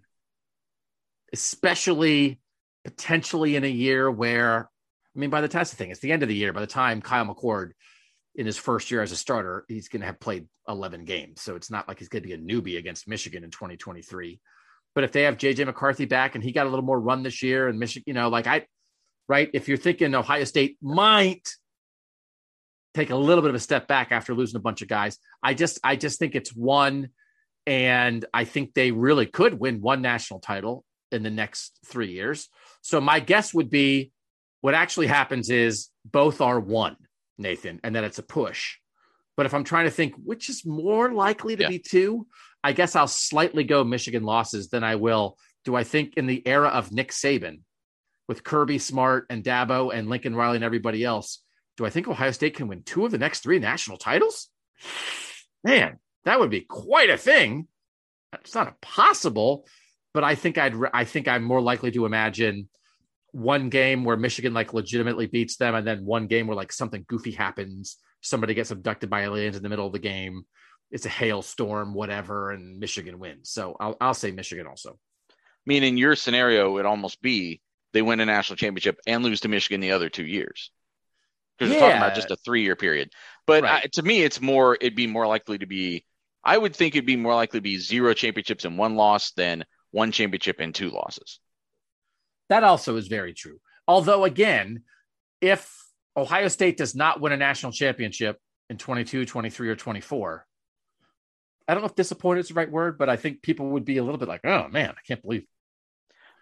especially 1.32 2.40
potentially 2.84 3.56
in 3.56 3.64
a 3.64 3.68
year 3.68 4.10
where, 4.10 4.68
I 5.14 5.18
mean, 5.18 5.30
by 5.30 5.40
the 5.40 5.48
test 5.48 5.74
thing, 5.74 5.90
it's 5.90 6.00
the 6.00 6.12
end 6.12 6.22
of 6.22 6.28
the 6.28 6.34
year. 6.34 6.52
By 6.52 6.60
the 6.60 6.66
time 6.66 7.00
Kyle 7.00 7.26
McCord 7.26 7.72
in 8.34 8.46
his 8.46 8.56
first 8.56 8.90
year 8.90 9.02
as 9.02 9.12
a 9.12 9.16
starter, 9.16 9.64
he's 9.68 9.88
going 9.88 10.00
to 10.00 10.06
have 10.06 10.20
played 10.20 10.46
11 10.68 11.04
games. 11.04 11.40
So 11.40 11.56
it's 11.56 11.70
not 11.70 11.88
like 11.88 11.98
he's 11.98 12.08
going 12.08 12.22
to 12.22 12.28
be 12.28 12.34
a 12.34 12.38
newbie 12.38 12.78
against 12.78 13.08
Michigan 13.08 13.44
in 13.44 13.50
2023. 13.50 14.40
But 14.94 15.04
if 15.04 15.12
they 15.12 15.22
have 15.22 15.36
JJ 15.36 15.66
McCarthy 15.66 16.06
back 16.06 16.34
and 16.34 16.42
he 16.42 16.52
got 16.52 16.66
a 16.66 16.70
little 16.70 16.84
more 16.84 17.00
run 17.00 17.22
this 17.22 17.42
year 17.42 17.68
and 17.68 17.78
Michigan, 17.78 18.04
you 18.06 18.14
know, 18.14 18.28
like 18.28 18.46
I, 18.46 18.66
right, 19.28 19.50
if 19.52 19.68
you're 19.68 19.76
thinking 19.76 20.14
Ohio 20.14 20.44
State 20.44 20.76
might 20.82 21.48
take 22.94 23.10
a 23.10 23.16
little 23.16 23.42
bit 23.42 23.50
of 23.50 23.54
a 23.54 23.60
step 23.60 23.86
back 23.86 24.12
after 24.12 24.34
losing 24.34 24.56
a 24.56 24.60
bunch 24.60 24.82
of 24.82 24.88
guys, 24.88 25.18
I 25.42 25.54
just, 25.54 25.78
I 25.84 25.96
just 25.96 26.18
think 26.18 26.34
it's 26.34 26.54
one. 26.54 27.10
And 27.66 28.24
I 28.32 28.44
think 28.44 28.72
they 28.72 28.92
really 28.92 29.26
could 29.26 29.54
win 29.54 29.82
one 29.82 30.00
national 30.00 30.40
title 30.40 30.84
in 31.12 31.22
the 31.22 31.30
next 31.30 31.78
three 31.84 32.12
years. 32.12 32.48
So 32.80 33.00
my 33.00 33.20
guess 33.20 33.52
would 33.52 33.70
be 33.70 34.10
what 34.60 34.74
actually 34.74 35.06
happens 35.06 35.50
is 35.50 35.88
both 36.04 36.40
are 36.40 36.58
one, 36.58 36.96
Nathan, 37.36 37.80
and 37.84 37.94
then 37.94 38.04
it's 38.04 38.18
a 38.18 38.22
push. 38.22 38.76
But 39.36 39.46
if 39.46 39.54
I'm 39.54 39.64
trying 39.64 39.84
to 39.84 39.90
think 39.90 40.14
which 40.16 40.48
is 40.48 40.64
more 40.66 41.12
likely 41.12 41.56
to 41.56 41.62
yeah. 41.62 41.68
be 41.68 41.78
two, 41.78 42.26
I 42.64 42.72
guess 42.72 42.96
I'll 42.96 43.06
slightly 43.06 43.64
go 43.64 43.84
Michigan 43.84 44.24
losses 44.24 44.68
than 44.68 44.82
I 44.82 44.96
will. 44.96 45.36
Do 45.64 45.76
I 45.76 45.84
think 45.84 46.14
in 46.16 46.26
the 46.26 46.44
era 46.46 46.68
of 46.68 46.92
Nick 46.92 47.12
Saban 47.12 47.60
with 48.26 48.42
Kirby 48.42 48.78
Smart 48.78 49.26
and 49.30 49.44
Dabo 49.44 49.94
and 49.94 50.08
Lincoln 50.08 50.34
Riley 50.34 50.56
and 50.56 50.64
everybody 50.64 51.04
else, 51.04 51.42
do 51.78 51.86
I 51.86 51.90
think 51.90 52.08
Ohio 52.08 52.32
State 52.32 52.56
can 52.56 52.66
win 52.66 52.82
two 52.82 53.06
of 53.06 53.12
the 53.12 53.18
next 53.18 53.40
three 53.40 53.60
national 53.60 53.96
titles? 53.98 54.50
Man, 55.64 55.98
that 56.24 56.40
would 56.40 56.50
be 56.50 56.60
quite 56.60 57.08
a 57.08 57.16
thing. 57.16 57.68
It's 58.34 58.54
not 58.54 58.66
impossible, 58.66 59.64
but 60.12 60.24
I 60.24 60.34
think 60.34 60.58
I'd 60.58 60.74
I 60.92 61.04
think 61.04 61.28
I'm 61.28 61.44
more 61.44 61.62
likely 61.62 61.92
to 61.92 62.04
imagine 62.04 62.68
one 63.30 63.68
game 63.68 64.04
where 64.04 64.16
Michigan 64.16 64.52
like 64.52 64.74
legitimately 64.74 65.26
beats 65.26 65.56
them, 65.56 65.76
and 65.76 65.86
then 65.86 66.04
one 66.04 66.26
game 66.26 66.48
where 66.48 66.56
like 66.56 66.72
something 66.72 67.04
goofy 67.06 67.30
happens, 67.30 67.96
somebody 68.22 68.54
gets 68.54 68.72
abducted 68.72 69.08
by 69.08 69.22
aliens 69.22 69.56
in 69.56 69.62
the 69.62 69.68
middle 69.68 69.86
of 69.86 69.92
the 69.92 70.00
game, 70.00 70.44
it's 70.90 71.06
a 71.06 71.10
hailstorm, 71.10 71.94
whatever, 71.94 72.50
and 72.50 72.80
Michigan 72.80 73.20
wins. 73.20 73.50
So 73.50 73.76
I'll 73.78 73.96
I'll 74.00 74.14
say 74.14 74.32
Michigan 74.32 74.66
also. 74.66 74.98
I 75.30 75.34
mean, 75.64 75.84
in 75.84 75.96
your 75.96 76.16
scenario, 76.16 76.74
it'd 76.74 76.86
almost 76.86 77.22
be 77.22 77.60
they 77.92 78.02
win 78.02 78.18
a 78.18 78.26
national 78.26 78.56
championship 78.56 78.98
and 79.06 79.22
lose 79.22 79.40
to 79.42 79.48
Michigan 79.48 79.80
the 79.80 79.92
other 79.92 80.08
two 80.08 80.26
years 80.26 80.72
because 81.58 81.72
yeah. 81.72 81.80
we're 81.80 81.86
talking 81.86 82.02
about 82.02 82.14
just 82.14 82.30
a 82.30 82.36
three 82.36 82.62
year 82.62 82.76
period. 82.76 83.10
But 83.46 83.64
right. 83.64 83.84
I, 83.84 83.88
to 83.94 84.02
me, 84.02 84.22
it's 84.22 84.40
more 84.40 84.76
it'd 84.80 84.94
be 84.94 85.06
more 85.06 85.26
likely 85.26 85.58
to 85.58 85.66
be. 85.66 86.04
I 86.44 86.56
would 86.56 86.74
think 86.74 86.94
it'd 86.94 87.06
be 87.06 87.16
more 87.16 87.34
likely 87.34 87.58
to 87.58 87.62
be 87.62 87.78
zero 87.78 88.14
championships 88.14 88.64
and 88.64 88.78
one 88.78 88.94
loss 88.94 89.32
than 89.32 89.64
one 89.90 90.12
championship 90.12 90.60
and 90.60 90.74
two 90.74 90.90
losses. 90.90 91.40
That 92.48 92.64
also 92.64 92.96
is 92.96 93.08
very 93.08 93.34
true. 93.34 93.58
Although, 93.86 94.24
again, 94.24 94.82
if 95.40 95.70
Ohio 96.16 96.48
State 96.48 96.76
does 96.76 96.94
not 96.94 97.20
win 97.20 97.32
a 97.32 97.36
national 97.36 97.72
championship 97.72 98.38
in 98.70 98.76
22, 98.78 99.26
23, 99.26 99.68
or 99.68 99.76
24, 99.76 100.46
I 101.66 101.74
don't 101.74 101.82
know 101.82 101.88
if 101.88 101.94
disappointed 101.94 102.40
is 102.40 102.48
the 102.48 102.54
right 102.54 102.70
word, 102.70 102.98
but 102.98 103.10
I 103.10 103.16
think 103.16 103.42
people 103.42 103.70
would 103.70 103.84
be 103.84 103.98
a 103.98 104.04
little 104.04 104.18
bit 104.18 104.28
like, 104.28 104.44
oh 104.44 104.68
man, 104.68 104.90
I 104.90 105.00
can't 105.06 105.20
believe. 105.20 105.44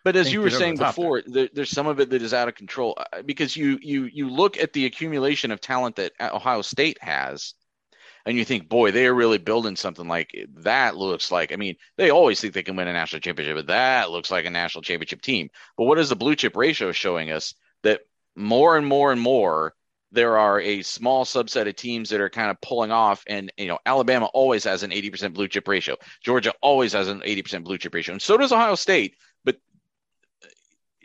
But 0.07 0.15
as 0.15 0.33
you 0.33 0.41
were 0.41 0.51
saying 0.51 0.77
before, 0.77 1.21
there, 1.27 1.49
there's 1.53 1.71
some 1.71 1.89
of 1.89 1.99
it 1.99 2.11
that 2.11 2.23
is 2.23 2.33
out 2.33 2.47
of 2.47 2.55
control 2.55 2.97
uh, 2.97 3.23
because 3.23 3.57
you 3.57 3.77
you 3.83 4.05
you 4.05 4.31
look 4.31 4.57
at 4.57 4.73
the 4.73 4.87
accumulation 4.87 5.51
of 5.51 5.61
talent 5.61 5.97
that 5.97 6.13
Ohio 6.21 6.63
State 6.63 6.97
has, 7.01 7.55
and 8.25 8.39
you 8.39 8.45
think, 8.45 8.69
boy, 8.69 8.93
they 8.93 9.09
are 9.09 9.15
really 9.15 9.39
building 9.39 9.75
something 9.75 10.07
like 10.07 10.31
that. 10.59 10.97
Looks 10.97 11.33
like, 11.33 11.53
I 11.53 11.57
mean, 11.57 11.75
they 11.97 12.11
always 12.11 12.41
think 12.41 12.55
they 12.55 12.63
can 12.63 12.77
win 12.77 12.87
a 12.87 12.93
national 12.93 13.19
championship, 13.19 13.57
but 13.57 13.67
that 13.67 14.13
looks 14.13 14.31
like 14.31 14.45
a 14.45 14.51
national 14.51 14.83
championship 14.83 15.23
team. 15.23 15.49
But 15.77 15.87
what 15.87 15.99
is 15.99 16.09
the 16.09 16.15
blue 16.15 16.37
chip 16.37 16.55
ratio 16.55 16.93
showing 16.93 17.33
us? 17.33 17.55
That 17.83 18.03
more 18.37 18.77
and 18.77 18.87
more 18.87 19.11
and 19.11 19.21
more, 19.21 19.75
there 20.13 20.39
are 20.39 20.61
a 20.61 20.83
small 20.83 21.25
subset 21.25 21.69
of 21.69 21.75
teams 21.75 22.11
that 22.11 22.21
are 22.21 22.31
kind 22.31 22.53
of 22.53 22.61
pulling 22.61 22.93
off. 22.93 23.25
And, 23.27 23.53
you 23.57 23.67
know, 23.67 23.81
Alabama 23.85 24.27
always 24.27 24.63
has 24.63 24.85
an 24.85 24.93
80% 24.93 25.35
blue 25.35 25.49
chip 25.49 25.67
ratio. 25.67 25.97
Georgia 26.23 26.55
always 26.63 26.93
has 26.93 27.09
an 27.09 27.23
80% 27.23 27.65
blue 27.65 27.77
chip 27.77 27.93
ratio. 27.93 28.13
And 28.13 28.23
so 28.23 28.37
does 28.37 28.53
Ohio 28.53 28.77
State. 28.77 29.17
But 29.45 29.57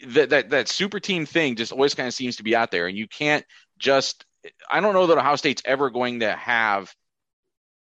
that, 0.08 0.30
that, 0.30 0.50
that 0.50 0.68
super 0.68 1.00
team 1.00 1.26
thing 1.26 1.56
just 1.56 1.72
always 1.72 1.94
kind 1.94 2.08
of 2.08 2.14
seems 2.14 2.38
to 2.38 2.44
be 2.44 2.56
out 2.56 2.72
there. 2.72 2.88
And 2.88 2.98
you 2.98 3.08
can't 3.08 3.46
just, 3.78 4.26
I 4.70 4.80
don't 4.80 4.94
know 4.94 5.08
that 5.08 5.18
Ohio 5.18 5.36
State's 5.36 5.62
ever 5.66 5.90
going 5.90 6.22
to 6.22 6.32
have 6.34 6.94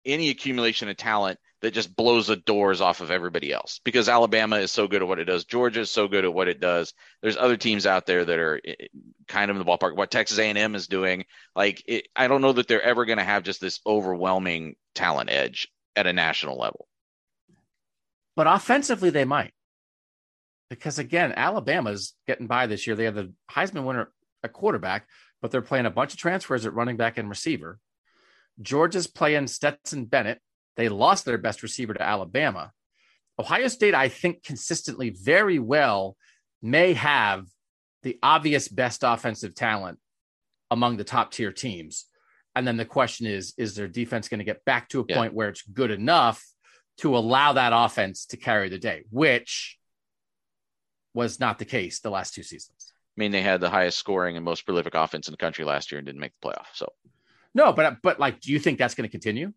any 0.05 0.31
accumulation 0.31 0.89
of 0.89 0.97
talent 0.97 1.39
that 1.63 1.75
just 1.75 1.95
blows 1.95 2.27
the 2.27 2.37
doors 2.37 2.81
off 2.81 3.01
of 3.01 3.11
everybody 3.11 3.53
else 3.53 3.81
because 3.85 4.09
Alabama 4.09 4.57
is 4.57 4.73
so 4.73 4.89
good 4.89 5.03
at 5.03 5.09
what 5.09 5.19
it 5.19 5.27
does. 5.27 5.45
Georgia 5.45 5.81
is 5.81 5.91
so 5.91 6.09
good 6.09 6.25
at 6.25 6.33
what 6.33 6.49
it 6.49 6.59
does. 6.59 6.95
There's 7.23 7.37
other 7.37 7.57
teams 7.57 7.87
out 7.87 8.07
there 8.07 8.25
that 8.25 8.39
are 8.39 8.61
eh, 8.65 8.75
kind 9.29 9.51
of 9.51 9.57
in 9.57 9.65
the 9.65 9.71
ballpark. 9.71 9.97
What 9.97 10.11
Texas 10.11 10.39
A&M 10.39 10.75
is 10.75 10.87
doing, 10.87 11.25
like 11.55 11.83
it, 11.87 12.09
I 12.17 12.29
don't 12.29 12.41
know 12.41 12.53
that 12.53 12.67
they're 12.67 12.83
ever 12.83 13.05
going 13.05 13.19
to 13.19 13.25
have 13.25 13.43
just 13.43 13.61
this 13.61 13.81
overwhelming 13.87 14.77
talent 14.95 15.31
edge 15.31 15.69
at 15.97 16.07
a 16.07 16.13
national 16.13 16.59
level. 16.59 16.87
But 18.37 18.47
offensively, 18.47 19.11
they 19.11 19.27
might, 19.27 19.53
because 20.71 20.99
again, 20.99 21.33
Alabama's 21.37 22.15
getting 22.27 22.47
by 22.47 22.67
this 22.67 22.87
year. 22.87 22.97
They 22.97 23.05
have 23.05 23.17
the 23.17 23.33
Heisman 23.51 23.85
winner 23.85 24.11
at 24.43 24.53
quarterback, 24.53 25.07
but 25.43 25.51
they're 25.51 25.61
playing 25.61 25.87
a 25.87 25.91
bunch 25.91 26.15
of 26.15 26.19
transfers 26.19 26.65
at 26.65 26.73
running 26.73 26.97
back 26.97 27.19
and 27.19 27.29
receiver. 27.29 27.79
Georgia's 28.63 29.07
playing 29.07 29.49
Stetson 29.49 30.05
Bennett. 30.05 30.41
They 30.77 30.89
lost 30.89 31.25
their 31.25 31.39
best 31.39 31.63
receiver 31.63 31.93
to 31.93 32.03
Alabama. 32.03 32.73
Ohio 33.39 33.69
State, 33.69 33.95
I 33.95 34.09
think, 34.09 34.43
consistently 34.45 35.11
very 35.11 35.59
well 35.59 36.17
may 36.63 36.93
have 36.93 37.47
the 38.03 38.19
obvious 38.23 38.69
best 38.69 39.03
offensive 39.03 39.55
talent 39.55 39.99
among 40.71 40.97
the 40.97 41.05
top 41.05 41.33
tier 41.33 41.53
teams. 41.53 42.07
And 42.55 42.67
then 42.67 42.77
the 42.77 42.85
question 42.85 43.27
is 43.27 43.55
is 43.57 43.75
their 43.75 43.89
defense 43.89 44.29
going 44.29 44.39
to 44.39 44.45
get 44.45 44.65
back 44.65 44.89
to 44.91 45.01
a 45.01 45.05
yeah. 45.09 45.17
point 45.17 45.35
where 45.35 45.49
it's 45.49 45.63
good 45.63 45.91
enough 45.91 46.45
to 46.99 47.17
allow 47.17 47.55
that 47.55 47.73
offense 47.75 48.27
to 48.27 48.37
carry 48.37 48.69
the 48.69 48.79
day, 48.79 49.05
which 49.11 49.79
was 51.15 51.41
not 51.41 51.59
the 51.59 51.65
case 51.65 52.01
the 52.01 52.11
last 52.11 52.35
two 52.35 52.43
seasons. 52.43 52.93
I 53.17 53.21
mean, 53.21 53.33
they 53.33 53.43
had 53.43 53.61
the 53.61 53.71
highest 53.71 53.99
scoring 53.99 54.37
and 54.37 54.45
most 54.45 54.65
prolific 54.65 54.95
offense 54.95 55.29
in 55.29 55.33
the 55.33 55.39
country 55.39 55.65
last 55.65 55.91
year 55.91 55.99
and 55.99 56.07
didn't 56.07 56.21
make 56.21 56.33
the 56.41 56.49
playoff. 56.49 56.67
So 56.75 56.93
no, 57.55 57.73
but 57.73 57.99
but 58.03 58.21
like, 58.21 58.41
do 58.41 58.53
you 58.53 58.59
think 58.59 58.79
that's 58.79 58.95
going 58.95 59.09
to 59.09 59.11
continue? 59.11 59.53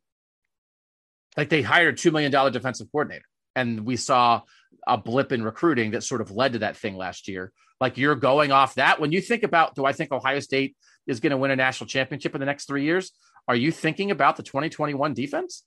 Like 1.38 1.50
they 1.50 1.62
hired 1.62 1.94
a 1.94 1.98
two 1.98 2.12
million 2.12 2.32
dollar 2.32 2.50
defensive 2.50 2.88
coordinator, 2.92 3.26
and 3.56 3.86
we 3.86 3.96
saw 3.96 4.42
a 4.88 4.98
blip 4.98 5.32
in 5.32 5.44
recruiting 5.44 5.92
that 5.92 6.04
sort 6.04 6.22
of 6.22 6.32
led 6.32 6.54
to 6.54 6.60
that 6.60 6.78
thing 6.78 6.98
last 6.98 7.28
year. 7.28 7.52
Like 7.80 7.98
you're 7.98 8.16
going 8.16 8.52
off 8.52 8.76
that 8.76 9.00
when 9.00 9.12
you 9.12 9.22
think 9.22 9.44
about, 9.44 9.76
do 9.76 9.86
I 9.86 9.94
think 9.94 10.12
Ohio 10.12 10.40
State 10.40 10.76
is 11.08 11.20
going 11.20 11.32
to 11.32 11.38
win 11.38 11.52
a 11.52 11.56
national 11.56 11.88
championship 11.88 12.34
in 12.34 12.40
the 12.40 12.46
next 12.46 12.66
three 12.66 12.84
years? 12.84 13.12
Are 13.48 13.56
you 13.56 13.72
thinking 13.72 14.12
about 14.12 14.38
the 14.38 14.44
2021 14.44 15.14
defense? 15.14 15.64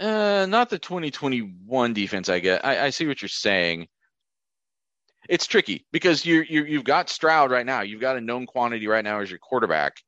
Uh, 0.00 0.46
not 0.48 0.70
the 0.70 0.78
2021 0.78 1.92
defense. 1.92 2.28
I 2.28 2.40
get. 2.40 2.64
I, 2.64 2.86
I 2.86 2.90
see 2.90 3.06
what 3.06 3.22
you're 3.22 3.28
saying. 3.28 3.86
It's 5.28 5.46
tricky 5.46 5.86
because 5.92 6.26
you 6.26 6.42
you 6.42 6.64
you've 6.64 6.84
got 6.84 7.08
Stroud 7.08 7.50
right 7.50 7.66
now. 7.66 7.82
You've 7.82 8.00
got 8.00 8.16
a 8.16 8.20
known 8.20 8.46
quantity 8.46 8.86
right 8.86 9.04
now 9.04 9.20
as 9.20 9.30
your 9.30 9.38
quarterback 9.38 10.02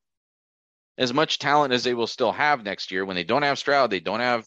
as 0.97 1.13
much 1.13 1.39
talent 1.39 1.73
as 1.73 1.83
they 1.83 1.93
will 1.93 2.07
still 2.07 2.31
have 2.31 2.63
next 2.63 2.91
year 2.91 3.05
when 3.05 3.15
they 3.15 3.23
don't 3.23 3.43
have 3.43 3.59
Stroud, 3.59 3.89
they 3.91 3.99
don't 3.99 4.21
have 4.21 4.45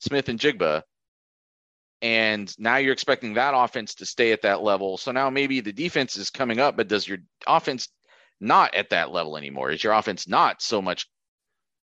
Smith-Njigba, 0.00 0.82
And 2.00 2.54
now 2.58 2.76
you're 2.76 2.92
expecting 2.92 3.34
that 3.34 3.54
offense 3.56 3.96
to 3.96 4.06
stay 4.06 4.32
at 4.32 4.42
that 4.42 4.62
level. 4.62 4.96
So 4.96 5.10
now 5.10 5.30
maybe 5.30 5.60
the 5.60 5.72
defense 5.72 6.16
is 6.16 6.30
coming 6.30 6.60
up, 6.60 6.76
but 6.76 6.88
does 6.88 7.08
your 7.08 7.18
offense 7.46 7.88
not 8.40 8.74
at 8.74 8.90
that 8.90 9.10
level 9.10 9.36
anymore? 9.36 9.70
Is 9.72 9.82
your 9.82 9.94
offense 9.94 10.28
not 10.28 10.62
so 10.62 10.80
much 10.80 11.08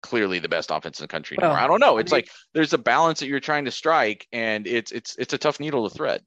clearly 0.03 0.39
the 0.39 0.49
best 0.49 0.71
offense 0.71 1.01
in 1.01 1.05
the 1.05 1.09
country 1.09 1.37
anymore? 1.37 1.57
Well, 1.57 1.65
I 1.65 1.67
don't 1.67 1.81
know. 1.81 1.99
It's 1.99 2.13
I 2.13 2.17
mean, 2.17 2.19
like 2.19 2.31
there's 2.55 2.73
a 2.73 2.79
balance 2.79 3.21
that 3.21 3.27
you're 3.27 3.41
trying 3.41 3.65
to 3.65 3.73
strike, 3.73 4.29
and 4.33 4.67
it's 4.69 4.93
it's 4.93 5.17
it's 5.17 5.33
a 5.35 5.39
tough 5.39 5.59
needle 5.59 5.89
to 5.89 5.95
thread. 5.95 6.23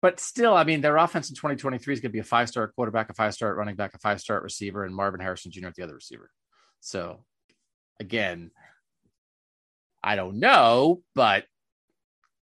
But 0.00 0.20
still, 0.20 0.54
I 0.54 0.64
mean, 0.64 0.80
their 0.80 0.96
offense 0.96 1.28
in 1.28 1.34
2023 1.34 1.94
is 1.94 2.00
going 2.00 2.10
to 2.10 2.12
be 2.12 2.20
a 2.20 2.24
five 2.24 2.48
star 2.48 2.68
quarterback, 2.68 3.10
a 3.10 3.14
five 3.14 3.34
star 3.34 3.54
running 3.54 3.74
back, 3.74 3.94
a 3.94 3.98
five 3.98 4.20
star 4.20 4.40
receiver, 4.40 4.84
and 4.84 4.94
Marvin 4.94 5.20
Harrison 5.20 5.50
Jr. 5.50 5.68
at 5.68 5.74
the 5.74 5.82
other 5.82 5.94
receiver. 5.94 6.30
So 6.80 7.24
again, 7.98 8.50
I 10.02 10.16
don't 10.16 10.38
know, 10.38 11.02
but 11.14 11.44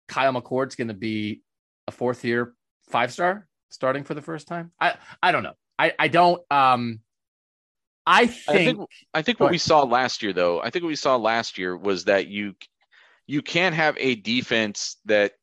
Kyle 0.07 0.33
McCord's 0.33 0.75
going 0.75 0.89
to 0.89 0.93
be 0.93 1.41
a 1.87 1.91
fourth 1.91 2.25
year 2.25 2.53
five 2.89 3.13
star 3.13 3.47
starting 3.69 4.03
for 4.03 4.13
the 4.13 4.21
first 4.21 4.47
time. 4.47 4.71
I 4.79 4.95
I 5.21 5.31
don't 5.31 5.43
know. 5.43 5.53
I 5.79 5.93
I 5.97 6.07
don't 6.07 6.41
um 6.51 6.99
I 8.05 8.27
think 8.27 8.49
I 8.49 8.65
think, 8.65 8.89
I 9.13 9.21
think 9.21 9.39
what 9.39 9.51
we 9.51 9.57
saw 9.57 9.83
last 9.83 10.23
year 10.23 10.33
though, 10.33 10.61
I 10.61 10.69
think 10.69 10.83
what 10.83 10.89
we 10.89 10.95
saw 10.95 11.15
last 11.17 11.57
year 11.57 11.75
was 11.75 12.05
that 12.05 12.27
you 12.27 12.55
you 13.25 13.41
can't 13.41 13.75
have 13.75 13.97
a 13.97 14.15
defense 14.15 14.97
that 15.05 15.33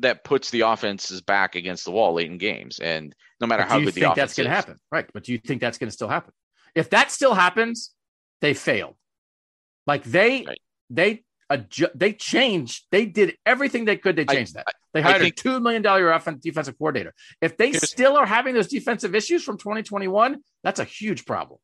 that 0.00 0.24
puts 0.24 0.50
the 0.50 0.62
offenses 0.62 1.20
back 1.20 1.54
against 1.54 1.84
the 1.84 1.90
wall 1.90 2.14
late 2.14 2.30
in 2.30 2.38
games 2.38 2.78
and 2.78 3.14
no 3.40 3.46
matter 3.46 3.62
how 3.62 3.78
good 3.78 3.94
the 3.94 4.02
offense 4.02 4.16
that's 4.16 4.34
going 4.34 4.48
to 4.48 4.54
happen 4.54 4.76
right 4.90 5.06
but 5.14 5.24
do 5.24 5.32
you 5.32 5.38
think 5.38 5.60
that's 5.60 5.78
going 5.78 5.88
to 5.88 5.92
still 5.92 6.08
happen 6.08 6.32
if 6.74 6.90
that 6.90 7.10
still 7.10 7.34
happens, 7.34 7.92
they 8.40 8.54
failed. 8.54 8.96
Like 9.86 10.04
they 10.04 10.44
right. 10.46 10.60
they 10.90 11.24
adju- 11.50 11.92
they 11.94 12.12
changed. 12.12 12.84
They 12.90 13.06
did 13.06 13.36
everything 13.44 13.84
they 13.84 13.96
could. 13.96 14.16
They 14.16 14.24
changed 14.24 14.56
I, 14.56 14.60
that. 14.60 14.74
They 14.92 15.02
hired 15.02 15.22
think, 15.22 15.38
a 15.38 15.42
two 15.42 15.60
million 15.60 15.82
dollar 15.82 16.12
offensive 16.12 16.42
defensive 16.42 16.78
coordinator. 16.78 17.14
If 17.40 17.56
they 17.56 17.72
still 17.72 18.16
are 18.16 18.26
having 18.26 18.54
those 18.54 18.68
defensive 18.68 19.14
issues 19.14 19.42
from 19.42 19.58
2021, 19.58 20.38
that's 20.62 20.80
a 20.80 20.84
huge 20.84 21.24
problem. 21.24 21.58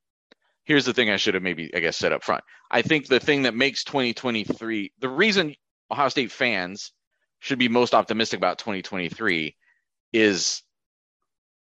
Here's 0.64 0.84
the 0.84 0.92
thing 0.92 1.10
I 1.10 1.16
should 1.16 1.34
have 1.34 1.42
maybe 1.42 1.70
I 1.74 1.80
guess 1.80 1.96
said 1.96 2.12
up 2.12 2.24
front. 2.24 2.42
I 2.70 2.82
think 2.82 3.06
the 3.06 3.20
thing 3.20 3.42
that 3.42 3.54
makes 3.54 3.84
2023 3.84 4.92
the 4.98 5.08
reason 5.08 5.54
Ohio 5.90 6.08
State 6.08 6.32
fans 6.32 6.92
should 7.40 7.58
be 7.58 7.68
most 7.68 7.94
optimistic 7.94 8.38
about 8.38 8.58
2023 8.58 9.56
is 10.12 10.62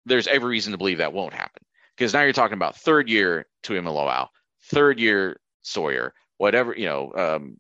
there's 0.07 0.27
every 0.27 0.51
reason 0.51 0.73
to 0.73 0.79
believe 0.79 0.99
that 0.99 1.13
won't 1.13 1.35
happen 1.35 1.63
because 1.97 2.13
now 2.13 2.23
you're 2.23 2.33
talking 2.33 2.57
about 2.57 2.77
third 2.77 3.09
year 3.09 3.47
Tuimoloau, 3.63 4.29
third 4.65 4.99
year 4.99 5.41
Sawyer, 5.63 6.15
whatever 6.39 6.75
you 6.77 6.87
know, 6.87 7.13
um, 7.15 7.57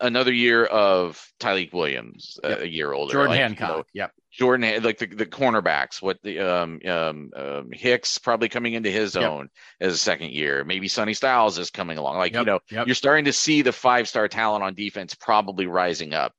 another 0.00 0.32
year 0.32 0.64
of 0.64 1.20
Tyleik 1.40 1.72
Williams, 1.72 2.38
yep. 2.44 2.60
a 2.60 2.68
year 2.68 2.92
older, 2.92 3.12
Jordan 3.12 3.30
like, 3.30 3.40
Hancock, 3.40 3.68
you 3.92 4.00
know, 4.00 4.04
yep, 4.04 4.12
Jordan, 4.30 4.82
like 4.82 4.98
the, 4.98 5.06
the 5.06 5.26
cornerbacks, 5.26 6.00
what 6.00 6.22
the 6.22 6.38
um, 6.38 6.80
um, 6.86 7.30
um, 7.34 7.70
Hicks 7.72 8.18
probably 8.18 8.48
coming 8.48 8.74
into 8.74 8.90
his 8.90 9.16
yep. 9.16 9.24
own 9.24 9.48
as 9.80 9.92
a 9.92 9.98
second 9.98 10.30
year. 10.30 10.64
Maybe 10.64 10.86
Sonny 10.86 11.14
Styles 11.14 11.58
is 11.58 11.70
coming 11.70 11.98
along. 11.98 12.18
Like, 12.18 12.34
yep. 12.34 12.46
you 12.46 12.46
know, 12.46 12.84
you're 12.84 12.94
starting 12.94 13.24
to 13.24 13.32
see 13.32 13.62
the 13.62 13.72
five 13.72 14.08
star 14.08 14.28
talent 14.28 14.62
on 14.62 14.74
defense 14.74 15.14
probably 15.14 15.66
rising 15.66 16.14
up 16.14 16.34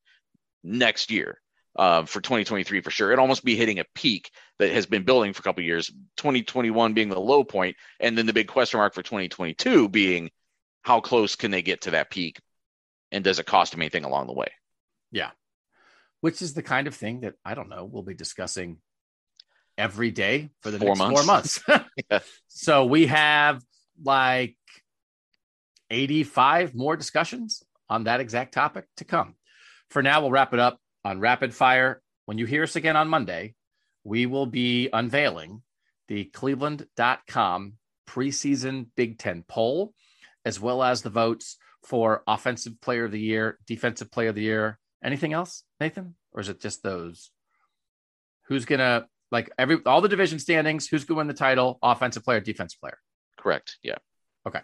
next 0.64 1.12
year 1.12 1.40
uh, 1.76 2.04
for 2.04 2.22
2023 2.22 2.82
for 2.82 2.92
sure. 2.92 3.12
It 3.12 3.20
almost 3.20 3.44
be 3.44 3.56
hitting 3.56 3.80
a 3.80 3.86
peak 3.96 4.32
that 4.58 4.72
has 4.72 4.86
been 4.86 5.04
building 5.04 5.34
for 5.34 5.40
a 5.40 5.44
couple 5.44 5.64
years. 5.64 5.88
2021 6.18 6.94
being 6.94 7.10
the 7.10 7.20
low 7.20 7.44
point, 7.44 7.78
and 8.00 8.18
then 8.18 8.26
the 8.26 8.34
big 8.34 8.48
question 8.48 8.80
mark 8.80 8.94
for 8.94 9.04
2022 9.04 9.90
being 9.90 10.30
how 10.82 11.02
close 11.02 11.36
can 11.36 11.52
they 11.52 11.62
get 11.62 11.82
to 11.82 11.92
that 11.92 12.10
peak, 12.10 12.40
and 13.12 13.24
does 13.24 13.40
it 13.40 13.46
cost 13.46 13.72
them 13.72 13.82
anything 13.82 14.06
along 14.06 14.28
the 14.28 14.34
way? 14.34 14.52
Yeah, 15.12 15.32
which 16.22 16.42
is 16.42 16.54
the 16.54 16.64
kind 16.64 16.88
of 16.88 16.96
thing 16.96 17.22
that 17.22 17.36
I 17.46 17.54
don't 17.54 17.70
know 17.70 17.86
we'll 17.86 18.04
be 18.04 18.14
discussing 18.14 18.78
every 19.78 20.12
day 20.12 20.50
for 20.62 20.72
the 20.72 20.80
four 20.80 20.90
next 20.90 21.00
months. 21.00 21.58
four 21.60 21.76
months. 21.76 21.90
yeah. 22.12 22.20
So 22.48 22.86
we 22.86 23.06
have 23.08 23.64
like 24.04 24.58
85 25.90 26.76
more 26.76 26.96
discussions 26.96 27.64
on 27.90 28.04
that 28.04 28.20
exact 28.20 28.54
topic 28.54 28.86
to 28.98 29.06
come. 29.06 29.36
For 29.90 30.04
now, 30.04 30.22
we'll 30.22 30.32
wrap 30.32 30.54
it 30.54 30.60
up 30.60 30.80
on 31.04 31.20
rapid 31.20 31.54
fire. 31.54 32.02
When 32.26 32.38
you 32.38 32.46
hear 32.46 32.64
us 32.64 32.76
again 32.76 32.96
on 32.96 33.08
Monday, 33.08 33.56
we 34.04 34.26
will 34.26 34.46
be 34.46 34.90
unveiling 34.94 35.64
the 36.08 36.26
cleveland.com 36.26 37.74
preseason 38.08 38.88
Big 38.96 39.18
Ten 39.18 39.44
poll, 39.48 39.94
as 40.46 40.60
well 40.60 40.84
as 40.84 41.02
the 41.02 41.10
votes 41.10 41.58
for 41.84 42.24
offensive 42.28 42.82
player 42.82 43.06
of 43.06 43.12
the 43.12 43.20
year, 43.20 43.58
defensive 43.68 44.12
player 44.12 44.30
of 44.30 44.36
the 44.36 44.42
year. 44.42 44.80
Anything 45.04 45.34
else, 45.34 45.64
Nathan? 45.80 46.16
Or 46.34 46.42
is 46.42 46.50
it 46.50 46.60
just 46.60 46.84
those? 46.84 47.32
Who's 48.48 48.66
gonna 48.66 49.08
like 49.32 49.50
every 49.58 49.78
all 49.86 50.02
the 50.02 50.10
division 50.10 50.40
standings? 50.40 50.88
Who's 50.88 51.06
gonna 51.06 51.20
win 51.20 51.28
the 51.28 51.34
title? 51.34 51.80
Offensive 51.82 52.24
player, 52.24 52.40
defensive 52.40 52.80
player. 52.80 52.98
Correct. 53.38 53.78
Yeah. 53.84 53.98
Okay. 54.48 54.62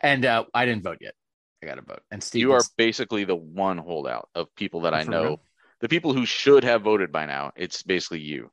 And 0.00 0.24
uh, 0.24 0.44
I 0.54 0.66
didn't 0.66 0.84
vote 0.84 0.98
yet. 1.00 1.14
I 1.62 1.66
got 1.66 1.74
to 1.74 1.82
vote. 1.82 2.02
And 2.10 2.22
Steve, 2.22 2.40
you 2.40 2.52
are 2.52 2.62
basically 2.76 3.24
the 3.24 3.36
one 3.36 3.78
holdout 3.78 4.28
of 4.34 4.54
people 4.54 4.82
that 4.82 4.94
I 4.94 5.02
know. 5.02 5.22
Real? 5.22 5.40
The 5.80 5.88
people 5.88 6.12
who 6.12 6.26
should 6.26 6.64
have 6.64 6.82
voted 6.82 7.12
by 7.12 7.26
now. 7.26 7.52
It's 7.56 7.82
basically 7.82 8.20
you. 8.20 8.50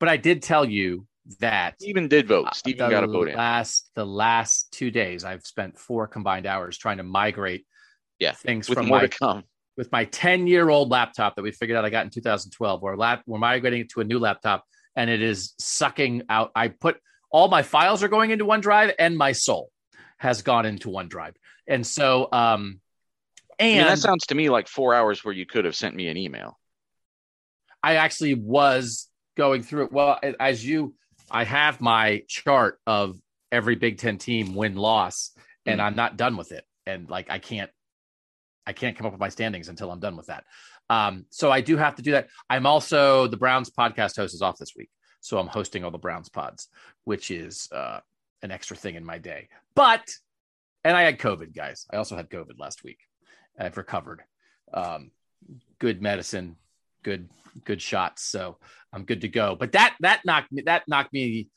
But 0.00 0.08
I 0.08 0.16
did 0.16 0.42
tell 0.42 0.64
you 0.64 1.06
that 1.38 1.74
Stephen 1.80 2.08
did 2.08 2.26
vote. 2.26 2.46
Uh, 2.46 2.52
Stephen 2.52 2.90
got 2.90 3.04
a 3.04 3.06
vote 3.06 3.28
in. 3.28 3.36
Last 3.36 3.90
the 3.94 4.06
last 4.06 4.72
two 4.72 4.90
days, 4.90 5.24
I've 5.24 5.46
spent 5.46 5.78
four 5.78 6.06
combined 6.08 6.46
hours 6.46 6.76
trying 6.76 6.96
to 6.96 7.04
migrate. 7.04 7.66
Yeah, 8.18 8.32
things 8.32 8.68
with 8.68 8.78
from 8.78 8.86
more 8.86 8.98
my, 8.98 9.06
to 9.06 9.08
come. 9.08 9.44
With 9.76 9.90
my 9.92 10.04
ten 10.06 10.46
year 10.46 10.68
old 10.68 10.90
laptop 10.90 11.36
that 11.36 11.42
we 11.42 11.52
figured 11.52 11.78
out 11.78 11.84
I 11.84 11.90
got 11.90 12.04
in 12.04 12.10
2012, 12.10 12.82
we're 12.82 12.96
lap 12.96 13.22
we're 13.26 13.38
migrating 13.38 13.82
it 13.82 13.90
to 13.90 14.00
a 14.00 14.04
new 14.04 14.18
laptop, 14.18 14.64
and 14.96 15.08
it 15.08 15.22
is 15.22 15.54
sucking 15.58 16.22
out. 16.28 16.50
I 16.54 16.68
put 16.68 16.98
all 17.30 17.48
my 17.48 17.62
files 17.62 18.02
are 18.02 18.08
going 18.08 18.32
into 18.32 18.44
OneDrive, 18.44 18.92
and 18.98 19.16
my 19.16 19.32
soul 19.32 19.70
has 20.18 20.42
gone 20.42 20.66
into 20.66 20.88
OneDrive. 20.88 21.34
And 21.66 21.86
so, 21.86 22.28
um, 22.32 22.80
and 23.58 23.74
I 23.74 23.78
mean, 23.78 23.86
that 23.86 23.98
sounds 23.98 24.26
to 24.26 24.34
me 24.34 24.50
like 24.50 24.68
four 24.68 24.94
hours 24.94 25.24
where 25.24 25.34
you 25.34 25.46
could 25.46 25.64
have 25.64 25.76
sent 25.76 25.94
me 25.94 26.08
an 26.08 26.16
email. 26.16 26.58
I 27.82 27.96
actually 27.96 28.34
was 28.34 29.08
going 29.36 29.62
through 29.62 29.84
it. 29.84 29.92
Well, 29.92 30.18
as 30.40 30.64
you, 30.64 30.94
I 31.30 31.44
have 31.44 31.80
my 31.80 32.24
chart 32.28 32.78
of 32.86 33.16
every 33.50 33.76
Big 33.76 33.98
Ten 33.98 34.18
team 34.18 34.54
win 34.54 34.76
loss, 34.76 35.30
and 35.66 35.80
mm. 35.80 35.84
I'm 35.84 35.96
not 35.96 36.16
done 36.16 36.36
with 36.36 36.52
it. 36.52 36.64
And 36.86 37.08
like, 37.08 37.30
I 37.30 37.38
can't, 37.38 37.70
I 38.66 38.72
can't 38.72 38.96
come 38.96 39.06
up 39.06 39.12
with 39.12 39.20
my 39.20 39.28
standings 39.28 39.68
until 39.68 39.90
I'm 39.90 40.00
done 40.00 40.16
with 40.16 40.26
that. 40.26 40.44
Um, 40.90 41.26
so 41.30 41.50
I 41.50 41.60
do 41.60 41.76
have 41.76 41.94
to 41.96 42.02
do 42.02 42.12
that. 42.12 42.28
I'm 42.50 42.66
also 42.66 43.26
the 43.26 43.36
Browns 43.36 43.70
podcast 43.70 44.16
host 44.16 44.34
is 44.34 44.42
off 44.42 44.58
this 44.58 44.74
week, 44.76 44.90
so 45.20 45.38
I'm 45.38 45.46
hosting 45.46 45.84
all 45.84 45.90
the 45.90 45.98
Browns 45.98 46.28
pods, 46.28 46.68
which 47.04 47.30
is 47.30 47.68
uh, 47.72 48.00
an 48.42 48.50
extra 48.50 48.76
thing 48.76 48.96
in 48.96 49.04
my 49.04 49.18
day. 49.18 49.48
But 49.74 50.08
and 50.84 50.96
I 50.96 51.02
had 51.02 51.18
COVID, 51.18 51.54
guys. 51.54 51.86
I 51.90 51.96
also 51.96 52.16
had 52.16 52.30
COVID 52.30 52.58
last 52.58 52.84
week. 52.84 52.98
I've 53.58 53.76
recovered. 53.76 54.22
Um, 54.72 55.10
good 55.78 56.00
medicine, 56.00 56.56
good 57.02 57.28
good 57.64 57.82
shots, 57.82 58.22
so 58.24 58.58
I'm 58.92 59.04
good 59.04 59.22
to 59.22 59.28
go. 59.28 59.56
But 59.56 59.72
that 59.72 59.96
that 60.00 60.22
knocked 60.24 60.52
me 60.52 60.62
that 60.66 60.84
knocked 60.88 61.12
me. 61.12 61.48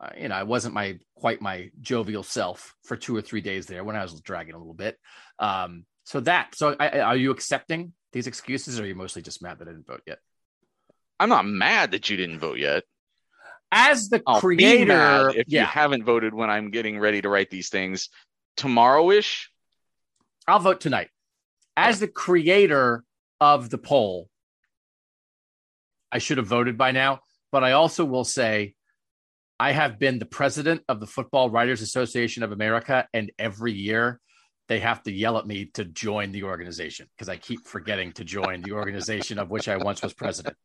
Uh, 0.00 0.10
you 0.18 0.28
know, 0.28 0.34
I 0.34 0.42
wasn't 0.42 0.74
my 0.74 0.98
quite 1.14 1.40
my 1.40 1.70
jovial 1.80 2.24
self 2.24 2.74
for 2.82 2.96
two 2.96 3.16
or 3.16 3.22
three 3.22 3.40
days 3.40 3.66
there 3.66 3.84
when 3.84 3.94
I 3.94 4.02
was 4.02 4.20
dragging 4.20 4.54
a 4.54 4.58
little 4.58 4.74
bit. 4.74 4.98
Um, 5.38 5.84
so 6.02 6.20
that 6.20 6.54
so 6.54 6.74
I, 6.78 7.00
are 7.00 7.16
you 7.16 7.30
accepting 7.30 7.92
these 8.12 8.26
excuses, 8.26 8.78
or 8.78 8.82
are 8.82 8.86
you 8.86 8.94
mostly 8.94 9.22
just 9.22 9.42
mad 9.42 9.60
that 9.60 9.68
I 9.68 9.72
didn't 9.72 9.86
vote 9.86 10.02
yet? 10.06 10.18
I'm 11.20 11.28
not 11.28 11.46
mad 11.46 11.92
that 11.92 12.10
you 12.10 12.16
didn't 12.16 12.40
vote 12.40 12.58
yet. 12.58 12.82
As 13.70 14.08
the 14.08 14.22
I'll 14.26 14.40
creator, 14.40 15.30
if 15.30 15.46
yeah. 15.48 15.62
you 15.62 15.66
haven't 15.66 16.04
voted 16.04 16.34
when 16.34 16.50
I'm 16.50 16.70
getting 16.70 16.98
ready 16.98 17.22
to 17.22 17.28
write 17.28 17.50
these 17.50 17.70
things, 17.70 18.08
tomorrow-ish? 18.56 19.50
I'll 20.46 20.58
vote 20.58 20.80
tonight. 20.80 21.08
As 21.76 22.00
the 22.00 22.08
creator 22.08 23.04
of 23.40 23.70
the 23.70 23.78
poll, 23.78 24.28
I 26.12 26.18
should 26.18 26.38
have 26.38 26.46
voted 26.46 26.78
by 26.78 26.92
now, 26.92 27.20
but 27.50 27.64
I 27.64 27.72
also 27.72 28.04
will 28.04 28.24
say 28.24 28.74
I 29.58 29.72
have 29.72 29.98
been 29.98 30.18
the 30.18 30.26
president 30.26 30.82
of 30.88 31.00
the 31.00 31.06
Football 31.06 31.50
Writers 31.50 31.82
Association 31.82 32.42
of 32.42 32.52
America, 32.52 33.08
and 33.12 33.32
every 33.38 33.72
year 33.72 34.20
they 34.68 34.80
have 34.80 35.02
to 35.04 35.12
yell 35.12 35.38
at 35.38 35.46
me 35.46 35.66
to 35.74 35.84
join 35.84 36.32
the 36.32 36.44
organization 36.44 37.06
because 37.14 37.28
I 37.28 37.36
keep 37.36 37.66
forgetting 37.66 38.12
to 38.12 38.24
join 38.24 38.62
the 38.62 38.72
organization 38.72 39.38
of 39.38 39.50
which 39.50 39.68
I 39.68 39.76
once 39.76 40.02
was 40.02 40.14
president. 40.14 40.56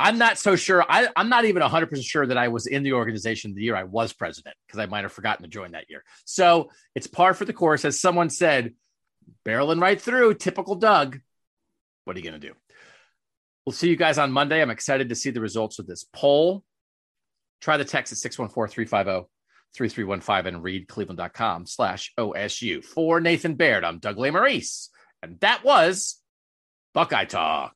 I'm 0.00 0.16
not 0.16 0.38
so 0.38 0.56
sure. 0.56 0.82
I, 0.88 1.08
am 1.14 1.28
not 1.28 1.44
even 1.44 1.62
100% 1.62 2.02
sure 2.02 2.26
that 2.26 2.38
I 2.38 2.48
was 2.48 2.66
in 2.66 2.82
the 2.82 2.94
organization 2.94 3.54
the 3.54 3.62
year 3.62 3.76
I 3.76 3.84
was 3.84 4.14
president 4.14 4.56
because 4.66 4.80
I 4.80 4.86
might 4.86 5.04
have 5.04 5.12
forgotten 5.12 5.42
to 5.42 5.48
join 5.48 5.72
that 5.72 5.90
year. 5.90 6.02
So 6.24 6.70
it's 6.94 7.06
par 7.06 7.34
for 7.34 7.44
the 7.44 7.52
course. 7.52 7.84
As 7.84 8.00
someone 8.00 8.30
said, 8.30 8.72
barreling 9.44 9.80
right 9.80 10.00
through, 10.00 10.34
typical 10.34 10.76
Doug. 10.76 11.20
What 12.04 12.16
are 12.16 12.18
you 12.18 12.24
going 12.28 12.40
to 12.40 12.48
do? 12.48 12.54
We'll 13.66 13.74
see 13.74 13.90
you 13.90 13.96
guys 13.96 14.16
on 14.16 14.32
Monday. 14.32 14.62
I'm 14.62 14.70
excited 14.70 15.10
to 15.10 15.14
see 15.14 15.30
the 15.30 15.42
results 15.42 15.78
of 15.78 15.86
this 15.86 16.06
poll. 16.14 16.64
Try 17.60 17.76
the 17.76 17.84
text 17.84 18.10
at 18.10 18.18
614 18.18 18.72
350 18.72 19.28
3315 19.74 20.54
and 20.54 20.64
read 20.64 20.88
cleveland.com 20.88 21.66
slash 21.66 22.14
OSU. 22.18 22.82
For 22.82 23.20
Nathan 23.20 23.54
Baird, 23.54 23.84
I'm 23.84 23.98
Doug 23.98 24.16
Lesmerises. 24.16 24.88
And 25.22 25.38
that 25.40 25.62
was 25.62 26.18
Buckeye 26.94 27.26
Talk. 27.26 27.74